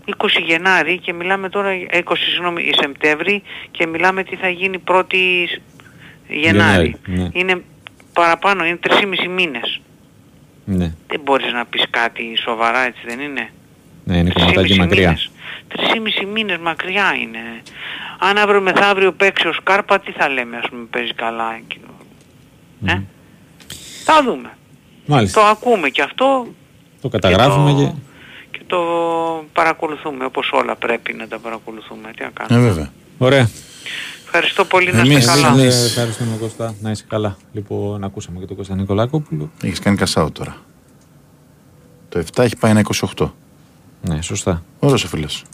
20 0.07 0.13
Γενάρη 0.47 0.99
και 0.99 1.13
μιλάμε 1.13 1.49
τώρα, 1.49 1.69
ε, 1.69 1.87
20 2.05 2.13
συγγνώμη, 2.31 2.63
η 2.63 2.75
Σεπτέμβρη 2.81 3.43
και 3.71 3.87
μιλάμε 3.87 4.23
τι 4.23 4.37
θα 4.37 4.49
γίνει 4.49 4.83
1η 4.87 5.05
Γενάρη. 6.29 6.37
Γενάρη, 6.49 6.97
ναι. 7.07 7.29
Είναι 7.33 7.63
παραπάνω, 8.13 8.65
είναι 8.65 8.79
3,5 8.89 9.29
μήνες. 9.29 9.81
Ναι. 10.65 10.95
Δεν 11.07 11.21
μπορείς 11.21 11.53
να 11.53 11.65
πεις 11.67 11.85
κάτι 11.91 12.37
σοβαρά, 12.45 12.79
έτσι 12.87 13.01
δεν 13.07 13.21
είναι; 13.21 13.51
Ναι, 14.05 14.17
είναι 14.17 14.31
κομματάκι 14.31 14.79
μακριά. 14.79 15.07
μήνες. 15.09 15.31
3,5 15.69 16.27
μήνες 16.33 16.59
μακριά 16.59 17.13
είναι. 17.23 17.39
Αν 18.19 18.39
αύριο 18.39 18.61
μεθαύριο 18.61 19.13
παίξει 19.13 19.49
ο 19.49 19.53
Σκάρπα, 19.53 20.01
τι 20.01 20.13
θα 20.13 20.29
λέμε, 20.29 20.57
ας 20.57 20.69
πούμε, 20.69 20.85
παίζει 20.91 21.15
καλά. 21.15 21.61
και- 21.67 21.77
Ε; 22.87 23.03
Θα 24.05 24.23
δούμε. 24.25 24.51
Μάλιστα. 25.07 25.41
Το 25.41 25.47
ακούμε 25.47 25.89
και 25.89 26.03
αυτό 26.03 26.47
Το 27.01 27.09
καταγράφουμε 27.09 27.73
και 27.73 27.77
και. 27.85 27.87
το, 27.87 27.95
και 28.51 28.61
το 28.67 28.79
παρακολουθούμε 29.53 30.25
όπως 30.25 30.51
όλα 30.53 30.77
πρέπει 30.77 31.13
να 31.13 31.29
τα 31.29 31.39
παρακολουθούμε. 31.39 32.11
Τι 32.17 32.21
να 32.23 32.27
Ε, 32.27 32.31
κάνουμε. 32.35 32.69
βέβαια. 32.69 32.93
Ωραία. 33.19 33.49
Ευχαριστώ 34.25 34.65
πολύ 34.65 34.93
να 34.93 34.99
Εμείς- 34.99 35.19
είστε 35.19 35.31
καλά. 35.33 35.49
εμείς- 35.49 35.83
Ε, 35.83 35.87
Ευχαριστούμε 35.87 36.37
Κώστα. 36.41 36.75
Να 36.81 36.91
είσαι 36.91 37.05
καλά. 37.09 37.37
Λοιπόν, 37.53 38.05
ακούσαμε 38.05 38.39
και 38.39 38.47
τον 38.47 38.57
Κώστα 38.57 38.75
Νικολάκοπουλο. 38.75 39.51
Έχεις 39.63 39.79
κάνει 39.79 39.97
κασάου 39.97 40.33
τώρα. 40.33 40.57
Το 42.09 42.19
7 42.19 42.43
έχει 42.43 42.57
πάει 42.57 42.71
ένα 42.71 42.81
28. 42.81 43.35
Ναι, 44.03 44.23
σωστά. 44.23 44.63
Ωραίος 44.79 45.05
ο 45.05 45.09
φίλος. 45.09 45.45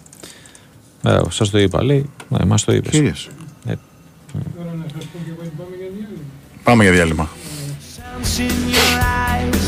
Μπράβο, 1.05 1.31
σας 1.31 1.51
το 1.51 1.59
είπα, 1.59 1.82
λέει. 1.82 2.10
Ναι, 2.28 2.44
μας 2.44 2.64
το 2.64 2.72
είπες. 2.72 2.90
Κυρίως. 2.90 3.28
Ε, 3.66 3.72
Πάμε 6.62 6.82
για 6.82 6.93
διάλειμμα. 6.93 7.28
Sounds 7.97 8.39
in 8.39 8.43
your 8.76 8.94
eyes, 9.28 9.66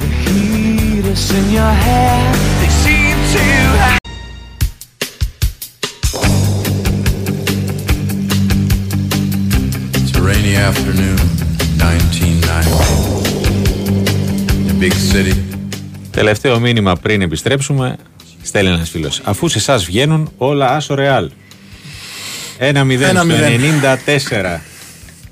the 0.00 0.08
heat 0.22 1.04
is 1.14 1.24
in 1.38 1.46
your 1.58 1.72
hair. 1.86 2.22
They 2.60 2.70
seem 2.84 3.16
to 3.34 3.40
have. 3.82 3.98
It's 9.98 10.12
a 10.18 10.20
rainy 10.28 10.54
afternoon, 10.68 11.18
1990. 11.78 14.64
In 14.64 14.70
a 14.70 14.76
big 14.84 14.92
city. 15.12 15.34
Τελευταίο 16.10 16.58
μήνυμα 16.60 16.96
πριν 16.96 17.22
επιστρέψουμε. 17.22 17.96
Στέλνει 18.44 18.72
ένας 18.72 18.90
φίλος. 18.90 19.20
Αφού 19.24 19.48
σε 19.48 19.58
εσάς 19.58 19.84
βγαίνουν 19.84 20.30
όλα 20.36 20.68
άσο 20.70 20.94
ρεάλ. 20.94 21.30
1-0 22.58 22.98
στο 22.98 23.22
94. 24.56 24.60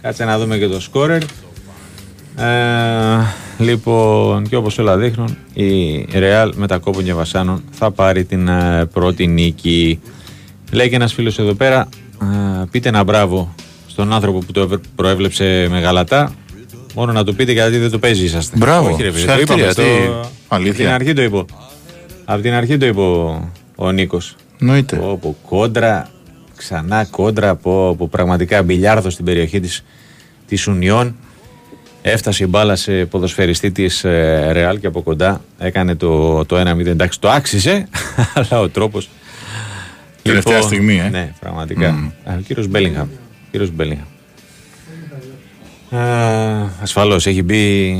Κάτσε 0.02 0.24
να 0.24 0.38
δούμε 0.38 0.58
και 0.58 0.66
το 0.66 0.80
σκόρερ. 0.80 1.22
Ε, 2.36 3.26
λοιπόν, 3.58 4.48
και 4.48 4.56
όπως 4.56 4.78
όλα 4.78 4.96
δείχνουν, 4.96 5.36
η 5.52 6.06
Ρεάλ 6.18 6.52
με 6.56 6.66
τα 6.66 6.78
κόπων 6.78 7.04
και 7.04 7.14
βασάνων 7.14 7.64
θα 7.70 7.90
πάρει 7.90 8.24
την 8.24 8.48
ε, 8.48 8.86
πρώτη 8.92 9.26
νίκη. 9.26 10.00
Λέει 10.70 10.88
και 10.88 10.94
ένας 10.94 11.12
φίλος 11.12 11.38
εδώ 11.38 11.54
πέρα, 11.54 11.88
ε, 12.22 12.64
πείτε 12.70 12.88
ένα 12.88 13.04
μπράβο 13.04 13.54
στον 13.86 14.12
άνθρωπο 14.12 14.38
που 14.38 14.52
το 14.52 14.60
ευε- 14.60 14.84
προέβλεψε 14.96 15.66
με 15.70 15.80
γαλατά. 15.80 16.34
Μόνο 16.94 17.12
να 17.12 17.24
το 17.24 17.32
πείτε 17.32 17.52
γιατί 17.52 17.76
δεν 17.78 17.90
το 17.90 17.98
παίζει 17.98 18.24
είσαστε. 18.24 18.56
Μπράβο. 18.56 18.90
Όχι, 18.92 19.02
ρε, 19.02 19.10
φίλε, 19.12 19.26
το 19.34 19.40
είπαμε 19.40 19.62
Συγχαρητήρια, 19.62 19.72
στο... 19.72 19.82
τι- 19.82 20.28
Από 20.46 20.54
αλήθεια. 20.54 20.72
την 20.84 20.88
αρχή 20.94 21.12
το 21.12 21.22
είπε. 21.22 21.44
Από 22.24 22.42
την 22.42 22.52
αρχή 22.52 22.76
το 22.76 22.86
είπε 22.86 23.00
ο, 23.00 23.50
ο 23.76 23.90
Νίκος. 23.92 24.36
Εννοείται. 24.60 24.96
Πω, 24.96 25.18
πω, 25.20 25.36
κόντρα, 25.48 26.08
ξανά 26.56 27.04
κόντρα 27.04 27.48
από, 27.48 27.88
από 27.88 28.08
πραγματικά 28.08 28.62
μπιλιάρδο 28.62 29.10
στην 29.10 29.24
περιοχή 29.24 29.60
της, 29.60 29.84
της 30.46 30.66
Ουνιών. 30.66 31.16
Έφτασε 32.02 32.44
η 32.44 32.46
μπάλα 32.50 32.76
σε 32.76 33.04
ποδοσφαιριστή 33.04 33.70
της 33.70 34.04
ε, 34.04 34.48
Ρεάλ 34.52 34.78
και 34.78 34.86
από 34.86 35.02
κοντά 35.02 35.40
έκανε 35.58 35.94
το, 35.94 36.44
το 36.44 36.60
1-0. 36.60 36.86
Εντάξει, 36.86 37.20
το 37.20 37.30
άξιζε, 37.30 37.88
αλλά 38.34 38.60
ο 38.60 38.68
τρόπος... 38.68 39.08
Τελευταία 40.22 40.62
στιγμή, 40.62 40.98
ε. 40.98 41.08
Ναι, 41.08 41.32
πραγματικά. 41.40 41.88
Α, 42.24 42.34
Ο 42.34 42.40
κύριος 42.46 42.66
Μπέλιγχαμ. 42.66 43.08
Κύριος 43.50 43.70
Μπέλιγχαμ. 43.70 44.06
Α, 45.90 46.68
ασφαλώς, 46.82 47.26
έχει 47.26 47.42
μπει 47.42 47.90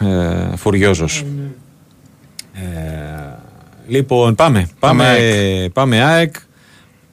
ε, 0.00 0.56
φουριόζος. 0.56 1.24
Ε, 3.92 3.96
λοιπόν, 3.96 4.34
πάμε. 4.34 4.68
Πάμε, 4.78 5.04
Πάμε 5.04 5.68
πάμε 5.72 6.02
ΑΕΚ. 6.02 6.34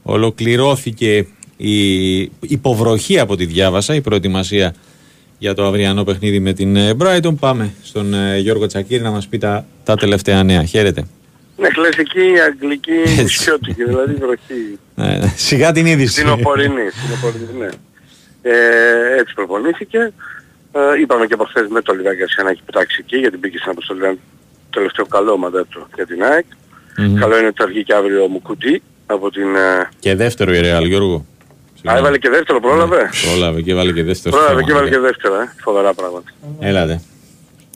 Ολοκληρώθηκε 0.03 1.27
η 1.57 2.19
υποβροχή 2.39 3.19
από 3.19 3.35
τη 3.35 3.45
διάβασα, 3.45 3.95
η 3.95 4.01
προετοιμασία 4.01 4.75
για 5.37 5.53
το 5.53 5.65
αυριανό 5.65 6.03
παιχνίδι 6.03 6.39
με 6.39 6.53
την 6.53 6.75
ε, 6.75 6.95
Brighton. 6.99 7.35
Πάμε 7.39 7.73
στον 7.83 8.13
ε, 8.13 8.37
Γιώργο 8.37 8.65
Τσακίρη 8.65 9.01
να 9.01 9.11
μας 9.11 9.27
πει 9.27 9.37
τα, 9.37 9.65
τα 9.83 9.95
τελευταία 9.95 10.43
νέα. 10.43 10.63
Χαίρετε. 10.63 11.03
Ναι, 11.57 11.67
κλασική 11.67 12.39
αγγλική 12.45 13.21
νησιώτικη, 13.21 13.83
δηλαδή 13.83 14.13
βροχή. 14.13 14.79
Ναι, 14.95 15.07
ναι. 15.07 15.33
Σιγά 15.35 15.71
την 15.71 15.85
είδηση. 15.85 16.13
Συνοπορεινή, 16.13 16.89
συνοπορεινή, 16.91 17.59
ναι. 17.59 17.69
Ε, 18.41 19.19
έτσι 19.19 19.33
προπονήθηκε. 19.33 20.13
Ε, 20.71 20.99
είπαμε 21.01 21.25
και 21.25 21.33
από 21.33 21.43
χθες 21.43 21.67
με 21.67 21.81
το 21.81 21.93
Λιβάκη 21.93 22.17
Γκαρσία 22.17 22.43
να 22.43 22.49
έχει 22.49 22.61
πετάξει 22.65 22.97
εκεί 23.01 23.17
γιατί 23.17 23.37
μπήκε 23.37 23.57
στην 23.57 23.71
αποστολή 23.71 24.03
ένα 24.03 24.15
τελευταίο 24.69 25.05
καλό 25.05 25.37
μαντέτο 25.37 25.87
για 25.95 26.05
την 26.05 26.23
ΑΕΚ. 26.23 26.45
Μμμ. 27.07 27.19
Καλό 27.19 27.37
είναι 27.37 27.47
ότι 27.47 27.55
θα 27.61 27.67
βγει 27.67 27.83
και 27.83 27.93
αύριο 27.93 28.23
ο 28.23 28.27
Μουκουτί 28.27 28.81
από 29.05 29.31
την... 29.31 29.55
ε, 29.55 29.89
Και 29.99 30.15
δεύτερο 30.15 30.53
η 30.53 30.59
Ρεάλ, 30.59 30.85
Γιώργο. 30.85 31.25
Α, 31.89 31.97
έβαλε 31.97 32.17
και 32.17 32.29
δεύτερο, 32.29 32.59
πρόλαβε. 32.59 33.09
Πρόλαβε 33.25 33.61
και 33.61 33.73
βάλε 33.73 33.91
και 33.91 34.03
δεύτερο. 34.03 34.35
Πρόλαβε 34.37 34.63
και 34.63 34.71
έβαλε 34.71 34.89
και 34.89 34.95
πραγματικά. 34.97 35.29
δεύτερο, 35.29 35.41
ε. 35.41 35.53
Φοβερά 35.63 35.93
πράγματα. 35.93 36.31
Έλατε. 36.59 37.01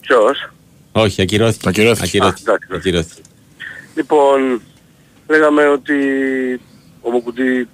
Ποιος; 0.00 0.50
Όχι, 0.92 1.22
ακυρώθηκε. 1.22 1.68
Ακυρώθηκε. 1.68 2.04
Ακυρώθηκε. 2.06 2.50
Α, 2.50 2.54
εντάξει. 2.54 2.68
Ακυρώθηκε. 2.78 3.20
Λοιπόν, 3.96 4.60
λέγαμε 5.28 5.68
ότι 5.68 5.94
ο 7.00 7.10
Μουκουτί 7.10 7.42
θα 7.62 7.68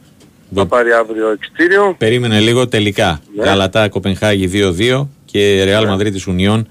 Μπο- 0.48 0.66
πάρει 0.66 0.92
αύριο 0.92 1.30
εξτήριο. 1.30 1.94
Περίμενε 1.98 2.40
λίγο 2.40 2.68
τελικά. 2.68 3.20
Ναι. 3.36 3.44
Γαλατά 3.44 3.88
Κοπενχάγη 3.88 4.50
2-2 4.78 5.06
και 5.24 5.64
Ρεάλ 5.64 5.86
Μαδρίτης 5.86 6.26
Ουνιών 6.26 6.68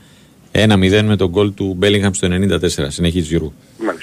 1-0 0.52 1.02
με 1.04 1.16
τον 1.16 1.28
γκολ 1.30 1.54
του 1.54 1.74
Μπέλιγχαμ 1.78 2.12
στο 2.14 2.28
94. 2.28 2.68
Συνεχίζει 2.88 3.28
Γιώργο. 3.28 3.54
Μάλιστα. 3.86 3.99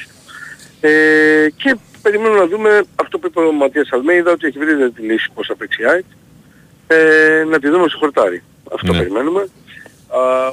Ε, 0.81 1.47
και 1.57 1.77
περιμένουμε 2.03 2.39
να 2.39 2.47
δούμε 2.47 2.83
αυτό 2.97 3.19
που 3.19 3.27
είπε 3.27 3.41
ο 3.41 3.53
Ματίας 3.53 3.89
Αλμέιδα 3.93 4.31
ότι 4.31 4.47
έχει 4.47 4.59
βρει 4.59 4.91
τη 4.91 5.03
λύση 5.03 5.29
πώς 5.35 5.47
θα 5.47 5.57
παίξει 5.57 5.83
η 5.83 5.87
ΑΕΚ. 5.87 6.05
Ε, 6.87 7.45
να 7.49 7.59
τη 7.59 7.69
δούμε 7.69 7.89
στο 7.89 7.99
χορτάρι. 7.99 8.43
Αυτό 8.73 8.93
Ναι. 8.93 8.99
περιμένουμε. 8.99 9.49
Α, 10.09 10.47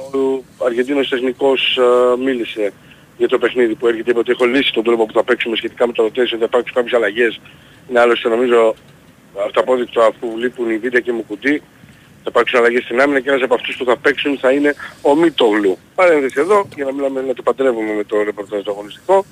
ο 0.58 0.64
Αργεντίνος 0.64 1.08
τεχνικός 1.08 1.78
α, 1.78 2.16
μίλησε 2.16 2.72
για 3.16 3.28
το 3.28 3.38
παιχνίδι 3.38 3.74
που 3.74 3.86
έρχεται, 3.86 4.10
είπε 4.10 4.18
ότι 4.18 4.30
έχω 4.30 4.44
λύσει 4.44 4.72
τον 4.72 4.82
τρόπο 4.84 5.06
που 5.06 5.12
θα 5.12 5.24
παίξουμε 5.24 5.56
σχετικά 5.56 5.86
με 5.86 5.92
το 5.92 6.04
rotation, 6.04 6.36
θα 6.38 6.44
υπάρξουν 6.44 6.74
κάποιες 6.74 6.92
αλλαγές. 6.92 7.40
Είναι 7.90 8.00
άλλωστε 8.00 8.28
νομίζω 8.28 8.74
αυταπόδεικτο 9.46 10.00
αφού 10.00 10.36
λείπουν 10.38 10.70
οι 10.70 10.76
Βίτα 10.78 11.00
και 11.00 11.12
μου 11.12 11.24
κουτί. 11.24 11.62
Θα 12.22 12.30
υπάρξουν 12.32 12.58
αλλαγές 12.58 12.82
στην 12.84 13.00
άμυνα 13.00 13.20
και 13.20 13.28
ένας 13.30 13.42
από 13.42 13.54
αυτούς 13.54 13.76
που 13.76 13.84
θα 13.84 13.96
παίξουν 13.96 14.38
θα 14.38 14.50
είναι 14.52 14.74
ο 15.02 15.14
Μίτογλου. 15.14 15.78
Παρένθεση 15.94 16.40
εδώ 16.40 16.68
για 16.76 16.84
να 16.84 16.92
μιλάμε 16.92 17.20
να 17.20 17.34
το 17.34 17.42
παντρεύουμε 17.42 17.92
με 17.92 18.04
το 18.04 18.22
ρεπορτάζ 18.22 18.62
το 18.62 18.70
αγωνιστικό. 18.70 19.24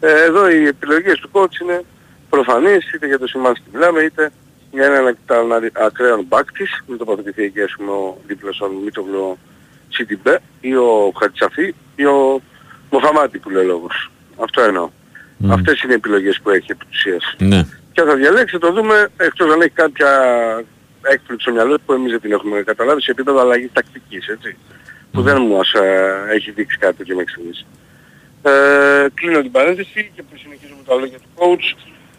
Ε, 0.00 0.22
εδώ 0.24 0.50
οι 0.50 0.66
επιλογές 0.66 1.18
του 1.18 1.30
coach 1.32 1.60
είναι 1.62 1.82
προφανείς, 2.30 2.92
είτε 2.92 3.06
για 3.06 3.18
το 3.18 3.26
Σιμάνσκι 3.26 3.64
μιλάμε, 3.72 4.00
είτε 4.00 4.30
για 4.70 4.84
έναν 4.84 5.06
εκ 5.06 5.16
των 5.26 5.52
αρι- 5.52 5.78
ακραίων 5.78 6.26
back 6.28 6.44
της, 6.58 6.82
μην 6.86 6.98
τοποθετηθεί 6.98 7.42
εκεί 7.42 7.62
ας 7.62 7.74
πούμε 7.76 7.90
ο 7.90 8.18
δίπλας 8.26 8.60
ο 8.60 8.68
Μίτογλου 8.84 9.38
Σιτιμπέ 9.88 10.40
ή 10.60 10.74
ο 10.74 11.12
Χατσαφή 11.18 11.74
ή 11.96 12.04
ο 12.06 12.40
Μοχαμάτι 12.90 13.38
που 13.38 13.50
λέει 13.50 13.62
ο 13.62 13.66
λόγος. 13.66 14.10
Αυτό 14.36 14.62
εννοώ. 14.62 14.90
Μμ. 15.36 15.52
Αυτές 15.52 15.82
είναι 15.82 15.92
οι 15.92 15.96
επιλογές 15.96 16.40
που 16.42 16.50
έχει 16.50 16.66
επί 16.70 16.84
της 16.84 16.98
ουσίας. 16.98 17.34
Ναι. 17.38 17.62
Και 17.92 18.02
θα 18.02 18.14
διαλέξει, 18.14 18.54
θα 18.54 18.66
το 18.66 18.72
δούμε, 18.72 19.08
εκτός 19.16 19.52
αν 19.52 19.60
έχει 19.60 19.70
κάποια 19.70 20.10
έκπληξη 21.02 21.44
στο 21.44 21.52
μυαλό 21.52 21.76
του 21.76 21.82
που 21.86 21.92
εμείς 21.92 22.10
δεν 22.10 22.20
την 22.20 22.32
έχουμε 22.32 22.62
καταλάβει 22.62 23.02
σε 23.02 23.10
επίπεδο 23.10 23.40
αλλαγής 23.40 23.70
τακτικής, 23.72 24.26
έτσι. 24.28 24.56
Που 25.12 25.22
δεν 25.22 25.42
μας 25.42 25.72
ε, 25.72 26.24
έχει 26.34 26.50
δείξει 26.50 26.78
κάτι 26.78 27.04
και 27.04 27.14
μέχρι 27.14 27.30
στιγμής. 27.30 27.66
Ε, 28.42 29.06
κλείνω 29.14 29.40
την 29.40 29.50
παρένθεση 29.50 30.10
και 30.14 30.22
που 30.22 30.36
συνεχίζουμε 30.42 30.82
τα 30.86 30.94
λόγια 30.94 31.18
του 31.18 31.30
coach. 31.38 31.66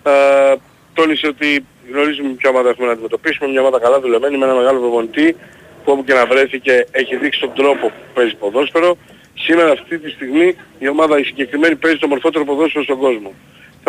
Ε, 0.04 0.56
τόνισε 0.94 1.28
ότι 1.28 1.66
γνωρίζουμε 1.92 2.30
ποια 2.30 2.50
ομάδα 2.50 2.70
έχουμε 2.70 2.88
να 2.88 2.94
αντιμετωπίσουμε, 2.94 3.50
μια 3.50 3.62
ομάδα 3.62 3.80
καλά 3.80 4.00
δουλεμένη 4.00 4.38
με 4.38 4.46
ένα 4.46 4.56
μεγάλο 4.56 4.80
προπονητή 4.80 5.36
που 5.84 5.92
όπου 5.92 6.04
και 6.04 6.14
να 6.14 6.26
βρέθηκε 6.26 6.88
έχει 6.92 7.16
δείξει 7.16 7.40
τον 7.40 7.54
τρόπο 7.54 7.88
που 7.88 8.02
παίζει 8.14 8.36
ποδόσφαιρο. 8.36 8.98
Σήμερα 9.34 9.72
αυτή 9.72 10.00
τη 10.00 10.10
στιγμή 10.10 10.56
η 10.80 10.88
ομάδα 10.88 11.20
η 11.20 11.24
συγκεκριμένη 11.24 11.76
παίζει 11.76 11.98
το 11.98 12.08
μορφότερο 12.08 12.46
ποδόσφαιρο 12.46 12.84
στον 12.84 12.98
κόσμο. 12.98 13.34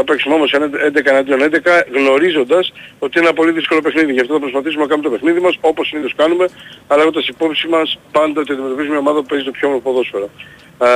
Θα 0.01 0.07
παίξουμε 0.13 0.35
όμως 0.35 0.53
ένα 0.53 0.67
11 0.67 1.07
εναντίον 1.07 1.41
11 1.43 1.57
γνωρίζοντας 1.95 2.73
ότι 2.99 3.19
είναι 3.19 3.27
ένα 3.27 3.35
πολύ 3.35 3.53
δύσκολο 3.53 3.81
παιχνίδι. 3.81 4.13
Γι' 4.13 4.21
αυτό 4.21 4.33
θα 4.33 4.41
προσπαθήσουμε 4.41 4.83
να 4.83 4.89
κάνουμε 4.89 5.09
το 5.09 5.15
παιχνίδι 5.15 5.41
μας 5.41 5.55
όπως 5.61 5.87
συνήθως 5.89 6.15
κάνουμε, 6.15 6.47
αλλά 6.87 7.03
έχοντας 7.03 7.27
υπόψη 7.29 7.69
μας 7.69 7.99
πάντα 8.13 8.41
ότι 8.41 8.53
αντιμετωπίζουμε 8.53 8.93
μια 8.95 8.99
ομάδα 8.99 9.21
που 9.21 9.27
παίζει 9.27 9.45
το 9.45 9.51
πιο 9.51 9.69
όμορφο 9.69 9.85
ποδόσφαιρο. 9.89 10.29
Ε, 10.79 10.89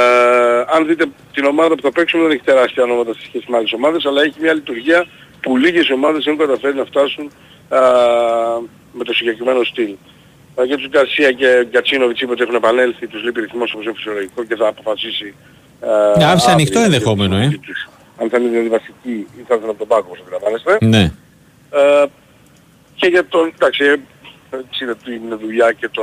αν 0.74 0.86
δείτε 0.86 1.04
την 1.32 1.44
ομάδα 1.44 1.74
που 1.74 1.82
θα 1.82 1.92
παίξουμε 1.92 2.22
δεν 2.22 2.32
έχει 2.32 2.44
τεράστια 2.44 2.82
ονόματα 2.82 3.12
σε 3.14 3.20
σχέση 3.28 3.44
με 3.48 3.56
άλλες 3.56 3.72
ομάδες, 3.72 4.04
αλλά 4.04 4.22
έχει 4.22 4.36
μια 4.40 4.54
λειτουργία 4.54 5.06
που 5.40 5.56
λίγες 5.56 5.90
ομάδες 5.90 6.26
έχουν 6.26 6.38
καταφέρει 6.38 6.76
να 6.76 6.84
φτάσουν 6.84 7.24
ε, 7.68 7.78
με 8.92 9.04
το 9.04 9.12
συγκεκριμένο 9.14 9.64
στυλ. 9.64 9.92
Ε, 10.54 10.62
για 10.64 10.76
τους 10.76 10.88
Γκαρσία 10.88 11.32
και 11.32 11.66
Γκατσίνοβιτς 11.70 12.20
είπε 12.20 12.32
ότι 12.32 12.42
έχουν 12.42 12.54
επανέλθει, 12.54 13.06
τους 13.06 13.22
λείπει 13.22 13.40
ρυθμός 13.40 13.72
όπως 13.72 13.84
είναι 13.84 13.94
φυσιολογικό 13.96 14.44
και 14.44 14.56
θα 14.56 14.66
αποφασίσει 14.68 15.34
ε, 15.80 16.18
Ναι, 16.18 16.24
άφησε 16.24 16.50
αύριο 16.50 16.52
ανοιχτό 16.52 16.78
για 16.78 16.86
ενδεχόμενο, 16.86 17.36
τη 17.36 17.42
ε. 17.42 17.44
συμμετοχή 17.44 17.66
τους. 17.66 17.88
Αν 18.16 18.28
θα 18.30 18.38
είναι 18.38 18.48
δηλαδή 18.48 18.68
βασική 18.68 19.26
ή 19.38 19.44
θα 19.46 19.54
είναι 19.54 19.64
από 19.64 19.78
τον 19.78 19.86
πάγκο 19.86 20.06
όπως 20.06 20.20
αντιλαμβάνεστε. 20.20 20.78
Ναι. 20.80 21.12
Ε, 21.70 22.04
και 22.94 23.06
για 23.06 23.26
τον, 23.26 23.52
εντάξει, 23.54 23.84
ε, 23.84 23.96
έτσι 24.50 24.84
είναι 24.84 24.94
την 25.04 25.38
δουλειά 25.38 25.72
και 25.72 25.88
το, 25.88 26.02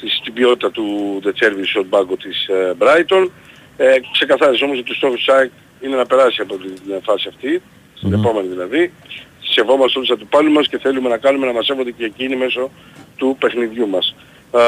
της, 0.00 0.20
την 0.24 0.32
ποιότητα 0.32 0.70
του 0.70 0.86
The 1.24 1.28
Service 1.28 1.66
στον 1.70 1.88
πάγκο 1.88 2.16
της 2.16 2.46
ε, 2.46 2.74
Brighton. 2.78 3.30
Ε, 3.76 3.96
ξεκαθάρισε 4.12 4.64
όμως 4.64 4.78
ότι 4.78 4.90
ο 4.90 4.94
στόχος 4.94 5.16
της 5.16 5.28
ΑΕΚ 5.28 5.50
είναι 5.80 5.96
να 5.96 6.06
περάσει 6.06 6.40
από 6.40 6.56
την 6.56 7.02
φάση 7.02 7.28
αυτή, 7.28 7.62
στην 7.94 8.08
Μμμ. 8.08 8.20
επόμενη 8.20 8.48
δηλαδή. 8.48 8.92
Σεβόμαστε 9.40 9.98
όλους 9.98 10.08
τους 10.08 10.18
αντιπάλους 10.18 10.52
μας 10.52 10.68
και 10.68 10.78
θέλουμε 10.78 11.08
να 11.08 11.16
κάνουμε 11.16 11.46
να 11.46 11.52
μας 11.52 11.66
σέβονται 11.66 11.90
και 11.90 12.04
εκείνοι 12.04 12.36
μέσω 12.36 12.70
του 13.16 13.36
παιχνιδιού 13.40 13.88
μας. 13.88 14.14
Ε, 14.52 14.60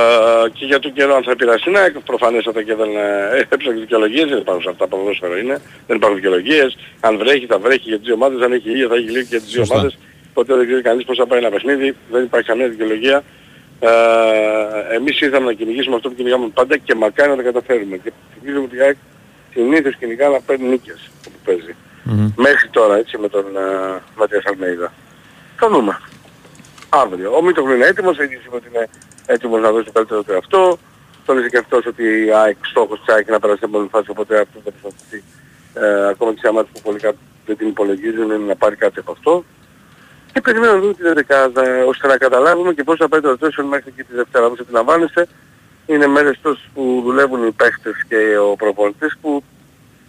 και 0.52 0.64
για 0.64 0.78
τον 0.78 0.92
καιρό 0.92 1.14
αν 1.14 1.22
θα 1.22 1.30
επηρεαστεί, 1.30 1.70
ναι, 1.70 1.90
προφανέστατα 2.04 2.62
και 2.62 2.74
δεν 2.74 2.88
ε, 2.96 3.46
έψαχε 3.50 3.78
δικαιολογίες, 3.78 4.28
δεν 4.28 4.38
υπάρχουν 4.38 4.62
σε 4.62 4.70
αυτά, 4.70 4.86
ποδόσφαιρο 4.86 5.36
είναι, 5.36 5.60
δεν 5.86 5.96
υπάρχουν 5.96 6.16
δικαιολογίες. 6.16 6.76
Αν 7.00 7.18
βρέχει 7.18 7.46
θα 7.46 7.58
βρέχει 7.58 7.88
για 7.88 7.96
τις 7.96 8.06
δύο 8.06 8.14
ομάδες, 8.14 8.40
αν 8.42 8.52
έχει 8.52 8.70
ήλιο 8.70 8.88
θα 8.88 8.94
έχει 8.94 9.04
ήλιο 9.04 9.20
και 9.20 9.26
για 9.30 9.40
τις 9.40 9.52
δύο 9.52 9.64
Σωστά. 9.64 9.74
ομάδες. 9.74 9.98
Ποτέ 10.34 10.54
δεν 10.54 10.66
ξέρει 10.66 10.82
κανείς 10.82 11.04
πώς 11.04 11.16
θα 11.16 11.26
πάει 11.26 11.38
ένα 11.38 11.50
παιχνίδι, 11.50 11.96
δεν 12.10 12.22
υπάρχει 12.22 12.48
καμία 12.48 12.68
δικαιολογία. 12.68 13.22
Ε, 13.80 13.90
εμείς 14.94 15.20
ήρθαμε 15.20 15.46
να 15.46 15.52
κυνηγήσουμε 15.52 15.96
αυτό 15.96 16.08
που 16.08 16.14
κυνηγάμε 16.14 16.48
πάντα 16.54 16.76
και 16.76 16.94
μακάρι 16.94 17.30
να 17.30 17.36
τα 17.36 17.42
καταφέρουμε. 17.42 17.96
Και 17.96 18.12
θυμίζω 18.34 18.62
ότι 18.62 18.76
η 18.76 18.80
ΑΕΚ 18.80 18.96
συνήθως 19.52 19.96
κυνηγά 19.96 20.28
να 20.28 20.40
παίρνει 20.40 20.68
νίκες 20.68 21.10
όπου 21.26 21.36
παίζει. 21.44 21.74
Μμμ. 22.04 22.32
Μέχρι 22.36 22.68
τώρα 22.68 22.96
έτσι 22.96 23.18
με 23.18 23.28
τον 23.28 23.44
uh, 23.44 23.98
Ματίας 24.16 24.44
Αλμέιδα. 24.46 24.92
Θα 25.56 25.68
δούμε. 25.68 25.98
Αύριο. 26.90 27.36
Ο 27.36 27.42
Μίτογλου 27.42 27.74
είναι 27.74 27.86
έτοιμος, 27.86 28.18
έχει 28.18 28.34
είπε 28.34 28.56
ότι 28.56 28.68
είναι 28.74 28.88
έτοιμος 29.26 29.60
να 29.60 29.70
δώσει 29.70 29.84
το 29.84 29.92
καλύτερο 29.92 30.22
του 30.22 30.32
εαυτό. 30.32 30.78
Τόνισε 31.26 31.48
και 31.48 31.58
αυτός 31.58 31.86
ότι 31.86 32.02
η 32.26 32.32
ΑΕΚ, 32.32 32.56
στόχος 32.62 32.98
της 33.04 33.14
ΑΕΚ 33.14 33.22
είναι 33.26 33.32
να 33.36 33.40
περάσει 33.40 33.58
την 33.60 33.68
επόμενη 33.68 33.88
φάση, 33.92 34.10
οπότε 34.10 34.40
αυτό 34.40 34.60
θα 34.64 34.70
προσπαθήσει 34.70 35.24
ε, 35.74 36.06
ακόμα 36.08 36.32
και 36.32 36.38
σε 36.42 36.48
αμάτες 36.48 36.70
που 36.74 36.80
πολύ 36.80 36.98
κάτι 36.98 37.18
δεν 37.46 37.56
την 37.56 37.68
υπολογίζουν 37.68 38.24
είναι 38.24 38.36
να 38.36 38.56
πάρει 38.56 38.76
κάτι 38.76 38.98
από 38.98 39.12
αυτό. 39.12 39.44
Και 40.32 40.40
περιμένουμε 40.40 40.74
να 40.76 40.80
δούμε 40.82 40.94
την 40.94 41.14
δεκάδα 41.14 41.84
ώστε 41.84 42.06
να 42.06 42.16
καταλάβουμε 42.16 42.72
και 42.74 42.84
πώς 42.84 42.96
θα 42.98 43.08
πάει 43.08 43.20
το 43.20 43.30
rotation 43.40 43.64
μέχρι 43.68 43.90
και 43.90 44.04
τη 44.04 44.14
Δευτέρα. 44.14 44.46
Όπως 44.46 44.60
αντιλαμβάνεστε, 44.60 45.26
είναι 45.86 46.06
μέρες 46.06 46.38
τόσες 46.42 46.68
που 46.74 47.00
δουλεύουν 47.04 47.46
οι 47.46 47.50
παίχτες 47.52 47.94
και 48.08 48.36
ο 48.38 48.56
προπονητής 48.56 49.16
που 49.20 49.44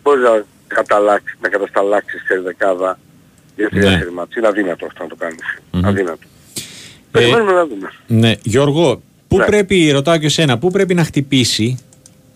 μπορείς 0.04 0.24
να, 0.24 0.44
καταλάξεις, 0.68 1.38
να 1.42 1.50
κατασταλάξεις 1.50 2.22
σε 2.26 2.40
δεκάδα 2.40 3.00
για 3.56 3.70
τη 3.70 3.76
Ναι. 3.76 3.82
δεύτερη 3.82 4.12
μάτς. 4.12 4.36
Είναι 4.36 4.48
αδύνατο 4.48 4.86
αυτό 4.86 5.04
να 5.04 5.10
το 5.10 5.16
κάνεις. 5.16 5.58
Μμμ. 5.72 5.86
Αδύνατο. 5.86 6.28
Ε, 7.12 7.20
Περιμένουμε 7.20 7.52
να 7.52 7.66
δούμε. 7.66 7.92
ναι. 8.08 8.34
Γιώργο, 8.44 9.02
πού 9.28 9.38
Ναι. 9.38 9.46
πρέπει, 9.46 9.92
ρωτάω 9.92 10.18
και 10.18 10.26
εσένα, 10.26 10.58
πού 10.58 10.72
πρέπει 10.72 10.94
να 10.94 11.04
χτυπήσει 11.04 11.78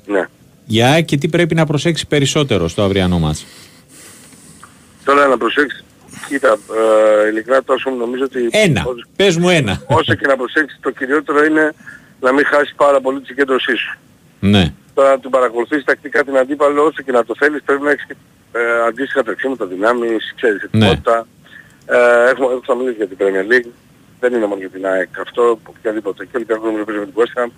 Ναι. 0.06 0.26
για 0.66 0.92
ΑΕΚ 0.92 1.06
και 1.06 1.18
τι 1.18 1.28
πρέπει 1.28 1.56
να 1.56 1.66
προσέξει 1.66 2.08
περισσότερο 2.08 2.68
στο 2.68 2.84
αυριανό 2.84 3.20
μας. 3.20 3.46
Τώρα 5.06 5.28
να 5.28 5.38
προσέξεις, 5.38 5.84
κοίτα, 6.28 6.58
ε, 7.26 7.28
ειλικρινά 7.28 7.64
τόσο 7.64 7.90
νομίζω 7.90 8.24
ότι 8.24 8.48
Ένα. 8.52 8.84
όσο, 8.86 9.06
Πες 9.16 9.38
μου 9.38 9.50
ένα. 9.50 9.82
όσο 9.88 10.14
και 10.14 10.28
να 10.28 10.36
προσέξεις 10.36 10.80
το 10.82 10.90
κυριότερο 10.92 11.44
είναι 11.46 11.74
να 12.22 12.34
μην 12.34 12.46
χάσεις 12.46 12.74
πάρα 12.76 13.02
πολύ 13.02 13.20
τη 13.20 13.26
συγκέντρωσή 13.26 13.76
σου. 13.76 13.98
Ναι. 14.40 14.74
Τώρα 14.94 15.10
να 15.10 15.20
την 15.20 15.30
παρακολουθείς 15.30 15.84
τακτικά 15.84 16.24
την 16.24 16.38
αντίπαλο 16.38 16.84
όσο 16.84 17.02
και 17.06 17.12
να 17.12 17.26
το 17.26 17.34
θέλεις 17.38 17.62
πρέπει 17.66 17.82
να 17.84 17.92
έχεις 17.92 18.06
και, 18.06 18.16
ε, 18.52 18.60
αντίστοιχα 18.88 19.24
τρεξίματα, 19.24 19.66
δυνάμεις, 19.66 20.34
ξέρεις, 20.36 20.62
ετοιμότητα. 20.62 21.28
Ε, 21.86 22.30
έχουμε, 22.32 22.46
έχω 22.52 22.62
θα 22.66 22.76
μιλήσει 22.76 22.96
για 22.96 23.08
την 23.08 23.18
Premier 23.20 23.52
League. 23.54 23.70
Δεν 24.20 24.34
είναι 24.34 24.46
μόνο 24.46 24.60
για 24.60 24.70
την 24.70 24.86
ΑΕΚ 24.86 25.20
αυτό, 25.20 25.60
οποιαδήποτε. 25.64 26.26
Και 26.26 26.32
όλοι 26.36 26.46
οι 26.50 26.66
νομίζω 26.66 26.84
παίζει 26.84 27.00
με 27.00 27.06
την 27.06 27.14
West 27.16 27.40
Ham. 27.40 27.50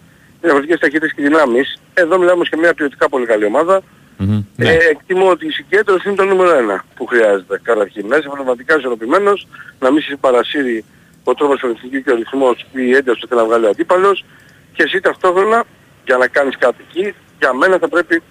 διαφορετικές 0.41 0.79
ταχύτητες 0.79 1.13
και 1.13 1.21
δυνάμεις. 1.21 1.79
Εδώ 1.93 2.17
μιλάμε 2.17 2.45
σε 2.45 2.57
μια 2.57 2.73
ποιοτικά 2.73 3.09
πολύ 3.09 3.25
καλή 3.25 3.45
ομάδα. 3.45 3.81
Ναι. 4.17 4.43
Ε, 4.55 4.77
εκτιμώ 4.89 5.29
ότι 5.29 5.45
η 5.45 5.51
συγκέντρωση 5.51 6.07
είναι 6.07 6.17
το 6.17 6.25
νούμερο 6.25 6.57
ένα 6.57 6.85
που 6.95 7.05
χρειάζεται 7.05 7.59
καταρχήν. 7.63 8.07
Να 8.07 8.17
είσαι 8.17 8.29
πνευματικά 8.33 8.77
ισορροπημένος, 8.77 9.47
να 9.79 9.91
μην 9.91 10.01
σε 10.01 10.15
παρασύρει 10.15 10.85
ο 11.23 11.33
τρόπος 11.33 11.59
του 11.59 11.89
και 12.03 12.11
ο 12.11 12.15
ρυθμός 12.15 12.65
ή 12.71 12.81
η 12.85 12.95
ένταση 12.95 13.19
που 13.19 13.27
θέλει 13.27 13.39
να 13.41 13.47
βγάλει 13.47 13.65
ο 13.65 13.69
αντίπαλος 13.69 14.25
και 14.73 14.83
εσύ 14.83 14.99
ταυτόχρονα 14.99 15.63
για 16.05 16.17
να 16.17 16.27
κάνεις 16.27 16.57
κάτι 16.57 16.85
εκεί, 16.89 17.13
για 17.39 17.53
μένα 17.53 17.77
θα 17.77 17.89
πρέπει 17.89 18.21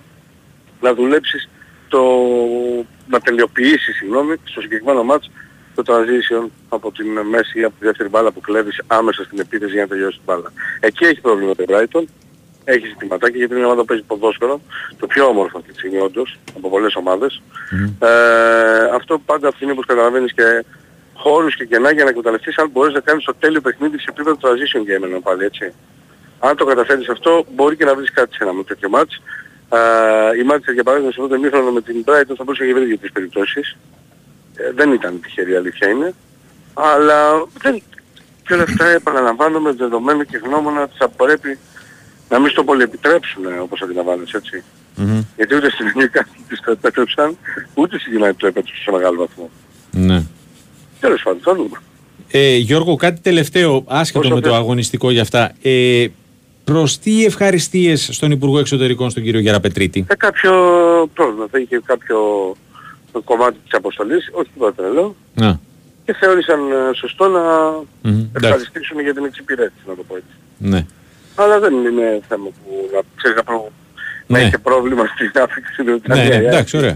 να 0.81 0.95
δουλέψεις 0.95 1.49
το, 1.89 2.03
να 3.09 3.21
τελειοποιήσεις, 3.21 3.97
συγγνώμη, 3.97 4.37
στο 4.45 4.61
συγκεκριμένο 4.61 5.05
μάτς 5.05 5.31
το 5.77 5.83
transition 5.87 6.49
από 6.69 6.93
την 6.93 7.21
μέση 7.21 7.61
ή 7.61 7.65
από 7.65 7.75
τη 7.79 7.85
δεύτερη 7.85 8.09
μπάλα 8.09 8.31
που 8.33 8.41
κλέβεις 8.41 8.81
άμεσα 8.87 9.25
στην 9.25 9.39
επίθεση 9.39 9.73
για 9.73 9.83
να 9.83 9.89
τελειώσει 9.89 10.17
την 10.17 10.23
μπάλα. 10.27 10.53
Εκεί 10.81 11.05
έχει 11.05 11.21
πρόβλημα 11.21 11.55
το 11.55 11.65
Brighton, 11.69 12.05
έχει 12.65 12.87
ζητηματάκια 12.87 13.39
γιατί 13.39 13.53
είναι 13.53 13.63
μια 13.63 13.67
ομάδα 13.67 13.81
που 13.81 13.87
παίζει 13.87 14.03
ποδόσφαιρο, 14.03 14.61
το 14.99 15.07
πιο 15.07 15.27
όμορφο 15.27 15.59
αυτή 15.59 15.71
της 15.71 15.79
στιγμή 15.81 15.99
όντως, 15.99 16.39
από 16.57 16.69
πολλές 16.69 16.95
ομάδες. 16.95 17.43
Ε, 17.99 18.09
αυτό 18.95 19.19
πάντα 19.19 19.49
αυτή 19.49 19.65
είναι 19.65 19.73
όπως 19.73 19.87
καταλαβαίνεις 19.87 20.33
και 20.33 20.65
χώρους 21.15 21.57
και 21.57 21.65
κενά 21.65 21.93
για 21.93 22.05
να 22.05 22.11
εκμεταλλευτείς 22.11 22.59
αν 22.59 22.71
μπορείς 22.71 22.95
να 22.95 23.01
κάνεις 23.01 23.25
το 23.25 23.35
τέλειο 23.35 23.61
παιχνίδι 23.61 23.99
σε 23.99 24.07
επίπεδο 24.09 24.37
transition 24.41 24.81
game 24.81 25.03
ενώ 25.03 25.21
πάλι 25.21 25.45
έτσι. 25.45 25.73
Αν 26.39 26.57
το 26.57 26.65
καταφέρεις 26.65 27.09
αυτό 27.09 27.45
μπορεί 27.55 27.77
και 27.77 27.85
να 27.85 27.95
βρεις 27.95 28.11
κάτι 28.11 28.35
σε 28.35 28.43
ένα 28.43 28.53
με 28.53 28.63
τέτοιο 28.63 28.89
μάτς. 28.89 29.23
Ε, 29.71 30.39
η 30.39 30.43
Μάτσερ 30.43 30.75
για 30.75 30.83
παράδειγμα 30.83 31.13
σε 31.13 31.21
αυτό 31.21 31.33
το 31.33 31.41
ημίχρονο 31.41 31.71
με 31.71 31.81
την 31.81 32.05
Brighton 32.07 32.35
θα 32.37 32.45
μπορούσε 32.45 32.63
να 32.63 32.69
έχει 32.69 32.79
βρει 32.79 32.87
για 32.87 32.99
τις 32.99 33.13
περιπτώσεις. 33.13 33.77
Ε, 34.57 34.73
δεν 34.75 34.93
ήταν 34.93 35.21
τυχερή 35.23 35.53
η 35.53 35.57
αλήθεια 35.57 35.89
είναι. 35.89 36.15
Αλλά 36.75 37.47
δεν, 37.63 37.83
και 38.47 38.53
όλα 38.55 38.63
αυτά 38.63 38.87
επαναλαμβάνω 38.87 39.61
με 39.61 39.73
δεδομένο 39.73 40.25
και 40.25 40.41
γνώμονα 40.45 40.83
ότι 40.83 40.95
θα 40.99 41.09
πρέπει 41.09 41.59
να 42.29 42.39
μην 42.39 42.51
στο 42.51 42.65
πολύ 42.65 42.83
επιτρέψουν 42.83 43.43
όπως 43.61 43.83
αντιλαμβάνεσαι 43.83 44.37
έτσι. 44.37 44.63
Γιατί 45.37 45.55
ούτε 45.55 45.71
στην 45.71 45.87
Ελληνικά 45.87 46.27
τις 46.49 46.61
το 46.61 46.71
επέτρεψαν, 46.71 47.37
ούτε 47.75 47.99
στην 47.99 48.13
United 48.23 48.35
το 48.37 48.47
επέτρεψαν 48.47 48.83
σε 48.85 48.91
μεγάλο 48.91 49.19
βαθμό. 49.19 49.51
ναι. 49.91 50.23
Τέλος 51.01 51.23
πάντων, 51.23 51.41
θα 51.45 51.55
δούμε. 51.55 51.81
Ε, 52.31 52.57
Γιώργο, 52.57 52.97
κάτι 52.97 53.21
τελευταίο, 53.21 53.85
άσχετο 53.87 54.19
Όσο 54.19 54.35
με 54.35 54.41
το 54.41 54.49
θες. 54.49 54.59
αγωνιστικό 54.59 55.11
για 55.11 55.23
αυτά. 55.23 55.53
Ε, 55.63 56.07
Προς 56.65 56.99
τι 56.99 57.25
ευχαριστίες 57.25 58.09
στον 58.13 58.31
Υπουργό 58.31 58.59
Εξωτερικών, 58.59 59.11
στον 59.11 59.23
κύριο 59.23 59.41
Γεραπετρίτη; 59.41 60.07
Ε, 60.09 60.15
κάποιο 60.15 60.53
πρόβλημα, 61.15 61.47
θα 61.51 61.59
είχε 61.59 61.81
κάποιο 61.85 62.19
κομμάτι 63.25 63.57
της 63.65 63.73
αποστολής, 63.75 64.29
όχι 64.33 64.51
τίποτα 64.53 64.75
τρελό, 64.83 65.17
Να. 65.35 65.61
και 66.05 66.13
θεώρησαν 66.13 66.61
ε, 66.71 66.95
σωστό 66.95 67.29
να 67.29 67.41
Μμμ, 67.41 68.19
εντάξει. 68.19 68.31
ευχαριστήσουν 68.35 69.01
για 69.01 69.15
την 69.15 69.25
εξυπηρέτηση, 69.25 69.83
να 69.87 69.95
το 69.95 70.03
πω 70.03 70.17
έτσι. 70.17 70.35
Ναι. 70.59 70.87
Αλλά 71.35 71.59
δεν 71.59 71.73
είναι 71.75 72.21
θέμα 72.29 72.45
που 72.45 72.89
να 72.95 73.01
ξέρεις 73.17 73.37
να, 73.37 73.43
προ... 73.43 73.71
να 74.27 74.39
Ναι. 74.39 74.45
είχε 74.45 74.59
πρόβλημα 74.59 75.05
στην 75.15 75.31
άφηξη 75.43 75.85
του 75.85 76.01
Ναι, 76.07 76.15
ναι, 76.15 76.35
εντάξει, 76.35 76.77
ωραία. 76.77 76.95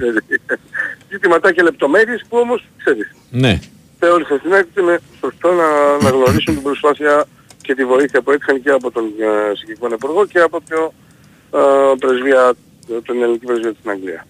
Ζητηματά 1.10 1.52
και 1.52 1.62
λεπτομέρειες 1.62 2.24
που 2.28 2.36
όμως, 2.38 2.64
ξέρεις, 2.76 3.14
Ναι. 3.30 3.58
θεώρησα 3.98 4.36
στην 4.38 4.52
άκρη 4.54 4.68
ότι 4.70 4.80
είναι 4.80 4.98
σωστό 5.20 5.48
να, 5.52 5.68
να 6.02 6.10
γνωρίσουν 6.16 6.54
την 6.54 6.62
προσπάθεια 6.62 7.24
και 7.62 7.74
τη 7.74 7.84
βοήθεια 7.84 8.22
που 8.22 8.30
έτυχαν 8.30 8.62
και 8.62 8.70
από 8.70 8.90
τον 8.90 9.04
ε, 9.04 9.54
συγκεκριμένο 9.56 9.94
υπουργό 9.94 10.26
και 10.26 10.38
από 10.38 10.60
το 10.68 10.92
ε, 11.58 11.62
πρεσβεία, 11.98 12.52
τον 13.04 13.22
ελληνική 13.22 13.44
πρεσβεία 13.46 13.72
στην 13.78 13.90
Αγγλίας. 13.90 14.22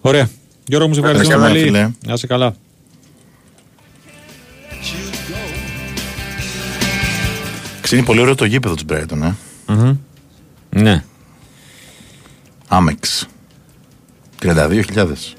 Ωραία. 0.00 0.28
Γιώργο 0.66 0.88
μου, 0.88 0.94
σε 0.94 1.00
Να 1.00 1.10
είσαι 1.10 1.16
ευχαριστούμε 1.20 1.44
καλά, 1.44 1.48
πολύ. 1.54 1.64
φίλε. 1.64 1.90
Να 2.06 2.12
είσαι 2.12 2.26
καλά. 2.26 2.54
Ξύνει 7.80 8.02
πολύ 8.02 8.20
ωραίο 8.20 8.34
το 8.34 8.44
γήπεδο 8.44 8.74
της 8.74 8.84
Brighton, 8.88 9.22
ε. 9.22 9.32
Μμμ. 9.72 9.96
Ναι. 10.70 11.04
Άμεξ. 12.68 13.26
32.000. 14.42 15.34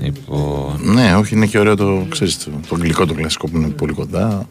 Λοιπόν, 0.00 0.80
Ναι, 0.82 1.14
όχι, 1.16 1.34
είναι 1.34 1.46
και 1.46 1.58
ωραίο 1.58 1.76
το, 1.76 2.06
ξέρεις, 2.08 2.44
το, 2.44 2.50
το 2.68 2.74
αγγλικό 2.74 3.06
το 3.06 3.14
κλασικό 3.14 3.48
που 3.48 3.56
είναι 3.56 3.68
πολύ 3.68 3.92
κοντά. 3.92 4.48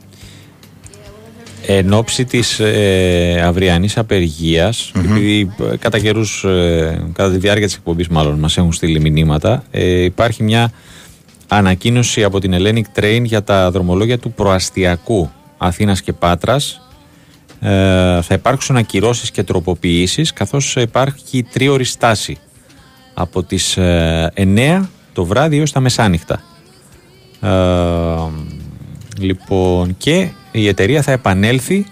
Εν 1.69 1.94
ώψη 1.94 2.26
της 2.26 2.60
ε, 2.60 3.41
αυριανής 3.45 3.98
απεργίας, 3.98 4.91
επειδή 4.95 5.52
ε, 5.72 5.77
κατά 5.77 5.99
καιρούς, 5.99 6.44
ε, 6.44 7.06
κατά 7.14 7.31
τη 7.31 7.38
διάρκεια 7.38 7.65
της 7.65 7.76
εκπομπής 7.76 8.07
μάλλον 8.07 8.39
μας 8.39 8.57
έχουν 8.57 8.73
στείλει 8.73 8.99
μηνύματα, 8.99 9.64
ε, 9.72 10.03
υπάρχει 10.03 10.44
μια 10.44 10.72
ανακοίνωση 11.48 12.23
από 12.23 12.39
την 12.39 12.53
Hellenic 12.56 12.99
Train 12.99 13.22
για 13.23 13.44
τα 13.44 13.72
δρομολόγια 13.72 14.18
του 14.18 14.31
προαστιακού 14.31 15.31
Αθήνας 15.57 16.02
και 16.02 16.14
Πάτρας. 16.14 16.81
Ε, 17.60 17.69
θα 18.22 18.34
υπάρξουν 18.34 18.77
ακυρώσεις 18.77 19.31
και 19.31 19.44
τροποποιήσεις 19.44 20.34
καθώς 20.34 20.76
υπάρχει 20.76 21.44
τρίωρη 21.44 21.84
στάση 21.84 22.38
από 23.14 23.44
τις 23.44 23.77
ε, 23.77 24.31
9 24.35 24.85
το 25.14 25.26
βράδυ 25.26 25.57
έως 25.57 25.72
τα 25.72 25.80
μεσάνυχτα. 25.80 26.41
Ε, 27.41 27.49
λοιπόν, 29.19 29.98
και 29.98 30.30
η 30.51 30.67
εταιρεία 30.67 31.01
θα 31.01 31.11
επανέλθει 31.11 31.85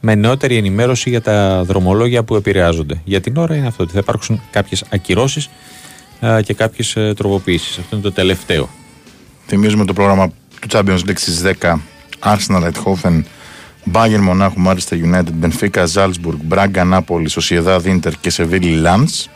με 0.00 0.14
νεότερη 0.14 0.56
ενημέρωση 0.56 1.10
για 1.10 1.20
τα 1.20 1.64
δρομολόγια 1.64 2.22
που 2.22 2.34
επηρεάζονται. 2.36 3.00
Για 3.04 3.20
την 3.20 3.36
ώρα 3.36 3.56
είναι 3.56 3.66
αυτό 3.66 3.82
ότι 3.82 3.92
θα 3.92 3.98
υπάρξουν 3.98 4.40
κάποιες 4.50 4.84
ακυρώσεις 4.90 5.50
ε, 6.20 6.42
και 6.42 6.54
κάποιες 6.54 6.96
ε, 6.96 7.12
τροποποιήσεις. 7.16 7.78
Αυτό 7.78 7.96
είναι 7.96 8.04
το 8.04 8.12
τελευταίο. 8.12 8.68
Θυμίζουμε 9.46 9.84
το 9.84 9.92
πρόγραμμα 9.92 10.28
του 10.60 10.68
Champions 10.70 10.98
League 11.08 11.16
στις 11.16 11.42
10. 11.60 11.74
Arsenal, 12.24 12.70
Eindhoven, 12.70 13.22
Bayern 13.92 14.20
Μονάχου, 14.20 14.62
Manchester 14.66 14.96
United, 15.12 15.44
Benfica, 15.44 15.86
Salzburg, 15.94 16.38
Braga, 16.48 16.84
Napoli, 16.92 17.26
Sociedad, 17.28 17.80
Inter 17.84 18.12
και 18.20 18.32
Seville, 18.36 18.86
Lens. 18.86 19.26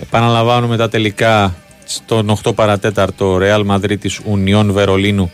Επαναλαμβάνουμε 0.00 0.76
τα 0.76 0.88
τελικά 0.88 1.54
στον 1.84 2.38
8 2.42 2.54
παρατέταρτο 2.54 3.38
Real 3.40 3.66
Madrid 3.66 3.98
της 4.00 4.20
Union 4.34 4.66
Βερολίνου 4.66 5.30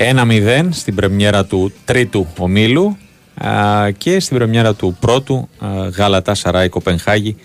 1-0 0.00 0.68
στην 0.70 0.94
πρεμιέρα 0.94 1.44
του 1.44 1.72
τρίτου 1.84 2.26
ομίλου 2.38 2.96
α, 3.34 3.90
και 3.90 4.20
στην 4.20 4.36
πρεμιέρα 4.36 4.74
του 4.74 4.96
πρώτου 5.00 5.48
α, 5.58 5.68
Γαλατά 5.88 6.34
Σαράι 6.34 6.68
Κοπενχάγη 6.68 7.36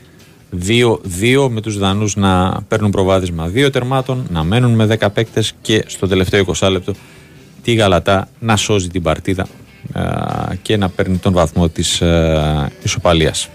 2-2 0.68 1.48
με 1.49 1.61
τους 1.61 1.77
Δανούς 1.77 2.15
να 2.15 2.61
παίρνουν 2.68 2.91
προβάδισμα 2.91 3.48
δύο 3.48 3.69
τερμάτων, 3.69 4.27
να 4.30 4.44
μένουν 4.44 4.72
με 4.72 4.98
10 4.99 5.07
παίκτες 5.14 5.53
και 5.61 5.84
στο 5.88 6.07
τελευταίο 6.07 6.45
20 6.60 6.69
λεπτό 6.72 6.94
τη 7.64 7.73
Γαλατά 7.73 8.27
να 8.40 8.56
σώζει 8.56 8.88
την 8.88 9.02
παρτίδα 9.02 9.48
α, 9.94 10.03
και 10.61 10.77
να 10.77 10.90
παίρνει 10.90 11.18
τον 11.18 11.34
βαθμό 11.34 11.69
της 11.69 12.02
α, 12.02 12.72
ισοπαλίας. 12.84 13.49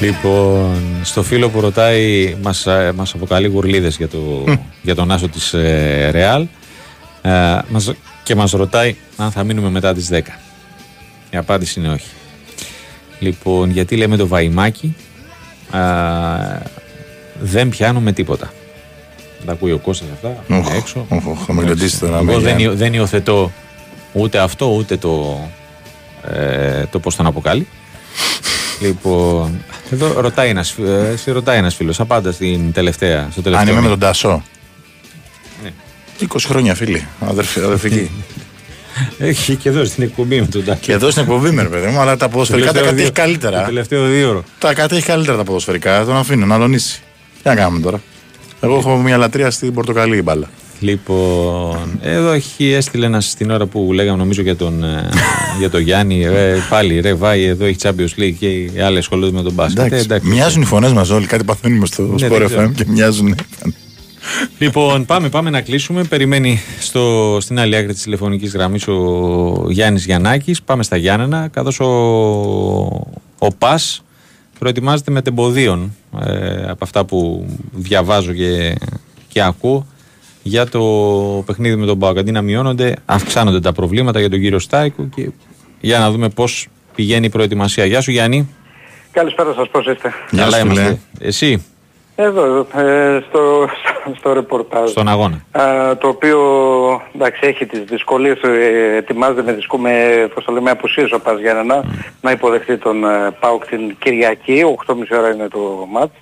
Λοιπόν, 0.00 0.80
στο 1.02 1.22
φίλο 1.22 1.48
που 1.50 1.60
ρωτάει, 1.60 2.36
μας, 2.42 2.66
ε, 2.66 2.92
μας 2.96 3.14
αποκαλεί 3.14 3.46
γουρλίδες 3.46 3.96
για, 3.96 4.08
το, 4.08 4.44
για 4.82 4.94
τον 4.94 5.10
άσο 5.10 5.28
της 5.28 5.52
ε, 5.54 6.08
Ρεάλ 6.12 6.46
ε, 7.22 7.58
μας, 7.68 7.92
και 8.22 8.34
μας 8.34 8.50
ρωτάει 8.50 8.96
αν 9.16 9.30
θα 9.30 9.44
μείνουμε 9.44 9.70
μετά 9.70 9.94
τις 9.94 10.08
10. 10.12 10.18
Η 11.30 11.36
απάντηση 11.36 11.80
είναι 11.80 11.88
όχι. 11.88 12.08
Λοιπόν, 13.18 13.70
γιατί 13.70 13.96
λέμε 13.96 14.16
το 14.16 14.26
βαϊμάκι, 14.26 14.96
ε, 15.72 15.78
δεν 17.40 17.68
πιάνουμε 17.68 18.12
τίποτα. 18.12 18.52
Τα 19.46 19.52
ακούει 19.52 19.72
ο 19.72 19.78
Κώστας 19.78 20.08
αυτά, 20.14 20.28
Οχ, 20.56 20.66
είναι 20.66 20.76
έξω. 20.76 21.06
οχ, 21.08 21.26
οχ, 21.26 21.38
θα 21.46 21.52
με 21.52 21.62
ρωτήσει 21.66 21.98
τώρα, 21.98 22.16
Εγώ 22.16 22.24
με 22.24 22.38
δεν, 22.38 22.58
για- 22.58 22.70
υ- 22.70 22.76
δεν 22.76 22.92
υιοθετώ 22.94 23.52
ούτε 24.12 24.38
αυτό, 24.38 24.66
ούτε 24.74 24.96
το, 24.96 25.40
ε, 26.32 26.84
το 26.90 26.98
πώς 26.98 27.16
τον 27.16 27.26
αποκαλεί. 27.26 27.66
Λοιπόν, 28.80 29.64
εδώ 29.90 30.20
ρωτάει 30.20 30.48
ένας, 30.48 30.70
φι- 30.70 30.84
ε, 30.86 31.16
σε 31.16 31.30
ρωτάει 31.32 31.58
ένας 31.58 31.74
φίλος, 31.74 32.00
απάντα 32.00 32.32
στην 32.32 32.72
τελευταία, 32.72 33.28
στο 33.32 33.42
τελευταίο. 33.42 33.58
Αν 33.60 33.72
είμαι 33.72 33.74
με 33.74 33.80
μήνυμα. 33.80 33.88
τον 33.88 33.98
Τασό. 34.08 34.42
Ναι. 35.62 35.70
20 36.28 36.46
χρόνια 36.48 36.74
φίλοι, 36.74 37.06
αδερφ- 37.20 37.56
αδερφικοί. 37.58 38.10
Έχει 39.18 39.56
και 39.56 39.68
εδώ 39.68 39.84
στην 39.84 40.02
εκπομπή 40.02 40.40
με 40.40 40.46
τον 40.46 40.64
Τάκη. 40.64 40.80
και 40.80 40.92
εδώ 40.92 41.10
στην 41.10 41.22
εκπομπή 41.22 41.50
με 41.50 41.62
ρε 41.62 41.68
παιδί 41.68 41.86
μου, 41.86 42.00
αλλά 42.00 42.16
τα 42.16 42.28
ποδοσφαιρικά 42.28 42.66
τα 42.66 42.72
τελευταίο 42.72 42.92
κατέχει 42.92 43.12
δύο- 43.12 43.14
Το 43.14 43.20
καλύτερα. 43.48 43.64
τελευταίο 43.64 44.06
δύο 44.06 44.28
ώρο. 44.28 44.44
Τα 44.58 44.74
κατέχει 44.74 45.02
καλύτερα 45.02 45.36
τα 45.36 45.44
ποδοσφαιρικά, 45.44 46.04
τον 46.04 46.16
αφήνω 46.16 46.46
να 46.46 46.54
αλωνίσει. 46.54 47.00
Τι 47.42 47.48
να 47.48 47.54
κάνουμε 47.54 47.80
τώρα. 47.80 48.00
Εγώ 48.60 48.76
έχω 48.76 48.96
μια 48.96 49.16
λατρεία 49.16 49.50
στην 49.50 49.74
Πορτοκαλί 49.74 50.22
μπάλα. 50.22 50.50
Λοιπόν, 50.80 51.98
εδώ 52.02 52.30
έχει 52.32 52.70
έστειλε 52.72 53.06
ένας 53.06 53.34
την 53.34 53.50
ώρα 53.50 53.66
που 53.66 53.92
λέγαμε 53.92 54.18
νομίζω 54.18 54.42
για 54.42 54.56
τον, 54.56 54.84
ε, 54.84 55.08
για 55.58 55.70
τον 55.70 55.80
Γιάννη. 55.80 56.22
Ε, 56.24 56.56
πάλι 56.68 57.00
ρε, 57.00 57.14
βάει 57.14 57.44
εδώ 57.44 57.64
έχει 57.64 57.76
Champions 57.82 58.20
League 58.20 58.34
και 58.38 58.46
οι 58.48 58.80
άλλοι 58.84 58.98
ασχολούνται 58.98 59.32
με 59.36 59.42
τον 59.42 59.52
μπάσκετ. 59.52 59.78
Εντάξει, 59.78 59.96
Ε, 59.96 60.00
εντάξει. 60.00 60.28
μοιάζουν 60.28 60.62
οι 60.62 60.64
φωνές 60.64 60.92
μας 60.92 61.10
όλοι. 61.10 61.26
Κάτι 61.26 61.44
παθαίνουμε 61.44 61.86
στο 61.86 62.02
Ναι, 62.02 62.26
Sport 62.26 62.30
δεν 62.30 62.44
ξέρω. 62.46 62.68
FM 62.68 62.72
και 62.74 62.84
μοιάζουν. 62.88 63.34
Λοιπόν, 64.58 65.04
πάμε, 65.04 65.28
πάμε 65.28 65.50
να 65.50 65.60
κλείσουμε. 65.60 66.04
Περιμένει 66.04 66.58
στο, 66.80 67.36
στην 67.40 67.58
άλλη 67.58 67.76
άκρη 67.76 67.92
της 67.92 68.02
τηλεφωνικής 68.02 68.52
γραμμής 68.52 68.88
ο 68.88 69.66
Γιάννης 69.68 70.04
Γιαννάκης. 70.04 70.62
Πάμε 70.62 70.82
στα 70.82 70.96
Γιάννενα, 70.96 71.48
καθώς 71.48 71.80
ο, 71.80 71.86
ο 73.38 73.48
Πας 73.58 74.02
προετοιμάζεται 74.58 75.10
με 75.10 75.22
τεμποδίων 75.22 75.94
ε, 76.24 76.62
από 76.70 76.84
αυτά 76.84 77.04
που 77.04 77.46
διαβάζω 77.72 78.32
και, 78.32 78.74
και 79.28 79.42
ακούω 79.42 79.86
για 80.42 80.66
το 80.68 80.80
παιχνίδι 81.46 81.76
με 81.76 81.86
τον 81.86 81.98
Πάοκ. 81.98 82.18
Αντί 82.18 82.30
να 82.30 82.42
μειώνονται, 82.42 82.96
αυξάνονται 83.04 83.60
τα 83.60 83.72
προβλήματα 83.72 84.20
για 84.20 84.30
τον 84.30 84.40
κύριο 84.40 84.58
Στάικου 84.58 85.08
και 85.08 85.30
για 85.80 85.98
να 85.98 86.10
δούμε 86.10 86.28
πώς 86.28 86.68
πηγαίνει 86.94 87.26
η 87.26 87.28
προετοιμασία. 87.28 87.84
Γεια 87.84 88.00
σου 88.00 88.10
Γιάννη. 88.10 88.48
Καλησπέρα 89.12 89.52
σας, 89.52 89.68
πώς 89.68 89.86
είστε; 89.86 90.12
Καλά 90.36 90.58
είμαστε. 90.60 90.98
Εσύ, 91.20 91.64
Εδώ, 92.16 92.66
ε, 92.74 93.20
στο, 93.28 93.68
στο 94.18 94.32
ρεπορτάζ. 94.32 94.90
στον 94.90 95.08
αγώνα. 95.08 95.44
Α, 95.52 95.96
το 95.96 96.08
οποίο 96.08 96.38
εντάξει, 97.14 97.40
έχει 97.46 97.66
τις 97.66 97.80
δυσκολίες, 97.80 98.40
ε, 98.42 98.96
ετοιμάζεται 98.96 99.42
με, 99.42 99.52
δυσκο, 99.52 99.78
με, 99.78 99.92
πώς 100.34 100.44
το 100.44 100.52
λέμε, 100.52 100.70
απουσίες 100.70 101.12
ο 101.12 101.20
Πας 101.20 101.40
Γιάννενα 101.40 101.84
να 102.20 102.30
υποδεχτεί 102.30 102.78
τον 102.78 103.04
ε, 103.04 103.30
ΠΑΟΚ 103.40 103.66
την 103.66 103.96
Κυριακή, 103.98 104.62
8.30 104.86 104.94
ώρα 105.18 105.34
είναι 105.34 105.48
το 105.48 105.86
μάτς. 105.92 106.12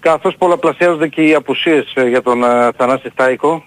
Καθώς 0.00 0.36
πολλαπλασιάζονται 0.36 1.08
και 1.08 1.22
οι 1.22 1.34
απουσίες 1.34 1.92
ε, 1.94 2.08
για 2.08 2.22
τον 2.22 2.44
ε, 2.44 2.70
Θανάση 2.76 3.08
Στάικο, 3.10 3.64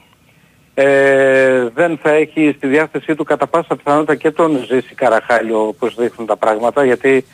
ε, 0.73 1.69
δεν 1.73 1.97
θα 2.01 2.09
έχει 2.09 2.53
στη 2.57 2.67
διάθεσή 2.67 3.15
του 3.15 3.23
κατά 3.23 3.47
πάσα 3.47 3.75
πιθανότητα 3.75 4.15
και 4.15 4.31
τον 4.31 4.65
Ζήση 4.67 4.95
Καραχάλιο 4.95 5.67
όπως 5.67 5.95
δείχνουν 5.95 6.27
τα 6.27 6.37
πράγματα 6.37 6.85
γιατί 6.85 7.25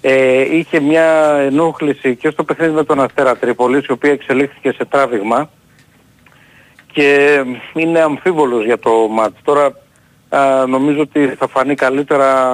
ε, 0.00 0.56
είχε 0.56 0.80
μια 0.80 1.36
ενόχληση 1.38 2.16
και 2.16 2.30
στο 2.30 2.44
παιχνίδι 2.44 2.72
με 2.72 2.84
τον 2.84 3.00
Αστέρα 3.00 3.36
Τρίπολης 3.36 3.84
η 3.84 3.92
οποία 3.92 4.12
εξελίχθηκε 4.12 4.72
σε 4.72 4.84
τράβηγμα 4.84 5.50
και 6.92 7.40
είναι 7.74 8.00
αμφίβολος 8.00 8.64
για 8.64 8.78
το 8.78 9.08
μάτς. 9.08 9.40
Τώρα 9.42 9.72
α, 10.28 10.66
νομίζω 10.66 11.00
ότι 11.00 11.26
θα 11.38 11.48
φανεί 11.48 11.74
καλύτερα 11.74 12.52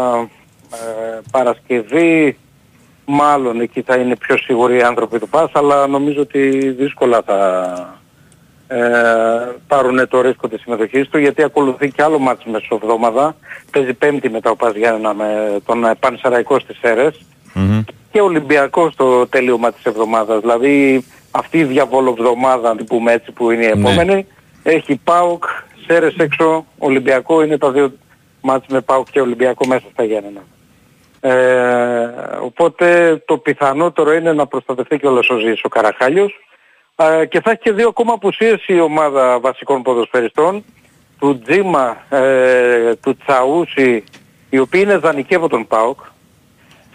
ε, 0.73 1.21
Παρασκευή, 1.31 2.39
μάλλον 3.05 3.61
εκεί 3.61 3.83
θα 3.83 3.97
είναι 3.97 4.17
πιο 4.17 4.37
σίγουροι 4.37 4.77
οι 4.77 4.83
άνθρωποι 4.83 5.19
του 5.19 5.29
ΠΑΣ, 5.29 5.51
αλλά 5.53 5.87
νομίζω 5.87 6.21
ότι 6.21 6.71
δύσκολα 6.71 7.23
θα 7.27 7.99
ε, 8.67 8.81
πάρουν 9.67 10.09
το 10.09 10.21
ρίσκο 10.21 10.49
της 10.49 10.61
συμμετοχής 10.61 11.09
του, 11.09 11.19
γιατί 11.19 11.43
ακολουθεί 11.43 11.91
και 11.91 12.03
άλλο 12.03 12.19
μάτς 12.19 12.45
μεσοβδόμαδα. 12.45 13.37
Παίζει 13.71 13.95
πέμπτη 13.95 14.31
μετά 14.31 14.51
ο 14.51 14.57
ΠΑΣ 14.57 14.75
Γιάννενα 14.75 15.15
με 15.15 15.59
τον 15.67 15.85
ε, 15.85 15.95
Πανσεραϊκό 16.01 16.59
στις 16.59 16.79
Σέρες 16.79 17.21
και 18.13 18.21
Ολυμπιακός 18.21 18.93
στο 18.93 19.27
τέλειωμα 19.27 19.73
της 19.73 19.85
εβδομάδας. 19.85 20.41
Δηλαδή 20.41 21.05
αυτή 21.31 21.59
η 21.59 21.65
διαβολοβδομάδα, 21.65 22.71
αν 22.71 22.77
την 22.77 22.87
πούμε 22.87 23.13
έτσι, 23.13 23.33
που 23.33 23.51
είναι 23.51 23.65
η 23.65 23.69
επόμενη, 23.69 24.27
έχει 24.63 25.01
ΠΑΟΚ, 25.05 25.45
Σέρες 25.87 26.15
έξω, 26.17 26.67
Ολυμπιακό, 26.79 27.43
είναι 27.43 27.59
τα 27.59 27.71
δύο 27.71 27.93
μάτς 28.41 28.67
με 28.69 28.81
ΠΑΟΚ 28.81 29.07
και 29.11 29.21
Ολυμπιακό 29.21 29.67
μέσα 29.67 29.85
στα 29.93 30.05
Γιάννενα. 30.05 30.41
Ε, 31.27 32.11
οπότε 32.41 33.17
το 33.27 33.39
πιθανότερο 33.39 34.13
είναι 34.13 34.33
να 34.33 34.47
προστατευτεί 34.47 34.99
και 34.99 35.07
όλος 35.07 35.31
ο 35.31 35.39
Ζής 35.39 35.61
ο 35.63 35.69
Καραχάλιος. 35.69 36.33
Ε, 36.97 37.27
και 37.27 37.41
θα 37.41 37.51
έχει 37.51 37.61
και 37.61 37.73
δύο 37.73 37.89
ακόμα 37.89 38.13
απουσίες 38.13 38.67
η 38.67 38.81
ομάδα 38.81 39.41
βασικών 39.41 39.83
ποδοσφαιριστών 39.83 40.65
του 41.19 41.39
Τζίμα, 41.39 41.97
ε, 42.09 42.95
του 42.95 43.17
Τσαούσι 43.17 44.05
οι 44.51 44.59
οποίοι 44.59 44.81
είναι 44.85 44.97
δανεικοί 44.97 45.35
από 45.35 45.49
τον 45.49 45.67
ΠΑΟΚ. 45.67 46.01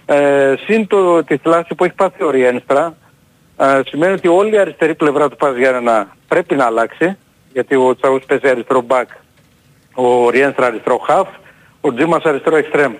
Ε, 0.05 0.55
συν 0.65 0.87
το, 0.87 1.23
τη 1.23 1.37
θλάση 1.37 1.75
που 1.75 1.83
έχει 1.83 1.93
πάθει 1.93 2.23
ο 2.23 2.29
Ριένστρα 2.29 2.97
ε, 3.57 3.81
σημαίνει 3.85 4.13
ότι 4.13 4.27
όλη 4.27 4.53
η 4.53 4.57
αριστερή 4.57 4.95
πλευρά 4.95 5.29
του 5.29 5.35
Πας 5.35 5.55
Γιάννενα 5.57 6.15
πρέπει 6.27 6.55
να 6.55 6.65
αλλάξει 6.65 7.17
γιατί 7.53 7.75
ο 7.75 7.95
Τσαούς 7.95 8.25
παίζει 8.25 8.47
αριστερό 8.47 8.81
μπακ 8.81 9.09
ο 9.93 10.29
Ριένστρα 10.29 10.65
αριστερό 10.65 10.97
χαφ 10.97 11.27
ο 11.81 11.93
Τζίμας 11.93 12.23
αριστερό 12.23 12.55
εξτρέμ 12.55 12.93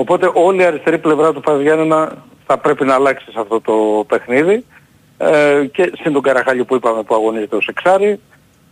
οπότε 0.00 0.30
όλη 0.34 0.60
η 0.60 0.64
αριστερή 0.64 0.98
πλευρά 0.98 1.32
του 1.32 1.40
Πας 1.40 1.60
Γιάννενα 1.60 2.12
θα 2.46 2.58
πρέπει 2.58 2.84
να 2.84 2.94
αλλάξει 2.94 3.24
σε 3.30 3.40
αυτό 3.40 3.60
το 3.60 4.04
παιχνίδι 4.08 4.64
ε, 5.18 5.64
και 5.72 5.92
συν 6.00 6.12
τον 6.12 6.22
Καραχάλιο 6.22 6.64
που 6.64 6.74
είπαμε 6.74 7.02
που 7.02 7.14
αγωνίζεται 7.14 7.56
ως 7.56 7.66
εξάρι 7.66 8.20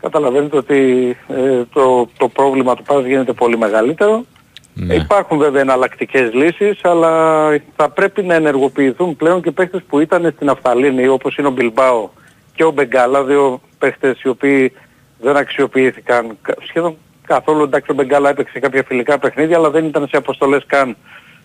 καταλαβαίνετε 0.00 0.56
ότι 0.56 1.10
ε, 1.28 1.62
το, 1.72 2.08
το 2.18 2.28
πρόβλημα 2.28 2.74
του 2.76 2.82
Πας 2.82 3.04
γίνεται 3.04 3.32
πολύ 3.32 3.58
μεγαλύτερο 3.58 4.24
Ναι. 4.74 4.94
Υπάρχουν 4.94 5.38
βέβαια 5.38 5.60
εναλλακτικές 5.60 6.32
λύσεις, 6.32 6.78
αλλά 6.84 7.48
θα 7.76 7.88
πρέπει 7.90 8.22
να 8.22 8.34
ενεργοποιηθούν 8.34 9.16
πλέον 9.16 9.42
και 9.42 9.50
παίχτες 9.50 9.82
που 9.88 10.00
ήταν 10.00 10.32
στην 10.36 10.48
Αφθαλήνη, 10.48 11.08
όπως 11.08 11.36
είναι 11.36 11.48
ο 11.48 11.50
Μπιλμπάο 11.50 12.08
και 12.54 12.64
ο 12.64 12.70
Μπεγκάλα, 12.70 13.24
δύο 13.24 13.60
παίχτες 13.78 14.22
οι 14.22 14.28
οποίοι 14.28 14.72
δεν 15.20 15.36
αξιοποιήθηκαν 15.36 16.38
κα- 16.42 16.54
σχεδόν 16.62 16.96
καθόλου. 17.26 17.62
Εντάξει, 17.62 17.90
ο 17.90 17.94
Μπεγκάλα 17.94 18.28
έπαιξε 18.28 18.58
κάποια 18.58 18.82
φιλικά 18.86 19.18
παιχνίδια, 19.18 19.56
αλλά 19.56 19.70
δεν 19.70 19.84
ήταν 19.84 20.08
σε 20.08 20.16
αποστολές 20.16 20.64
καν 20.66 20.96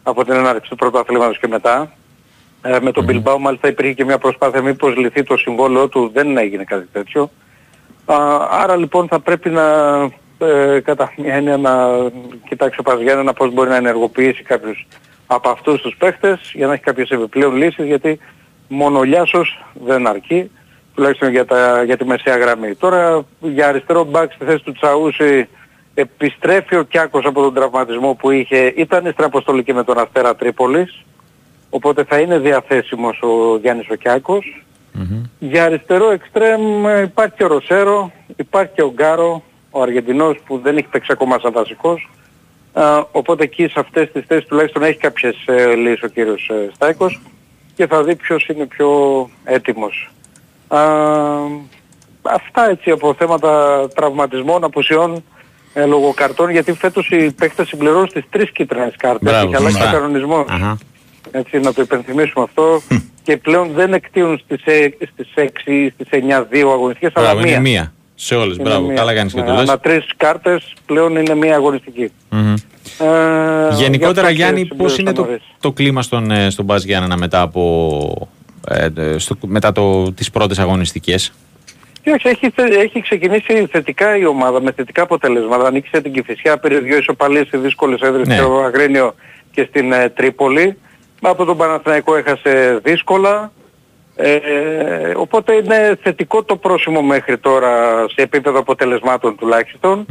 από 0.03 0.23
την 0.23 0.33
έναρξη 0.33 0.69
του 0.69 0.75
πρωταθλήματος 0.75 1.39
και 1.39 1.47
μετά. 1.47 1.91
Ε, 2.61 2.77
με 2.81 2.91
τον 2.91 3.03
Μπιλμπάο 3.03 3.39
μάλιστα 3.39 3.67
υπήρχε 3.67 3.93
και 3.93 4.05
μια 4.05 4.17
προσπάθεια 4.17 4.61
μήπως 4.61 4.95
λυθεί 4.95 5.23
το 5.23 5.37
συμβόλαιο 5.37 5.87
του, 5.87 6.11
δεν 6.13 6.37
έγινε 6.37 6.63
κάτι 6.63 6.87
τέτοιο. 6.91 7.31
Α, 8.05 8.15
άρα 8.51 8.75
λοιπόν 8.75 9.07
θα 9.07 9.19
πρέπει 9.19 9.49
να 9.49 9.63
ε, 10.37 10.79
κατά 10.79 11.13
μια 11.17 11.33
έννοια 11.33 11.57
να 11.57 11.71
κοιτάξει 12.47 12.79
ο 12.79 12.83
Παζιάννενα 12.83 13.33
πώς 13.33 13.53
μπορεί 13.53 13.69
να 13.69 13.75
ενεργοποιήσει 13.75 14.43
κάποιους 14.43 14.87
από 15.27 15.49
αυτούς 15.49 15.81
τους 15.81 15.95
παίχτες 15.97 16.51
για 16.53 16.67
να 16.67 16.73
έχει 16.73 16.83
κάποιες 16.83 17.09
επιπλέον 17.09 17.55
λύσεις 17.55 17.85
γιατί 17.85 18.19
μόνο 18.67 18.99
ο 18.99 19.03
Λιάσος 19.03 19.65
δεν 19.73 20.07
αρκεί 20.07 20.51
τουλάχιστον 20.95 21.29
για, 21.29 21.45
τα, 21.45 21.83
για 21.83 21.97
τη 21.97 22.05
μεσαία 22.05 22.37
γραμμή. 22.37 22.75
Τώρα 22.75 23.25
για 23.39 23.67
αριστερό 23.67 24.03
μπακ 24.03 24.31
στη 24.31 24.45
θέση 24.45 24.63
του 24.63 24.71
Τσαούση 24.71 25.47
επιστρέφει 25.93 26.75
ο 26.75 26.83
Κιάκος 26.83 27.25
από 27.25 27.41
τον 27.41 27.53
τραυματισμό 27.53 28.13
που 28.13 28.31
είχε, 28.31 28.73
ήταν 28.75 29.11
στην 29.11 29.23
αποστολή 29.23 29.63
και 29.63 29.73
με 29.73 29.83
τον 29.83 29.97
Αστέρα 29.97 30.35
Τρίπολης 30.35 31.03
οπότε 31.71 32.03
θα 32.03 32.19
είναι 32.19 32.39
διαθέσιμος 32.39 33.21
ο 33.21 33.57
Γιάννης 33.61 33.89
ο 33.89 33.95
Κιάκος. 33.95 34.63
Για 35.39 35.63
αριστερό 35.63 36.11
εξτρέμ 36.11 36.87
ε, 36.87 37.01
υπάρχει 37.01 37.33
και 37.35 37.43
ο 37.43 37.47
Ροσέρο, 37.47 38.11
υπάρχει 38.35 38.71
και 38.75 38.81
ο 38.81 38.91
Γκάρο, 38.91 39.43
ο 39.69 39.81
Αργεντινός 39.81 40.37
που 40.45 40.59
δεν 40.63 40.77
έχει 40.77 40.87
παίξει 40.87 41.11
ακόμα 41.11 41.39
σαν 41.39 41.51
βασικός. 41.51 42.09
Α, 42.73 43.03
οπότε 43.11 43.43
εκεί 43.43 43.67
σε 43.67 43.79
αυτές 43.79 44.11
τις 44.11 44.23
θέσεις 44.27 44.47
τουλάχιστον 44.47 44.83
έχει 44.83 44.97
κάποιες 44.97 45.35
ε, 45.45 45.75
λύσεις 45.75 46.03
ο 46.03 46.07
κύριος 46.07 46.49
ε, 46.49 46.69
Στάικος 46.73 47.21
και 47.75 47.87
θα 47.87 48.03
δει 48.03 48.15
ποιος 48.15 48.47
είναι 48.47 48.65
πιο 48.65 48.89
έτοιμος. 49.43 50.11
Α, 50.67 50.79
αυτά 52.21 52.69
έτσι 52.69 52.91
από 52.91 53.13
θέματα 53.13 53.87
τραυματισμών, 53.95 54.63
απουσιών 54.63 55.23
ε, 55.73 55.85
λόγω 55.85 56.13
καρτών 56.15 56.49
γιατί 56.49 56.73
φέτος 56.73 57.07
οι 57.09 57.31
παίκτες 57.31 57.67
συμπληρώνουν 57.67 58.07
στις 58.07 58.23
τρεις 58.29 58.51
κίτρινες 58.51 58.93
κάρτες. 58.97 59.31
Μπράβο, 59.31 59.45
Έχει 59.47 59.55
αλλάξει 59.55 59.75
ο 59.77 59.79
σωστά. 59.81 59.97
κανονισμός. 59.97 60.45
Αχα. 60.49 60.77
Έτσι, 61.31 61.59
να 61.59 61.73
το 61.73 61.81
υπενθυμίσουμε 61.81 62.43
αυτό. 62.43 62.81
και 63.23 63.37
πλέον 63.37 63.71
δεν 63.75 63.93
εκτείουν 63.93 64.41
στις, 64.45 64.63
ε, 64.65 64.89
στις 65.13 65.27
6 65.35 65.71
ή 65.71 65.89
στις 65.89 66.07
9 66.09 66.43
δύο 66.49 66.71
αγωνιστικές, 66.71 67.11
αλλά 67.15 67.25
Μπράβο, 67.33 67.41
είναι 67.47 67.49
μία. 67.49 67.59
μία. 67.61 67.93
Σε 68.15 68.35
όλες, 68.35 68.55
Είναι 68.57 68.69
μπράβο. 68.69 68.85
μία. 68.87 68.95
Καλά 68.95 69.13
κάνεις 69.13 69.33
και 69.33 69.39
Ναι, 69.41 69.45
το 69.47 69.51
λες. 69.53 69.61
Ανά 69.69 69.79
τρεις 69.79 70.05
κάρτες 70.17 70.73
πλέον 70.85 71.15
είναι 71.15 71.35
μία 71.35 71.55
αγωνιστική. 71.55 72.11
Μμμ. 72.29 72.53
Ε, 72.99 73.73
γι' 73.73 73.81
Γενικότερα, 73.83 74.11
αυτό 74.27 74.27
και 74.27 74.33
Γιάννη, 74.33 74.65
πώς 74.65 74.91
συμπλήρωσα 74.93 75.01
είναι 75.01 75.11
το, 75.13 75.21
νωρίς. 75.21 75.41
το 75.59 75.71
κλίμα 75.71 76.01
στον, 76.01 76.31
ε, 76.31 76.49
στον 76.49 76.65
Μπάζ 76.65 76.83
Γιάννενα 76.83 77.17
μετά, 77.17 77.41
από, 77.41 78.27
ε, 78.67 78.87
ε, 78.95 79.17
στο, 79.17 79.35
μετά 79.45 79.71
το, 79.71 80.11
τις 80.11 80.29
πρώτες 80.31 80.59
αγωνιστικές; 80.59 81.33
Κοίταξε, 82.03 82.29
έχει, 82.29 82.49
θε- 82.49 82.73
έχει 82.73 83.01
ξεκινήσει 83.01 83.67
θετικά 83.71 84.17
η 84.17 84.25
ομάδα 84.25 84.61
με 84.61 84.71
θετικά 84.71 85.01
αποτελέσματα. 85.01 85.67
Ανοίξε 85.67 86.01
την 86.01 86.13
Κηφισιά, 86.13 86.57
πήρε 86.57 86.79
δύο 86.79 86.97
ισοπαλίες 86.97 87.47
σε 87.47 87.57
δύσκολες 87.57 88.01
έδρες 88.01 88.27
Ναι. 88.27 88.35
στο 88.35 88.57
Αγρίνιο 88.65 89.15
και 89.51 89.63
στην 89.69 89.91
ε, 89.91 90.09
Τρίπολη. 90.09 90.77
Από 91.21 91.45
τον 91.45 91.57
Παναθηναϊκό 91.57 92.15
έχασε 92.15 92.79
δύσκολα. 92.83 93.51
Ε, 94.15 94.39
οπότε 95.15 95.53
είναι 95.53 95.97
θετικό 96.03 96.43
το 96.43 96.55
πρόσημο 96.55 97.01
μέχρι 97.01 97.37
τώρα 97.37 97.71
σε 98.07 98.21
επίπεδο 98.21 98.59
αποτελεσμάτων 98.59 99.35
τουλάχιστον. 99.35 100.05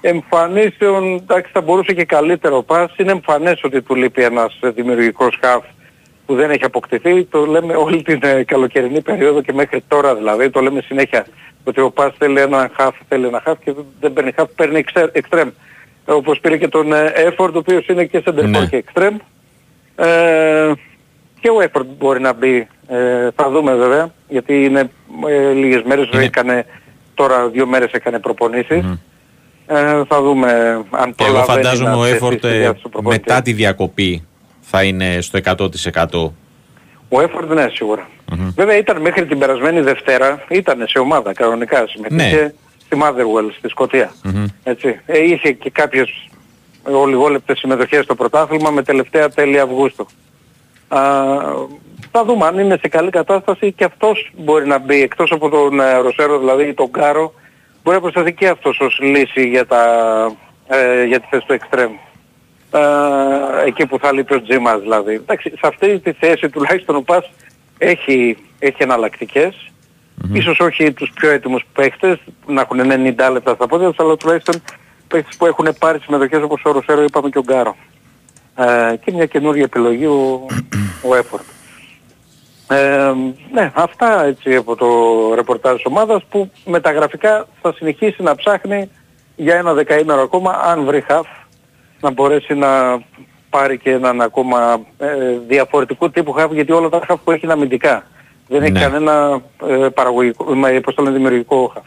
Εμφανίσεων, 0.00 1.14
εντάξει 1.14 1.50
θα 1.52 1.60
μπορούσε 1.60 1.92
και 1.92 2.04
καλύτερο 2.04 2.62
πας. 2.62 2.92
Είναι 2.96 3.12
εμφανές 3.12 3.60
ότι 3.64 3.82
του 3.82 3.94
λείπει 3.94 4.22
ένας 4.22 4.58
ε, 4.62 4.68
δημιουργικός 4.70 5.38
χαφ 5.42 5.64
που 6.26 6.34
δεν 6.34 6.50
έχει 6.50 6.64
αποκτηθεί. 6.64 7.24
Το 7.24 7.44
λέμε 7.46 7.74
όλη 7.74 8.02
την 8.02 8.20
ε, 8.22 8.42
καλοκαιρινή 8.44 9.00
περίοδο 9.00 9.42
και 9.42 9.52
μέχρι 9.52 9.84
τώρα 9.88 10.14
δηλαδή. 10.14 10.50
Το 10.50 10.60
λέμε 10.60 10.80
συνέχεια 10.80 11.26
ότι 11.64 11.80
ο 11.80 11.90
Πας 11.90 12.12
θέλει 12.18 12.40
ένα 12.40 12.70
χαφ, 12.76 12.94
θέλει 13.08 13.26
ένα 13.26 13.40
χαφ 13.44 13.58
και 13.64 13.72
δεν- 13.72 13.84
δεν 14.00 14.12
παίρνει 14.12 14.32
χαφ, 14.36 14.48
παίρνει 14.56 14.78
εξε- 14.78 15.10
εξτρέμ. 15.12 15.48
Ε, 16.06 16.12
Όπως 16.12 16.40
πήρε 16.40 16.56
και 16.56 16.68
τον 16.68 16.92
Έφορντ, 17.14 17.56
ο 17.56 17.58
οποίος 17.58 17.86
είναι 17.86 18.04
και 18.04 18.20
σεντερφόρ 18.24 18.60
Ναι. 18.60 18.66
και 18.66 18.76
εξτρέμ. 18.76 19.16
Ε, 19.96 20.72
και 21.40 21.48
ο 21.50 21.60
Έφορντ 21.60 21.86
μπορεί 21.98 22.20
να 22.20 22.32
μπει. 22.32 22.68
Ε, 22.88 23.28
θα 23.34 23.50
δούμε 23.50 23.74
βέβαια, 23.74 24.12
γιατί 24.28 24.64
είναι 24.64 24.90
ε, 25.28 25.50
λίγες 25.52 25.82
μέρες, 25.82 26.08
Είναι- 26.12 26.24
έκανε, 26.24 26.66
τώρα 27.14 27.48
δύο 27.48 27.66
μέρες 27.66 27.90
έκανε 27.92 28.18
προπονήσεις. 28.18 28.84
Ε, 29.66 30.02
θα 30.08 30.22
δούμε 30.22 30.50
αν 30.90 31.14
Και 31.14 31.24
εγώ 31.24 31.32
προλαβαίνει 31.32 31.62
φαντάζομαι 31.62 31.90
να 31.90 31.96
ο 31.96 32.02
τεθεί 32.02 32.14
Έφορτ 32.14 32.38
στη 32.38 32.48
ε, 32.48 32.50
διάθεση 32.58 32.82
τους 32.82 32.90
προπονητή. 32.90 33.22
μετά 33.26 33.42
τη 33.42 33.52
διακοπή 33.52 34.26
θα 34.76 34.82
είναι 34.84 35.20
στο 35.20 35.38
100%. 35.44 36.30
Ο 37.08 37.20
Έφορντ 37.20 37.52
ναι, 37.52 37.68
σίγουρα. 37.72 38.08
Βέβαια 38.56 38.76
ήταν 38.76 39.00
μέχρι 39.00 39.26
την 39.26 39.38
περασμένη 39.38 39.80
Δευτέρα, 39.80 40.44
ήταν 40.48 40.84
σε 40.88 40.98
ομάδα 40.98 41.32
κανονικά, 41.32 41.86
συμμετείχε 41.88 42.42
Ναι. 42.42 42.52
στη 42.84 42.98
Motherwell 43.02 43.50
στη 43.58 43.68
σκοτια 43.68 44.12
Έτσι. 44.62 45.00
Ε, 45.06 45.22
είχε 45.24 45.52
και 45.52 45.70
κάποιες 45.70 46.28
ολιγόλεπτες 46.82 47.58
συμμετοχές 47.58 48.04
στο 48.04 48.14
πρωτάθλημα 48.14 48.70
με 48.70 48.82
τελευταία 48.82 49.28
τέλη 49.30 49.60
Αυγούστου. 49.60 50.06
Α, 50.88 51.00
θα 52.10 52.24
δούμε 52.24 52.46
αν 52.46 52.58
είναι 52.58 52.78
σε 52.80 52.88
καλή 52.88 53.10
κατάσταση 53.10 53.72
και 53.72 53.84
αυτός 53.84 54.30
μπορεί 54.36 54.66
να 54.66 54.78
μπει 54.78 55.02
εκτός 55.02 55.30
από 55.32 55.48
τον 55.48 55.80
ε, 55.80 55.96
Ροσέρο 55.96 56.38
δηλαδή 56.38 56.68
ή 56.68 56.74
τον 56.74 56.90
Κάρο 56.90 57.32
μπορεί 57.82 57.96
να 57.96 58.02
προσταθεί 58.02 58.32
και 58.32 58.48
αυτός 58.48 58.78
ως 58.80 58.98
λύση 59.02 59.48
για, 59.48 59.66
τα, 59.66 59.84
ε, 60.68 61.04
για 61.04 61.20
τη 61.20 61.26
θέση 61.30 61.46
του 61.46 61.52
εξτρέμ. 61.52 61.92
Ε, 62.74 63.66
εκεί 63.66 63.86
που 63.86 63.98
θα 63.98 64.12
λείπει 64.12 64.34
ο 64.34 64.42
Τζίμας 64.42 64.80
δηλαδή. 64.80 65.14
Εντάξει, 65.14 65.48
σε 65.48 65.66
αυτή 65.66 65.98
τη 65.98 66.12
θέση 66.12 66.48
τουλάχιστον 66.48 66.96
ο 66.96 67.00
Πας 67.00 67.30
έχει, 67.78 68.36
έχει 68.58 68.82
εναλλακτικές. 68.82 69.70
Ίσως 70.32 70.60
όχι 70.60 70.92
τους 70.92 71.10
πιο 71.14 71.30
έτοιμους 71.30 71.64
παίχτες 71.72 72.18
να 72.46 72.60
έχουν 72.60 72.80
90 72.80 73.30
λεπτά 73.32 73.54
στα 73.54 73.66
πόδια 73.66 73.88
τους, 73.88 73.98
αλλά 73.98 74.16
τουλάχιστον 74.16 74.62
παίχτες 75.08 75.36
που 75.36 75.46
έχουν 75.46 75.68
πάρει 75.78 75.98
συμμετοχές 75.98 76.42
όπως 76.42 76.62
ο 76.64 76.70
Ροσέρο 76.70 77.02
είπαμε 77.02 77.28
και 77.28 77.38
ο 77.38 77.42
Γκάρο. 77.42 77.76
Ε, 78.56 78.96
και 79.04 79.12
μια 79.12 79.26
καινούργια 79.26 79.62
επιλογή 79.62 80.06
ο, 80.06 80.46
ο 81.08 81.14
Έφορτ. 81.14 81.44
Ε, 82.68 83.12
ναι, 83.52 83.72
αυτά 83.74 84.24
έτσι 84.24 84.54
από 84.54 84.76
το 84.76 84.88
ρεπορτάζ 85.34 85.74
της 85.74 85.84
ομάδας 85.84 86.24
που 86.28 86.50
με 86.64 86.80
τα 86.80 86.92
γραφικά 86.92 87.46
θα 87.62 87.72
συνεχίσει 87.72 88.22
να 88.22 88.34
ψάχνει 88.34 88.90
για 89.36 89.54
ένα 89.54 89.72
δεκαήμερο 89.72 90.22
ακόμα 90.22 90.52
αν 90.52 90.84
βρει 90.84 91.00
χαφ 91.00 91.26
να 92.04 92.10
μπορέσει 92.12 92.54
να 92.54 92.68
πάρει 93.50 93.78
και 93.78 93.90
έναν 93.90 94.20
ακόμα 94.20 94.80
ε, 94.98 95.06
διαφορετικού 95.48 96.10
τύπου 96.10 96.32
χαφ 96.32 96.52
γιατί 96.52 96.72
όλα 96.72 96.88
τα 96.88 97.00
χαφ 97.06 97.20
που 97.24 97.30
έχει 97.30 97.40
είναι 97.44 97.52
αμυντικά. 97.52 98.06
Δεν 98.48 98.62
έχει 98.62 98.72
Ναι. 98.72 98.80
κανένα 98.80 99.40
ε, 99.68 99.88
παραγωγικό, 99.88 100.54
με, 100.54 100.80
πώς 100.80 100.94
το 100.94 101.02
λένε, 101.02 101.16
δημιουργικό 101.16 101.70
χαφ. 101.74 101.84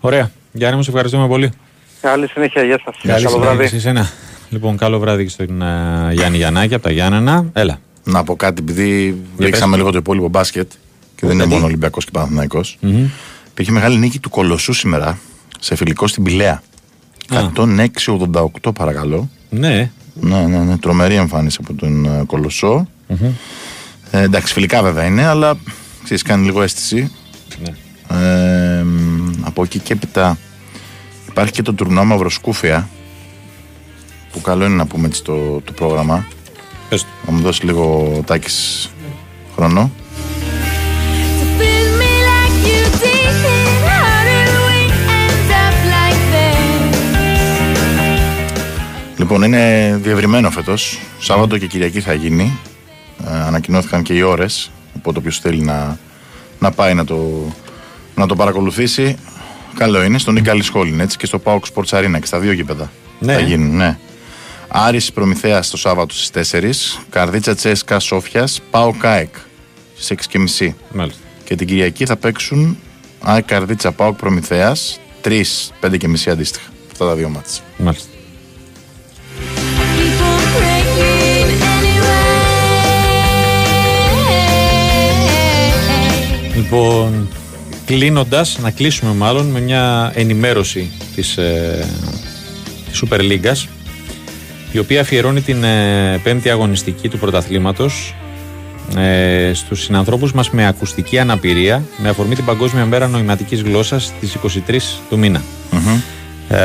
Ωραία. 0.00 0.30
Γιάννη 0.52 0.76
μου, 0.76 0.82
σε 0.82 0.90
ευχαριστούμε 0.90 1.26
πολύ. 1.28 1.52
Καλή 2.00 2.28
συνέχεια, 2.28 2.62
γεια 2.62 2.80
σας. 2.84 2.96
Καλή 3.02 3.14
Καλό 3.14 3.28
συνέχεια 3.28 3.50
βράδυ. 3.54 3.68
σε 3.68 3.76
εσένα. 3.76 4.10
Λοιπόν, 4.50 4.76
καλό 4.76 4.98
βράδυ 4.98 5.22
και 5.24 5.28
στον 5.30 5.62
ε, 5.62 6.08
Γιάννη 6.12 6.36
Γιαννάκη 6.36 6.74
από 6.74 6.82
τα 6.82 6.90
Γιάννενα. 6.90 7.44
Έλα. 7.52 7.78
Να 8.04 8.24
πω 8.24 8.36
κάτι, 8.36 8.62
επειδή 8.62 9.22
πες. 9.36 9.46
ρίξαμε 9.46 9.76
λίγο 9.76 9.90
το 9.90 9.98
υπόλοιπο 9.98 10.28
μπάσκετ 10.28 10.70
και 11.16 11.26
δεν 11.26 11.30
είναι 11.34 11.44
μόνο 11.46 11.64
Ολυμπιακός 11.64 12.04
και 12.04 12.10
Παναθηναϊκός. 12.12 12.76
Μμμ. 12.80 13.08
Υπήρχε 13.50 13.72
μεγάλη 13.72 13.98
νίκη 13.98 14.18
του 14.18 14.30
Κολοσσού 14.30 14.72
σήμερα 14.72 15.18
σε 15.60 15.76
φιλικό 15.76 16.06
στην 16.06 16.22
Πηλαία. 16.22 16.62
106-88 17.30 18.74
παρακαλώ. 18.74 19.28
Ναι. 19.50 19.90
Ναι, 20.20 20.40
ναι, 20.46 20.58
ναι. 20.58 20.78
Τρομερή 20.78 21.14
εμφάνιση 21.14 21.58
από 21.60 21.74
τον 21.74 22.04
ε, 22.04 22.22
κολοσσο 22.26 22.88
Ε, 24.10 24.22
εντάξει, 24.22 24.52
φιλικά 24.52 24.82
βέβαια 24.82 25.04
είναι, 25.04 25.24
αλλά 25.24 25.56
ξέρεις, 26.04 26.22
κάνει 26.22 26.44
λίγο 26.44 26.62
αίσθηση. 26.62 27.12
Ναι. 27.62 27.74
Ε, 28.18 28.82
μ, 28.82 29.30
από 29.44 29.62
εκεί 29.62 29.78
και 29.78 29.92
έπειτα 29.92 30.38
υπάρχει 31.28 31.52
και 31.52 31.62
το 31.62 31.72
τουρνουά 31.72 32.04
Μαυροσκούφια 32.04 32.88
που 34.32 34.40
καλό 34.40 34.64
είναι 34.64 34.74
να 34.74 34.86
πούμε 34.86 35.06
έτσι 35.06 35.22
το, 35.22 35.60
το 35.64 35.72
πρόγραμμα. 35.72 36.26
Πες 36.88 37.02
το. 37.02 37.08
Να 37.26 37.32
μου 37.32 37.40
δώσει 37.42 37.64
λίγο 37.64 38.14
ο 38.18 38.22
Τάκης 38.22 38.90
χρόνο. 39.56 39.90
Λοιπόν, 49.24 49.42
είναι 49.42 49.96
διευρυμένο 50.02 50.50
φέτος. 50.50 50.98
Σάββατο 51.18 51.58
και 51.58 51.66
Κυριακή 51.66 52.00
θα 52.00 52.14
γίνει. 52.14 52.58
Ε, 53.26 53.30
ανακοινώθηκαν 53.30 54.02
και 54.02 54.14
οι 54.14 54.20
ώρες. 54.22 54.70
Οπότε 54.96 55.18
όποιος 55.18 55.38
θέλει 55.38 55.62
να, 55.62 55.98
να 56.58 56.70
πάει 56.70 56.94
να 56.94 57.04
το, 57.04 57.52
να 58.14 58.26
το 58.26 58.36
παρακολουθήσει, 58.36 59.16
καλό 59.74 60.02
είναι. 60.02 60.18
Στον 60.18 60.34
Νίκαλη 60.34 60.62
Σχόλη 60.62 60.90
είναι 60.90 61.02
έτσι 61.02 61.16
και 61.16 61.26
στο 61.26 61.38
Πάοκ 61.38 61.64
Sports 61.74 61.98
Arena 61.98 62.16
και 62.20 62.26
στα 62.26 62.38
δύο 62.38 62.52
γήπεδα. 62.52 62.90
Ναι. 63.18 63.34
Θα 63.34 63.40
γίνουν, 63.40 63.76
ναι. 63.76 63.98
Άρης 64.68 65.12
Προμηθέας 65.12 65.70
το 65.70 65.76
Σάββατο 65.76 66.14
στις 66.14 66.30
4, 66.30 67.00
Καρδίτσα 67.10 67.54
Τσέσκα 67.54 67.98
Σόφιας, 67.98 68.60
Πάο 68.70 68.92
Κάεκ 68.92 69.34
στις 69.94 70.16
6.30. 70.32 70.74
Μάλιστα. 70.92 71.20
Και 71.44 71.54
την 71.54 71.66
Κυριακή 71.66 72.06
θα 72.06 72.16
παίξουν 72.16 72.78
ΑΕΚ 73.20 73.44
Καρδίτσα 73.44 73.92
Πάοκ 73.92 74.16
Προμηθέας, 74.16 75.00
3, 75.22 75.42
5.30 75.80 76.30
αντίστοιχα. 76.30 76.68
Αυτά 76.92 77.06
τα 77.06 77.14
δύο 77.14 77.28
μάτια. 77.28 77.62
Μάλιστα. 77.76 78.13
Λοιπόν, 86.64 87.28
κλείνοντας, 87.84 88.58
να 88.62 88.70
κλείσουμε 88.70 89.12
μάλλον 89.12 89.46
με 89.46 89.60
μια 89.60 90.12
ενημέρωση 90.14 90.90
της, 91.14 91.36
ε, 91.36 91.86
της 92.90 93.02
Super 93.04 93.20
League, 93.20 93.68
η 94.72 94.78
οποία 94.78 95.00
αφιερώνει 95.00 95.40
την 95.40 95.64
ε, 95.64 96.20
πέμπτη 96.22 96.50
αγωνιστική 96.50 97.08
του 97.08 97.18
πρωταθλήματος 97.18 98.14
ε, 98.96 99.50
στους 99.54 99.82
συνανθρώπους 99.82 100.32
μας 100.32 100.50
με 100.50 100.66
ακουστική 100.66 101.18
αναπηρία 101.18 101.82
με 101.96 102.08
αφορμή 102.08 102.34
την 102.34 102.44
Παγκόσμια 102.44 102.84
Μέρα 102.84 103.08
Νοηματικής 103.08 103.62
Γλώσσας 103.62 104.04
στις 104.04 104.36
23 104.68 104.78
του 105.08 105.18
μήνα. 105.18 105.42
Ε, 106.48 106.58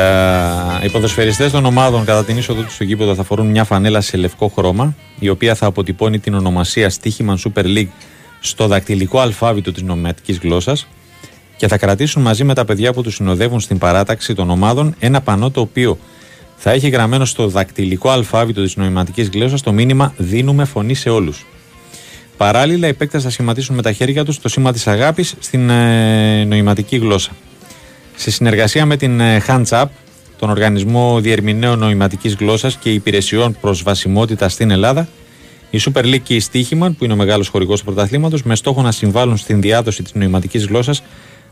οι 0.84 0.88
ποδοσφαιριστές 0.90 1.50
των 1.50 1.64
ομάδων 1.64 2.04
κατά 2.04 2.24
την 2.24 2.36
είσοδο 2.36 2.62
τους 2.62 2.74
στο 2.74 2.84
γήπεδο 2.84 3.14
θα 3.14 3.22
φορούν 3.22 3.46
μια 3.46 3.64
φανέλα 3.64 4.00
σε 4.00 4.16
λευκό 4.16 4.48
χρώμα, 4.48 4.94
η 5.18 5.28
οποία 5.28 5.54
θα 5.54 5.66
αποτυπώνει 5.66 6.18
την 6.18 6.34
ονομασία 6.34 6.90
Στίχημαν 6.90 7.38
Super 7.44 7.64
League 7.64 7.88
στο 8.40 8.66
δακτυλικό 8.66 9.18
αλφάβητο 9.18 9.72
της 9.72 9.82
νομιματικής 9.82 10.38
γλώσσας 10.38 10.86
και 11.56 11.68
θα 11.68 11.78
κρατήσουν 11.78 12.22
μαζί 12.22 12.44
με 12.44 12.54
τα 12.54 12.64
παιδιά 12.64 12.92
που 12.92 13.02
τους 13.02 13.14
συνοδεύουν 13.14 13.60
στην 13.60 13.78
παράταξη 13.78 14.34
των 14.34 14.50
ομάδων 14.50 14.94
ένα 14.98 15.20
πανό 15.20 15.50
το 15.50 15.60
οποίο 15.60 15.98
θα 16.56 16.70
έχει 16.70 16.88
γραμμένο 16.88 17.24
στο 17.24 17.48
δακτυλικό 17.48 18.10
αλφάβητο 18.10 18.62
της 18.62 18.76
νοηματικής 18.76 19.28
γλώσσας 19.28 19.62
το 19.62 19.72
μήνυμα 19.72 20.14
«Δίνουμε 20.16 20.64
φωνή 20.64 20.94
σε 20.94 21.10
όλους». 21.10 21.46
Παράλληλα, 22.36 22.88
οι 22.88 22.94
παίκτες 22.94 23.22
θα 23.22 23.30
σχηματίσουν 23.30 23.74
με 23.76 23.82
τα 23.82 23.92
χέρια 23.92 24.24
τους 24.24 24.40
το 24.40 24.48
σήμα 24.48 24.72
της 24.72 24.86
αγάπης 24.86 25.34
στην 25.38 25.70
ε, 25.70 26.44
νοηματική 26.44 26.96
γλώσσα. 26.96 27.30
Σε 28.16 28.30
συνεργασία 28.30 28.86
με 28.86 28.96
την 28.96 29.20
ε, 29.20 29.42
Hands 29.46 29.68
Up, 29.68 29.84
τον 30.38 30.50
Οργανισμό 30.50 31.20
Διερμηνέων 31.20 31.78
Νοηματικής 31.78 32.34
Γλώσσας 32.34 32.76
και 32.76 32.92
Υπηρεσιών 32.92 33.56
Προσβασιμότητας 33.60 34.52
στην 34.52 34.70
Ελλάδα, 34.70 35.08
η 35.70 35.80
Super 35.84 36.04
League 36.04 36.20
και 36.22 36.34
η 36.34 36.40
Στίχημαν, 36.40 36.96
που 36.96 37.04
είναι 37.04 37.12
ο 37.12 37.16
μεγάλος 37.16 37.48
χορηγός 37.48 37.78
του 37.78 37.84
πρωταθλήματος, 37.84 38.42
με 38.42 38.54
στόχο 38.54 38.82
να 38.82 38.92
συμβάλλουν 38.92 39.36
στην 39.36 39.60
διάδοση 39.60 40.02
της 40.02 40.14
νοηματικής 40.14 40.66
γλώσσας, 40.66 41.02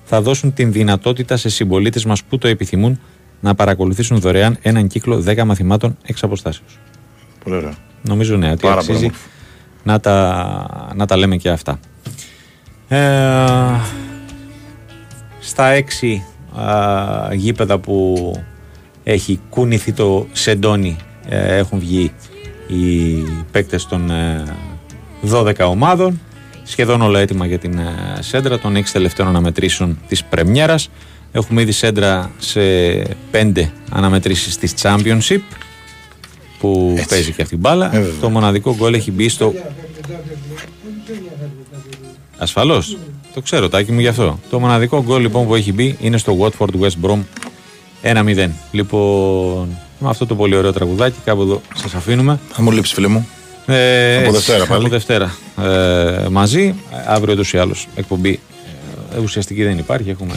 θα 0.04 0.20
δώσουν 0.22 0.52
την 0.52 0.72
δυνατότητα 0.72 1.36
σε 1.36 1.48
συμπολίτες 1.48 2.04
μας 2.04 2.24
που 2.24 2.38
το 2.38 2.48
επιθυμούν 2.48 3.00
να 3.40 3.54
παρακολουθήσουν 3.54 4.20
δωρεάν 4.20 4.58
έναν 4.62 4.86
κύκλο 4.86 5.24
10 5.26 5.44
μαθημάτων 5.44 5.96
εξ 6.02 6.22
αποστάσεως. 6.22 6.78
Πολύ 7.44 7.56
ωραία. 7.56 7.74
Νομίζω 8.02 8.36
ναι, 8.36 8.50
ότι 8.50 8.60
Πάρα 8.60 8.74
πολύ 8.74 8.86
αξίζει 8.86 9.04
όμορφο. 9.04 9.28
να 9.82 10.00
τα, 10.00 10.92
να 10.94 11.06
τα 11.06 11.16
λέμε 11.16 11.36
και 11.36 11.48
αυτά. 11.48 11.80
Ε, 12.88 12.98
στα 15.40 15.66
έξι 15.66 16.24
α, 16.60 17.34
γήπεδα 17.34 17.78
που 17.78 18.32
έχει 19.04 19.40
κουνηθεί 19.48 19.92
το 19.92 20.26
σεντόνι 20.32 20.96
ε, 21.28 21.56
έχουν 21.56 21.78
βγει 21.78 22.12
οι 22.68 23.14
παίκτες 23.50 23.86
των 23.86 24.10
ε, 24.10 24.42
12 25.30 25.52
ομάδων 25.58 26.20
σχεδόν 26.62 27.00
όλα 27.00 27.20
έτοιμα 27.20 27.46
για 27.46 27.58
την 27.58 27.78
ε, 27.78 27.94
σέντρα 28.20 28.58
των 28.58 28.76
6 28.76 28.82
τελευταίων 28.92 29.28
αναμετρήσεων 29.28 29.98
της 30.08 30.24
πρεμιέρας 30.24 30.90
έχουμε 31.32 31.60
ήδη 31.62 31.72
σέντρα 31.72 32.30
σε 32.38 32.60
5 33.32 33.52
αναμετρήσεις 33.90 34.56
της 34.56 34.74
Championship 34.82 35.40
που 36.58 36.98
παίζει 37.08 37.32
και 37.32 37.42
αυτή 37.42 37.54
η 37.54 37.58
μπάλα 37.60 37.86
Ε, 37.94 37.98
βέβαια. 38.00 38.20
το 38.20 38.30
μοναδικό 38.30 38.74
γκολ 38.76 38.94
έχει 38.94 39.10
μπει 39.10 39.28
στο 39.28 39.52
Ασφαλώς. 42.40 42.96
Το 43.34 43.40
ξέρω, 43.40 43.68
τάκι 43.68 43.92
μου 43.92 44.00
γι' 44.00 44.06
αυτό. 44.08 44.38
Το 44.50 44.58
μοναδικό 44.60 45.02
γκολ 45.02 45.20
λοιπόν 45.20 45.46
που 45.46 45.54
έχει 45.54 45.72
μπει 45.72 45.96
είναι 46.00 46.16
στο 46.16 46.36
Watford 46.40 46.80
West 46.80 47.06
Brom 47.06 47.18
1-0. 48.02 48.48
Λοιπόν, 48.70 49.68
με 49.98 50.08
αυτό 50.08 50.26
το 50.26 50.34
πολύ 50.34 50.56
ωραίο 50.56 50.72
τραγουδάκι, 50.72 51.16
κάπου 51.24 51.42
εδώ 51.42 51.62
σας 51.74 51.94
αφήνουμε. 51.94 52.38
Θα 52.52 52.62
μου 52.62 52.70
λείψει, 52.70 52.94
φίλε 52.94 53.08
μου. 53.08 53.28
Ε, 53.66 54.16
Από 54.16 54.24
έτσι, 54.24 54.32
Δευτέρα 54.32 54.66
πάλι. 54.66 54.80
Από 54.80 54.88
Δευτέρα 54.88 55.34
ε, 55.62 56.28
μαζί. 56.30 56.74
Αύριο 57.06 57.32
ούτως 57.32 57.52
ή 57.52 57.58
άλλως 57.58 57.86
εκπομπή 57.94 58.40
ε, 59.16 59.20
ουσιαστική 59.20 59.64
δεν 59.64 59.78
υπάρχει. 59.78 60.10
Έχουμε 60.10 60.34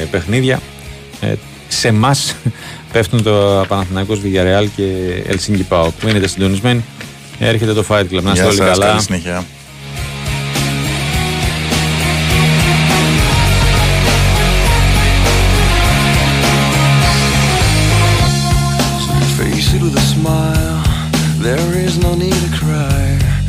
ε, 0.00 0.04
παιχνίδια. 0.04 0.60
Ε, 1.20 1.34
σε 1.68 1.88
εμάς 1.88 2.36
πέφτουν 2.92 3.22
το 3.22 3.64
Παναθηναϊκός 3.68 4.20
Villarreal 4.24 4.66
και 4.76 4.84
Ελσίνκι 5.26 5.62
Πάοκ. 5.62 6.02
Μείνετε 6.04 6.26
συντονισμένοι. 6.28 6.84
Έρχεται 7.38 7.72
το 7.72 7.84
Fight 7.88 8.04
Club. 8.10 8.22
Να 8.22 8.32
είστε 8.32 8.32
Γεια 8.32 8.46
όλοι 8.46 8.56
σας, 8.56 8.68
καλά. 8.68 8.86
καλή 8.86 9.00
συνέχεια. 9.02 9.44